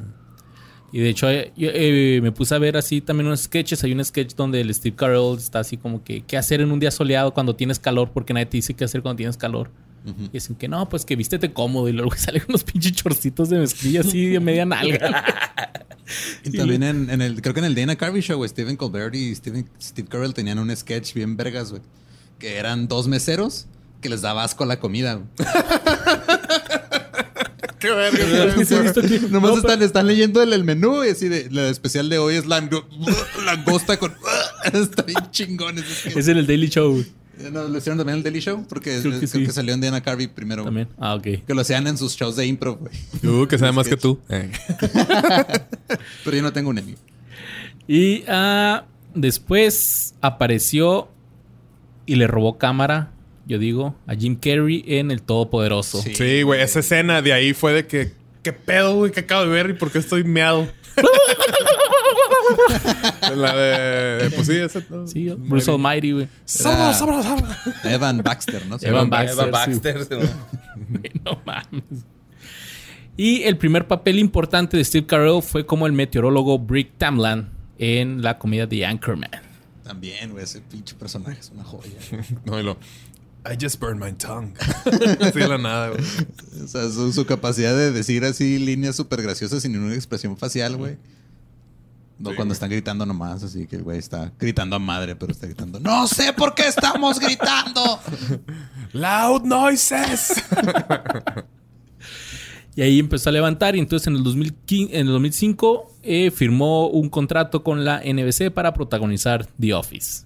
Y 0.92 1.02
de 1.02 1.10
hecho, 1.10 1.30
eh, 1.30 1.52
yo, 1.56 1.70
eh, 1.72 2.20
me 2.24 2.32
puse 2.32 2.56
a 2.56 2.58
ver 2.58 2.76
así 2.78 3.00
también 3.02 3.28
unos 3.28 3.42
sketches. 3.42 3.84
Hay 3.84 3.92
un 3.92 4.04
sketch 4.04 4.34
donde 4.36 4.60
el 4.62 4.74
Steve 4.74 4.96
Carell 4.96 5.38
está 5.38 5.60
así 5.60 5.78
como 5.78 6.04
que, 6.04 6.22
¿qué 6.22 6.36
hacer 6.36 6.62
en 6.62 6.72
un 6.72 6.80
día 6.80 6.90
soleado 6.90 7.32
cuando 7.34 7.56
tienes 7.56 7.78
calor? 7.78 8.10
Porque 8.12 8.34
nadie 8.34 8.48
te 8.48 8.58
dice 8.58 8.74
qué 8.74 8.86
hacer 8.86 9.04
cuando 9.04 9.18
tienes 9.18 9.38
calor. 9.38 9.70
Y 10.06 10.30
dicen 10.30 10.56
que 10.56 10.68
no, 10.68 10.88
pues 10.90 11.06
que 11.06 11.16
vístete 11.16 11.52
cómodo. 11.54 11.90
Y 11.90 11.94
luego 11.94 12.12
salen 12.18 12.44
unos 12.48 12.64
pinches 12.64 12.94
chorcitos 12.94 13.50
de 13.50 13.60
mezclilla 13.60 14.02
así 14.02 14.28
de 14.28 14.40
media 14.40 14.66
nalga. 14.66 15.24
Y 16.44 16.58
también 16.58 16.82
en, 16.82 17.10
en 17.10 17.22
el, 17.22 17.40
creo 17.40 17.54
que 17.54 17.60
en 17.60 17.68
el 17.68 17.76
Dana 17.76 17.96
Carvey 17.96 18.24
Show, 18.24 18.38
güey, 18.38 18.50
Stephen 18.50 18.76
Colbert 18.76 19.14
y 19.14 19.36
Steven, 19.36 19.70
Steve 19.80 20.08
Carell 20.08 20.34
tenían 20.34 20.58
un 20.58 20.76
sketch 20.76 21.14
bien 21.14 21.38
vergas, 21.38 21.70
güey. 21.70 21.84
Que 22.40 22.58
eran 22.58 22.88
dos 22.88 23.08
meseros 23.08 23.68
que 24.02 24.10
les 24.10 24.22
daba 24.22 24.44
asco 24.44 24.66
la 24.66 24.80
comida. 24.80 25.22
¡Qué 27.80 27.92
verga! 27.92 28.56
Nomás 29.30 29.52
no, 29.52 29.58
están, 29.58 29.82
están 29.82 30.08
leyendo 30.08 30.42
el, 30.42 30.52
el 30.52 30.64
menú 30.66 31.06
y 31.06 31.10
así 31.10 31.30
de, 31.30 31.50
la 31.50 31.70
especial 31.70 32.10
de 32.10 32.18
hoy 32.18 32.36
es 32.36 32.46
la 32.46 32.68
langosta 33.46 33.98
con... 33.98 34.14
Está 34.74 35.04
bien 35.04 35.32
chingón 35.32 35.78
ese 35.78 35.94
sketch. 35.94 36.18
Es 36.18 36.28
en 36.28 36.38
el 36.38 36.48
Daily 36.48 36.68
Show 36.68 36.92
güey, 36.92 37.06
No, 37.52 37.68
lo 37.68 37.78
hicieron 37.78 37.98
también 37.98 38.16
en 38.16 38.18
el 38.18 38.24
Daily 38.24 38.40
Show 38.40 38.66
porque 38.68 38.92
Creo 39.00 39.14
creo 39.14 39.20
que 39.20 39.46
que, 39.46 39.52
salió 39.52 39.74
en 39.74 39.82
Dana 39.82 40.02
Carvey 40.02 40.28
primero. 40.28 40.64
también. 40.64 40.90
Ah, 40.98 41.16
ok. 41.16 41.24
Que 41.48 41.54
lo 41.54 41.62
hacían 41.62 41.88
en 41.88 41.98
sus 41.98 42.16
shows 42.16 42.36
de 42.36 42.46
impro, 42.46 42.76
güey. 42.76 42.92
Tú, 43.22 43.48
que 43.48 43.58
sabe 43.58 43.72
más 43.72 43.88
que 43.88 43.98
tú. 43.98 44.20
Eh. 44.30 44.52
Pero 46.24 46.38
yo 46.38 46.44
no 46.44 46.52
tengo 46.52 46.70
un 46.70 46.78
Emmy. 46.78 46.96
Y 47.88 48.24
ah, 48.28 48.86
después 49.16 50.16
apareció 50.22 51.10
y 52.06 52.16
le 52.16 52.28
robó 52.28 52.58
cámara, 52.58 53.12
yo 53.46 53.58
digo, 53.58 53.96
a 54.06 54.16
Jim 54.16 54.36
Carrey 54.36 54.84
en 54.88 55.12
El 55.12 55.22
Todopoderoso. 55.22 56.02
Sí. 56.02 56.16
Sí, 56.16 56.42
güey, 56.44 56.62
esa 56.62 56.80
escena 56.80 57.22
de 57.22 57.34
ahí 57.34 57.54
fue 57.54 57.74
de 57.74 57.88
que, 57.88 58.14
¿qué 58.44 58.52
pedo, 58.52 58.96
güey? 58.96 59.12
¿Qué 59.12 59.22
acabo 59.22 59.44
de 59.44 59.50
ver 59.50 59.70
y 59.70 59.74
por 59.74 59.92
qué 59.92 60.00
estoy 60.00 60.24
meado? 60.24 60.68
La 63.36 63.56
de. 63.56 64.30
Pues 64.32 64.48
sí, 64.48 64.56
esa. 64.58 64.84
¿no? 64.90 65.08
Sí, 65.08 65.30
Bruce 65.38 65.70
Almighty, 65.70 66.12
güey. 66.12 66.28
Sábado, 66.46 66.94
sábado, 66.94 67.24
sábado. 67.24 67.56
Evan 67.84 68.22
Baxter, 68.24 68.66
¿no? 68.68 68.78
Evan 68.82 69.08
Eva 69.08 69.46
Baxter, 69.46 69.98
Baxter. 69.98 70.06
sí. 70.06 71.10
no 71.26 71.42
mames. 71.46 72.06
Y 73.18 73.44
el 73.44 73.58
primer 73.58 73.88
papel 73.88 74.18
importante 74.18 74.78
de 74.78 74.86
Steve 74.86 75.06
Carell 75.06 75.42
fue 75.42 75.66
como 75.66 75.86
el 75.88 75.92
meteorólogo 75.94 76.58
Brick 76.58 76.98
Tamland 76.98 77.50
en 77.78 78.22
la 78.22 78.40
comedia 78.40 78.68
The 78.68 78.86
Anchorman. 78.86 79.30
También, 79.84 80.32
güey, 80.32 80.44
ese 80.44 80.62
pinche 80.62 80.96
personaje 80.96 81.40
es 81.40 81.50
una 81.50 81.64
joya. 81.64 81.98
No, 82.46 82.60
y 82.60 82.64
lo. 82.64 82.78
I 83.46 83.58
just 83.60 83.80
burned 83.80 84.00
my 84.00 84.12
tongue. 84.14 84.54
De 85.34 85.48
la 85.48 85.58
nada, 85.58 85.90
güey. 85.90 86.02
O 86.64 86.68
sea, 86.68 86.90
su, 86.90 87.12
su 87.12 87.26
capacidad 87.26 87.76
de 87.76 87.92
decir 87.92 88.24
así 88.26 88.60
líneas 88.60 88.96
súper 88.96 89.22
graciosas 89.22 89.64
sin 89.64 89.72
ninguna 89.72 89.96
expresión 89.96 90.38
facial, 90.38 90.78
güey. 90.78 90.98
No, 92.20 92.32
Sí, 92.32 92.36
cuando 92.36 92.52
güey. 92.52 92.54
están 92.54 92.70
gritando 92.70 93.06
nomás, 93.06 93.44
así 93.44 93.66
que 93.66 93.78
el 93.78 93.84
güey 93.84 93.98
está 93.98 94.32
gritando 94.38 94.76
a 94.76 94.80
madre, 94.80 95.16
pero 95.16 95.32
está 95.32 95.48
gritando. 95.48 95.80
¡No 95.80 96.06
sé 96.06 96.34
por 96.34 96.54
qué 96.54 96.68
estamos 96.68 97.20
gritando! 97.20 98.00
Loud 98.94 99.44
noises. 99.44 100.34
Y 102.76 102.82
ahí 102.82 103.00
empezó 103.00 103.30
a 103.30 103.34
levantar 103.34 103.76
y 103.76 103.80
entonces 103.80 104.08
en 104.08 104.16
el, 104.16 104.24
2015, 104.24 104.98
en 104.98 105.08
el 105.08 105.12
2005 105.12 105.98
eh, 106.02 106.32
firmó 106.32 106.88
un 106.88 107.10
contrato 107.10 107.62
con 107.62 107.84
la 107.84 108.02
NBC 108.06 108.52
para 108.54 108.74
protagonizar 108.74 109.46
The 109.60 109.74
Office. 109.74 110.26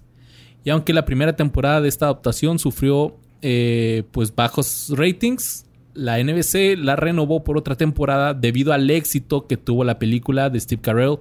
Y 0.62 0.70
aunque 0.70 0.92
la 0.92 1.04
primera 1.04 1.34
temporada 1.34 1.80
de 1.80 1.88
esta 1.88 2.04
adaptación 2.04 2.60
sufrió 2.60 3.16
eh, 3.42 4.04
pues 4.12 4.32
bajos 4.32 4.92
ratings, 4.94 5.66
la 5.94 6.22
NBC 6.22 6.76
la 6.78 6.94
renovó 6.94 7.42
por 7.42 7.58
otra 7.58 7.74
temporada 7.74 8.34
debido 8.34 8.72
al 8.72 8.88
éxito 8.88 9.48
que 9.48 9.56
tuvo 9.56 9.82
la 9.82 9.98
película 9.98 10.48
de 10.48 10.60
Steve 10.60 10.80
Carell 10.80 11.18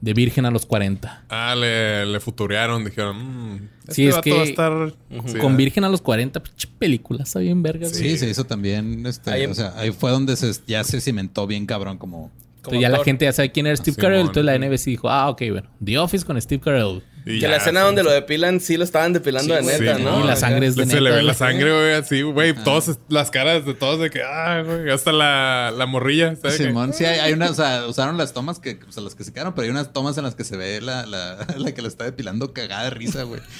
de 0.00 0.12
Virgen 0.14 0.44
a 0.46 0.50
los 0.50 0.66
40. 0.66 1.24
Ah, 1.28 1.54
le, 1.56 2.04
le 2.06 2.20
futurearon. 2.20 2.84
Dijeron, 2.84 3.16
mmm. 3.16 3.68
Sí, 3.88 4.06
es 4.06 4.16
que 4.18 4.32
va 4.32 4.40
a 4.40 4.44
estar. 4.44 4.94
sí, 5.26 5.38
Con. 5.38 5.56
Virgen 5.56 5.84
a 5.84 5.88
los 5.88 6.00
40, 6.02 6.42
pinche 6.42 6.68
película, 6.78 7.22
está 7.22 7.38
bien 7.40 7.62
verga. 7.62 7.88
Sí, 7.88 8.16
se 8.18 8.28
hizo 8.28 8.44
también. 8.44 9.06
Este, 9.06 9.30
Ahí- 9.30 9.46
o 9.46 9.54
sea, 9.54 9.72
ahí 9.76 9.90
fue 9.92 10.10
donde 10.10 10.36
se, 10.36 10.52
ya 10.66 10.84
se 10.84 11.00
cimentó 11.00 11.46
bien 11.46 11.66
cabrón 11.66 11.98
como. 11.98 12.30
Entonces 12.56 12.80
ya 12.80 12.88
la 12.88 13.04
gente 13.04 13.26
ya 13.26 13.32
sabe 13.32 13.52
quién 13.52 13.66
era 13.66 13.76
Steve 13.76 13.94
Carell, 13.98 14.20
entonces 14.20 14.44
la 14.44 14.54
NBC 14.54 14.86
dijo, 14.86 15.10
ah, 15.10 15.28
ok, 15.28 15.42
bueno, 15.50 15.68
The 15.84 15.98
Office 15.98 16.24
con 16.24 16.40
Steve 16.40 16.62
Carell. 16.62 17.02
Y 17.26 17.36
Que 17.36 17.40
ya, 17.40 17.48
la 17.48 17.56
escena 17.56 17.80
sí, 17.80 17.86
donde 17.86 18.02
sí. 18.02 18.06
lo 18.06 18.12
depilan, 18.12 18.60
sí 18.60 18.76
lo 18.76 18.84
estaban 18.84 19.14
depilando 19.14 19.54
de 19.54 19.62
neta, 19.62 19.96
sí, 19.96 20.02
¿no? 20.02 20.20
y 20.22 20.26
la 20.26 20.36
sangre 20.36 20.66
es 20.66 20.76
de 20.76 20.84
Se 20.84 21.00
le 21.00 21.10
ve 21.10 21.16
la 21.22 21.22
güey. 21.22 21.34
sangre, 21.34 21.72
güey, 21.72 21.92
así, 21.94 22.20
güey. 22.20 22.54
Todos, 22.54 22.98
las 23.08 23.30
caras 23.30 23.64
de 23.64 23.72
todos 23.72 23.98
de 23.98 24.10
que, 24.10 24.22
ah, 24.22 24.62
güey, 24.62 24.90
hasta 24.90 25.10
la, 25.10 25.72
la 25.74 25.86
morrilla. 25.86 26.36
¿sabes 26.36 26.58
qué? 26.58 26.64
Simón, 26.64 26.92
sí, 26.92 27.06
hay, 27.06 27.20
hay 27.20 27.32
unas, 27.32 27.52
o 27.52 27.54
sea, 27.54 27.86
usaron 27.86 28.18
las 28.18 28.34
tomas 28.34 28.58
que, 28.58 28.78
o 28.86 28.92
sea, 28.92 29.02
las 29.02 29.14
que 29.14 29.24
se 29.24 29.32
quedaron, 29.32 29.54
pero 29.54 29.64
hay 29.64 29.70
unas 29.70 29.92
tomas 29.94 30.18
en 30.18 30.24
las 30.24 30.34
que 30.34 30.44
se 30.44 30.58
ve 30.58 30.82
la, 30.82 31.06
la, 31.06 31.46
la 31.56 31.72
que 31.72 31.80
la 31.80 31.88
está 31.88 32.04
depilando 32.04 32.52
cagada 32.52 32.84
de 32.84 32.90
risa, 32.90 33.22
güey. 33.22 33.40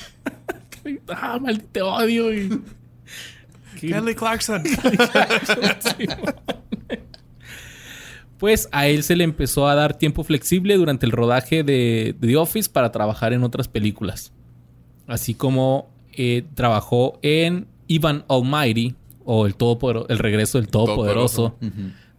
Ah, 1.09 1.39
maldito 1.41 1.91
odio. 1.91 2.31
Y... 2.35 2.61
Qué- 3.81 3.89
Kelly 3.89 4.15
Clarkson. 4.15 4.63
Pues 8.45 8.69
a 8.73 8.89
él 8.89 9.03
se 9.05 9.17
le 9.17 9.25
empezó 9.25 9.69
a 9.69 9.75
dar 9.75 9.97
tiempo 9.97 10.23
flexible 10.23 10.77
durante 10.77 11.07
el 11.07 11.13
rodaje 11.13 11.63
de, 11.65 12.15
de 12.21 12.29
The 12.29 12.37
Office 12.37 12.69
para 12.71 12.93
trabajar 12.93 13.33
en 13.33 13.43
otras 13.43 13.69
películas. 13.69 14.33
Así 15.07 15.33
como 15.33 15.89
eh, 16.13 16.45
trabajó 16.55 17.19
en 17.23 17.67
Ivan 17.89 18.27
Almighty 18.29 18.97
o 19.25 19.47
el, 19.47 19.57
Todopodero- 19.57 20.05
el 20.11 20.19
regreso 20.19 20.59
del 20.59 20.69
Todopoderoso. 20.69 21.57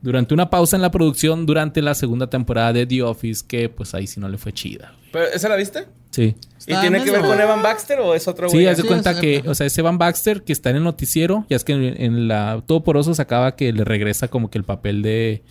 Durante 0.02 0.34
una 0.34 0.50
pausa 0.50 0.76
en 0.76 0.82
la 0.82 0.90
producción 0.90 1.46
durante 1.46 1.84
la 1.84 1.94
segunda 1.94 2.28
temporada 2.28 2.74
de 2.74 2.88
The 2.88 3.04
Office, 3.04 3.46
que 3.48 3.70
pues 3.70 3.94
ahí 3.94 4.08
sí 4.08 4.20
no 4.20 4.28
le 4.28 4.40
fue 4.40 4.52
chida. 4.52 4.96
¿Pero 5.12 5.26
esa 5.28 5.48
la 5.48 5.56
viste? 5.58 5.86
Sí. 6.10 6.36
¿Y 6.66 6.76
tiene 6.80 7.04
que 7.04 7.12
ver 7.12 7.22
con 7.22 7.40
Evan 7.40 7.62
Baxter 7.62 8.00
o 8.00 8.16
es 8.16 8.28
otro 8.28 8.48
güey? 8.50 8.62
Sí, 8.64 8.68
haz 8.68 8.78
de 8.78 8.82
sí, 8.82 8.88
cuenta 8.88 9.20
que, 9.20 9.44
o 9.46 9.54
sea, 9.54 9.68
ese 9.68 9.84
Van 9.84 10.00
Baxter 10.00 10.42
que 10.42 10.54
está 10.54 10.72
en 10.72 10.78
el 10.78 10.84
noticiero, 10.84 11.46
ya 11.52 11.56
es 11.56 11.64
que 11.64 11.74
en, 11.74 11.84
en 12.02 12.28
la 12.28 12.64
Todo 12.66 12.84
Poroso 12.84 13.14
sacaba 13.14 13.56
que 13.56 13.72
le 13.72 13.84
regresa 13.84 14.28
como 14.28 14.50
que 14.50 14.58
el 14.58 14.64
papel 14.64 15.04
de, 15.04 15.44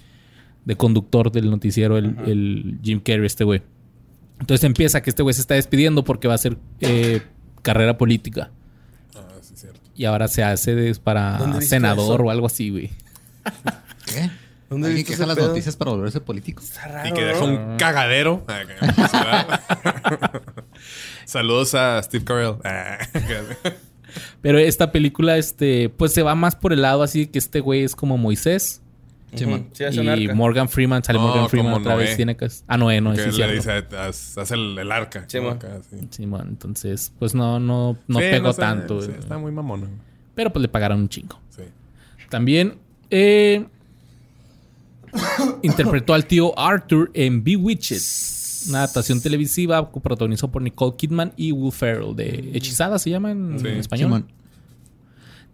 de 0.64 0.76
conductor 0.76 1.30
del 1.30 1.50
noticiero, 1.50 1.98
el, 1.98 2.16
el 2.26 2.78
Jim 2.82 3.00
Carrey, 3.00 3.26
este 3.26 3.44
güey. 3.44 3.62
Entonces 4.40 4.64
empieza 4.64 5.02
que 5.02 5.10
este 5.10 5.22
güey 5.22 5.34
se 5.34 5.40
está 5.40 5.54
despidiendo 5.54 6.04
porque 6.04 6.26
va 6.28 6.34
a 6.34 6.36
hacer 6.36 6.56
eh, 6.80 7.22
carrera 7.62 7.96
política. 7.98 8.50
Ah, 9.14 9.20
sí, 9.42 9.54
cierto. 9.56 9.80
Y 9.94 10.04
ahora 10.06 10.26
se 10.28 10.42
hace 10.42 10.74
de- 10.74 10.94
para 10.96 11.38
¿Dónde 11.38 11.58
viste 11.58 11.76
senador 11.76 12.22
o 12.22 12.30
algo 12.30 12.46
así, 12.46 12.70
güey. 12.70 12.90
¿Qué? 14.06 14.30
¿Dónde 14.70 14.88
¿Alguien 14.88 15.06
queja 15.06 15.26
las 15.26 15.36
pedo? 15.36 15.48
noticias 15.48 15.76
para 15.76 15.92
volverse 15.92 16.20
político? 16.20 16.62
Está 16.62 16.88
raro, 16.88 17.08
Y 17.08 17.12
que 17.12 17.20
¿no? 17.20 17.26
deja 17.28 17.44
un 17.44 17.76
cagadero. 17.76 18.44
Ah, 18.48 18.60
¿verdad? 18.66 20.42
Saludos 21.26 21.74
a 21.74 22.02
Steve 22.02 22.24
Carell. 22.24 22.56
Ah, 22.64 22.98
Pero 24.42 24.58
esta 24.58 24.92
película, 24.92 25.36
este, 25.38 25.88
pues 25.90 26.12
se 26.12 26.22
va 26.22 26.34
más 26.34 26.54
por 26.56 26.72
el 26.72 26.82
lado 26.82 27.02
así 27.02 27.26
que 27.26 27.38
este 27.38 27.60
güey 27.60 27.82
es 27.82 27.94
como 27.96 28.16
Moisés. 28.16 28.80
Simón. 29.38 29.68
Sí, 29.72 29.84
hace 29.84 30.00
un 30.00 30.06
Y 30.06 30.08
arca. 30.08 30.34
Morgan 30.34 30.68
Freeman, 30.68 31.02
sale 31.04 31.18
No, 31.18 31.26
Morgan 31.28 31.48
Freeman 31.48 31.72
otra 31.74 31.94
Noé. 31.94 32.04
vez. 32.04 32.16
Tiene 32.16 32.36
que... 32.36 32.48
Ah, 32.66 32.76
Noé, 32.76 33.00
no, 33.00 33.12
que 33.12 33.18
sí, 33.18 33.26
le 33.26 33.32
cierto. 33.32 33.54
dice, 33.54 33.96
haz, 33.96 34.38
haz 34.38 34.50
el, 34.50 34.78
el 34.78 34.92
arca. 34.92 35.24
Sí, 35.28 35.38
¿no? 35.38 35.44
man. 35.44 35.56
Acá, 35.56 35.80
sí. 35.90 35.96
Simón, 36.10 36.46
entonces, 36.48 37.12
pues 37.18 37.34
no, 37.34 37.58
no, 37.60 37.96
no 38.06 38.18
Sí, 38.18 38.24
pegó 38.30 38.52
sé, 38.52 38.60
tanto. 38.60 39.00
sí, 39.00 39.08
güey. 39.08 39.18
está 39.20 39.38
muy 39.38 39.52
mamona. 39.52 39.88
Pero 40.34 40.52
pues 40.52 40.60
le 40.62 40.68
pagaron 40.68 40.98
un 41.00 41.08
chingo. 41.08 41.38
Sí. 41.50 41.62
También 42.30 42.74
eh, 43.10 43.64
interpretó 45.62 46.14
al 46.14 46.26
tío 46.26 46.58
Arthur 46.58 47.10
en 47.14 47.42
Bewitched. 47.44 48.00
Una 48.68 48.78
adaptación 48.78 49.20
televisiva 49.20 49.90
que 49.92 50.00
protagonizó 50.00 50.50
por 50.50 50.62
Nicole 50.62 50.96
Kidman 50.96 51.32
y 51.36 51.52
Will 51.52 51.70
Ferrell. 51.72 52.16
De 52.16 52.50
Hechizada 52.54 52.98
se 52.98 53.10
llama 53.10 53.30
en, 53.30 53.58
Sí. 53.58 53.66
en 53.68 53.76
español. 53.76 54.06
Simón. 54.06 54.26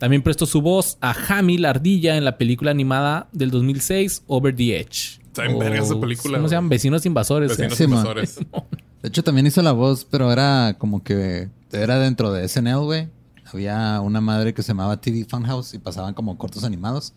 También 0.01 0.23
prestó 0.23 0.47
su 0.47 0.63
voz 0.63 0.97
a 1.03 1.13
Hammy 1.13 1.59
la 1.59 1.69
ardilla 1.69 2.17
en 2.17 2.25
la 2.25 2.39
película 2.39 2.71
animada 2.71 3.29
del 3.33 3.51
2006 3.51 4.23
Over 4.29 4.57
the 4.57 4.81
Edge. 4.81 5.21
Está 5.27 5.45
en 5.45 5.59
verga 5.59 5.83
esa 5.83 5.95
O, 5.95 6.01
película, 6.01 6.39
¿Cómo 6.39 6.49
se 6.49 6.55
llaman? 6.55 6.71
Vecinos 6.71 7.05
invasores. 7.05 7.51
Vecinos 7.51 7.75
eh. 7.75 7.77
Sí, 7.77 7.87
man. 7.87 7.99
invasores. 7.99 8.39
De 9.03 9.09
hecho, 9.09 9.23
también 9.23 9.47
hizo 9.47 9.61
la 9.61 9.73
voz, 9.73 10.07
pero 10.07 10.33
era 10.33 10.75
como 10.79 11.05
que 11.05 11.51
era 11.71 11.99
dentro 11.99 12.33
de 12.33 12.49
SNL, 12.49 12.79
güey. 12.79 13.09
Había 13.53 14.01
una 14.01 14.23
madre 14.23 14.55
que 14.55 14.63
se 14.63 14.69
llamaba 14.69 14.99
TV 14.99 15.27
Funhouse 15.29 15.75
y 15.75 15.79
pasaban 15.79 16.15
como 16.15 16.39
cortos 16.39 16.65
animados. 16.65 17.13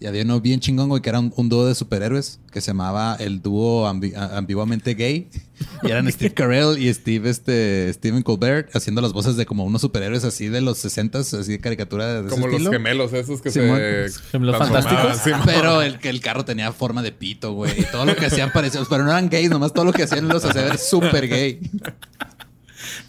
Y 0.00 0.06
había 0.06 0.22
uno 0.22 0.40
bien 0.40 0.60
chingón, 0.60 0.88
güey, 0.88 1.02
que 1.02 1.08
era 1.08 1.18
un, 1.18 1.32
un 1.34 1.48
dúo 1.48 1.66
de 1.66 1.74
superhéroes 1.74 2.38
que 2.52 2.60
se 2.60 2.68
llamaba 2.68 3.16
el 3.18 3.42
dúo 3.42 3.88
ambi- 3.88 4.14
ambiguamente 4.16 4.94
gay. 4.94 5.28
Y 5.82 5.90
eran 5.90 6.10
Steve 6.12 6.32
Carell 6.34 6.78
y 6.80 6.92
Steve, 6.94 7.28
este, 7.28 7.92
Steven 7.92 8.22
Colbert 8.22 8.70
haciendo 8.76 9.00
las 9.00 9.12
voces 9.12 9.36
de 9.36 9.44
como 9.44 9.64
unos 9.64 9.80
superhéroes 9.80 10.22
así 10.22 10.46
de 10.48 10.60
los 10.60 10.84
60s, 10.84 11.36
así 11.40 11.50
de 11.52 11.58
caricatura 11.58 12.22
de 12.22 12.28
Como 12.28 12.42
ese 12.42 12.46
los 12.46 12.52
estilo. 12.54 12.70
gemelos 12.72 13.12
esos 13.12 13.42
que 13.42 13.50
Simón. 13.50 13.76
se... 13.76 14.08
Gemelos 14.30 14.56
fantásticos. 14.56 15.16
Simón. 15.18 15.40
Pero 15.44 15.82
el 15.82 15.98
que 15.98 16.10
el 16.10 16.20
carro 16.20 16.44
tenía 16.44 16.70
forma 16.72 17.02
de 17.02 17.10
pito, 17.10 17.52
güey. 17.54 17.72
Y 17.80 17.84
todo 17.90 18.04
lo 18.06 18.14
que 18.14 18.26
hacían 18.26 18.52
parecía... 18.52 18.80
Pero 18.88 19.02
no 19.02 19.10
eran 19.10 19.28
gays, 19.28 19.50
nomás 19.50 19.72
todo 19.72 19.84
lo 19.84 19.92
que 19.92 20.04
hacían 20.04 20.28
los 20.28 20.44
hacía 20.44 20.62
ver 20.62 20.78
súper 20.78 21.26
gay. 21.28 21.58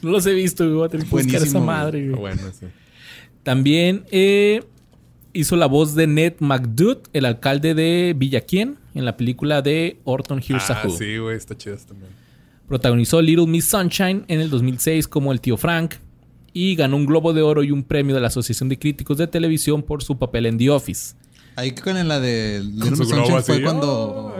No 0.01 0.09
los 0.09 0.25
he 0.25 0.33
visto, 0.33 0.63
güey. 0.63 0.75
Voy 0.75 0.85
a 0.87 0.89
tener 0.89 1.05
que 1.07 1.15
buscar 1.15 1.41
esa 1.43 1.59
madre, 1.59 2.01
güey. 2.09 2.15
Ah, 2.15 2.19
Bueno, 2.19 2.41
sí. 2.59 2.65
También 3.43 4.05
eh, 4.11 4.63
hizo 5.33 5.55
la 5.55 5.65
voz 5.67 5.95
de 5.95 6.07
Ned 6.07 6.33
McDood, 6.39 6.97
el 7.13 7.25
alcalde 7.25 7.73
de 7.73 8.13
Villaquien, 8.17 8.77
en 8.95 9.05
la 9.05 9.17
película 9.17 9.61
de 9.61 9.99
Orton 10.03 10.41
Hears 10.41 10.69
a 10.69 10.81
Ah, 10.81 10.87
Who. 10.87 10.97
sí, 10.97 11.17
güey, 11.17 11.37
está 11.37 11.55
chido 11.57 11.77
también. 11.77 12.11
Protagonizó 12.67 13.21
Little 13.21 13.47
Miss 13.47 13.69
Sunshine 13.69 14.25
en 14.27 14.39
el 14.41 14.49
2006 14.49 15.07
como 15.07 15.31
el 15.31 15.41
tío 15.41 15.57
Frank 15.57 15.95
y 16.53 16.75
ganó 16.75 16.97
un 16.97 17.05
Globo 17.05 17.33
de 17.33 17.41
Oro 17.41 17.63
y 17.63 17.71
un 17.71 17.83
premio 17.83 18.15
de 18.15 18.21
la 18.21 18.27
Asociación 18.27 18.69
de 18.69 18.77
Críticos 18.77 19.17
de 19.17 19.27
Televisión 19.27 19.81
por 19.83 20.03
su 20.03 20.17
papel 20.17 20.45
en 20.45 20.57
The 20.57 20.69
Office. 20.69 21.15
Ahí 21.55 21.71
con 21.71 22.07
la 22.07 22.19
de 22.19 22.61
Little 22.63 22.91
Miss 22.91 23.09
Sunshine 23.09 23.43
fue 23.43 23.55
así, 23.55 23.63
cuando. 23.63 24.35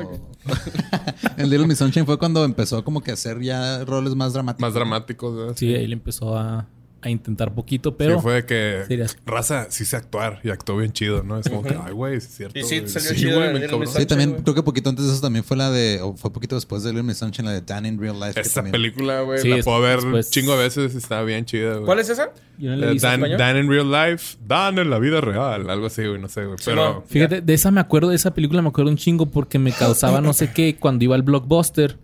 en 1.38 1.50
Little 1.50 1.68
Miss 1.68 1.80
Sunshine 1.80 2.06
fue 2.06 2.18
cuando 2.18 2.46
empezó 2.46 2.84
como 2.84 3.02
que 3.02 3.12
a 3.12 3.16
hacer 3.16 3.42
ya 3.42 3.84
roles 3.84 4.16
más 4.16 4.34
dramáticos. 4.34 4.62
Más 4.62 4.74
dramáticos, 4.74 5.36
¿verdad? 5.36 5.54
Sí, 5.58 5.74
ahí 5.74 5.88
le 5.88 5.94
empezó 5.94 6.38
a, 6.38 6.68
a 7.02 7.10
intentar 7.10 7.54
poquito, 7.54 7.96
pero 7.96 8.16
sí, 8.18 8.22
fue 8.22 8.34
de 8.34 8.46
que 8.46 8.84
Serías- 8.88 9.18
raza 9.26 9.68
sí 9.70 9.86
sé 9.86 9.96
actuar 9.96 10.40
y 10.44 10.50
actuó 10.50 10.78
bien 10.78 10.92
chido, 10.92 11.24
¿no? 11.24 11.38
Es 11.40 11.48
como 11.50 11.64
que, 11.64 11.78
ay, 11.82 11.94
güey, 11.94 12.20
sí 12.20 12.28
es 12.28 12.36
cierto. 12.36 12.60
Y 12.60 12.64
sí, 12.64 12.80
güey. 12.80 12.90
salió 12.90 13.14
chido 13.14 13.36
güey, 13.40 13.88
Sí, 13.88 14.06
también 14.06 14.32
güey. 14.32 14.44
creo 14.44 14.56
que 14.56 14.64
poquito 14.64 14.90
antes 14.90 15.06
de 15.06 15.12
eso 15.14 15.22
también 15.22 15.44
fue 15.44 15.56
la 15.58 15.72
de. 15.72 16.00
O 16.02 16.16
fue 16.16 16.32
poquito 16.34 16.56
después 16.56 16.84
de 16.84 16.90
Little 16.90 17.04
Miss 17.04 17.18
Sunshine, 17.18 17.46
la 17.46 17.52
de 17.54 17.62
Dan 17.62 17.86
in 17.86 18.00
Real 18.00 18.20
Life. 18.20 18.40
Esa 18.40 18.56
también- 18.56 18.72
película, 18.74 19.22
güey, 19.22 19.40
Sí, 19.40 19.48
la 19.50 19.58
es- 19.58 19.66
puedo 19.66 19.80
ver 19.82 20.02
después- 20.02 20.30
chingo 20.32 20.56
de 20.58 20.64
veces, 20.64 20.96
está 20.96 21.22
bien 21.24 21.46
chida, 21.46 21.74
güey. 21.74 21.86
¿Cuál 21.86 22.00
es 22.00 22.10
esa? 22.10 22.32
yo 22.58 22.76
no 22.76 22.84
Eh, 22.88 22.92
visto. 22.92 23.08
Dan, 23.08 23.58
in 23.58 23.70
Real 23.70 23.90
Life, 23.90 24.36
Dan 24.46 24.80
en 24.80 24.90
la 24.90 25.00
vida 25.00 25.22
real, 25.22 25.70
algo 25.70 25.86
así, 25.86 26.06
güey, 26.06 26.20
no 26.20 26.28
sé, 26.28 26.44
güey. 26.44 26.58
Sí, 26.58 26.66
Pero 26.66 26.94
no. 26.96 27.04
Fíjate, 27.08 27.40
de 27.40 27.54
esa 27.54 27.72
me 27.72 27.80
acuerdo, 27.80 28.10
de 28.10 28.18
esa 28.18 28.34
película 28.34 28.62
me 28.62 28.68
acuerdo 28.68 28.92
un 28.92 28.98
chingo 28.98 29.28
porque 29.28 29.58
me 29.60 29.72
causaba 29.72 30.20
no 30.20 30.34
sé 30.34 30.52
qué 30.52 30.76
cuando 30.78 31.06
iba 31.06 31.16
al 31.16 31.24
blockbuster 31.24 31.98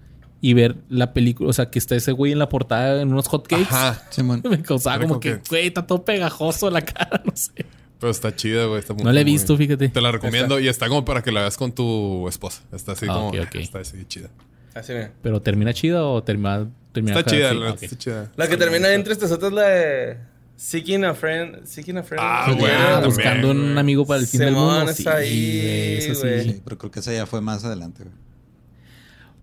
y 0.49 0.53
ver 0.53 0.75
la 0.89 1.13
película, 1.13 1.49
o 1.49 1.53
sea, 1.53 1.69
que 1.71 1.79
está 1.79 1.95
ese 1.95 2.11
güey 2.11 2.31
en 2.31 2.39
la 2.39 2.49
portada 2.49 3.01
en 3.01 3.11
unos 3.11 3.27
hotcakes. 3.27 3.63
Ajá. 3.69 4.03
Simón. 4.11 4.43
Me 4.49 4.61
causaba 4.61 4.99
como 5.01 5.19
que, 5.19 5.39
que- 5.41 5.49
güey, 5.49 5.67
está 5.67 5.87
todo 5.87 6.05
pegajoso 6.05 6.69
la 6.69 6.81
cara, 6.83 7.21
no 7.25 7.35
sé. 7.35 7.51
Pero 7.99 8.11
está 8.11 8.35
chida, 8.35 8.65
güey. 8.65 8.79
está 8.79 8.93
muy- 8.93 9.03
No 9.03 9.11
la 9.11 9.21
he 9.21 9.23
muy- 9.23 9.31
visto, 9.33 9.57
fíjate. 9.57 9.89
Te 9.89 10.01
la 10.01 10.11
recomiendo 10.11 10.59
y 10.59 10.67
está 10.67 10.87
como 10.87 11.03
para 11.05 11.23
que 11.23 11.31
la 11.31 11.41
veas 11.41 11.57
con 11.57 11.71
tu 11.71 12.27
esposa. 12.27 12.61
Está 12.71 12.91
así 12.91 13.05
Ah, 13.09 13.13
como. 13.13 13.27
ok, 13.29 13.35
ok. 13.47 13.55
Está 13.55 13.79
así 13.79 14.05
chida. 14.05 14.29
Así, 14.75 14.91
mira. 14.93 15.11
Pero 15.23 15.41
termina 15.41 15.73
chida 15.73 16.03
o 16.03 16.21
termina, 16.21 16.67
termina 16.91 17.17
Está 17.17 17.31
chida, 17.31 17.53
la 17.53 17.69
está 17.71 17.97
chida. 17.97 18.31
La 18.35 18.47
que 18.47 18.57
termina 18.57 18.93
entre 18.93 19.13
estas 19.13 19.31
otras 19.31 19.51
es 19.51 19.55
la 19.55 19.67
de 19.67 20.17
Seeking 20.57 21.05
a 21.05 21.13
Friend. 21.15 21.65
Seeking 21.65 21.97
a 21.97 22.03
Friend. 22.03 22.21
Ah, 22.23 22.45
Sí, 22.51 22.59
güey, 22.59 22.71
Ah, 22.71 22.77
también, 23.01 23.05
buscando 23.05 23.51
un 23.51 23.61
güey. 23.63 23.77
amigo 23.79 24.05
para 24.05 24.19
el 24.19 24.27
fin 24.27 24.41
del 24.41 24.49
Simón, 24.49 24.75
mundo. 24.75 24.91
es 24.91 24.97
Sí, 24.97 25.07
ahí, 25.07 26.01
sí. 26.01 26.11
güey. 26.21 26.43
Sí, 26.43 26.61
pero 26.63 26.77
creo 26.77 26.91
que 26.91 26.99
esa 26.99 27.13
ya 27.13 27.25
fue 27.25 27.41
más 27.41 27.63
adelante, 27.65 28.03
güey. 28.03 28.15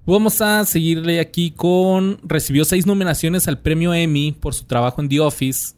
Vamos 0.04 0.40
a 0.40 0.64
seguirle 0.64 1.20
aquí 1.20 1.52
con... 1.52 2.18
Recibió 2.24 2.64
seis 2.64 2.86
nominaciones 2.86 3.46
al 3.46 3.58
premio 3.58 3.94
Emmy 3.94 4.32
por 4.32 4.54
su 4.54 4.64
trabajo 4.64 5.00
en 5.00 5.08
The 5.08 5.20
Office. 5.20 5.74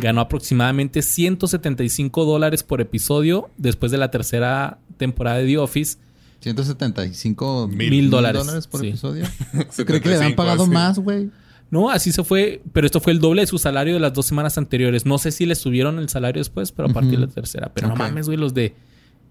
Ganó 0.00 0.22
aproximadamente 0.22 1.02
175 1.02 2.24
dólares 2.24 2.62
por 2.62 2.80
episodio 2.80 3.50
después 3.58 3.92
de 3.92 3.98
la 3.98 4.10
tercera 4.10 4.78
temporada 4.96 5.38
de 5.38 5.46
The 5.46 5.58
Office. 5.58 5.98
175 6.40 7.68
Mil 7.68 8.10
dólares, 8.10 8.66
por 8.66 8.80
sí. 8.80 8.88
episodio. 8.88 9.24
Yo 9.76 9.86
creo 9.86 10.00
que 10.00 10.08
le 10.08 10.14
han 10.16 10.30
75, 10.30 10.36
pagado 10.36 10.62
así. 10.62 10.72
más, 10.72 10.98
güey. 10.98 11.30
No, 11.70 11.90
así 11.90 12.10
se 12.10 12.24
fue, 12.24 12.62
pero 12.72 12.86
esto 12.86 13.00
fue 13.00 13.12
el 13.12 13.20
doble 13.20 13.42
de 13.42 13.46
su 13.46 13.58
salario 13.58 13.94
de 13.94 14.00
las 14.00 14.12
dos 14.12 14.26
semanas 14.26 14.58
anteriores. 14.58 15.06
No 15.06 15.18
sé 15.18 15.30
si 15.30 15.46
le 15.46 15.54
subieron 15.54 16.00
el 16.00 16.08
salario 16.08 16.40
después, 16.40 16.72
pero 16.72 16.88
a 16.88 16.92
partir 16.92 17.12
de 17.12 17.26
la 17.26 17.32
tercera. 17.32 17.70
Pero 17.72 17.88
no 17.88 17.96
mames, 17.96 18.26
güey, 18.26 18.36
los 18.36 18.54
de... 18.54 18.74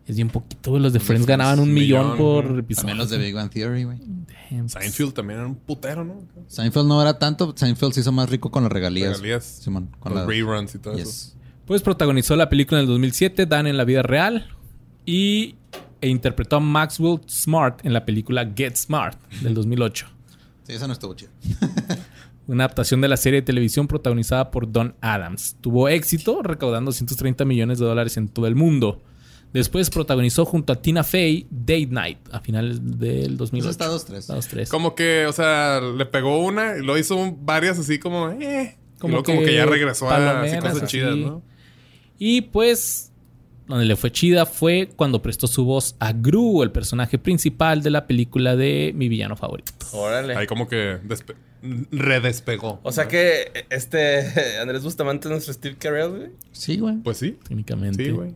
Es 0.10 0.16
bien 0.16 0.30
poquito, 0.30 0.72
güey. 0.72 0.82
Los 0.82 0.92
de 0.92 1.00
Friends 1.00 1.28
ganaban 1.28 1.60
un 1.60 1.72
millón, 1.72 2.14
millón, 2.14 2.18
por 2.18 2.46
episodio. 2.58 2.88
También 2.88 2.98
los 2.98 3.12
de 3.12 3.20
Big 3.20 3.36
Bang 3.36 3.52
Theory, 3.52 3.84
güey. 3.84 4.00
Seinfeld 4.66 5.14
también 5.14 5.38
era 5.40 5.48
un 5.48 5.54
putero, 5.54 6.04
¿no? 6.04 6.24
Seinfeld 6.48 6.88
no 6.88 7.00
era 7.00 7.20
tanto. 7.20 7.54
Seinfeld 7.56 7.94
se 7.94 8.00
hizo 8.00 8.12
más 8.12 8.28
rico 8.28 8.50
con 8.50 8.64
las 8.64 8.72
regalías. 8.72 9.18
Regalías. 9.18 9.46
Simón, 9.46 9.92
con 10.00 10.16
Los 10.16 10.22
las 10.22 10.28
reruns 10.28 10.74
y 10.74 10.80
todo 10.80 10.98
eso. 10.98 11.36
Pues 11.68 11.84
protagonizó 11.84 12.36
la 12.36 12.50
película 12.50 12.80
en 12.80 12.86
el 12.86 12.88
2007, 12.88 13.46
Dan 13.46 13.68
en 13.68 13.78
la 13.78 13.86
vida 13.86 14.02
real, 14.02 14.48
y 15.06 15.58
e 16.02 16.10
interpretó 16.10 16.56
a 16.56 16.60
Maxwell 16.60 17.20
Smart 17.30 17.86
en 17.86 17.94
la 17.94 18.04
película 18.04 18.52
Get 18.56 18.78
Smart 18.78 19.16
del 19.42 19.54
2008. 19.54 20.08
Sí, 20.64 20.74
esa 20.74 20.88
no 20.88 20.94
estuvo 20.94 21.14
chida. 21.14 21.30
Una 22.48 22.64
adaptación 22.64 23.00
de 23.00 23.10
la 23.10 23.18
serie 23.18 23.42
de 23.42 23.46
televisión 23.46 23.88
protagonizada 23.88 24.50
por 24.50 24.72
Don 24.72 24.96
Adams. 25.02 25.56
Tuvo 25.62 25.88
éxito, 25.88 26.42
recaudando 26.42 26.92
130 26.92 27.46
millones 27.46 27.78
de 27.78 27.86
dólares 27.86 28.18
en 28.18 28.28
todo 28.28 28.48
el 28.48 28.56
mundo. 28.56 29.04
Después 29.54 29.90
protagonizó 29.90 30.46
junto 30.46 30.74
a 30.74 30.82
Tina 30.82 31.04
Fey 31.04 31.48
Date 31.50 31.88
Night 31.90 32.20
a 32.32 32.40
finales 32.40 32.80
del 33.00 33.36
2008. 33.38 33.64
Esa 33.64 33.72
está 33.72 33.86
dos, 33.88 34.06
tres. 34.06 34.20
Está 34.20 34.36
dos, 34.36 34.48
tres. 34.48 34.70
Como 34.70 34.94
que, 34.94 35.26
o 35.26 35.34
sea, 35.34 35.82
le 35.82 36.06
pegó 36.06 36.40
una 36.46 36.78
y 36.78 36.84
lo 36.84 36.98
hizo 36.98 37.16
un- 37.16 37.46
varias 37.46 37.80
así 37.80 37.98
como, 38.00 38.30
eh. 38.30 38.78
Como 39.00 39.14
Como, 39.14 39.14
como, 39.16 39.24
que, 39.24 39.34
como 39.34 39.46
que 39.48 39.56
ya 39.56 39.66
regresó 39.66 40.10
a 40.10 40.42
así 40.42 40.58
cosas 40.58 40.78
así. 40.84 40.88
chidas, 40.98 41.16
¿no? 41.16 41.42
Y 42.20 42.42
pues, 42.42 43.12
donde 43.68 43.86
le 43.86 43.96
fue 43.96 44.12
chida 44.12 44.46
fue 44.46 44.90
cuando 44.96 45.22
prestó 45.22 45.48
su 45.48 45.64
voz 45.66 45.96
a 46.00 46.12
Gru, 46.12 46.62
el 46.64 46.72
personaje 46.72 47.18
principal 47.18 47.82
de 47.82 47.90
la 47.92 48.06
película 48.08 48.56
de 48.56 48.92
mi 48.94 49.08
villano 49.10 49.36
favorito. 49.36 49.72
Órale. 49.94 50.36
Ahí 50.36 50.46
como 50.48 50.68
que 50.68 51.00
despe- 51.08 51.36
redespegó. 51.92 52.80
O 52.84 52.92
sea 52.92 53.08
que 53.08 53.66
este 53.70 54.26
Andrés 54.62 54.84
Bustamante 54.84 55.28
es 55.28 55.32
nuestro 55.32 55.54
Steve 55.54 55.76
Carell, 55.78 56.10
güey. 56.10 56.30
Sí, 56.52 56.78
güey. 56.78 56.98
Pues 56.98 57.18
sí. 57.18 57.38
Técnicamente. 57.48 58.04
Sí, 58.06 58.12
güey. 58.12 58.34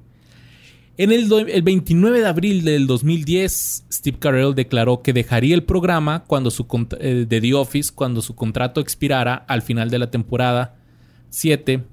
En 0.96 1.12
el, 1.12 1.28
do- 1.28 1.40
el 1.40 1.62
29 1.64 2.20
de 2.20 2.28
abril 2.28 2.64
del 2.64 2.86
2010, 2.86 3.86
Steve 3.92 4.20
Carell 4.20 4.54
declaró 4.54 5.02
que 5.02 5.12
dejaría 5.14 5.56
el 5.56 5.64
programa 5.64 6.24
cuando 6.26 6.52
su 6.52 6.68
eh, 7.00 7.26
de 7.28 7.42
The 7.42 7.54
Office 7.56 7.92
cuando 7.94 8.22
su 8.22 8.36
contrato 8.36 8.80
expirara 8.80 9.34
al 9.34 9.64
final 9.64 9.90
de 9.90 9.98
la 10.00 10.12
temporada 10.12 10.76
7 11.30 11.84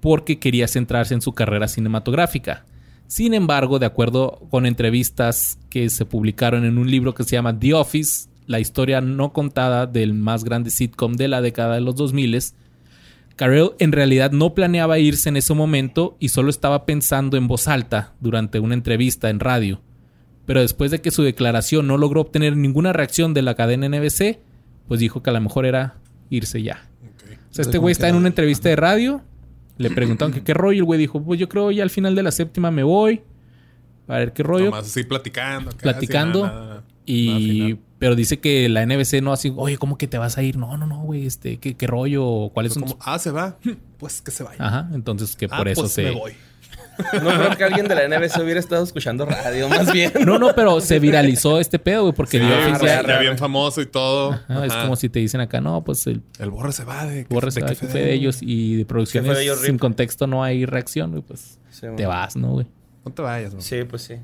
porque 0.00 0.38
quería 0.38 0.66
centrarse 0.66 1.12
en 1.12 1.20
su 1.20 1.32
carrera 1.34 1.68
cinematográfica. 1.68 2.64
Sin 3.06 3.34
embargo, 3.34 3.78
de 3.78 3.84
acuerdo 3.86 4.40
con 4.50 4.64
entrevistas 4.64 5.58
que 5.68 5.90
se 5.90 6.06
publicaron 6.06 6.64
en 6.64 6.78
un 6.78 6.90
libro 6.90 7.12
que 7.14 7.24
se 7.24 7.32
llama 7.36 7.58
The 7.58 7.74
Office, 7.74 8.30
la 8.46 8.60
historia 8.60 9.02
no 9.02 9.34
contada 9.34 9.86
del 9.86 10.14
más 10.14 10.42
grande 10.44 10.70
sitcom 10.70 11.12
de 11.14 11.28
la 11.28 11.42
década 11.42 11.74
de 11.74 11.82
los 11.82 11.96
2000 11.96 12.38
Carell 13.36 13.70
en 13.78 13.92
realidad 13.92 14.32
no 14.32 14.54
planeaba 14.54 14.98
irse 14.98 15.28
en 15.28 15.36
ese 15.36 15.54
momento 15.54 16.16
y 16.20 16.28
solo 16.28 16.50
estaba 16.50 16.86
pensando 16.86 17.36
en 17.36 17.48
voz 17.48 17.68
alta 17.68 18.14
durante 18.20 18.60
una 18.60 18.74
entrevista 18.74 19.30
en 19.30 19.40
radio. 19.40 19.80
Pero 20.46 20.60
después 20.60 20.90
de 20.90 21.00
que 21.00 21.10
su 21.10 21.22
declaración 21.22 21.86
no 21.86 21.96
logró 21.96 22.20
obtener 22.20 22.56
ninguna 22.56 22.92
reacción 22.92 23.32
de 23.34 23.42
la 23.42 23.54
cadena 23.54 23.88
NBC, 23.88 24.38
pues 24.88 25.00
dijo 25.00 25.22
que 25.22 25.30
a 25.30 25.32
lo 25.32 25.40
mejor 25.40 25.66
era 25.66 25.96
irse 26.30 26.62
ya. 26.62 26.88
O 27.50 27.54
sea, 27.54 27.62
este 27.62 27.78
güey 27.78 27.92
está 27.92 28.08
en 28.08 28.16
una 28.16 28.28
entrevista 28.28 28.68
de 28.68 28.76
radio, 28.76 29.22
le 29.76 29.90
preguntaron 29.90 30.32
que 30.32 30.42
qué 30.42 30.54
rollo, 30.54 30.72
y 30.72 30.78
el 30.78 30.84
güey 30.84 30.98
dijo, 30.98 31.22
pues 31.22 31.38
yo 31.38 31.48
creo 31.48 31.70
ya 31.70 31.82
al 31.82 31.90
final 31.90 32.14
de 32.14 32.22
la 32.22 32.32
séptima 32.32 32.70
me 32.70 32.82
voy, 32.82 33.20
a 34.08 34.16
ver 34.16 34.32
qué 34.32 34.42
rollo. 34.42 34.66
Nomás 34.66 34.86
así 34.86 35.04
platicando. 35.04 35.70
Platicando. 35.70 36.44
así, 36.44 36.54
nada, 36.54 36.64
nada. 36.64 36.74
Nada 36.74 36.84
Y. 37.06 37.78
pero 38.02 38.16
dice 38.16 38.40
que 38.40 38.68
la 38.68 38.84
NBC 38.84 39.22
no 39.22 39.32
así, 39.32 39.52
oye, 39.54 39.78
¿cómo 39.78 39.96
que 39.96 40.08
te 40.08 40.18
vas 40.18 40.36
a 40.36 40.42
ir? 40.42 40.56
No, 40.56 40.76
no, 40.76 40.86
no, 40.86 41.02
güey, 41.02 41.24
este, 41.24 41.58
¿qué, 41.58 41.76
qué 41.76 41.86
rollo? 41.86 42.50
¿Cuáles 42.52 42.72
son 42.72 42.82
como, 42.82 42.98
ah, 43.00 43.16
se 43.16 43.30
va. 43.30 43.58
Pues 43.96 44.20
que 44.20 44.32
se 44.32 44.42
vaya. 44.42 44.56
Ajá, 44.58 44.88
entonces 44.92 45.36
que 45.36 45.46
Ah, 45.48 45.58
por 45.58 45.68
eso 45.68 45.82
pues 45.82 45.92
se 45.92 46.02
me 46.02 46.10
voy. 46.10 46.32
No 47.12 47.30
creo 47.30 47.56
que 47.56 47.62
alguien 47.62 47.86
de 47.86 47.94
la 47.94 48.08
NBC 48.08 48.42
hubiera 48.42 48.58
estado 48.58 48.82
escuchando 48.82 49.24
radio, 49.24 49.68
más 49.68 49.92
bien. 49.92 50.10
No, 50.26 50.36
no, 50.40 50.52
pero 50.52 50.80
se 50.80 50.98
viralizó 50.98 51.60
este 51.60 51.78
pedo, 51.78 52.02
güey, 52.02 52.12
porque 52.12 52.40
Sí, 52.40 52.44
The 52.44 52.52
Office 52.52 52.78
pues, 52.80 53.06
ya- 53.06 53.18
bien 53.20 53.38
famoso 53.38 53.80
y 53.80 53.86
todo. 53.86 54.32
Ajá, 54.32 54.66
es 54.66 54.74
como 54.74 54.96
si 54.96 55.08
te 55.08 55.20
dicen 55.20 55.40
acá, 55.40 55.60
no, 55.60 55.84
pues 55.84 56.04
el 56.08 56.22
El 56.40 56.50
borre 56.50 56.72
se 56.72 56.82
va 56.82 57.06
de... 57.06 57.24
borre 57.30 57.52
se 57.52 57.60
de 57.60 57.66
va, 57.66 57.68
que 57.70 57.76
fue 57.86 58.00
de 58.00 58.12
ellos 58.12 58.38
y 58.42 58.74
de 58.78 58.84
producciones 58.84 59.28
¿Qué 59.28 59.32
fue 59.32 59.38
de 59.38 59.44
ellos, 59.44 59.60
sin 59.60 59.78
contexto 59.78 60.26
no 60.26 60.42
hay 60.42 60.66
reacción, 60.66 61.12
güey, 61.12 61.22
pues 61.22 61.60
Sí, 61.70 61.86
te 61.96 62.04
vas, 62.04 62.34
¿no, 62.34 62.48
güey? 62.50 62.66
No 63.04 63.12
te 63.12 63.22
vayas, 63.22 63.52
güey. 63.52 63.62
Sí, 63.62 63.84
pues 63.88 64.02
sí. 64.02 64.14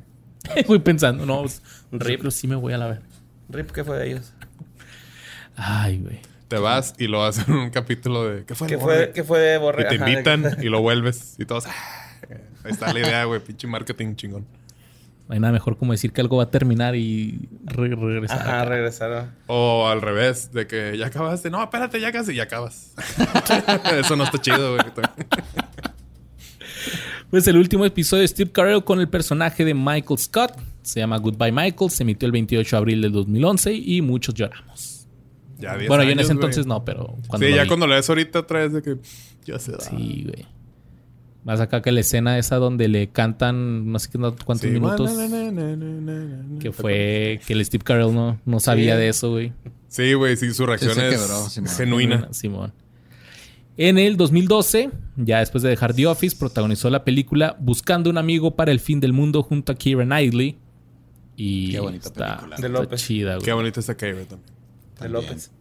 Voy 0.67 0.81
pensando, 0.81 1.25
no, 1.25 1.43
pues, 1.43 1.63
Rip. 1.93 2.29
sí 2.31 2.49
me 2.49 2.57
voy 2.57 2.73
a 2.73 2.79
la 2.79 2.87
ver. 2.89 3.08
Rip, 3.51 3.71
¿qué 3.71 3.85
fue 3.85 3.97
de 3.99 4.11
ellos? 4.11 4.33
Ay, 5.57 5.99
güey. 5.99 6.21
Te 6.49 6.57
vas 6.59 6.95
y 6.99 7.07
lo 7.09 7.25
hacen 7.25 7.53
un 7.55 7.71
capítulo 7.71 8.25
de... 8.29 8.45
¿Qué 8.45 8.55
fue? 8.55 8.69
¿Qué 8.69 8.77
borre? 8.77 8.95
fue, 8.97 9.13
¿Qué 9.13 9.25
fue 9.25 9.39
de 9.41 9.59
Borre? 9.59 9.83
Y 9.85 9.89
te 9.89 9.97
Ajá, 9.97 10.11
invitan 10.11 10.43
de- 10.43 10.57
y 10.65 10.69
lo 10.71 10.81
vuelves 10.81 11.35
y 11.39 11.45
todos... 11.45 11.67
"Ah". 11.67 11.73
Ahí 12.65 12.73
está 12.73 12.93
la 12.93 13.01
idea, 13.01 13.25
güey. 13.25 13.41
Pinche 13.41 13.67
marketing 13.67 14.15
chingón. 14.17 14.47
No 15.29 15.35
hay 15.35 15.41
nada 15.41 15.53
mejor 15.53 15.77
como 15.77 15.93
decir 15.93 16.13
que 16.13 16.21
algo 16.23 16.39
va 16.39 16.45
a 16.45 16.51
terminar 16.51 16.97
y 16.97 17.49
re- 17.65 17.95
regresar. 17.95 18.39
Ajá, 18.41 18.61
acá. 18.63 18.65
regresaron. 18.71 19.31
O 19.47 19.87
al 19.89 20.01
revés, 20.01 20.53
de 20.53 20.67
que 20.67 20.97
ya 20.97 21.07
acabaste. 21.07 21.51
No, 21.51 21.63
espérate, 21.63 22.01
ya 22.01 22.11
casi 22.13 22.33
y 22.33 22.41
acabas. 22.41 22.95
Eso 23.93 24.17
no 24.17 24.25
está 24.25 24.39
chido, 24.41 24.75
güey. 24.75 24.87
Pues 27.31 27.47
el 27.47 27.57
último 27.59 27.85
episodio 27.85 28.23
de 28.23 28.29
Steve 28.29 28.51
Carell 28.51 28.83
con 28.85 29.01
el 29.01 29.09
personaje 29.09 29.65
de 29.65 29.75
Michael 29.75 30.19
Scott. 30.19 30.53
Se 30.89 31.01
llama 31.01 31.19
Goodbye 31.19 31.53
Michael. 31.53 31.91
Se 31.91 32.03
emitió 32.03 32.27
el 32.27 32.33
28 32.33 32.77
de 32.77 32.79
abril 32.79 33.03
del 33.03 33.13
2011 33.13 33.75
y 33.75 34.01
muchos 34.03 34.35
lloramos. 34.35 35.07
Ya 35.59 35.77
10 35.77 35.89
Bueno, 35.89 36.05
yo 36.05 36.11
en 36.11 36.19
años, 36.19 36.25
ese 36.27 36.33
entonces 36.35 36.67
no, 36.67 36.85
pero 36.85 37.17
cuando 37.27 37.47
Sí, 37.47 37.55
ya 37.55 37.63
vi. 37.63 37.69
cuando 37.69 37.87
lo 37.87 37.95
ves 37.95 38.09
ahorita 38.09 38.39
otra 38.41 38.61
vez 38.61 38.73
de 38.73 38.83
que 38.83 38.97
ya 39.45 39.59
se 39.59 39.73
da. 39.73 39.81
Sí, 39.81 40.25
güey. 40.29 40.47
Más 41.45 41.61
acá 41.61 41.81
que 41.83 41.93
la 41.93 42.01
escena 42.01 42.37
esa 42.39 42.57
donde 42.57 42.89
le 42.89 43.09
cantan 43.09 43.91
no 43.91 43.99
sé 43.99 44.11
cuántos 44.11 44.61
Sí, 44.61 44.69
minutos. 44.71 45.15
na, 45.17 45.29
na, 45.29 45.77
na. 45.77 46.59
Que 46.59 46.73
fue 46.73 47.41
que 47.47 47.53
el 47.55 47.65
Steve 47.65 47.83
Carell 47.85 48.13
no, 48.15 48.39
no 48.45 48.61
sabía 48.61 48.95
Sí. 48.95 49.01
de 49.01 49.09
eso, 49.09 49.31
güey. 49.31 49.53
Sí, 49.89 50.13
güey, 50.15 50.37
sí, 50.37 50.53
su 50.53 50.67
reacción 50.67 50.93
es 51.01 51.19
quebró, 51.19 51.49
Simón. 51.49 51.71
genuina. 51.71 52.29
Simón. 52.33 52.73
En 53.77 53.97
el 53.97 54.17
2012, 54.17 54.91
ya 55.17 55.39
después 55.39 55.63
de 55.63 55.71
dejar 55.71 55.95
The 55.95 56.07
Office, 56.09 56.37
protagonizó 56.37 56.91
la 56.91 57.05
película 57.05 57.57
Buscando 57.61 58.11
un 58.11 58.19
amigo 58.19 58.55
para 58.57 58.73
el 58.73 58.81
fin 58.81 59.01
del 59.01 59.13
mundo 59.13 59.43
junto 59.43 59.73
a 59.73 59.75
Keira 59.77 60.05
Knightley. 60.05 60.59
Y 61.41 61.71
Qué 61.71 61.79
bonita 61.81 62.09
está, 62.09 62.27
película. 62.39 62.57
De 62.57 62.67
está 62.67 62.69
López. 62.83 63.01
chida, 63.07 63.35
güey. 63.37 63.45
Qué 63.45 63.53
bonito 63.53 63.79
está 63.79 63.97
Keira 63.97 64.25
también. 64.25 64.53
De. 65.01 65.09
López. 65.09 65.53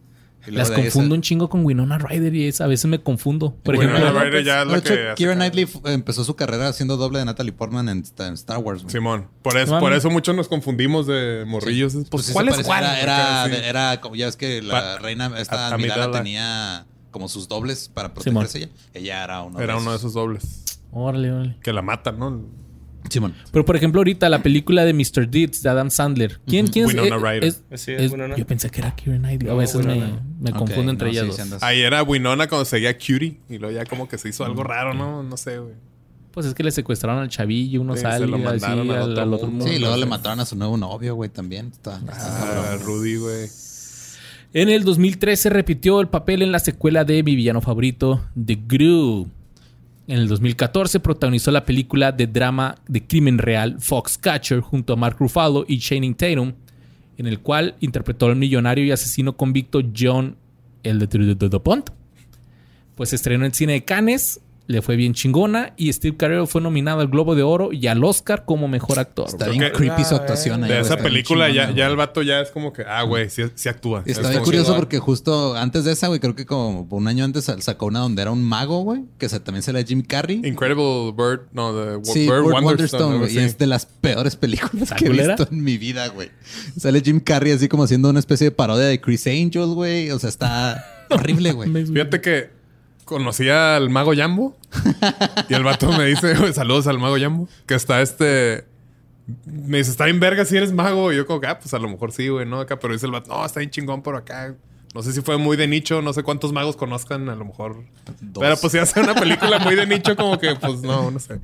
Las 0.46 0.70
de 0.70 0.76
confundo 0.76 1.14
un 1.14 1.20
chingo 1.20 1.48
con 1.50 1.64
Winona 1.64 1.98
Ryder 1.98 2.34
y 2.34 2.46
es, 2.48 2.60
a 2.60 2.66
veces 2.66 2.86
me 2.86 3.00
confundo. 3.02 3.54
Por 3.62 3.76
Winona 3.76 3.98
ejemplo, 3.98 4.20
Ryder 4.24 4.44
ya 4.44 4.62
es 4.62 4.66
la 4.68 4.78
hecho, 4.78 4.94
que 4.94 5.12
Keira 5.16 5.34
Knightley 5.34 5.68
empezó 5.84 6.24
su 6.24 6.34
carrera 6.36 6.68
haciendo 6.68 6.96
doble 6.96 7.18
de 7.20 7.26
Natalie 7.26 7.52
Portman 7.52 7.88
en, 7.88 8.02
en 8.18 8.32
Star 8.34 8.58
Wars. 8.58 8.82
güey. 8.82 8.92
Simón. 8.92 9.28
Por 9.42 9.56
eso, 9.58 9.72
Vamos. 9.72 9.86
por 9.88 9.92
eso 9.96 10.10
muchos 10.10 10.34
nos 10.34 10.48
confundimos 10.48 11.06
de 11.06 11.44
morrillos. 11.46 11.92
Pues, 11.94 12.08
Pues 12.08 12.30
¿cuál 12.32 12.48
es 12.48 12.62
cuál? 12.64 12.82
Era, 12.84 13.00
era, 13.00 13.44
Acá, 13.44 13.54
sí. 13.56 13.60
era 13.64 14.00
como 14.00 14.16
ya 14.16 14.26
ves 14.26 14.36
que 14.36 14.62
la 14.62 14.72
Pa- 14.72 14.98
reina, 14.98 15.32
esta 15.38 15.68
a- 15.68 15.74
Amidala 15.74 16.10
tenía 16.10 16.86
como 17.10 17.28
sus 17.28 17.46
dobles 17.46 17.88
para 17.92 18.08
Simón. 18.20 18.44
protegerse 18.44 18.58
ella. 18.58 18.68
Ella 18.94 19.24
era 19.24 19.42
uno 19.42 19.60
Era 19.60 19.74
de 19.74 19.80
uno 19.80 19.90
de 19.90 19.96
esos. 19.96 20.10
esos 20.12 20.14
dobles. 20.14 20.64
órale, 20.92 21.30
órale. 21.32 21.56
Que 21.62 21.72
la 21.72 21.82
matan, 21.82 22.18
¿no? 22.18 22.42
Simón. 23.10 23.34
Pero 23.52 23.64
por 23.64 23.76
ejemplo, 23.76 24.00
ahorita 24.00 24.28
la 24.28 24.42
película 24.42 24.84
de 24.84 24.92
Mr. 24.94 25.28
Deeds 25.28 25.62
de 25.62 25.68
Adam 25.70 25.90
Sandler. 25.90 26.40
¿Quién, 26.46 26.66
quién 26.66 26.86
es? 26.86 26.94
Winona 26.94 27.16
Eh, 27.16 27.18
Ryder. 27.18 27.44
es- 27.44 27.62
Sí, 27.80 27.92
es 27.92 28.02
es- 28.02 28.12
Winona. 28.12 28.36
Yo 28.36 28.46
pensé 28.46 28.70
que 28.70 28.80
era 28.80 28.94
Keira 28.94 29.18
Knightley. 29.18 29.50
a 29.50 29.54
veces 29.54 29.84
me, 29.84 29.94
Winona. 29.94 30.22
me 30.40 30.52
confundo 30.52 30.90
entre 30.92 31.06
no, 31.08 31.12
ellas 31.12 31.36
sí, 31.36 31.48
dos. 31.48 31.62
Ahí 31.62 31.80
era 31.80 32.02
Winona 32.02 32.46
cuando 32.48 32.64
seguía 32.64 32.94
Cutie. 32.96 33.40
Y 33.48 33.58
luego 33.58 33.74
ya 33.74 33.84
como 33.86 34.08
que 34.08 34.18
se 34.18 34.28
hizo 34.28 34.44
algo 34.44 34.62
raro, 34.64 34.94
¿no? 34.94 35.22
No 35.22 35.36
sé, 35.36 35.58
güey. 35.58 35.74
Pues 36.32 36.46
es 36.46 36.54
que 36.54 36.62
le 36.62 36.70
secuestraron 36.70 37.20
al 37.20 37.28
chavillo, 37.30 37.80
uno 37.80 37.96
Sí, 37.96 38.02
sale 38.02 38.18
se 38.18 38.26
lo 38.26 38.36
así 38.36 38.44
mandaron 38.44 38.90
al 38.90 38.96
al, 38.96 39.10
otro 39.10 39.22
al 39.22 39.34
otro 39.34 39.46
mundo. 39.48 39.66
Sí, 39.66 39.78
luego 39.78 39.96
le 39.96 40.06
mataron 40.06 40.38
a 40.40 40.46
su 40.46 40.54
nuevo 40.56 40.76
novio, 40.76 41.14
güey, 41.16 41.30
también. 41.30 41.68
Está, 41.72 41.96
está 41.96 42.74
Ah. 42.74 42.76
Rudy, 42.76 43.16
güey. 43.16 43.48
En 44.54 44.68
el 44.70 44.84
2013 44.84 45.50
repitió 45.50 46.00
el 46.00 46.08
papel 46.08 46.40
en 46.42 46.52
la 46.52 46.58
secuela 46.58 47.04
de 47.04 47.22
mi 47.22 47.34
villano 47.36 47.60
favorito, 47.60 48.24
The 48.42 48.58
Gru. 48.66 49.28
En 50.08 50.18
el 50.18 50.26
2014 50.26 51.00
protagonizó 51.00 51.50
la 51.50 51.66
película 51.66 52.12
de 52.12 52.26
drama 52.26 52.76
de 52.88 53.06
crimen 53.06 53.36
real 53.36 53.76
Foxcatcher 53.78 54.60
junto 54.60 54.94
a 54.94 54.96
Mark 54.96 55.18
Ruffalo 55.20 55.66
y 55.68 55.78
Channing 55.78 56.14
Tatum, 56.14 56.54
en 57.18 57.26
el 57.26 57.40
cual 57.40 57.74
interpretó 57.80 58.24
al 58.24 58.36
millonario 58.36 58.86
y 58.86 58.90
asesino 58.90 59.36
convicto 59.36 59.82
John 59.94 60.36
el 60.82 60.98
de 60.98 61.06
de 61.06 61.60
Pont. 61.60 61.90
Pues 62.94 63.12
estrenó 63.12 63.44
en 63.44 63.52
cine 63.52 63.74
de 63.74 63.84
Cannes, 63.84 64.40
le 64.68 64.82
fue 64.82 64.96
bien 64.96 65.14
chingona 65.14 65.72
y 65.78 65.90
Steve 65.94 66.14
Carell 66.18 66.46
fue 66.46 66.60
nominado 66.60 67.00
al 67.00 67.08
Globo 67.08 67.34
de 67.34 67.42
Oro 67.42 67.72
y 67.72 67.86
al 67.86 68.04
Oscar 68.04 68.44
como 68.44 68.68
mejor 68.68 68.98
actor. 68.98 69.26
Está 69.26 69.48
bien 69.48 69.64
creepy 69.74 70.04
su 70.04 70.14
actuación 70.14 70.62
ahí, 70.62 70.70
De 70.70 70.80
esa 70.80 70.98
película 70.98 71.48
ya, 71.48 71.70
ya 71.74 71.86
el 71.86 71.96
vato 71.96 72.20
ya 72.20 72.40
es 72.42 72.50
como 72.50 72.70
que, 72.74 72.82
ah, 72.86 73.02
güey, 73.04 73.30
sí, 73.30 73.44
sí 73.54 73.70
actúa. 73.70 74.02
Está 74.04 74.28
bien 74.28 74.42
curioso 74.44 74.66
chingón. 74.66 74.80
porque 74.80 74.98
justo 74.98 75.56
antes 75.56 75.84
de 75.84 75.92
esa, 75.92 76.08
güey, 76.08 76.20
creo 76.20 76.34
que 76.36 76.44
como 76.44 76.86
un 76.90 77.08
año 77.08 77.24
antes 77.24 77.50
sacó 77.60 77.86
una 77.86 78.00
donde 78.00 78.20
era 78.20 78.30
un 78.30 78.44
mago, 78.44 78.82
güey, 78.82 79.04
que 79.16 79.30
se- 79.30 79.40
también 79.40 79.62
sale 79.62 79.82
Jim 79.84 80.02
Carrey. 80.02 80.42
Incredible 80.44 81.12
Bird, 81.16 81.46
no, 81.52 81.72
de 81.74 82.04
Sí, 82.04 82.26
Bird 82.28 82.42
Bird 82.44 82.52
Wonderstone. 82.62 83.18
Güey. 83.20 83.34
Y 83.34 83.38
es 83.38 83.56
de 83.56 83.66
las 83.66 83.86
peores 83.86 84.36
películas 84.36 84.82
¿Está 84.82 84.96
que 84.96 85.06
he 85.06 85.08
visto 85.08 85.48
en 85.50 85.64
mi 85.64 85.78
vida, 85.78 86.08
güey. 86.08 86.28
Sale 86.78 87.00
Jim 87.00 87.20
Carrey 87.20 87.52
así 87.52 87.68
como 87.68 87.84
haciendo 87.84 88.10
una 88.10 88.18
especie 88.18 88.44
de 88.48 88.50
parodia 88.50 88.84
de 88.84 89.00
Chris 89.00 89.26
Angel, 89.28 89.68
güey. 89.68 90.10
O 90.10 90.18
sea, 90.18 90.28
está 90.28 90.84
horrible, 91.10 91.52
güey. 91.52 91.86
Fíjate 91.86 92.20
que 92.20 92.50
conocí 93.06 93.48
al 93.48 93.88
mago 93.88 94.12
Jambo 94.14 94.54
y 95.48 95.54
el 95.54 95.64
vato 95.64 95.90
me 95.92 96.06
dice, 96.06 96.52
saludos 96.52 96.86
al 96.86 96.98
mago 96.98 97.16
Jambo, 97.18 97.48
que 97.66 97.74
está 97.74 98.00
este... 98.02 98.66
Me 99.44 99.78
dice, 99.78 99.90
está 99.90 100.06
bien 100.06 100.20
verga 100.20 100.44
si 100.46 100.56
eres 100.56 100.72
mago. 100.72 101.12
Y 101.12 101.16
yo 101.16 101.26
como 101.26 101.40
que, 101.40 101.46
ah, 101.46 101.58
pues 101.58 101.74
a 101.74 101.78
lo 101.78 101.88
mejor 101.88 102.12
sí, 102.12 102.28
güey, 102.28 102.46
¿no? 102.46 102.60
Acá, 102.60 102.78
pero 102.78 102.94
dice 102.94 103.04
el 103.06 103.12
vato, 103.12 103.28
no, 103.30 103.44
está 103.44 103.60
bien 103.60 103.70
chingón 103.70 104.02
por 104.02 104.16
acá. 104.16 104.54
No 104.94 105.02
sé 105.02 105.12
si 105.12 105.20
fue 105.20 105.36
muy 105.36 105.58
de 105.58 105.68
nicho, 105.68 106.00
no 106.00 106.14
sé 106.14 106.22
cuántos 106.22 106.52
magos 106.52 106.76
conozcan, 106.76 107.28
a 107.28 107.36
lo 107.36 107.44
mejor. 107.44 107.84
Dos. 108.22 108.40
Pero 108.40 108.56
pues 108.56 108.72
si 108.72 108.78
hace 108.78 109.00
una 109.00 109.14
película 109.14 109.58
muy 109.58 109.74
de 109.74 109.86
nicho, 109.86 110.16
como 110.16 110.38
que, 110.38 110.56
pues 110.56 110.80
no, 110.80 111.10
no 111.10 111.18
sé. 111.18 111.40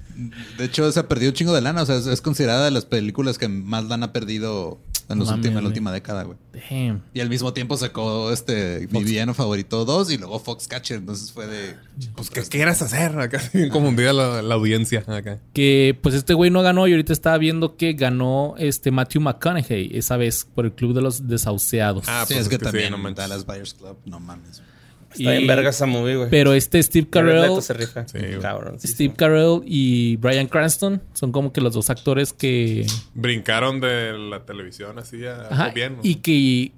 De 0.56 0.64
hecho, 0.64 0.90
se 0.90 1.00
ha 1.00 1.08
perdido 1.08 1.30
un 1.30 1.34
chingo 1.34 1.52
de 1.52 1.60
lana. 1.60 1.82
O 1.82 1.86
sea, 1.86 1.96
es, 1.96 2.06
es 2.06 2.22
considerada 2.22 2.64
de 2.64 2.70
las 2.70 2.86
películas 2.86 3.36
que 3.36 3.48
más 3.48 3.84
lana 3.84 4.06
ha 4.06 4.12
perdido 4.14 4.78
en, 5.08 5.18
los 5.18 5.30
últimos, 5.30 5.56
en 5.58 5.62
la 5.62 5.68
última 5.68 5.92
década, 5.92 6.22
güey. 6.22 6.38
Damn. 6.70 7.02
Y 7.12 7.20
al 7.20 7.28
mismo 7.28 7.52
tiempo 7.52 7.76
sacó 7.76 8.32
este 8.32 8.88
mi 8.90 9.04
villano 9.04 9.34
favorito 9.34 9.84
2 9.84 10.12
y 10.12 10.18
luego 10.18 10.38
Foxcatcher. 10.38 10.98
Entonces 10.98 11.32
fue 11.32 11.46
de. 11.46 11.76
Pues, 12.14 12.30
¿qué 12.30 12.42
quieras 12.42 12.82
hacer? 12.82 13.18
Acá, 13.18 13.42
bien 13.52 13.70
confundida 13.70 14.12
la, 14.12 14.42
la 14.42 14.54
audiencia. 14.54 15.04
Acá. 15.06 15.40
Que 15.52 15.98
pues 16.02 16.14
este 16.14 16.34
güey 16.34 16.50
no 16.50 16.62
ganó 16.62 16.86
y 16.86 16.92
ahorita 16.92 17.12
estaba 17.12 17.38
viendo 17.38 17.76
que 17.76 17.92
ganó 17.92 18.54
este 18.58 18.90
Matthew 18.90 19.22
McConaughey 19.22 19.90
esa 19.96 20.16
vez 20.16 20.46
por 20.54 20.64
el 20.64 20.72
Club 20.72 20.94
de 20.94 21.02
los 21.02 21.28
Desahuciados. 21.28 22.04
Ah, 22.08 22.24
sí, 22.26 22.34
pues 22.34 22.46
es 22.46 22.48
que 22.48 22.56
sí, 22.56 22.62
también 22.62 22.90
no 22.90 22.98
manches. 22.98 23.16
Dallas 23.16 23.46
Buyers 23.46 23.74
Club, 23.74 23.98
no 24.04 24.20
mames. 24.20 24.62
Está 25.18 25.30
bien 25.32 25.46
verga 25.46 25.70
esa 25.70 25.86
movie, 25.86 26.16
güey. 26.16 26.30
Pero 26.30 26.52
este 26.54 26.82
Steve 26.82 27.08
Carell, 27.08 27.62
se 27.62 27.72
rifa. 27.72 28.06
Sí. 28.06 28.18
Cabrón. 28.40 28.78
sí, 28.80 28.88
Steve 28.88 29.14
Carell 29.16 29.60
y 29.64 30.16
Brian 30.16 30.46
Cranston 30.46 31.02
son 31.12 31.32
como 31.32 31.52
que 31.52 31.60
los 31.60 31.74
dos 31.74 31.90
actores 31.90 32.32
que 32.32 32.86
Brincaron 33.14 33.80
de 33.80 34.12
la 34.12 34.44
televisión 34.44 34.98
así 34.98 35.24
a 35.26 35.48
Ajá, 35.50 35.70
bien. 35.70 35.96
¿no? 35.96 36.00
y 36.02 36.16
que 36.16 36.72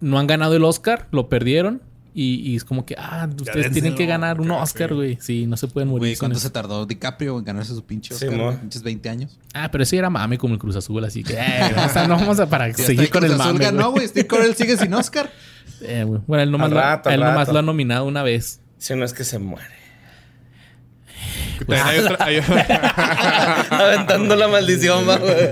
no 0.00 0.18
han 0.18 0.26
ganado 0.26 0.56
el 0.56 0.64
Oscar, 0.64 1.08
lo 1.12 1.28
perdieron 1.28 1.82
y, 2.14 2.34
y 2.52 2.56
es 2.56 2.64
como 2.64 2.84
que 2.84 2.94
ah, 2.98 3.28
ustedes 3.40 3.72
tienen 3.72 3.94
que 3.94 4.04
ganar 4.06 4.40
un 4.40 4.50
Oscar, 4.50 4.90
sí. 4.90 4.94
güey. 4.94 5.18
Sí, 5.20 5.46
no 5.46 5.56
se 5.56 5.66
pueden 5.68 5.88
morir 5.88 6.00
Güey, 6.00 6.16
con 6.16 6.28
¿cuánto 6.28 6.40
se 6.40 6.50
tardó 6.50 6.84
DiCaprio 6.86 7.38
en 7.38 7.44
ganarse 7.44 7.74
su 7.74 7.84
pinche 7.84 8.14
Sí, 8.14 8.26
Oscar? 8.26 8.40
güey? 8.40 8.56
pinches 8.58 8.82
20 8.82 9.08
años. 9.08 9.38
Ah, 9.54 9.70
pero 9.70 9.82
ese 9.84 9.96
era 9.96 10.10
mame 10.10 10.36
como 10.38 10.54
el 10.54 10.60
Cruz 10.60 10.76
Azul, 10.76 11.02
así 11.04 11.22
que 11.24 11.34
eh, 11.34 11.74
o 11.86 11.88
sea, 11.88 12.06
no 12.06 12.16
vamos 12.16 12.38
a 12.40 12.48
para 12.48 12.72
Sí, 12.74 12.82
seguir 12.82 13.08
con 13.10 13.24
el 13.24 13.30
Cruz 13.30 13.40
Azul 13.40 13.52
mame. 13.54 13.64
ganó, 13.64 13.90
güey. 13.92 14.06
Steve 14.08 14.26
Carell 14.26 14.54
sigue 14.54 14.76
sin 14.76 14.92
Oscar. 14.94 15.30
Eh, 15.84 16.04
bueno, 16.04 16.42
él 16.44 16.50
nomás, 16.52 16.66
Al 16.68 16.74
lo, 16.74 16.80
rato, 16.80 17.08
al 17.08 17.14
él 17.16 17.20
nomás 17.20 17.38
rato. 17.38 17.52
lo 17.54 17.58
ha 17.58 17.62
nominado 17.62 18.04
una 18.04 18.22
vez. 18.22 18.60
Si 18.78 18.94
no 18.94 19.04
es 19.04 19.12
que 19.12 19.24
se 19.24 19.40
muere. 19.40 19.66
También 21.66 21.82
hay 21.86 21.98
otra- 21.98 22.24
hay- 22.24 22.40
Aventando 23.70 24.36
la 24.36 24.48
maldición, 24.48 25.08
va, 25.08 25.16
güey. 25.18 25.50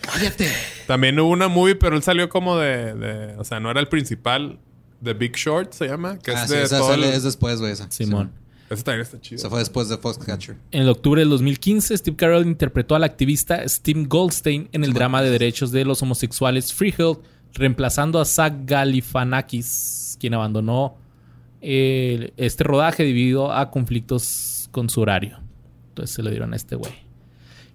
Cállate. 0.00 0.48
También 0.86 1.18
hubo 1.20 1.30
una 1.30 1.48
movie, 1.48 1.76
pero 1.76 1.96
él 1.96 2.02
salió 2.02 2.28
como 2.28 2.58
de, 2.58 2.94
de- 2.94 3.36
O 3.38 3.44
sea, 3.44 3.60
no 3.60 3.70
era 3.70 3.80
el 3.80 3.88
principal. 3.88 4.58
The 5.02 5.14
Big 5.14 5.34
Short 5.36 5.72
se 5.72 5.86
llama. 5.88 6.18
Que 6.18 6.32
Ah, 6.32 6.44
es 6.44 6.50
sí, 6.50 6.56
de 6.56 6.62
esa 6.62 6.78
todo 6.78 6.88
sale- 6.88 7.08
el- 7.08 7.14
es 7.14 7.22
después, 7.22 7.60
güey, 7.60 7.72
esa. 7.72 7.90
Simón. 7.90 8.32
Ese 8.70 8.82
también 8.82 9.02
está 9.02 9.20
chido. 9.20 9.40
Se 9.40 9.48
fue 9.50 9.58
después 9.58 9.88
de 9.88 9.98
Foxcatcher. 9.98 10.56
En 10.70 10.82
el 10.82 10.88
octubre 10.88 11.20
del 11.20 11.28
2015, 11.28 11.96
Steve 11.98 12.16
Carell 12.16 12.46
interpretó 12.46 12.94
al 12.94 13.04
activista 13.04 13.66
Steve 13.68 14.04
Goldstein 14.08 14.68
en 14.72 14.84
el 14.84 14.94
drama 14.94 15.20
de 15.22 15.30
derechos 15.30 15.70
de 15.70 15.84
los 15.84 16.00
homosexuales 16.02 16.72
Freehold, 16.72 17.18
reemplazando 17.52 18.18
a 18.20 18.24
Zach 18.24 18.54
Galifianakis, 18.64 20.16
quien 20.20 20.34
abandonó 20.34 20.96
eh, 21.66 22.32
este 22.36 22.64
rodaje 22.64 23.04
debido 23.04 23.52
a 23.52 23.70
conflictos 23.70 24.68
con 24.70 24.88
su 24.90 25.00
horario. 25.00 25.38
Entonces 25.90 26.14
se 26.16 26.22
lo 26.22 26.30
dieron 26.30 26.52
a 26.52 26.56
este 26.56 26.74
güey. 26.76 26.92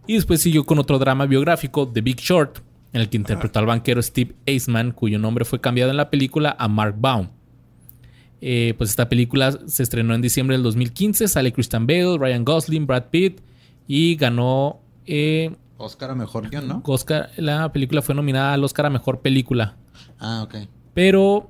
Y 0.07 0.15
después 0.15 0.41
siguió 0.41 0.63
con 0.65 0.79
otro 0.79 0.99
drama 0.99 1.25
biográfico, 1.25 1.87
The 1.87 2.01
Big 2.01 2.17
Short, 2.17 2.59
en 2.93 3.01
el 3.01 3.09
que 3.09 3.17
interpretó 3.17 3.59
al 3.59 3.65
banquero 3.65 4.01
Steve 4.01 4.35
Eisman, 4.45 4.91
cuyo 4.91 5.19
nombre 5.19 5.45
fue 5.45 5.61
cambiado 5.61 5.91
en 5.91 5.97
la 5.97 6.09
película 6.09 6.55
a 6.57 6.67
Mark 6.67 6.95
Baum. 6.97 7.29
Eh, 8.41 8.73
pues 8.77 8.89
esta 8.89 9.09
película 9.09 9.51
se 9.67 9.83
estrenó 9.83 10.15
en 10.15 10.21
diciembre 10.21 10.55
del 10.55 10.63
2015. 10.63 11.27
Sale 11.27 11.51
Christian 11.51 11.85
Bale, 11.85 12.17
Ryan 12.17 12.45
Gosling, 12.45 12.87
Brad 12.87 13.05
Pitt. 13.11 13.41
Y 13.87 14.15
ganó 14.15 14.81
eh, 15.05 15.55
Oscar 15.77 16.11
a 16.11 16.15
mejor 16.15 16.49
guion, 16.49 16.67
¿no? 16.67 16.81
Oscar. 16.85 17.31
La 17.37 17.71
película 17.71 18.01
fue 18.01 18.13
nominada 18.13 18.53
al 18.53 18.63
Oscar 18.63 18.85
a 18.85 18.89
Mejor 18.89 19.21
Película. 19.21 19.77
Ah, 20.19 20.43
ok. 20.43 20.67
Pero 20.93 21.49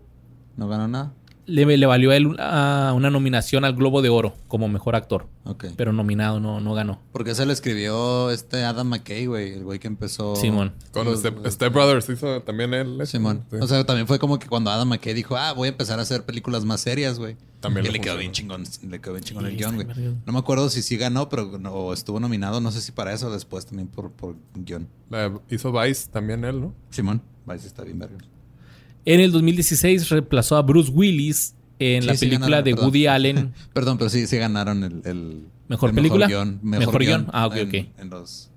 No 0.56 0.68
ganó 0.68 0.88
nada. 0.88 1.14
Le, 1.50 1.78
le 1.78 1.86
valió 1.86 2.12
a 2.12 2.16
él 2.16 2.28
una, 2.28 2.94
una 2.94 3.10
nominación 3.10 3.66
al 3.66 3.74
Globo 3.74 4.02
de 4.02 4.10
Oro 4.10 4.36
como 4.48 4.68
Mejor 4.68 4.96
Actor. 4.96 5.28
Pero 5.76 5.92
nominado, 5.94 6.40
no, 6.40 6.60
no 6.60 6.74
ganó. 6.76 7.00
Porque 7.12 7.34
se 7.34 7.46
le 7.46 7.54
escribió 7.54 8.30
este 8.30 8.64
Adam 8.64 8.88
McKay, 8.88 9.26
güey. 9.26 9.54
El 9.54 9.64
güey 9.64 9.80
que 9.80 9.88
empezó. 9.88 10.36
Simón. 10.36 10.74
Con 10.92 11.06
los- 11.06 11.20
Step, 11.22 11.44
los- 11.44 11.54
Step 11.54 11.74
Brothers 11.74 12.08
hizo 12.10 12.42
también 12.44 12.74
él. 12.76 13.02
eso. 13.02 13.12
Simón. 13.14 13.46
Sí. 13.50 13.58
O 13.60 13.66
sea, 13.68 13.84
también 13.84 14.06
fue 14.06 14.20
como 14.20 14.38
que 14.38 14.48
cuando 14.48 14.70
Adam 14.70 14.88
McKay 14.90 15.14
dijo, 15.16 15.36
ah, 15.38 15.54
voy 15.54 15.68
a 15.68 15.72
empezar 15.72 15.98
a 15.98 16.04
hacer 16.04 16.24
películas 16.24 16.66
más 16.66 16.82
serias, 16.82 17.18
güey. 17.18 17.36
También 17.62 17.86
que 17.86 17.92
le 17.92 18.00
quedó 18.00 18.16
bien 18.16 18.32
chingón, 18.32 18.64
le 18.88 19.02
quedó 19.02 19.14
bien 19.14 19.24
chingón 19.26 19.44
Sí, 19.46 19.52
el 19.52 19.58
guion, 19.58 19.76
güey. 19.76 19.88
No 20.26 20.32
me 20.34 20.40
acuerdo 20.40 20.70
si 20.70 20.82
sí 20.82 20.96
ganó, 20.98 21.28
pero 21.30 21.58
no, 21.60 21.92
estuvo 21.94 22.20
nominado, 22.20 22.62
no 22.62 22.72
sé 22.72 22.80
si 22.80 22.92
para 22.92 23.12
eso 23.12 23.28
o 23.28 23.32
después 23.32 23.66
también 23.66 23.88
por, 23.90 24.12
por 24.12 24.36
guion. 24.54 24.88
La 25.10 25.34
hizo 25.50 25.72
Vice 25.72 26.10
también 26.12 26.46
él, 26.46 26.62
¿no? 26.62 26.74
Simón, 26.92 27.22
Vice 27.46 27.68
está 27.68 27.84
bien 27.84 27.98
verga. 28.00 28.18
En 29.12 29.20
el 29.22 29.32
2016 29.32 30.10
reemplazó 30.10 30.56
a 30.56 30.62
Bruce 30.62 30.92
Willis 30.92 31.56
en 31.80 32.04
Sí, 32.04 32.08
la 32.08 32.14
sí 32.14 32.26
película 32.28 32.46
ganaron, 32.48 32.64
de 32.66 32.72
perdón. 32.72 32.86
Woody 32.86 33.08
Allen. 33.08 33.54
Perdón, 33.74 33.98
pero 33.98 34.10
sí, 34.10 34.28
sí 34.28 34.38
ganaron 34.38 34.84
el, 34.84 35.02
el 35.04 35.46
¿Mejor 35.68 35.90
el 35.90 35.96
película? 35.96 36.28
guion, 36.28 36.60
Mejor 36.62 37.00
guion. 37.04 37.28
Ah, 37.34 37.48
ok, 37.48 37.56
en, 37.56 37.68
ok. 37.70 37.74
En 37.98 38.10
los, 38.12 38.52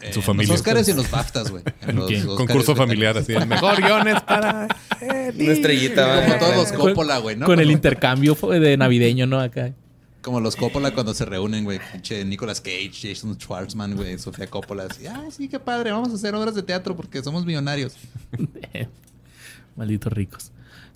En 0.00 0.12
su 0.14 0.20
en 0.20 0.24
familia. 0.24 0.52
Los 0.52 0.60
Oscars 0.60 0.88
y 0.88 0.92
en 0.92 0.96
los 0.96 1.10
BAFTAs, 1.10 1.50
güey. 1.50 1.62
Concurso 2.36 2.74
familiar 2.74 3.18
así. 3.18 3.32
El 3.34 3.46
mejor 3.46 3.82
guiones 3.82 4.20
para. 4.22 4.66
Una 5.02 5.52
estrellita. 5.52 6.24
Como 6.24 6.38
todos 6.38 6.56
los 6.56 6.72
Coppola, 6.72 7.18
güey, 7.18 7.36
¿no? 7.36 7.44
con 7.44 7.60
el 7.60 7.70
intercambio 7.70 8.34
de 8.34 8.76
navideño, 8.78 9.26
¿no? 9.26 9.40
Acá. 9.40 9.74
Como 10.22 10.40
los 10.40 10.56
Coppola 10.56 10.92
cuando 10.92 11.12
se 11.12 11.24
reúnen, 11.26 11.64
güey. 11.64 11.80
Pinche 11.92 12.24
Nicolas 12.24 12.60
Cage, 12.62 12.92
Jason 12.92 13.34
Schwartzman, 13.38 13.94
güey, 13.96 14.18
Sofía 14.18 14.46
Coppola. 14.46 14.84
Así, 14.84 15.06
ah, 15.06 15.24
sí, 15.30 15.48
qué 15.48 15.58
padre, 15.58 15.90
vamos 15.90 16.10
a 16.10 16.14
hacer 16.14 16.34
obras 16.34 16.54
de 16.54 16.62
teatro 16.62 16.96
porque 16.96 17.22
somos 17.22 17.44
millonarios. 17.44 17.94
Malditos 19.76 20.12
ricos. 20.12 20.52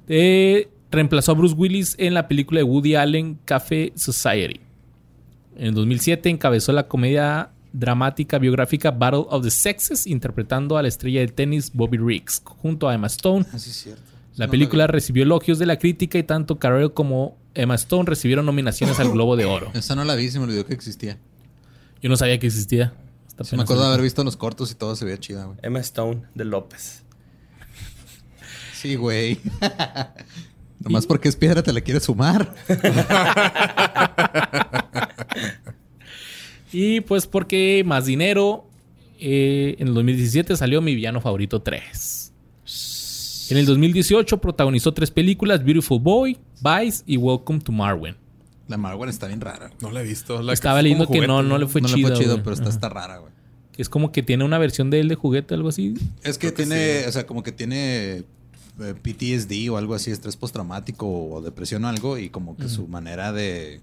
Eh, 0.09 0.69
reemplazó 0.91 1.33
a 1.33 1.35
Bruce 1.35 1.55
Willis 1.55 1.95
en 1.99 2.15
la 2.15 2.29
película 2.29 2.61
de 2.61 2.65
Woody 2.65 2.95
Allen 2.95 3.39
Café 3.45 3.93
Society. 3.97 4.61
En 5.57 5.69
el 5.69 5.75
2007 5.75 6.29
encabezó 6.29 6.73
la 6.73 6.89
comedia 6.89 7.51
dramática 7.73 8.39
biográfica 8.39 8.91
Battle 8.91 9.25
of 9.29 9.43
the 9.45 9.51
Sexes, 9.51 10.07
interpretando 10.07 10.77
a 10.77 10.83
la 10.83 10.89
estrella 10.89 11.21
de 11.21 11.29
tenis 11.29 11.73
Bobby 11.73 11.99
Riggs, 11.99 12.41
junto 12.45 12.89
a 12.89 12.95
Emma 12.95 13.09
Stone. 13.09 13.47
Así 13.53 13.71
es 13.71 13.77
cierto. 13.77 14.03
La 14.37 14.49
película 14.49 14.89
recibió 14.89 15.23
elogios 15.23 15.61
de 15.61 15.67
la 15.67 15.79
crítica 15.79 16.19
y 16.19 16.25
tanto 16.25 16.59
Carell 16.59 16.93
como 16.93 17.37
Emma 17.55 17.77
Stone 17.77 18.05
recibieron 18.07 18.47
nominaciones 18.47 18.99
al 18.99 19.11
Globo 19.11 19.37
de 19.37 19.45
Oro. 19.45 19.71
Esa 19.75 19.95
no 19.95 20.05
la 20.05 20.17
vi, 20.17 20.29
se 20.29 20.39
me 20.41 20.47
olvidó 20.47 20.67
que 20.67 20.75
existía. 20.75 21.19
Yo 22.03 22.09
no 22.09 22.17
sabía 22.17 22.39
que 22.41 22.49
existía. 22.49 22.95
Sí, 23.43 23.57
me 23.57 23.63
acuerdo 23.63 23.83
de 23.83 23.89
haber 23.89 24.03
visto 24.03 24.23
los 24.25 24.37
cortos 24.37 24.71
y 24.73 24.75
todo 24.75 24.97
se 24.97 25.05
veía 25.05 25.19
chida, 25.19 25.45
güey. 25.45 25.59
Emma 25.63 25.79
Stone 25.81 26.23
de 26.35 26.45
López. 26.45 27.04
Sí, 28.85 28.97
güey. 28.97 29.39
Nomás 30.81 31.07
porque 31.07 31.31
es 31.31 31.37
piedra 31.37 31.63
te 31.63 31.73
la 31.73 31.81
quieres 31.81 32.03
sumar. 32.03 32.55
Y 36.71 37.01
pues 37.03 37.29
porque 37.29 37.85
más 37.87 38.05
dinero, 38.07 38.67
eh, 39.21 39.77
en 39.79 39.87
el 39.89 39.95
2017 39.95 40.57
salió 40.57 40.83
Mi 40.83 40.97
Villano 40.97 41.21
Favorito 41.21 41.63
3. 41.63 42.33
En 43.51 43.59
el 43.59 43.65
2018 43.65 44.39
protagonizó 44.39 44.93
tres 44.93 45.13
películas, 45.13 45.65
Beautiful 45.65 46.01
Boy, 46.01 46.37
Vice 46.61 47.05
y 47.07 47.17
Welcome 47.17 47.61
to 47.61 47.71
Marwen. 47.71 48.17
La 48.67 48.77
Marwen 48.77 49.09
está 49.09 49.29
bien 49.29 49.41
rara. 49.41 49.71
No 49.81 49.93
la 49.93 50.01
he 50.01 50.05
visto. 50.05 50.43
La 50.43 50.53
Estaba 50.53 50.81
es 50.81 50.83
leyendo 50.83 51.07
que 51.07 51.25
no, 51.25 51.35
juguete, 51.35 51.49
no 51.49 51.59
le 51.59 51.69
fue 51.69 51.81
no 51.81 51.87
le 51.87 51.95
chido. 51.95 52.09
fue 52.09 52.19
chido, 52.19 52.33
güey. 52.33 52.43
pero 52.43 52.69
está, 52.69 52.89
rara, 52.89 53.19
güey. 53.19 53.33
Que 53.71 53.81
Es 53.81 53.89
como 53.89 54.11
que 54.11 54.25
tiene 54.25 54.43
una 54.43 54.59
versión 54.59 54.91
de 54.91 54.99
él 54.99 55.07
de 55.07 55.15
juguete 55.15 55.55
algo 55.55 55.69
así. 55.69 55.95
Es 56.25 56.39
que 56.39 56.49
que 56.49 56.55
tiene, 56.55 57.03
sí. 57.03 57.09
o 57.09 57.13
sea, 57.13 57.25
como 57.25 57.45
que 57.45 57.53
tiene 57.53 58.25
PTSD 58.77 59.71
o 59.71 59.77
algo 59.77 59.95
así, 59.95 60.11
estrés 60.11 60.37
postraumático 60.37 61.07
o 61.09 61.41
depresión 61.41 61.85
o 61.85 61.89
algo, 61.89 62.19
y 62.19 62.31
como 62.31 62.57
que 62.57 62.69
su 62.69 62.89
manera 62.89 63.33
de. 63.33 63.81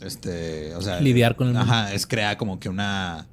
Este. 0.00 0.74
O 0.74 0.82
sea. 0.82 1.00
Lidiar 1.00 1.36
con 1.36 1.48
el 1.48 1.56
Ajá, 1.56 1.92
es 1.94 2.06
crear 2.06 2.36
como 2.36 2.58
que 2.58 2.68
una. 2.68 3.26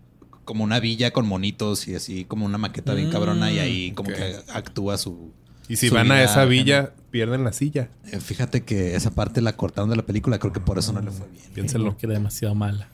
Como 0.45 0.65
una 0.65 0.79
villa 0.81 1.11
con 1.11 1.25
monitos 1.25 1.87
y 1.87 1.95
así, 1.95 2.25
como 2.25 2.45
una 2.45 2.57
maqueta 2.57 2.93
bien 2.93 3.07
Mm, 3.07 3.11
cabrona, 3.13 3.49
y 3.51 3.59
ahí 3.59 3.91
como 3.93 4.09
ok. 4.09 4.15
que 4.15 4.35
actúa 4.53 4.97
su. 4.97 5.31
Y 5.69 5.77
si 5.77 5.87
su 5.87 5.95
van 5.95 6.11
a 6.11 6.21
esa 6.21 6.43
villa, 6.43 6.91
pierden 7.11 7.45
la 7.45 7.53
silla. 7.53 7.89
Eh, 8.11 8.19
fíjate 8.19 8.63
que 8.63 8.95
esa 8.95 9.11
parte 9.11 9.41
la 9.41 9.55
cortaron 9.55 9.89
de 9.89 9.95
la 9.95 10.05
película, 10.05 10.39
creo 10.39 10.51
que 10.51 10.59
por 10.59 10.77
eso 10.77 10.91
no 10.91 10.99
le 10.99 11.11
fue 11.11 11.27
bien. 11.29 11.45
Piénselo. 11.53 11.95
Que 11.95 12.07
era 12.07 12.15
demasiado 12.15 12.55
mala. 12.55 12.89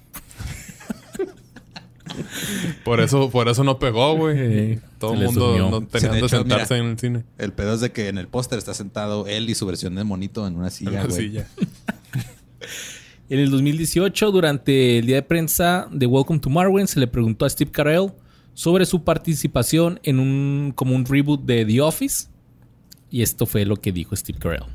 Por 2.84 2.99
eso, 2.99 3.30
por 3.30 3.48
eso 3.48 3.64
no 3.64 3.80
pegó, 3.80 4.15
güey. 4.15 4.80
Todo 4.98 5.14
el 5.14 5.26
mundo 5.26 5.69
no 5.69 5.88
tenía 5.88 6.11
de 6.11 6.30
sentarse 6.30 6.73
mira. 6.76 6.86
en 6.86 6.91
el 6.91 6.99
cine. 6.99 7.23
El 7.38 7.53
pedo 7.53 7.73
es 7.73 7.81
de 7.81 7.91
que 7.91 8.07
en 8.07 8.18
el 8.18 8.27
póster 8.27 8.57
está 8.57 8.73
sentado 8.73 9.27
él 9.27 9.49
y 9.49 9.56
su 9.56 9.65
versión 9.65 9.95
de 9.95 10.03
monito 10.03 10.45
en 10.48 10.56
una 10.56 10.69
güey. 10.69 11.11
silla. 11.11 11.48
En 13.30 13.38
el 13.38 13.52
2018, 13.52 14.31
durante 14.31 14.98
el 14.98 15.06
día 15.06 15.18
de 15.18 15.22
prensa 15.22 15.88
de 15.91 16.07
Welcome 16.07 16.40
to 16.40 16.49
Marwen, 16.49 16.88
se 16.88 16.99
le 16.99 17.06
preguntó 17.06 17.45
a 17.45 17.49
Steve 17.49 17.69
Carell 17.69 18.11
sobre 18.56 18.88
su 18.88 19.03
participación 19.03 19.99
en 20.02 20.19
un 20.19 20.73
como 20.76 20.95
un 20.95 21.06
reboot 21.06 21.45
de 21.45 21.64
The 21.64 21.80
Office. 21.81 22.27
Y 23.11 23.22
esto 23.22 23.45
fue 23.45 23.65
lo 23.65 23.76
que 23.76 23.91
dijo 23.91 24.15
Steve 24.15 24.40
Carell. 24.40 24.65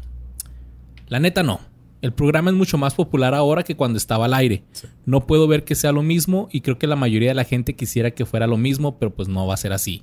La 1.08 1.18
neta 1.18 1.42
no. 1.42 1.60
El 2.04 2.12
programa 2.12 2.50
es 2.50 2.56
mucho 2.56 2.76
más 2.76 2.92
popular 2.92 3.32
ahora 3.32 3.62
que 3.62 3.76
cuando 3.76 3.96
estaba 3.96 4.26
al 4.26 4.34
aire. 4.34 4.62
No 5.06 5.26
puedo 5.26 5.48
ver 5.48 5.64
que 5.64 5.74
sea 5.74 5.90
lo 5.90 6.02
mismo 6.02 6.50
y 6.52 6.60
creo 6.60 6.76
que 6.76 6.86
la 6.86 6.96
mayoría 6.96 7.30
de 7.30 7.34
la 7.34 7.44
gente 7.44 7.76
quisiera 7.76 8.10
que 8.10 8.26
fuera 8.26 8.46
lo 8.46 8.58
mismo, 8.58 8.98
pero 8.98 9.14
pues 9.14 9.26
no 9.26 9.46
va 9.46 9.54
a 9.54 9.56
ser 9.56 9.72
así. 9.72 10.02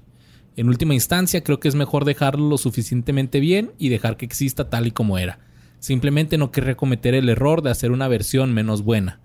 En 0.56 0.68
última 0.68 0.96
instancia, 0.96 1.44
creo 1.44 1.60
que 1.60 1.68
es 1.68 1.76
mejor 1.76 2.04
dejarlo 2.04 2.50
lo 2.50 2.58
suficientemente 2.58 3.40
bien 3.40 3.74
y 3.78 3.90
dejar 3.90 4.18
que 4.18 4.26
exista 4.26 4.68
tal 4.68 4.88
y 4.88 4.92
como 4.92 5.20
era. 5.20 5.38
Simplemente 5.78 6.40
no 6.40 6.50
querría 6.50 6.76
cometer 6.76 7.14
el 7.14 7.30
error 7.30 7.62
de 7.62 7.70
hacer 7.70 7.92
una 7.92 8.08
versión 8.08 8.52
menos 8.52 8.82
buena. 8.82 9.20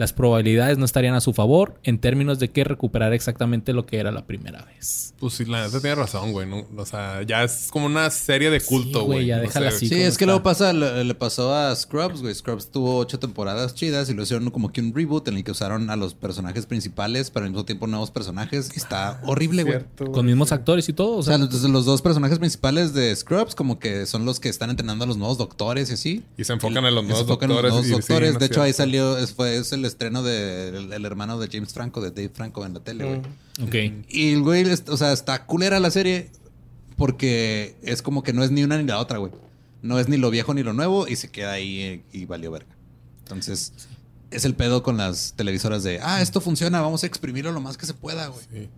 Las 0.00 0.14
probabilidades 0.14 0.78
no 0.78 0.86
estarían 0.86 1.14
a 1.14 1.20
su 1.20 1.34
favor 1.34 1.78
en 1.82 1.98
términos 1.98 2.38
de 2.38 2.48
que 2.50 2.64
recuperar 2.64 3.12
exactamente 3.12 3.74
lo 3.74 3.84
que 3.84 3.98
era 3.98 4.10
la 4.10 4.26
primera 4.26 4.64
vez. 4.64 5.12
Pues 5.20 5.34
sí, 5.34 5.44
la 5.44 5.66
neta 5.66 5.78
tiene 5.78 5.94
razón, 5.94 6.32
güey. 6.32 6.48
no- 6.48 6.64
o 6.74 6.86
sea, 6.86 7.20
ya 7.22 7.44
es 7.44 7.68
como 7.70 7.84
una 7.84 8.08
serie 8.08 8.48
de 8.48 8.62
culto, 8.62 9.00
Sí, 9.00 9.04
güey, 9.04 9.18
güey. 9.18 9.26
ya 9.26 9.36
No 9.36 9.42
déjala 9.42 9.68
así. 9.68 9.88
Sí, 9.88 10.00
es 10.00 10.16
que 10.16 10.24
luego 10.24 10.42
pasa, 10.42 10.72
le, 10.72 11.04
le 11.04 11.14
pasó 11.14 11.54
a 11.54 11.76
Scrubs, 11.76 12.22
güey. 12.22 12.34
Scrubs 12.34 12.70
tuvo 12.70 12.96
ocho 12.96 13.18
temporadas 13.18 13.74
chidas 13.74 14.08
y 14.08 14.14
lo 14.14 14.22
hicieron 14.22 14.48
como 14.50 14.72
que 14.72 14.80
un 14.80 14.94
reboot 14.94 15.28
en 15.28 15.36
el 15.36 15.44
que 15.44 15.50
usaron 15.50 15.90
a 15.90 15.96
los 15.96 16.14
personajes 16.14 16.64
principales, 16.64 17.30
pero 17.30 17.44
al 17.44 17.50
mismo 17.52 17.66
tiempo 17.66 17.86
nuevos 17.86 18.10
personajes. 18.10 18.70
Está 18.74 19.20
horrible, 19.26 19.64
güey. 19.64 19.74
Cierto, 19.74 20.04
güey. 20.06 20.12
Con 20.14 20.24
mismos 20.24 20.52
actores 20.52 20.88
y 20.88 20.94
todo. 20.94 21.16
O 21.16 21.18
O 21.18 21.22
sea, 21.22 21.36
sea, 21.36 21.44
los, 21.46 21.62
los 21.64 21.84
dos 21.84 22.00
personajes 22.00 22.38
principales 22.38 22.94
de 22.94 23.14
Scrubs 23.14 23.54
como 23.54 23.78
que 23.78 24.06
son 24.06 24.24
los 24.24 24.40
que 24.40 24.48
están 24.48 24.70
entrenando 24.70 25.04
a 25.04 25.06
los 25.06 25.18
nuevos 25.18 25.36
doctores 25.36 25.90
y 25.90 25.92
así. 25.92 26.22
Y 26.38 26.44
se 26.44 26.54
enfocan 26.54 26.86
en 26.86 26.94
los 26.94 27.04
Y 27.04 27.08
nuevos 27.08 27.26
se 27.26 27.30
enfocan 27.32 27.50
en 27.50 27.56
doctores. 27.56 27.74
los 27.76 27.84
y 27.86 27.88
nuevos 27.90 28.04
sí, 28.06 28.12
doctores. 28.14 28.32
no 28.32 28.38
de 28.38 28.46
hecho, 28.46 28.62
ahí 28.62 28.72
salió, 28.72 29.16
fue, 29.36 29.56
es 29.58 29.72
el 29.72 29.89
estreno 29.90 30.22
del 30.22 30.74
el, 30.74 30.92
el 30.92 31.04
hermano 31.04 31.38
de 31.38 31.48
James 31.52 31.72
Franco, 31.72 32.00
de 32.00 32.10
Dave 32.10 32.30
Franco 32.32 32.64
en 32.64 32.74
la 32.74 32.80
tele, 32.80 33.04
güey. 33.04 33.20
ok. 33.66 34.04
Y 34.08 34.32
el 34.32 34.42
güey, 34.42 34.64
o 34.64 34.96
sea, 34.96 35.12
está 35.12 35.44
culera 35.46 35.78
la 35.80 35.90
serie 35.90 36.30
porque 36.96 37.76
es 37.82 38.02
como 38.02 38.22
que 38.22 38.32
no 38.32 38.42
es 38.44 38.50
ni 38.50 38.62
una 38.62 38.78
ni 38.78 38.86
la 38.86 38.98
otra, 38.98 39.18
güey. 39.18 39.32
No 39.82 39.98
es 39.98 40.08
ni 40.08 40.16
lo 40.16 40.30
viejo 40.30 40.52
ni 40.54 40.62
lo 40.62 40.72
nuevo 40.72 41.08
y 41.08 41.16
se 41.16 41.30
queda 41.30 41.52
ahí 41.52 41.80
eh, 41.80 42.02
y 42.12 42.26
valió 42.26 42.50
verga. 42.50 42.74
Entonces, 43.20 43.72
es 44.30 44.44
el 44.44 44.54
pedo 44.54 44.82
con 44.82 44.96
las 44.96 45.34
televisoras 45.34 45.82
de, 45.82 46.00
ah, 46.02 46.20
esto 46.20 46.40
funciona, 46.40 46.80
vamos 46.80 47.02
a 47.02 47.06
exprimirlo 47.06 47.52
lo 47.52 47.60
más 47.60 47.78
que 47.78 47.86
se 47.86 47.94
pueda, 47.94 48.28
güey. 48.28 48.44
Sí. 48.52 48.68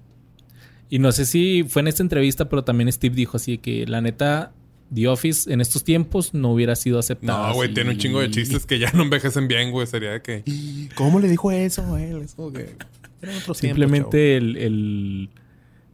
Y 0.88 0.98
no 0.98 1.10
sé 1.10 1.24
si 1.24 1.64
fue 1.64 1.80
en 1.80 1.88
esta 1.88 2.02
entrevista, 2.02 2.48
pero 2.48 2.64
también 2.64 2.92
Steve 2.92 3.14
dijo 3.14 3.38
así 3.38 3.58
que 3.58 3.86
la 3.86 4.00
neta, 4.00 4.52
The 4.94 5.08
Office 5.08 5.52
en 5.52 5.60
estos 5.60 5.84
tiempos 5.84 6.34
no 6.34 6.52
hubiera 6.52 6.76
sido 6.76 6.98
aceptada. 6.98 7.48
No, 7.48 7.54
güey, 7.54 7.72
tiene 7.72 7.90
un 7.90 7.96
chingo 7.98 8.20
de 8.20 8.30
chistes 8.30 8.66
que 8.66 8.78
ya 8.78 8.90
no 8.92 9.02
envejecen 9.02 9.48
bien, 9.48 9.70
güey. 9.70 9.86
Sería 9.86 10.10
de 10.12 10.22
que. 10.22 10.44
¿Cómo 10.94 11.18
le 11.20 11.28
dijo 11.28 11.50
eso 11.50 11.94
a 11.94 12.02
él? 12.02 12.22
Es 12.22 12.34
como 12.34 12.52
que. 12.52 12.74
era 13.22 13.32
otro 13.38 13.54
tiempo, 13.54 13.54
Simplemente 13.54 14.36
el, 14.36 14.56
el- 14.56 15.30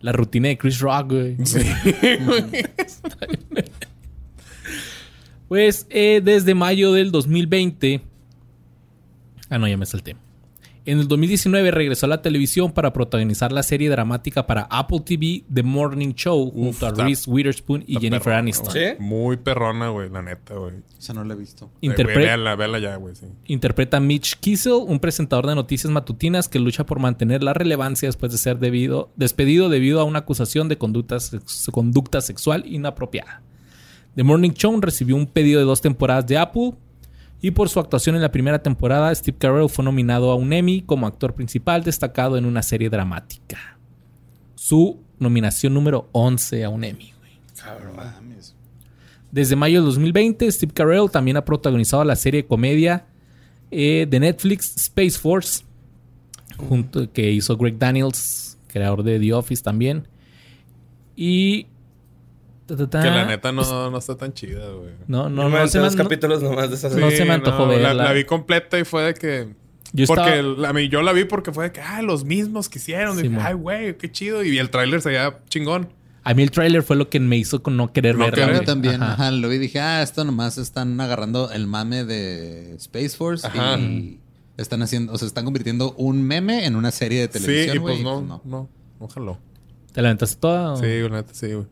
la 0.00 0.12
rutina 0.12 0.48
de 0.48 0.58
Chris 0.58 0.78
Rock, 0.80 1.10
güey. 1.12 1.36
Sí, 1.44 1.58
güey. 2.24 2.44
Pues 5.48 5.86
eh, 5.90 6.20
desde 6.22 6.54
mayo 6.54 6.92
del 6.92 7.10
2020. 7.10 8.02
Ah, 9.50 9.58
no, 9.58 9.66
ya 9.66 9.76
me 9.76 9.86
salté. 9.86 10.16
En 10.90 11.00
el 11.00 11.06
2019 11.06 11.70
regresó 11.70 12.06
a 12.06 12.08
la 12.08 12.22
televisión 12.22 12.72
para 12.72 12.94
protagonizar 12.94 13.52
la 13.52 13.62
serie 13.62 13.90
dramática 13.90 14.46
para 14.46 14.62
Apple 14.70 15.00
TV 15.04 15.44
The 15.52 15.62
Morning 15.62 16.14
Show 16.14 16.50
junto 16.50 16.86
a 16.86 16.88
está- 16.88 17.04
Reese 17.04 17.30
Witherspoon 17.30 17.84
y 17.86 17.94
Jennifer 18.00 18.20
perrona, 18.22 18.38
Aniston. 18.38 18.74
Muy 18.98 19.36
perrona, 19.36 19.90
güey, 19.90 20.08
la 20.08 20.22
neta, 20.22 20.54
güey. 20.54 20.76
Esa 20.98 21.12
no 21.12 21.24
la 21.24 21.34
he 21.34 21.36
visto. 21.36 21.66
Eh, 21.82 21.88
Interpre- 21.88 22.16
Véala, 22.16 22.56
véala 22.56 22.78
ya, 22.78 22.96
güey, 22.96 23.14
sí. 23.14 23.26
Interpreta 23.48 23.98
a 23.98 24.00
Mitch 24.00 24.36
Kiesel, 24.40 24.72
un 24.86 24.98
presentador 24.98 25.46
de 25.46 25.54
noticias 25.56 25.92
matutinas 25.92 26.48
que 26.48 26.58
lucha 26.58 26.86
por 26.86 27.00
mantener 27.00 27.42
la 27.42 27.52
relevancia 27.52 28.08
después 28.08 28.32
de 28.32 28.38
ser 28.38 28.58
debido- 28.58 29.10
despedido 29.14 29.68
debido 29.68 30.00
a 30.00 30.04
una 30.04 30.20
acusación 30.20 30.70
de 30.70 30.78
conducta, 30.78 31.20
sex- 31.20 31.68
conducta 31.70 32.22
sexual 32.22 32.64
inapropiada. 32.66 33.42
The 34.16 34.24
Morning 34.24 34.52
Show 34.52 34.80
recibió 34.80 35.16
un 35.16 35.26
pedido 35.26 35.60
de 35.60 35.66
dos 35.66 35.82
temporadas 35.82 36.26
de 36.26 36.38
Apple 36.38 36.72
y 37.40 37.52
por 37.52 37.68
su 37.68 37.78
actuación 37.78 38.16
en 38.16 38.22
la 38.22 38.32
primera 38.32 38.62
temporada, 38.62 39.14
Steve 39.14 39.38
Carell 39.38 39.68
fue 39.68 39.84
nominado 39.84 40.30
a 40.32 40.34
un 40.34 40.52
Emmy 40.52 40.82
como 40.82 41.06
actor 41.06 41.34
principal 41.34 41.84
destacado 41.84 42.36
en 42.36 42.44
una 42.44 42.62
serie 42.62 42.90
dramática. 42.90 43.78
Su 44.56 45.00
nominación 45.18 45.74
número 45.74 46.08
11 46.12 46.64
a 46.64 46.68
un 46.68 46.82
Emmy. 46.82 47.12
güey. 47.18 47.94
Mames. 47.94 48.56
Desde 49.30 49.54
mayo 49.54 49.80
de 49.80 49.86
2020, 49.86 50.50
Steve 50.50 50.72
Carell 50.72 51.10
también 51.10 51.36
ha 51.36 51.44
protagonizado 51.44 52.02
la 52.02 52.16
serie 52.16 52.42
de 52.42 52.48
comedia 52.48 53.06
eh, 53.70 54.06
de 54.08 54.20
Netflix 54.20 54.74
Space 54.76 55.18
Force, 55.18 55.64
junto, 56.56 57.12
que 57.12 57.30
hizo 57.30 57.56
Greg 57.56 57.78
Daniels, 57.78 58.58
creador 58.66 59.02
de 59.02 59.20
The 59.20 59.32
Office 59.32 59.62
también. 59.62 60.08
Y... 61.14 61.66
ta, 62.68 62.76
ta, 62.76 62.90
ta. 62.90 63.02
Que 63.02 63.10
la 63.10 63.24
neta 63.24 63.50
no, 63.50 63.90
no 63.90 63.98
está 63.98 64.16
tan 64.16 64.32
chida, 64.32 64.68
güey. 64.70 64.90
No, 65.08 65.24
No, 65.24 65.44
no, 65.44 65.48
no, 65.48 65.58
no, 65.58 65.68
se 65.68 65.78
me, 65.78 65.84
dos 65.84 65.96
no- 65.96 66.02
capítulos 66.04 66.42
nomás 66.42 66.68
de 66.70 66.76
esa 66.76 66.88
No 66.90 67.10
se 67.10 67.24
me 67.24 67.32
antojó 67.32 67.66
la, 67.66 67.72
verla. 67.78 67.94
la 68.04 68.12
vi 68.12 68.24
completa 68.24 68.78
y 68.78 68.84
fue 68.84 69.02
de 69.02 69.14
que. 69.14 69.54
Yo 69.92 70.04
porque 70.06 70.22
estaba- 70.38 70.42
la- 70.42 70.68
a 70.68 70.72
mí- 70.74 70.88
yo 70.88 71.00
la 71.02 71.12
vi 71.12 71.24
porque 71.24 71.50
fue 71.50 71.64
de 71.64 71.72
que, 71.72 71.80
ah, 71.80 72.02
los 72.02 72.24
mismos 72.24 72.68
que 72.68 72.78
hicieron. 72.78 73.18
Sí, 73.18 73.30
ay, 73.40 73.54
güey, 73.54 73.96
qué 73.96 74.12
chido. 74.12 74.44
Y 74.44 74.58
el 74.58 74.68
tráiler 74.70 75.00
se 75.00 75.08
veía 75.08 75.38
chingón. 75.48 75.88
A 76.24 76.34
mí 76.34 76.42
el 76.42 76.50
tráiler 76.50 76.82
fue 76.82 76.94
lo 76.96 77.08
que 77.08 77.20
me 77.20 77.38
hizo 77.38 77.62
con 77.62 77.76
no 77.78 77.90
querer 77.90 78.14
No 78.16 78.24
verla. 78.24 78.34
querer. 78.34 78.48
güey. 78.50 78.60
Yo 78.60 78.66
también, 78.66 79.02
Ajá. 79.02 79.12
ajá. 79.14 79.30
lo 79.30 79.48
vi 79.48 79.56
y 79.56 79.58
dije, 79.60 79.80
ah, 79.80 80.02
esto 80.02 80.24
nomás 80.24 80.58
están 80.58 81.00
agarrando 81.00 81.50
el 81.52 81.66
mame 81.66 82.04
de 82.04 82.74
Space 82.74 83.16
Force 83.16 83.46
Ajá. 83.46 83.78
y 83.78 84.20
están 84.58 84.82
haciendo, 84.82 85.14
o 85.14 85.16
sea, 85.16 85.26
están 85.26 85.44
convirtiendo 85.46 85.94
un 85.96 86.22
meme 86.22 86.66
en 86.66 86.76
una 86.76 86.90
serie 86.90 87.20
de 87.20 87.28
televisión. 87.28 87.70
sí, 87.70 87.76
y 87.76 87.78
güey, 87.78 87.94
pues 87.94 88.04
no, 88.04 88.20
y 88.20 88.24
no, 88.26 88.42
no, 88.44 88.68
no 89.00 89.08
jaló. 89.08 89.38
¿Te 89.92 90.02
la 90.02 90.08
aventaste 90.08 90.36
toda? 90.38 90.72
o- 90.74 90.76
Sí, 90.76 90.86
la 91.00 91.08
neta, 91.08 91.32
sí, 91.32 91.46
güey. 91.54 91.66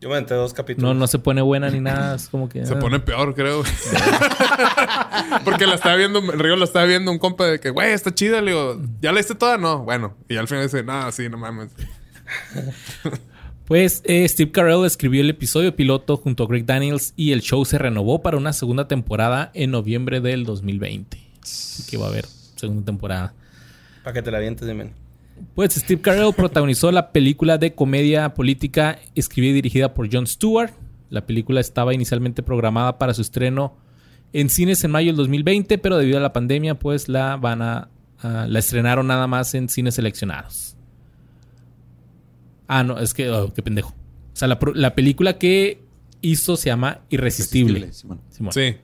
Yo 0.00 0.10
me 0.10 0.16
aventé 0.16 0.34
dos 0.34 0.52
capítulos. 0.52 0.88
No, 0.88 0.98
no 0.98 1.06
se 1.06 1.18
pone 1.18 1.40
buena 1.40 1.70
ni 1.70 1.80
nada. 1.80 2.16
Es 2.16 2.28
como 2.28 2.48
que... 2.48 2.66
Se 2.66 2.74
ah. 2.74 2.78
pone 2.78 3.00
peor, 3.00 3.34
creo. 3.34 3.62
Porque 5.44 5.66
la 5.66 5.76
estaba 5.76 5.96
viendo, 5.96 6.18
el 6.18 6.38
Río 6.38 6.56
la 6.56 6.64
estaba 6.64 6.84
viendo 6.84 7.10
un 7.10 7.18
compa 7.18 7.46
de 7.46 7.60
que, 7.60 7.70
güey, 7.70 7.92
está 7.92 8.14
chida. 8.14 8.42
Le 8.42 8.50
digo, 8.50 8.80
¿ya 9.00 9.12
la 9.12 9.18
viste 9.18 9.34
toda? 9.34 9.56
No, 9.56 9.84
bueno. 9.84 10.14
Y 10.28 10.36
al 10.36 10.48
final 10.48 10.64
dice, 10.64 10.82
no, 10.82 11.10
sí, 11.12 11.28
no 11.28 11.38
mames. 11.38 11.70
Pues 13.66 14.00
eh, 14.04 14.28
Steve 14.28 14.52
Carell 14.52 14.84
escribió 14.84 15.20
el 15.20 15.30
episodio 15.30 15.74
piloto 15.74 16.16
junto 16.16 16.44
a 16.44 16.46
Greg 16.46 16.66
Daniels 16.66 17.14
y 17.16 17.32
el 17.32 17.40
show 17.40 17.64
se 17.64 17.78
renovó 17.78 18.22
para 18.22 18.36
una 18.36 18.52
segunda 18.52 18.86
temporada 18.86 19.50
en 19.54 19.72
noviembre 19.72 20.20
del 20.20 20.44
2020. 20.44 21.18
Así 21.42 21.82
que 21.90 21.96
va 21.96 22.06
a 22.06 22.10
haber 22.10 22.26
segunda 22.54 22.84
temporada. 22.84 23.34
Para 24.04 24.14
que 24.14 24.22
te 24.22 24.30
la 24.30 24.38
avientes 24.38 24.68
de 24.68 24.74
men. 24.74 25.05
Pues 25.54 25.74
Steve 25.74 26.00
Carell 26.00 26.34
protagonizó 26.34 26.92
la 26.92 27.12
película 27.12 27.58
de 27.58 27.74
comedia 27.74 28.34
política 28.34 28.98
escribida 29.14 29.50
y 29.50 29.54
dirigida 29.54 29.94
por 29.94 30.12
Jon 30.12 30.26
Stewart. 30.26 30.72
La 31.10 31.26
película 31.26 31.60
estaba 31.60 31.94
inicialmente 31.94 32.42
programada 32.42 32.98
para 32.98 33.14
su 33.14 33.22
estreno 33.22 33.76
en 34.32 34.50
cines 34.50 34.84
en 34.84 34.90
mayo 34.90 35.08
del 35.08 35.16
2020, 35.16 35.78
pero 35.78 35.96
debido 35.96 36.18
a 36.18 36.20
la 36.20 36.32
pandemia, 36.32 36.78
pues 36.78 37.08
la 37.08 37.36
van 37.36 37.62
a, 37.62 37.88
la 38.22 38.58
estrenaron 38.58 39.06
nada 39.06 39.26
más 39.26 39.54
en 39.54 39.68
cines 39.68 39.94
seleccionados. 39.94 40.76
Ah, 42.68 42.82
no, 42.82 42.98
es 42.98 43.14
que 43.14 43.30
oh, 43.30 43.52
qué 43.54 43.62
pendejo. 43.62 43.90
O 43.90 44.36
sea, 44.36 44.48
la, 44.48 44.94
película 44.94 45.38
que 45.38 45.80
hizo 46.20 46.56
se 46.56 46.66
llama 46.66 47.00
Irresistible. 47.08 47.92
Simón. 47.92 48.20
Simón. 48.28 48.52
Sí. 48.52 48.76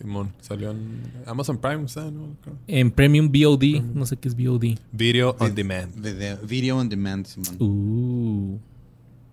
Simón. 0.00 0.32
Salió 0.40 0.70
en 0.70 1.02
Amazon 1.26 1.58
Prime, 1.58 1.86
¿sabes? 1.88 2.12
No. 2.12 2.34
En 2.66 2.90
Premium 2.90 3.30
VOD, 3.30 3.82
no 3.94 4.06
sé 4.06 4.16
qué 4.16 4.28
es 4.28 4.34
VOD. 4.36 4.78
Video 4.92 5.36
on 5.38 5.54
demand. 5.54 5.94
Video, 6.00 6.38
video 6.38 6.78
on 6.78 6.88
demand, 6.88 7.26
Simón. 7.26 7.56
Uh. 7.60 8.58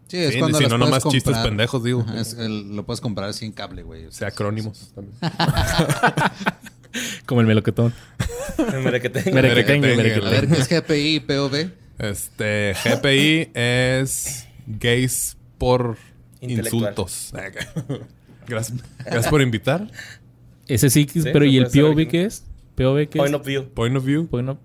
Sí, 0.07 0.17
es 0.17 0.33
Sí, 0.33 0.39
cuando 0.39 0.57
si 0.57 0.63
las 0.65 0.73
no, 0.73 0.79
puedes 0.79 1.03
nomás 1.03 1.13
chistes 1.13 1.37
pendejos, 1.37 1.83
digo. 1.83 2.01
Ajá, 2.01 2.19
es 2.21 2.33
el- 2.33 2.75
lo 2.75 2.85
puedes 2.85 3.01
comprar 3.01 3.33
sin 3.33 3.51
cable, 3.51 3.83
güey. 3.83 4.05
O 4.07 4.11
sea, 4.11 4.29
acrónimos. 4.29 4.93
Como 7.25 7.41
el 7.41 7.47
melocotón. 7.47 7.93
Mira 8.83 8.99
que 8.99 9.09
tengo. 9.09 9.33
Merequetengue, 9.33 9.33
Merequetengue, 9.33 9.93
A 9.93 9.97
merequetengue. 9.97 10.29
ver, 10.29 10.47
¿qué 10.47 10.61
es 10.61 10.69
GPI 10.69 11.15
y 11.15 11.19
POV? 11.19 11.71
Este, 11.99 12.73
GPI 12.83 13.49
es 13.53 14.47
gays 14.65 15.37
por 15.57 15.97
insultos. 16.41 17.33
Gracias, 18.47 18.79
gracias 19.03 19.27
por 19.27 19.41
invitar. 19.41 19.91
Ese 20.67 20.89
sí, 20.89 21.07
Sí, 21.11 21.21
pero 21.31 21.45
¿y 21.45 21.57
el 21.57 21.65
POV 21.67 22.07
qué 22.07 22.25
es? 22.25 22.45
¿POV 22.75 23.07
qué 23.09 23.17
Point 23.19 23.33
es? 23.35 23.39
of 23.41 23.45
view. 23.47 23.69
Point 23.73 23.95
of 23.97 24.05
view. 24.05 24.27
Point 24.27 24.49
of- 24.49 24.57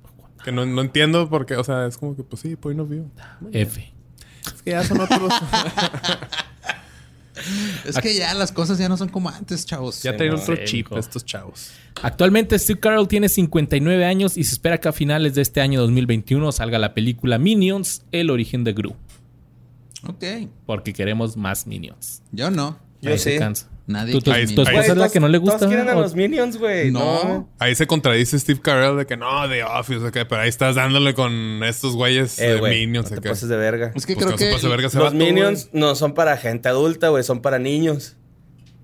Que 0.44 0.50
no, 0.52 0.66
no 0.66 0.80
entiendo 0.82 1.28
porque, 1.28 1.54
o 1.56 1.64
sea, 1.64 1.86
es 1.86 1.96
como 1.98 2.16
que, 2.16 2.22
pues 2.24 2.42
sí, 2.42 2.56
point 2.56 2.80
of 2.80 2.88
view. 2.88 3.08
F. 3.52 3.92
Es 4.54 4.62
que 4.62 4.70
ya 4.72 4.84
son 4.84 5.00
otros. 5.00 5.32
Es 7.86 7.96
que 7.98 8.14
ya 8.14 8.34
las 8.34 8.52
cosas 8.52 8.78
ya 8.78 8.88
no 8.90 8.96
son 8.96 9.08
como 9.08 9.30
antes, 9.30 9.64
chavos. 9.64 10.02
ya 10.02 10.12
no. 10.12 10.34
otro 10.36 10.54
Sí, 10.54 10.62
chip 10.64 10.92
estos 10.92 11.24
chavos. 11.24 11.70
Actualmente 12.02 12.58
Steve 12.58 12.78
Carell 12.78 13.08
tiene 13.08 13.28
59 13.28 14.04
años 14.04 14.36
y 14.36 14.44
se 14.44 14.52
espera 14.52 14.78
que 14.78 14.88
a 14.88 14.92
finales 14.92 15.34
de 15.34 15.42
este 15.42 15.60
año 15.62 15.80
2021 15.80 16.52
salga 16.52 16.78
la 16.78 16.92
película 16.94 17.38
Minions, 17.38 18.02
el 18.12 18.28
origen 18.30 18.64
de 18.64 18.74
Gru. 18.74 18.94
Ok. 20.06 20.24
Porque 20.66 20.92
queremos 20.92 21.36
más 21.36 21.66
Minions. 21.66 22.22
Yo 22.32 22.50
no. 22.50 22.78
Yo 23.00 23.10
Ahí 23.12 23.18
se 23.18 23.32
sí. 23.32 23.38
cansa. 23.38 23.68
Nadie 23.86 24.12
¿Tu, 24.12 24.20
tu- 24.20 24.30
Ahí 24.32 24.44
tu 24.44 24.50
está. 24.50 24.62
esposa 24.62 24.72
Güey, 24.78 24.90
es 24.90 24.96
la 24.96 25.08
que 25.10 25.20
no 25.20 25.28
le 25.28 25.38
gusta? 25.38 25.58
Todos 25.58 25.68
quieren 25.72 25.88
a 25.88 25.96
¿O- 25.96 26.00
los 26.02 26.14
Minions, 26.14 26.56
güey. 26.58 26.90
No. 26.92 27.24
No. 27.24 27.48
Ahí 27.58 27.74
se 27.74 27.86
contradice 27.88 28.38
Steve 28.38 28.60
Carell 28.60 28.96
de 28.96 29.06
que 29.06 29.16
no, 29.16 29.48
The 29.48 29.64
Office, 29.64 30.06
ok, 30.06 30.18
pero 30.28 30.42
ahí 30.42 30.48
estás 30.48 30.76
dándole 30.76 31.14
con 31.14 31.62
estos 31.64 31.96
güeyes 31.96 32.38
Eh, 32.38 32.52
de 32.52 32.58
güey. 32.60 32.80
Minions. 32.86 33.10
no 33.10 33.20
te 33.20 33.28
pases 33.28 33.48
de 33.48 33.56
verga. 33.56 33.92
Es 33.94 34.06
que 34.06 34.14
Pues 34.14 34.26
creo 34.26 34.36
que 34.38 34.68
verga 34.68 34.82
Los 34.84 34.94
vato, 34.94 35.14
Minions 35.16 35.68
no 35.72 35.94
son 35.96 36.14
para 36.14 36.36
gente 36.36 36.68
adulta, 36.68 37.08
güey. 37.08 37.24
Son 37.24 37.42
para 37.42 37.58
niños. 37.58 38.16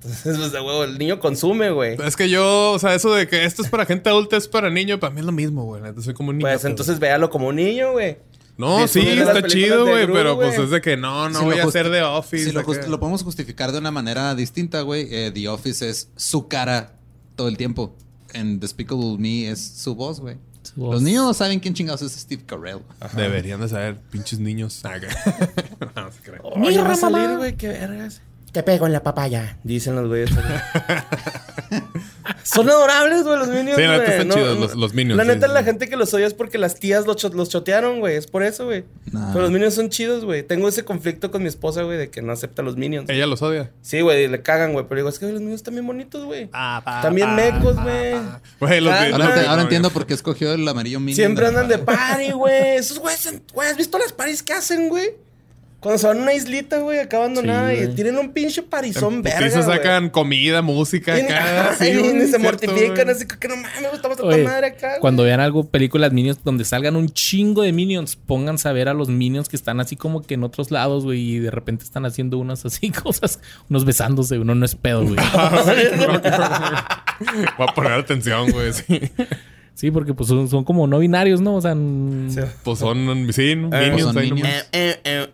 Entonces, 0.01 0.37
pues, 0.39 0.53
de 0.53 0.61
huevo, 0.61 0.85
el 0.85 0.97
niño 0.97 1.19
consume, 1.19 1.71
güey. 1.71 1.97
Es 2.05 2.15
que 2.15 2.29
yo, 2.31 2.71
o 2.73 2.79
sea, 2.79 2.95
eso 2.95 3.13
de 3.13 3.27
que 3.27 3.45
esto 3.45 3.63
es 3.63 3.69
para 3.69 3.85
gente 3.85 4.09
adulta, 4.09 4.37
es 4.37 4.47
para 4.47 4.71
niño, 4.71 5.01
para 5.01 5.13
mí 5.13 5.19
es 5.21 5.27
lo 5.27 5.33
mismo, 5.33 5.65
güey. 5.65 5.83
Neta, 5.83 6.01
Soy 6.03 6.15
como 6.15 6.31
un 6.31 6.39
niño. 6.39 6.49
Pues 6.49 6.65
entonces 6.65 7.01
véalo 7.01 7.31
como 7.31 7.49
un 7.49 7.57
niño, 7.57 7.93
güey. 7.93 8.19
No, 8.59 8.87
sí, 8.89 9.01
está 9.01 9.47
chido, 9.47 9.87
güey, 9.87 10.07
pero 10.07 10.35
pues 10.37 10.57
güey. 10.57 10.65
es 10.65 10.71
de 10.71 10.81
que 10.81 10.97
no, 10.97 11.29
no 11.31 11.39
Si 11.39 11.45
voy 11.45 11.59
a 11.61 11.65
hacer 11.65 11.91
The 11.91 12.03
Office. 12.03 12.45
Si 12.47 12.53
lo, 12.53 12.63
lo 12.63 13.01
podemos 13.01 13.23
justificar 13.23 13.71
de 13.71 13.79
una 13.79 13.93
manera 13.93 14.35
distinta, 14.35 14.83
güey. 14.83 15.07
eh, 15.11 15.31
The 15.33 15.49
Office 15.49 15.89
es 15.89 16.11
su 16.17 16.49
cara 16.49 16.97
todo 17.37 17.49
el 17.49 17.57
tiempo. 17.57 17.97
En 18.35 18.61
Despicable 18.61 19.17
Me 19.19 19.49
es 19.49 19.65
su 19.65 19.95
voz, 19.95 20.21
güey. 20.21 20.37
Los 20.77 21.03
niños 21.03 21.25
no 21.25 21.35
saben 21.35 21.61
quién 21.61 21.73
chingados 21.73 22.03
es 22.03 22.13
Steve 22.13 22.43
Carell. 22.45 22.81
Deberían 23.15 23.61
de 23.61 23.69
saber, 23.69 23.97
pinches 24.11 24.39
niños. 24.39 24.83
No, 25.97 26.13
se 26.13 26.21
cree. 26.23 26.41
Oh, 26.43 26.69
ya 26.71 26.83
va 26.85 26.93
a 26.93 26.97
salir, 26.97 27.37
güey. 27.37 27.57
Qué 27.57 27.69
vergas. 27.69 28.21
Te 28.53 28.63
pego 28.63 28.87
en 28.87 28.93
la 28.93 29.03
papaya. 29.03 29.59
Dicen 29.63 29.95
los 29.95 30.09
güeyes. 30.09 30.31
Son 32.53 32.69
adorables, 32.71 33.25
güey, 33.25 33.39
los 33.39 33.49
Minions, 33.49 33.77
Sí, 33.77 33.83
la 33.83 33.99
neta 33.99 34.13
están 34.17 34.31
chidos 34.31 34.59
los- 34.59 34.75
los 34.75 34.95
Minions, 34.95 35.17
La 35.17 35.25
neta, 35.25 35.47
sí, 35.47 35.53
la 35.53 35.61
sí. 35.61 35.65
gente 35.67 35.89
que 35.89 35.97
los 35.97 36.13
odia 36.15 36.27
es 36.27 36.35
porque 36.35 36.59
las 36.59 36.77
tías 36.77 37.07
los, 37.07 37.17
cho- 37.17 37.29
los 37.31 37.49
chotearon, 37.49 38.01
güey. 38.01 38.17
Es 38.17 38.27
por 38.27 38.43
eso, 38.43 38.65
güey. 38.65 38.85
Nah. 39.13 39.29
Pero 39.33 39.43
los 39.43 39.51
Minions 39.51 39.75
son 39.75 39.91
chidos, 39.91 40.25
güey. 40.25 40.43
Tengo 40.43 40.69
ese 40.69 40.85
conflicto 40.85 41.31
con 41.31 41.43
mi 41.43 41.49
esposa, 41.49 41.83
güey, 41.83 41.99
de 41.99 42.11
que 42.11 42.23
no 42.23 42.33
acepta 42.33 42.63
los 42.63 42.77
Minions. 42.77 43.09
Ella 43.11 43.27
los 43.27 43.43
odia. 43.43 43.71
Sí, 43.83 44.01
güey, 44.01 44.29
le 44.29 44.43
cagan, 44.43 44.73
güey. 44.73 44.87
Pero 44.89 45.01
digo, 45.01 45.09
es 45.09 45.19
que 45.19 45.27
los 45.27 45.41
Minions 45.41 45.57
están 45.61 45.75
bien 45.75 45.87
bonitos, 45.87 46.25
güey. 46.25 46.49
Ah, 46.53 47.01
También 47.03 47.35
mecos, 47.35 47.77
güey. 47.83 48.15
Güey, 48.61 48.81
los 48.81 48.93
Ah, 48.95 49.07
Ahora, 49.13 49.57
no, 49.57 49.63
entiendo 49.63 49.91
por 49.91 50.07
qué 50.07 50.15
escogió 50.15 50.53
el 50.53 50.67
amarillo 50.67 51.01
mini. 51.01 51.15
Siempre 51.15 51.47
andan 51.47 51.69
de 51.69 51.79
party, 51.79 52.33
güey. 52.33 52.77
Esos 52.77 52.99
güeyes, 52.99 53.21
son- 53.21 53.43
güey, 53.53 53.69
¿has 53.69 53.77
visto 53.77 53.99
las 53.99 54.13
paris 54.13 54.43
que 54.43 54.53
hacen, 54.55 54.89
güey? 54.89 55.11
Cuando 55.81 55.97
se 55.99 56.09
van 56.09 56.19
a 56.19 56.23
una 56.23 56.35
islita, 56.35 56.79
güey, 56.79 56.99
acá 56.99 57.19
abandonada 57.19 57.73
Sí, 57.73 57.85
y 57.85 57.95
tienen 57.95 58.19
un 58.19 58.33
pinche 58.33 58.63
parizón 58.65 59.15
En 59.15 59.23
verga, 59.23 59.39
putiza 59.39 59.63
güey. 59.63 59.77
sacan 59.77 60.11
comida, 60.11 60.61
música, 60.61 61.17
Y- 61.17 61.23
acá. 61.23 61.75
Sí, 61.79 61.85
y 61.85 61.95
se 61.95 62.27
cierto, 62.27 62.39
mortifican 62.41 62.95
güey. 63.05 63.11
así 63.11 63.27
que 63.29 63.47
no 63.47 63.55
mames, 63.57 63.93
estamos 63.95 64.19
a 64.19 64.25
madre 64.25 64.67
acá. 64.67 64.89
güey. 64.89 65.01
Cuando 65.01 65.23
vean 65.23 65.39
algo, 65.39 65.69
películas 65.69 66.13
Minions, 66.13 66.41
donde 66.43 66.65
salgan 66.65 66.97
un 66.97 67.09
chingo 67.11 67.63
de 67.63 67.73
Minions, 67.73 68.17
pónganse 68.17 68.69
a 68.69 68.73
ver 68.73 68.89
a 68.89 68.95
los 68.95 69.09
Minions 69.09 69.49
que 69.49 69.55
están 69.55 69.79
así 69.79 69.95
como 69.95 70.23
que 70.23 70.35
en 70.35 70.43
otros 70.43 70.73
lados, 70.73 71.05
güey, 71.05 71.21
y 71.21 71.39
de 71.39 71.53
repente 71.53 71.85
están 71.85 72.05
haciendo 72.07 72.39
unas 72.39 72.65
así 72.67 72.91
cosas, 73.05 73.39
unos 73.71 73.85
besándose, 73.85 74.37
uno 74.39 74.57
no 74.57 74.65
es 74.65 74.75
pedo, 74.75 75.05
güey. 75.05 75.15
Voy 77.57 77.67
a 77.69 77.75
poner 77.75 77.93
atención, 77.93 78.51
güey. 78.51 78.73
Sí. 78.73 79.01
Sí, 79.79 79.93
porque 79.93 80.13
pues 80.13 80.29
son, 80.29 80.49
son 80.49 80.65
como 80.65 80.89
no 80.89 80.99
binarios, 80.99 81.41
¿no? 81.41 81.55
O 81.55 81.61
sea, 81.61 81.73
Sí. 81.73 82.41
Pues 82.65 82.81
son, 82.81 83.33
sí, 83.33 83.55
¿no? 83.55 83.71
Eh, 83.73 83.97
son. 84.01 84.19
Eh, 84.19 84.65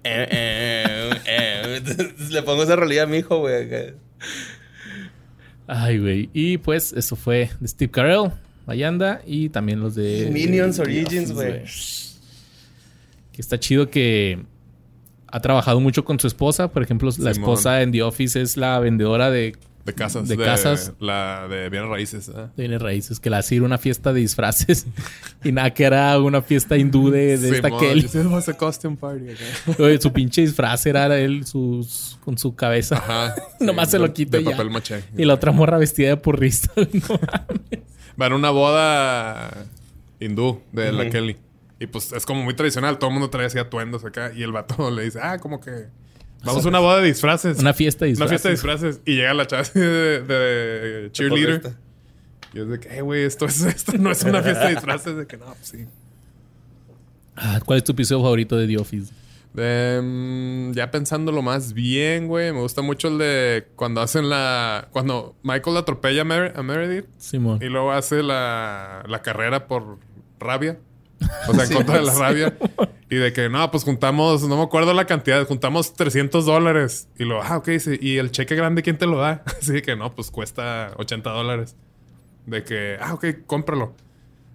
eh. 0.05 1.77
Entonces, 1.79 2.29
Le 2.29 2.43
pongo 2.43 2.63
esa 2.63 2.77
realidad 2.77 3.05
a 3.05 3.07
mi 3.07 3.17
hijo, 3.17 3.39
güey. 3.39 3.67
Ay, 5.67 5.99
güey. 5.99 6.29
Y 6.35 6.59
pues 6.59 6.93
eso 6.93 7.17
fue 7.17 7.49
de 7.59 7.69
Steve 7.69 7.91
Carell, 7.91 8.33
Mayanda, 8.67 9.23
y 9.25 9.49
también 9.49 9.81
los 9.81 9.95
de... 9.95 10.29
Minions 10.31 10.79
Origins, 10.79 11.33
güey. 11.33 11.63
Que 13.33 13.41
está 13.41 13.59
chido 13.59 13.89
que 13.89 14.45
ha 15.27 15.41
trabajado 15.41 15.81
mucho 15.81 16.05
con 16.05 16.21
su 16.21 16.27
esposa. 16.27 16.71
Por 16.71 16.83
ejemplo, 16.83 17.09
la 17.17 17.31
esposa 17.31 17.81
en 17.81 17.93
The 17.93 18.03
Office 18.03 18.43
es 18.43 18.59
la 18.59 18.79
vendedora 18.79 19.31
de 19.31 19.57
De 19.85 19.93
casas. 19.93 20.29
De 20.29 20.37
casas. 20.39 20.93
La 20.99 21.47
de 21.47 21.69
bienes 21.69 21.91
raíces. 21.91 22.29
¿eh? 22.29 22.49
de 22.57 22.63
bienes 22.63 22.81
raíces, 22.81 23.21
que 23.21 23.29
la 23.29 23.39
hace 23.39 23.57
ir 23.57 23.63
a 23.63 23.67
una 23.67 23.77
fiesta 23.77 24.15
de 24.15 24.21
disfraces. 24.21 24.87
y 25.45 25.53
nada, 25.53 25.73
que 25.75 25.85
era 25.85 26.19
una 26.19 26.41
fiesta 26.41 26.79
hindú 26.79 27.11
de, 27.11 27.37
de 27.37 27.51
esta 27.51 27.69
Simón, 27.69 27.81
Kelly. 27.81 28.09
was 28.31 28.49
a 28.49 28.57
costume 28.57 28.97
party. 28.97 29.27
Oye, 29.79 30.01
su 30.01 30.11
pinche 30.13 30.41
disfraz 30.41 30.87
era 30.87 31.15
él 31.19 31.45
sus, 31.45 32.19
con 32.25 32.39
su 32.39 32.55
cabeza. 32.55 32.97
Ajá. 32.97 33.35
Nomás 33.61 33.91
se 33.91 33.99
lo 33.99 34.11
quita 34.13 34.39
de 34.39 34.45
ya. 34.45 34.51
papel 34.53 34.71
maché. 34.71 35.05
Y 35.19 35.25
la 35.27 35.35
otra 35.35 35.53
morra 35.53 35.77
vestida 35.77 36.09
de 36.09 36.17
porrista. 36.17 36.73
No 36.95 37.19
mames. 37.21 37.83
Va 38.21 38.27
a 38.27 38.35
una 38.35 38.51
boda 38.51 39.67
hindú 40.21 40.63
de 40.73 40.93
la 40.93 41.11
Kelly. 41.11 41.37
Y 41.81 41.87
pues 41.87 42.13
es 42.13 42.25
como 42.25 42.43
muy 42.43 42.55
tradicional. 42.55 42.99
Todo 42.99 43.09
el 43.11 43.15
mundo 43.15 43.29
trae 43.29 43.47
así 43.47 43.59
atuendos 43.59 44.05
acá. 44.05 44.33
Y 44.35 44.43
el 44.43 44.53
vato 44.53 44.91
le 44.91 45.03
dice, 45.03 45.19
ah, 45.21 45.39
como 45.39 45.61
que 45.61 45.89
vamos 46.45 46.65
a 46.65 46.69
una 46.69 46.79
boda 46.81 47.01
de 47.01 47.07
disfraces. 47.09 47.59
Una 47.59 47.73
fiesta 47.75 48.05
de 48.05 48.13
Una 48.13 48.27
disfraces. 48.27 48.41
fiesta 48.43 48.49
de 48.49 48.55
disfraces. 48.55 49.01
Y 49.05 49.17
llega 49.17 49.35
la 49.35 49.47
chava 49.47 49.63
de, 49.75 50.23
de 50.23 51.09
cheerleader. 51.13 51.61
porrista. 51.61 51.81
Y 52.53 52.61
es 52.61 52.69
de 52.69 52.79
que, 52.81 52.97
eh, 52.99 53.01
güey, 53.03 53.23
esto, 53.25 53.47
es, 53.47 53.61
esto 53.65 53.93
no 53.99 54.11
es 54.11 54.23
una 54.23 54.43
fiesta 54.43 54.65
de 54.69 54.71
disfraces. 54.75 55.17
De 55.17 55.27
que 55.27 55.37
no, 55.37 55.47
pues 55.47 55.69
sí. 55.69 55.87
Ah, 57.37 57.61
¿Cuál 57.65 57.79
es 57.79 57.85
tu 57.85 57.93
episodio 57.93 58.23
favorito 58.23 58.57
de 58.57 58.67
The 58.69 58.79
Office? 58.79 59.13
De, 59.55 60.01
mm, 60.03 60.73
ya 60.73 60.91
pensándolo 60.91 61.43
más 61.43 61.73
bien, 61.73 62.27
güey. 62.29 62.53
Me 62.53 62.61
gusta 62.61 62.83
mucho 62.83 63.09
el 63.09 63.19
de 63.19 63.67
cuando 63.77 64.01
hacen 64.01 64.29
la. 64.29 64.89
Cuando 64.93 65.35
Michael 65.43 65.77
atropella 65.77 66.23
a, 66.23 66.25
Mer- 66.25 66.53
a 66.57 66.63
Meredith. 66.63 67.07
Simón. 67.19 67.59
Y 67.63 67.67
luego 67.67 67.93
hace 67.93 68.23
la, 68.23 69.05
la 69.09 69.23
carrera 69.23 69.67
por 69.67 69.99
rabia. 70.39 70.79
O 71.49 71.55
sea, 71.55 71.65
en 71.65 71.73
contra 71.75 71.97
de 71.99 72.03
la 72.03 72.15
rabia. 72.15 72.55
Y 73.11 73.17
de 73.17 73.33
que, 73.33 73.49
no, 73.49 73.71
pues 73.71 73.85
juntamos, 73.85 74.43
no 74.49 74.57
me 74.57 74.63
acuerdo 74.63 74.93
la 74.95 75.05
cantidad, 75.07 75.47
juntamos 75.47 75.95
300 75.95 76.47
dólares. 76.47 77.09
Y 77.19 77.25
luego, 77.25 77.43
ah, 77.45 77.59
ok, 77.59 77.71
sí. 77.79 77.99
¿Y 78.01 78.17
el 78.19 78.31
cheque 78.31 78.55
grande 78.55 78.83
quién 78.83 78.99
te 78.99 79.07
lo 79.07 79.19
da? 79.19 79.43
Así 79.61 79.83
que, 79.83 79.97
no, 79.97 80.15
pues 80.15 80.31
cuesta 80.31 80.93
80 80.97 81.31
dólares. 81.31 81.77
De 82.47 82.63
que, 82.65 82.97
ah, 83.01 83.15
ok, 83.15 83.25
cómpralo. 83.47 83.95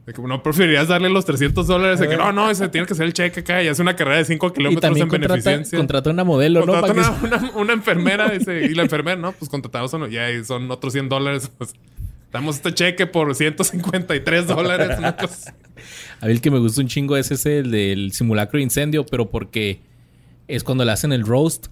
De 0.05 0.13
que, 0.13 0.21
no, 0.21 0.41
preferirías 0.43 0.87
darle 0.87 1.09
los 1.09 1.25
300 1.25 1.65
dólares. 1.67 1.99
De 1.99 2.07
que, 2.07 2.17
no, 2.17 2.31
no, 2.33 2.49
ese 2.49 2.67
tiene 2.69 2.85
que 2.87 2.95
ser 2.95 3.05
el 3.05 3.13
cheque 3.13 3.39
acá. 3.41 3.61
Y 3.63 3.67
hace 3.67 3.81
una 3.81 3.95
carrera 3.95 4.17
de 4.17 4.25
5 4.25 4.47
Y 4.47 4.51
kilómetros 4.53 4.97
en 4.97 5.07
contrata, 5.07 5.33
beneficencia. 5.33 5.77
contrata 5.77 6.09
una 6.09 6.23
modelo, 6.23 6.65
¿no? 6.65 6.81
Que- 6.83 6.91
una, 6.91 7.09
una- 7.23 7.51
una 7.55 7.73
enfermera 7.73 8.29
dice, 8.37 8.65
y 8.65 8.73
la 8.73 8.83
enfermera, 8.83 9.15
no, 9.17 9.31
pues 9.31 9.49
contratamos 9.49 9.93
uno, 9.93 10.07
ya 10.07 10.29
y 10.31 10.43
son 10.43 10.69
otros 10.71 10.93
100 10.93 11.09
dólares. 11.09 11.51
Pues, 11.57 11.73
damos 12.31 12.57
este 12.57 12.73
cheque 12.73 13.05
por 13.07 13.33
153 13.33 14.47
dólares. 14.47 14.97
cosa 14.97 15.25
así. 15.25 15.49
A 16.21 16.25
mí 16.25 16.31
el 16.33 16.41
que 16.41 16.51
me 16.51 16.59
gusta 16.59 16.81
un 16.81 16.87
chingo 16.87 17.15
es 17.17 17.31
ese, 17.31 17.59
el 17.59 17.71
del 17.71 18.11
simulacro 18.11 18.57
de 18.57 18.63
incendio, 18.63 19.05
pero 19.05 19.29
porque 19.29 19.81
es 20.47 20.63
cuando 20.63 20.83
le 20.85 20.91
hacen 20.91 21.13
el 21.13 21.25
roast. 21.25 21.67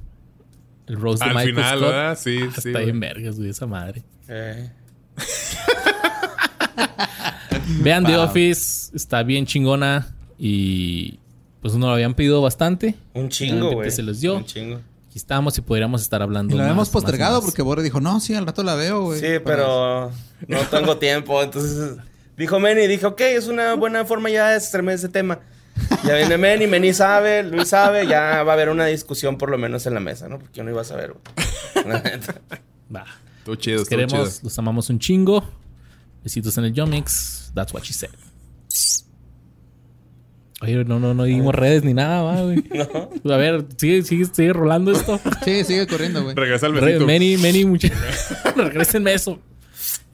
El 0.88 0.96
roast 1.00 1.22
de 1.22 1.30
Al 1.30 1.36
Michael 1.36 1.56
final, 1.56 1.78
Scott. 1.80 1.90
¿verdad? 1.90 2.18
Sí, 2.18 2.40
Ah, 2.42 2.62
sí, 2.62 2.70
Está 2.70 2.80
bien 2.80 3.00
vergas, 3.00 3.38
güey, 3.38 3.50
esa 3.50 3.68
madre. 3.68 4.04
Eh. 4.30 4.70
Vean 7.82 8.04
The 8.06 8.18
Office, 8.18 8.96
está 8.96 9.24
bien 9.24 9.46
chingona 9.46 10.16
y 10.38 11.20
pues 11.62 11.74
nos 11.74 11.88
lo 11.88 11.94
habían 11.94 12.14
pedido 12.14 12.42
bastante. 12.42 12.96
Un 13.14 13.30
chingo, 13.30 13.72
güey. 13.72 13.92
se 13.92 14.04
les 14.04 14.22
dio. 14.22 14.38
Un 14.38 14.46
chingo. 14.46 14.76
Aquí 15.10 15.18
estamos 15.18 15.58
y 15.58 15.62
podríamos 15.62 16.02
estar 16.02 16.22
hablando 16.22 16.56
Y 16.56 16.58
la 16.58 16.66
más, 16.66 16.72
hemos 16.74 16.90
postergado 16.90 17.38
más. 17.38 17.46
porque 17.46 17.62
Borre 17.62 17.84
dijo, 17.84 18.00
no, 18.00 18.20
sí, 18.20 18.36
al 18.36 18.46
rato 18.46 18.64
la 18.64 18.76
veo, 18.76 19.02
güey. 19.04 19.20
Sí, 19.20 19.28
pero 19.44 20.12
no 20.48 20.60
tengo 20.72 20.98
tiempo. 20.98 21.42
Entonces 21.44 21.98
dijo 22.38 22.60
Manny, 22.60 22.88
dije, 22.88 23.06
ok, 23.06 23.22
es 23.22 23.48
una 23.48 23.74
buena 23.76 24.06
forma 24.06 24.30
ya 24.30 24.50
de 24.50 24.58
extremar 24.58 24.96
ese 24.96 25.10
tema. 25.10 25.40
Ya 26.04 26.16
viene 26.16 26.38
Manny, 26.38 26.68
Manny 26.68 26.94
sabe, 26.94 27.44
Luis 27.44 27.68
sabe, 27.70 28.08
ya 28.08 28.44
va 28.44 28.52
a 28.52 28.54
haber 28.54 28.70
una 28.70 28.86
discusión 28.88 29.38
por 29.38 29.50
lo 29.50 29.58
menos 29.58 29.86
en 29.86 29.94
la 29.94 30.00
mesa, 30.00 30.28
¿no? 30.28 30.40
Porque 30.40 30.58
yo 30.58 30.64
no 30.64 30.72
iba 30.72 30.82
a 30.82 30.86
saber. 30.86 31.14
Va. 32.96 33.06
Estuvo 33.40 33.56
chido, 33.56 33.80
Los 33.80 33.90
queremos, 33.90 34.12
chido. 34.14 34.40
los 34.44 34.60
amamos 34.60 34.90
un 34.90 35.00
chingo. 35.00 35.44
Besitos 36.24 36.58
en 36.58 36.66
el 36.66 36.74
Yomix. 36.74 37.52
That's 37.54 37.74
what 37.74 37.84
she 37.84 37.94
said. 37.94 38.10
Oye, 40.60 40.84
no, 40.86 41.00
no, 41.00 41.14
no 41.14 41.24
dimos 41.26 41.54
redes 41.54 41.84
ni 41.84 41.94
nada, 41.94 42.24
va, 42.24 42.42
güey. 42.42 42.64
A 43.32 43.38
ver, 43.38 43.66
sigue, 43.78 44.02
sigue, 44.02 44.26
sigue 44.26 44.54
rolando 44.54 44.92
esto. 44.92 45.20
Sí, 45.46 45.64
sigue 45.64 45.86
corriendo, 45.86 46.24
güey. 46.24 46.36
Regresa 46.36 46.66
al 46.66 46.74
Re- 46.74 46.82
besito. 46.94 47.06
Many, 47.06 47.38
many, 47.38 47.64
muchas. 47.66 47.92
Regrésenme 48.56 49.14
eso. 49.14 49.40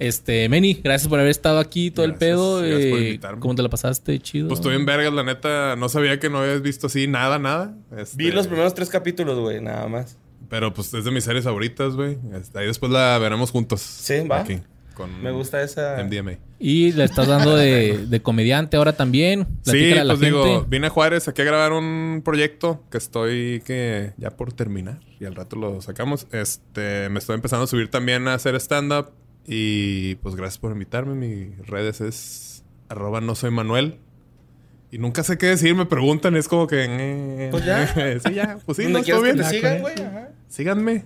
Este, 0.04 0.50
Many, 0.50 0.82
gracias 0.84 1.08
por 1.08 1.18
haber 1.18 1.32
estado 1.32 1.60
aquí 1.60 1.90
todo 1.90 2.06
el 2.06 2.16
pedo. 2.16 2.58
gracias 2.58 2.90
por 2.92 3.00
eh, 3.00 3.06
invitarme. 3.06 3.40
¿Cómo 3.40 3.56
te 3.56 3.62
la 3.62 3.70
pasaste? 3.70 4.20
Chido. 4.20 4.50
Pues 4.50 4.60
estoy 4.60 4.76
en 4.76 4.86
vergas, 4.86 5.14
la 5.14 5.24
neta. 5.24 5.78
No 5.78 5.88
sabía 5.88 6.20
que 6.20 6.30
no 6.30 6.40
habías 6.40 6.62
visto 6.62 6.88
así 6.88 7.08
nada, 7.08 7.40
nada. 7.40 7.74
Este, 7.98 8.18
Vi 8.18 8.32
los 8.32 8.48
primeros 8.48 8.74
tres 8.74 8.90
capítulos, 8.90 9.40
güey, 9.40 9.62
nada 9.62 9.88
más. 9.88 10.18
Pero 10.50 10.74
pues 10.74 10.94
es 10.94 11.06
de 11.06 11.12
mis 11.12 11.24
series 11.24 11.46
favoritas, 11.46 11.96
güey. 11.96 12.18
Este, 12.34 12.60
ahí 12.60 12.66
después 12.68 12.92
la 12.92 13.18
veremos 13.18 13.52
juntos. 13.52 13.80
Sí, 13.80 14.28
va. 14.28 14.42
Aquí, 14.42 14.60
con 14.94 15.24
Me 15.24 15.32
gusta 15.32 15.64
esa. 15.64 16.04
MDMA. 16.04 16.34
Y 16.60 16.92
le 16.92 17.06
estás 17.06 17.30
dando 17.30 17.56
de, 17.56 18.06
de 18.06 18.22
comediante 18.22 18.76
ahora 18.76 18.92
también. 18.92 19.48
Sí, 19.62 19.94
a 19.94 20.04
la 20.04 20.16
pues 20.16 20.20
digo, 20.20 20.44
gente. 20.44 20.66
vine 20.70 20.88
a 20.88 20.90
Juárez 20.90 21.30
aquí 21.30 21.42
a 21.44 21.46
grabar 21.46 21.72
un 21.72 22.22
proyecto 22.26 22.84
que 22.92 22.98
estoy 22.98 23.64
que 23.66 24.12
ya 24.18 24.32
por 24.32 24.52
terminar 24.52 25.00
y 25.22 25.24
al 25.24 25.36
rato 25.36 25.56
lo 25.56 25.80
sacamos. 25.82 26.28
Este, 26.34 27.08
me 27.08 27.20
estoy 27.20 27.36
empezando 27.36 27.64
a 27.64 27.68
subir 27.68 27.90
también 27.90 28.28
a 28.28 28.34
hacer 28.34 28.56
stand-up 28.56 29.12
y 29.46 30.16
pues 30.16 30.36
gracias 30.36 30.58
por 30.58 30.72
invitarme. 30.72 31.16
Mis 31.16 31.68
redes 31.68 32.02
es 32.02 32.64
arroba 32.90 33.22
no 33.22 33.36
soy 33.36 33.52
Manuel. 33.52 34.00
Y 34.92 35.00
nunca 35.00 35.24
sé 35.24 35.40
qué 35.40 35.48
decir, 35.48 35.74
me 35.74 35.88
preguntan, 35.88 36.36
es 36.36 36.48
como 36.48 36.68
que... 36.68 36.86
eh, 36.88 37.48
Pues 37.50 37.66
ya. 37.66 37.88
sí, 38.24 38.34
ya, 38.36 38.60
pues 38.64 38.78
sí, 38.78 38.84
¿Dónde 38.84 39.00
no, 39.00 39.06
que 39.06 39.12
bien. 39.24 39.44
sigan, 39.44 39.82
güey? 39.82 39.96
Síganme. 40.48 41.06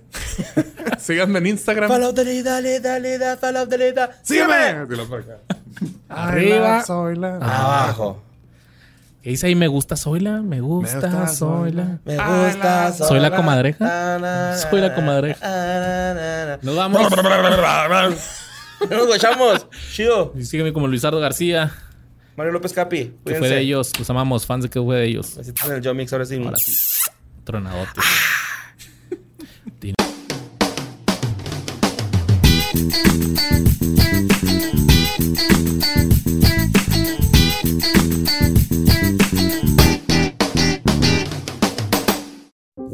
Síganme 0.99 1.39
en 1.39 1.47
Instagram. 1.47 1.89
Follow 1.89 2.11
dale, 2.43 2.81
dale, 2.81 3.17
da, 3.17 3.37
follow 3.37 3.65
the 3.65 3.77
lead, 3.77 3.95
da. 3.95 4.11
¡Sígueme! 4.23 4.85
Arriba. 6.09 6.83
Soy 6.83 7.15
la- 7.15 7.35
Abajo. 7.37 8.21
¿Qué 9.27 9.31
dice 9.31 9.47
ahí? 9.47 9.55
Me 9.55 9.67
gusta 9.67 9.97
Zoila. 9.97 10.41
Me 10.41 10.61
gusta, 10.61 11.27
Zoila. 11.27 11.99
Me 12.05 12.15
gusta. 12.15 12.93
Soy 12.93 13.19
la 13.19 13.35
comadreja. 13.35 14.55
Soy 14.55 14.79
la 14.79 14.95
comadreja. 14.95 16.57
Nos 16.61 16.73
vamos. 16.77 17.11
Nos 18.89 19.05
guachamos. 19.05 19.67
Chido. 19.91 20.31
Y 20.33 20.45
sígueme 20.45 20.71
como 20.71 20.87
Luisardo 20.87 21.19
García. 21.19 21.73
Mario 22.37 22.53
López 22.53 22.71
Capi. 22.71 23.15
Que 23.25 23.35
fue 23.35 23.49
de 23.49 23.59
ellos. 23.59 23.91
Los 23.99 24.09
amamos. 24.09 24.45
Fans 24.45 24.63
de 24.63 24.69
que 24.69 24.79
fue 24.79 24.95
de 24.95 25.07
ellos. 25.07 25.35
Besitos 25.35 25.69
en 25.69 25.75
el 25.75 25.83
Joe 25.83 25.93
Mix, 25.93 26.13
ahora 26.13 26.25
sí. 26.25 26.41
Ahora 26.41 26.55
sí. 26.55 26.73
Tronadote. 27.43 27.99
Tin- 29.81 29.95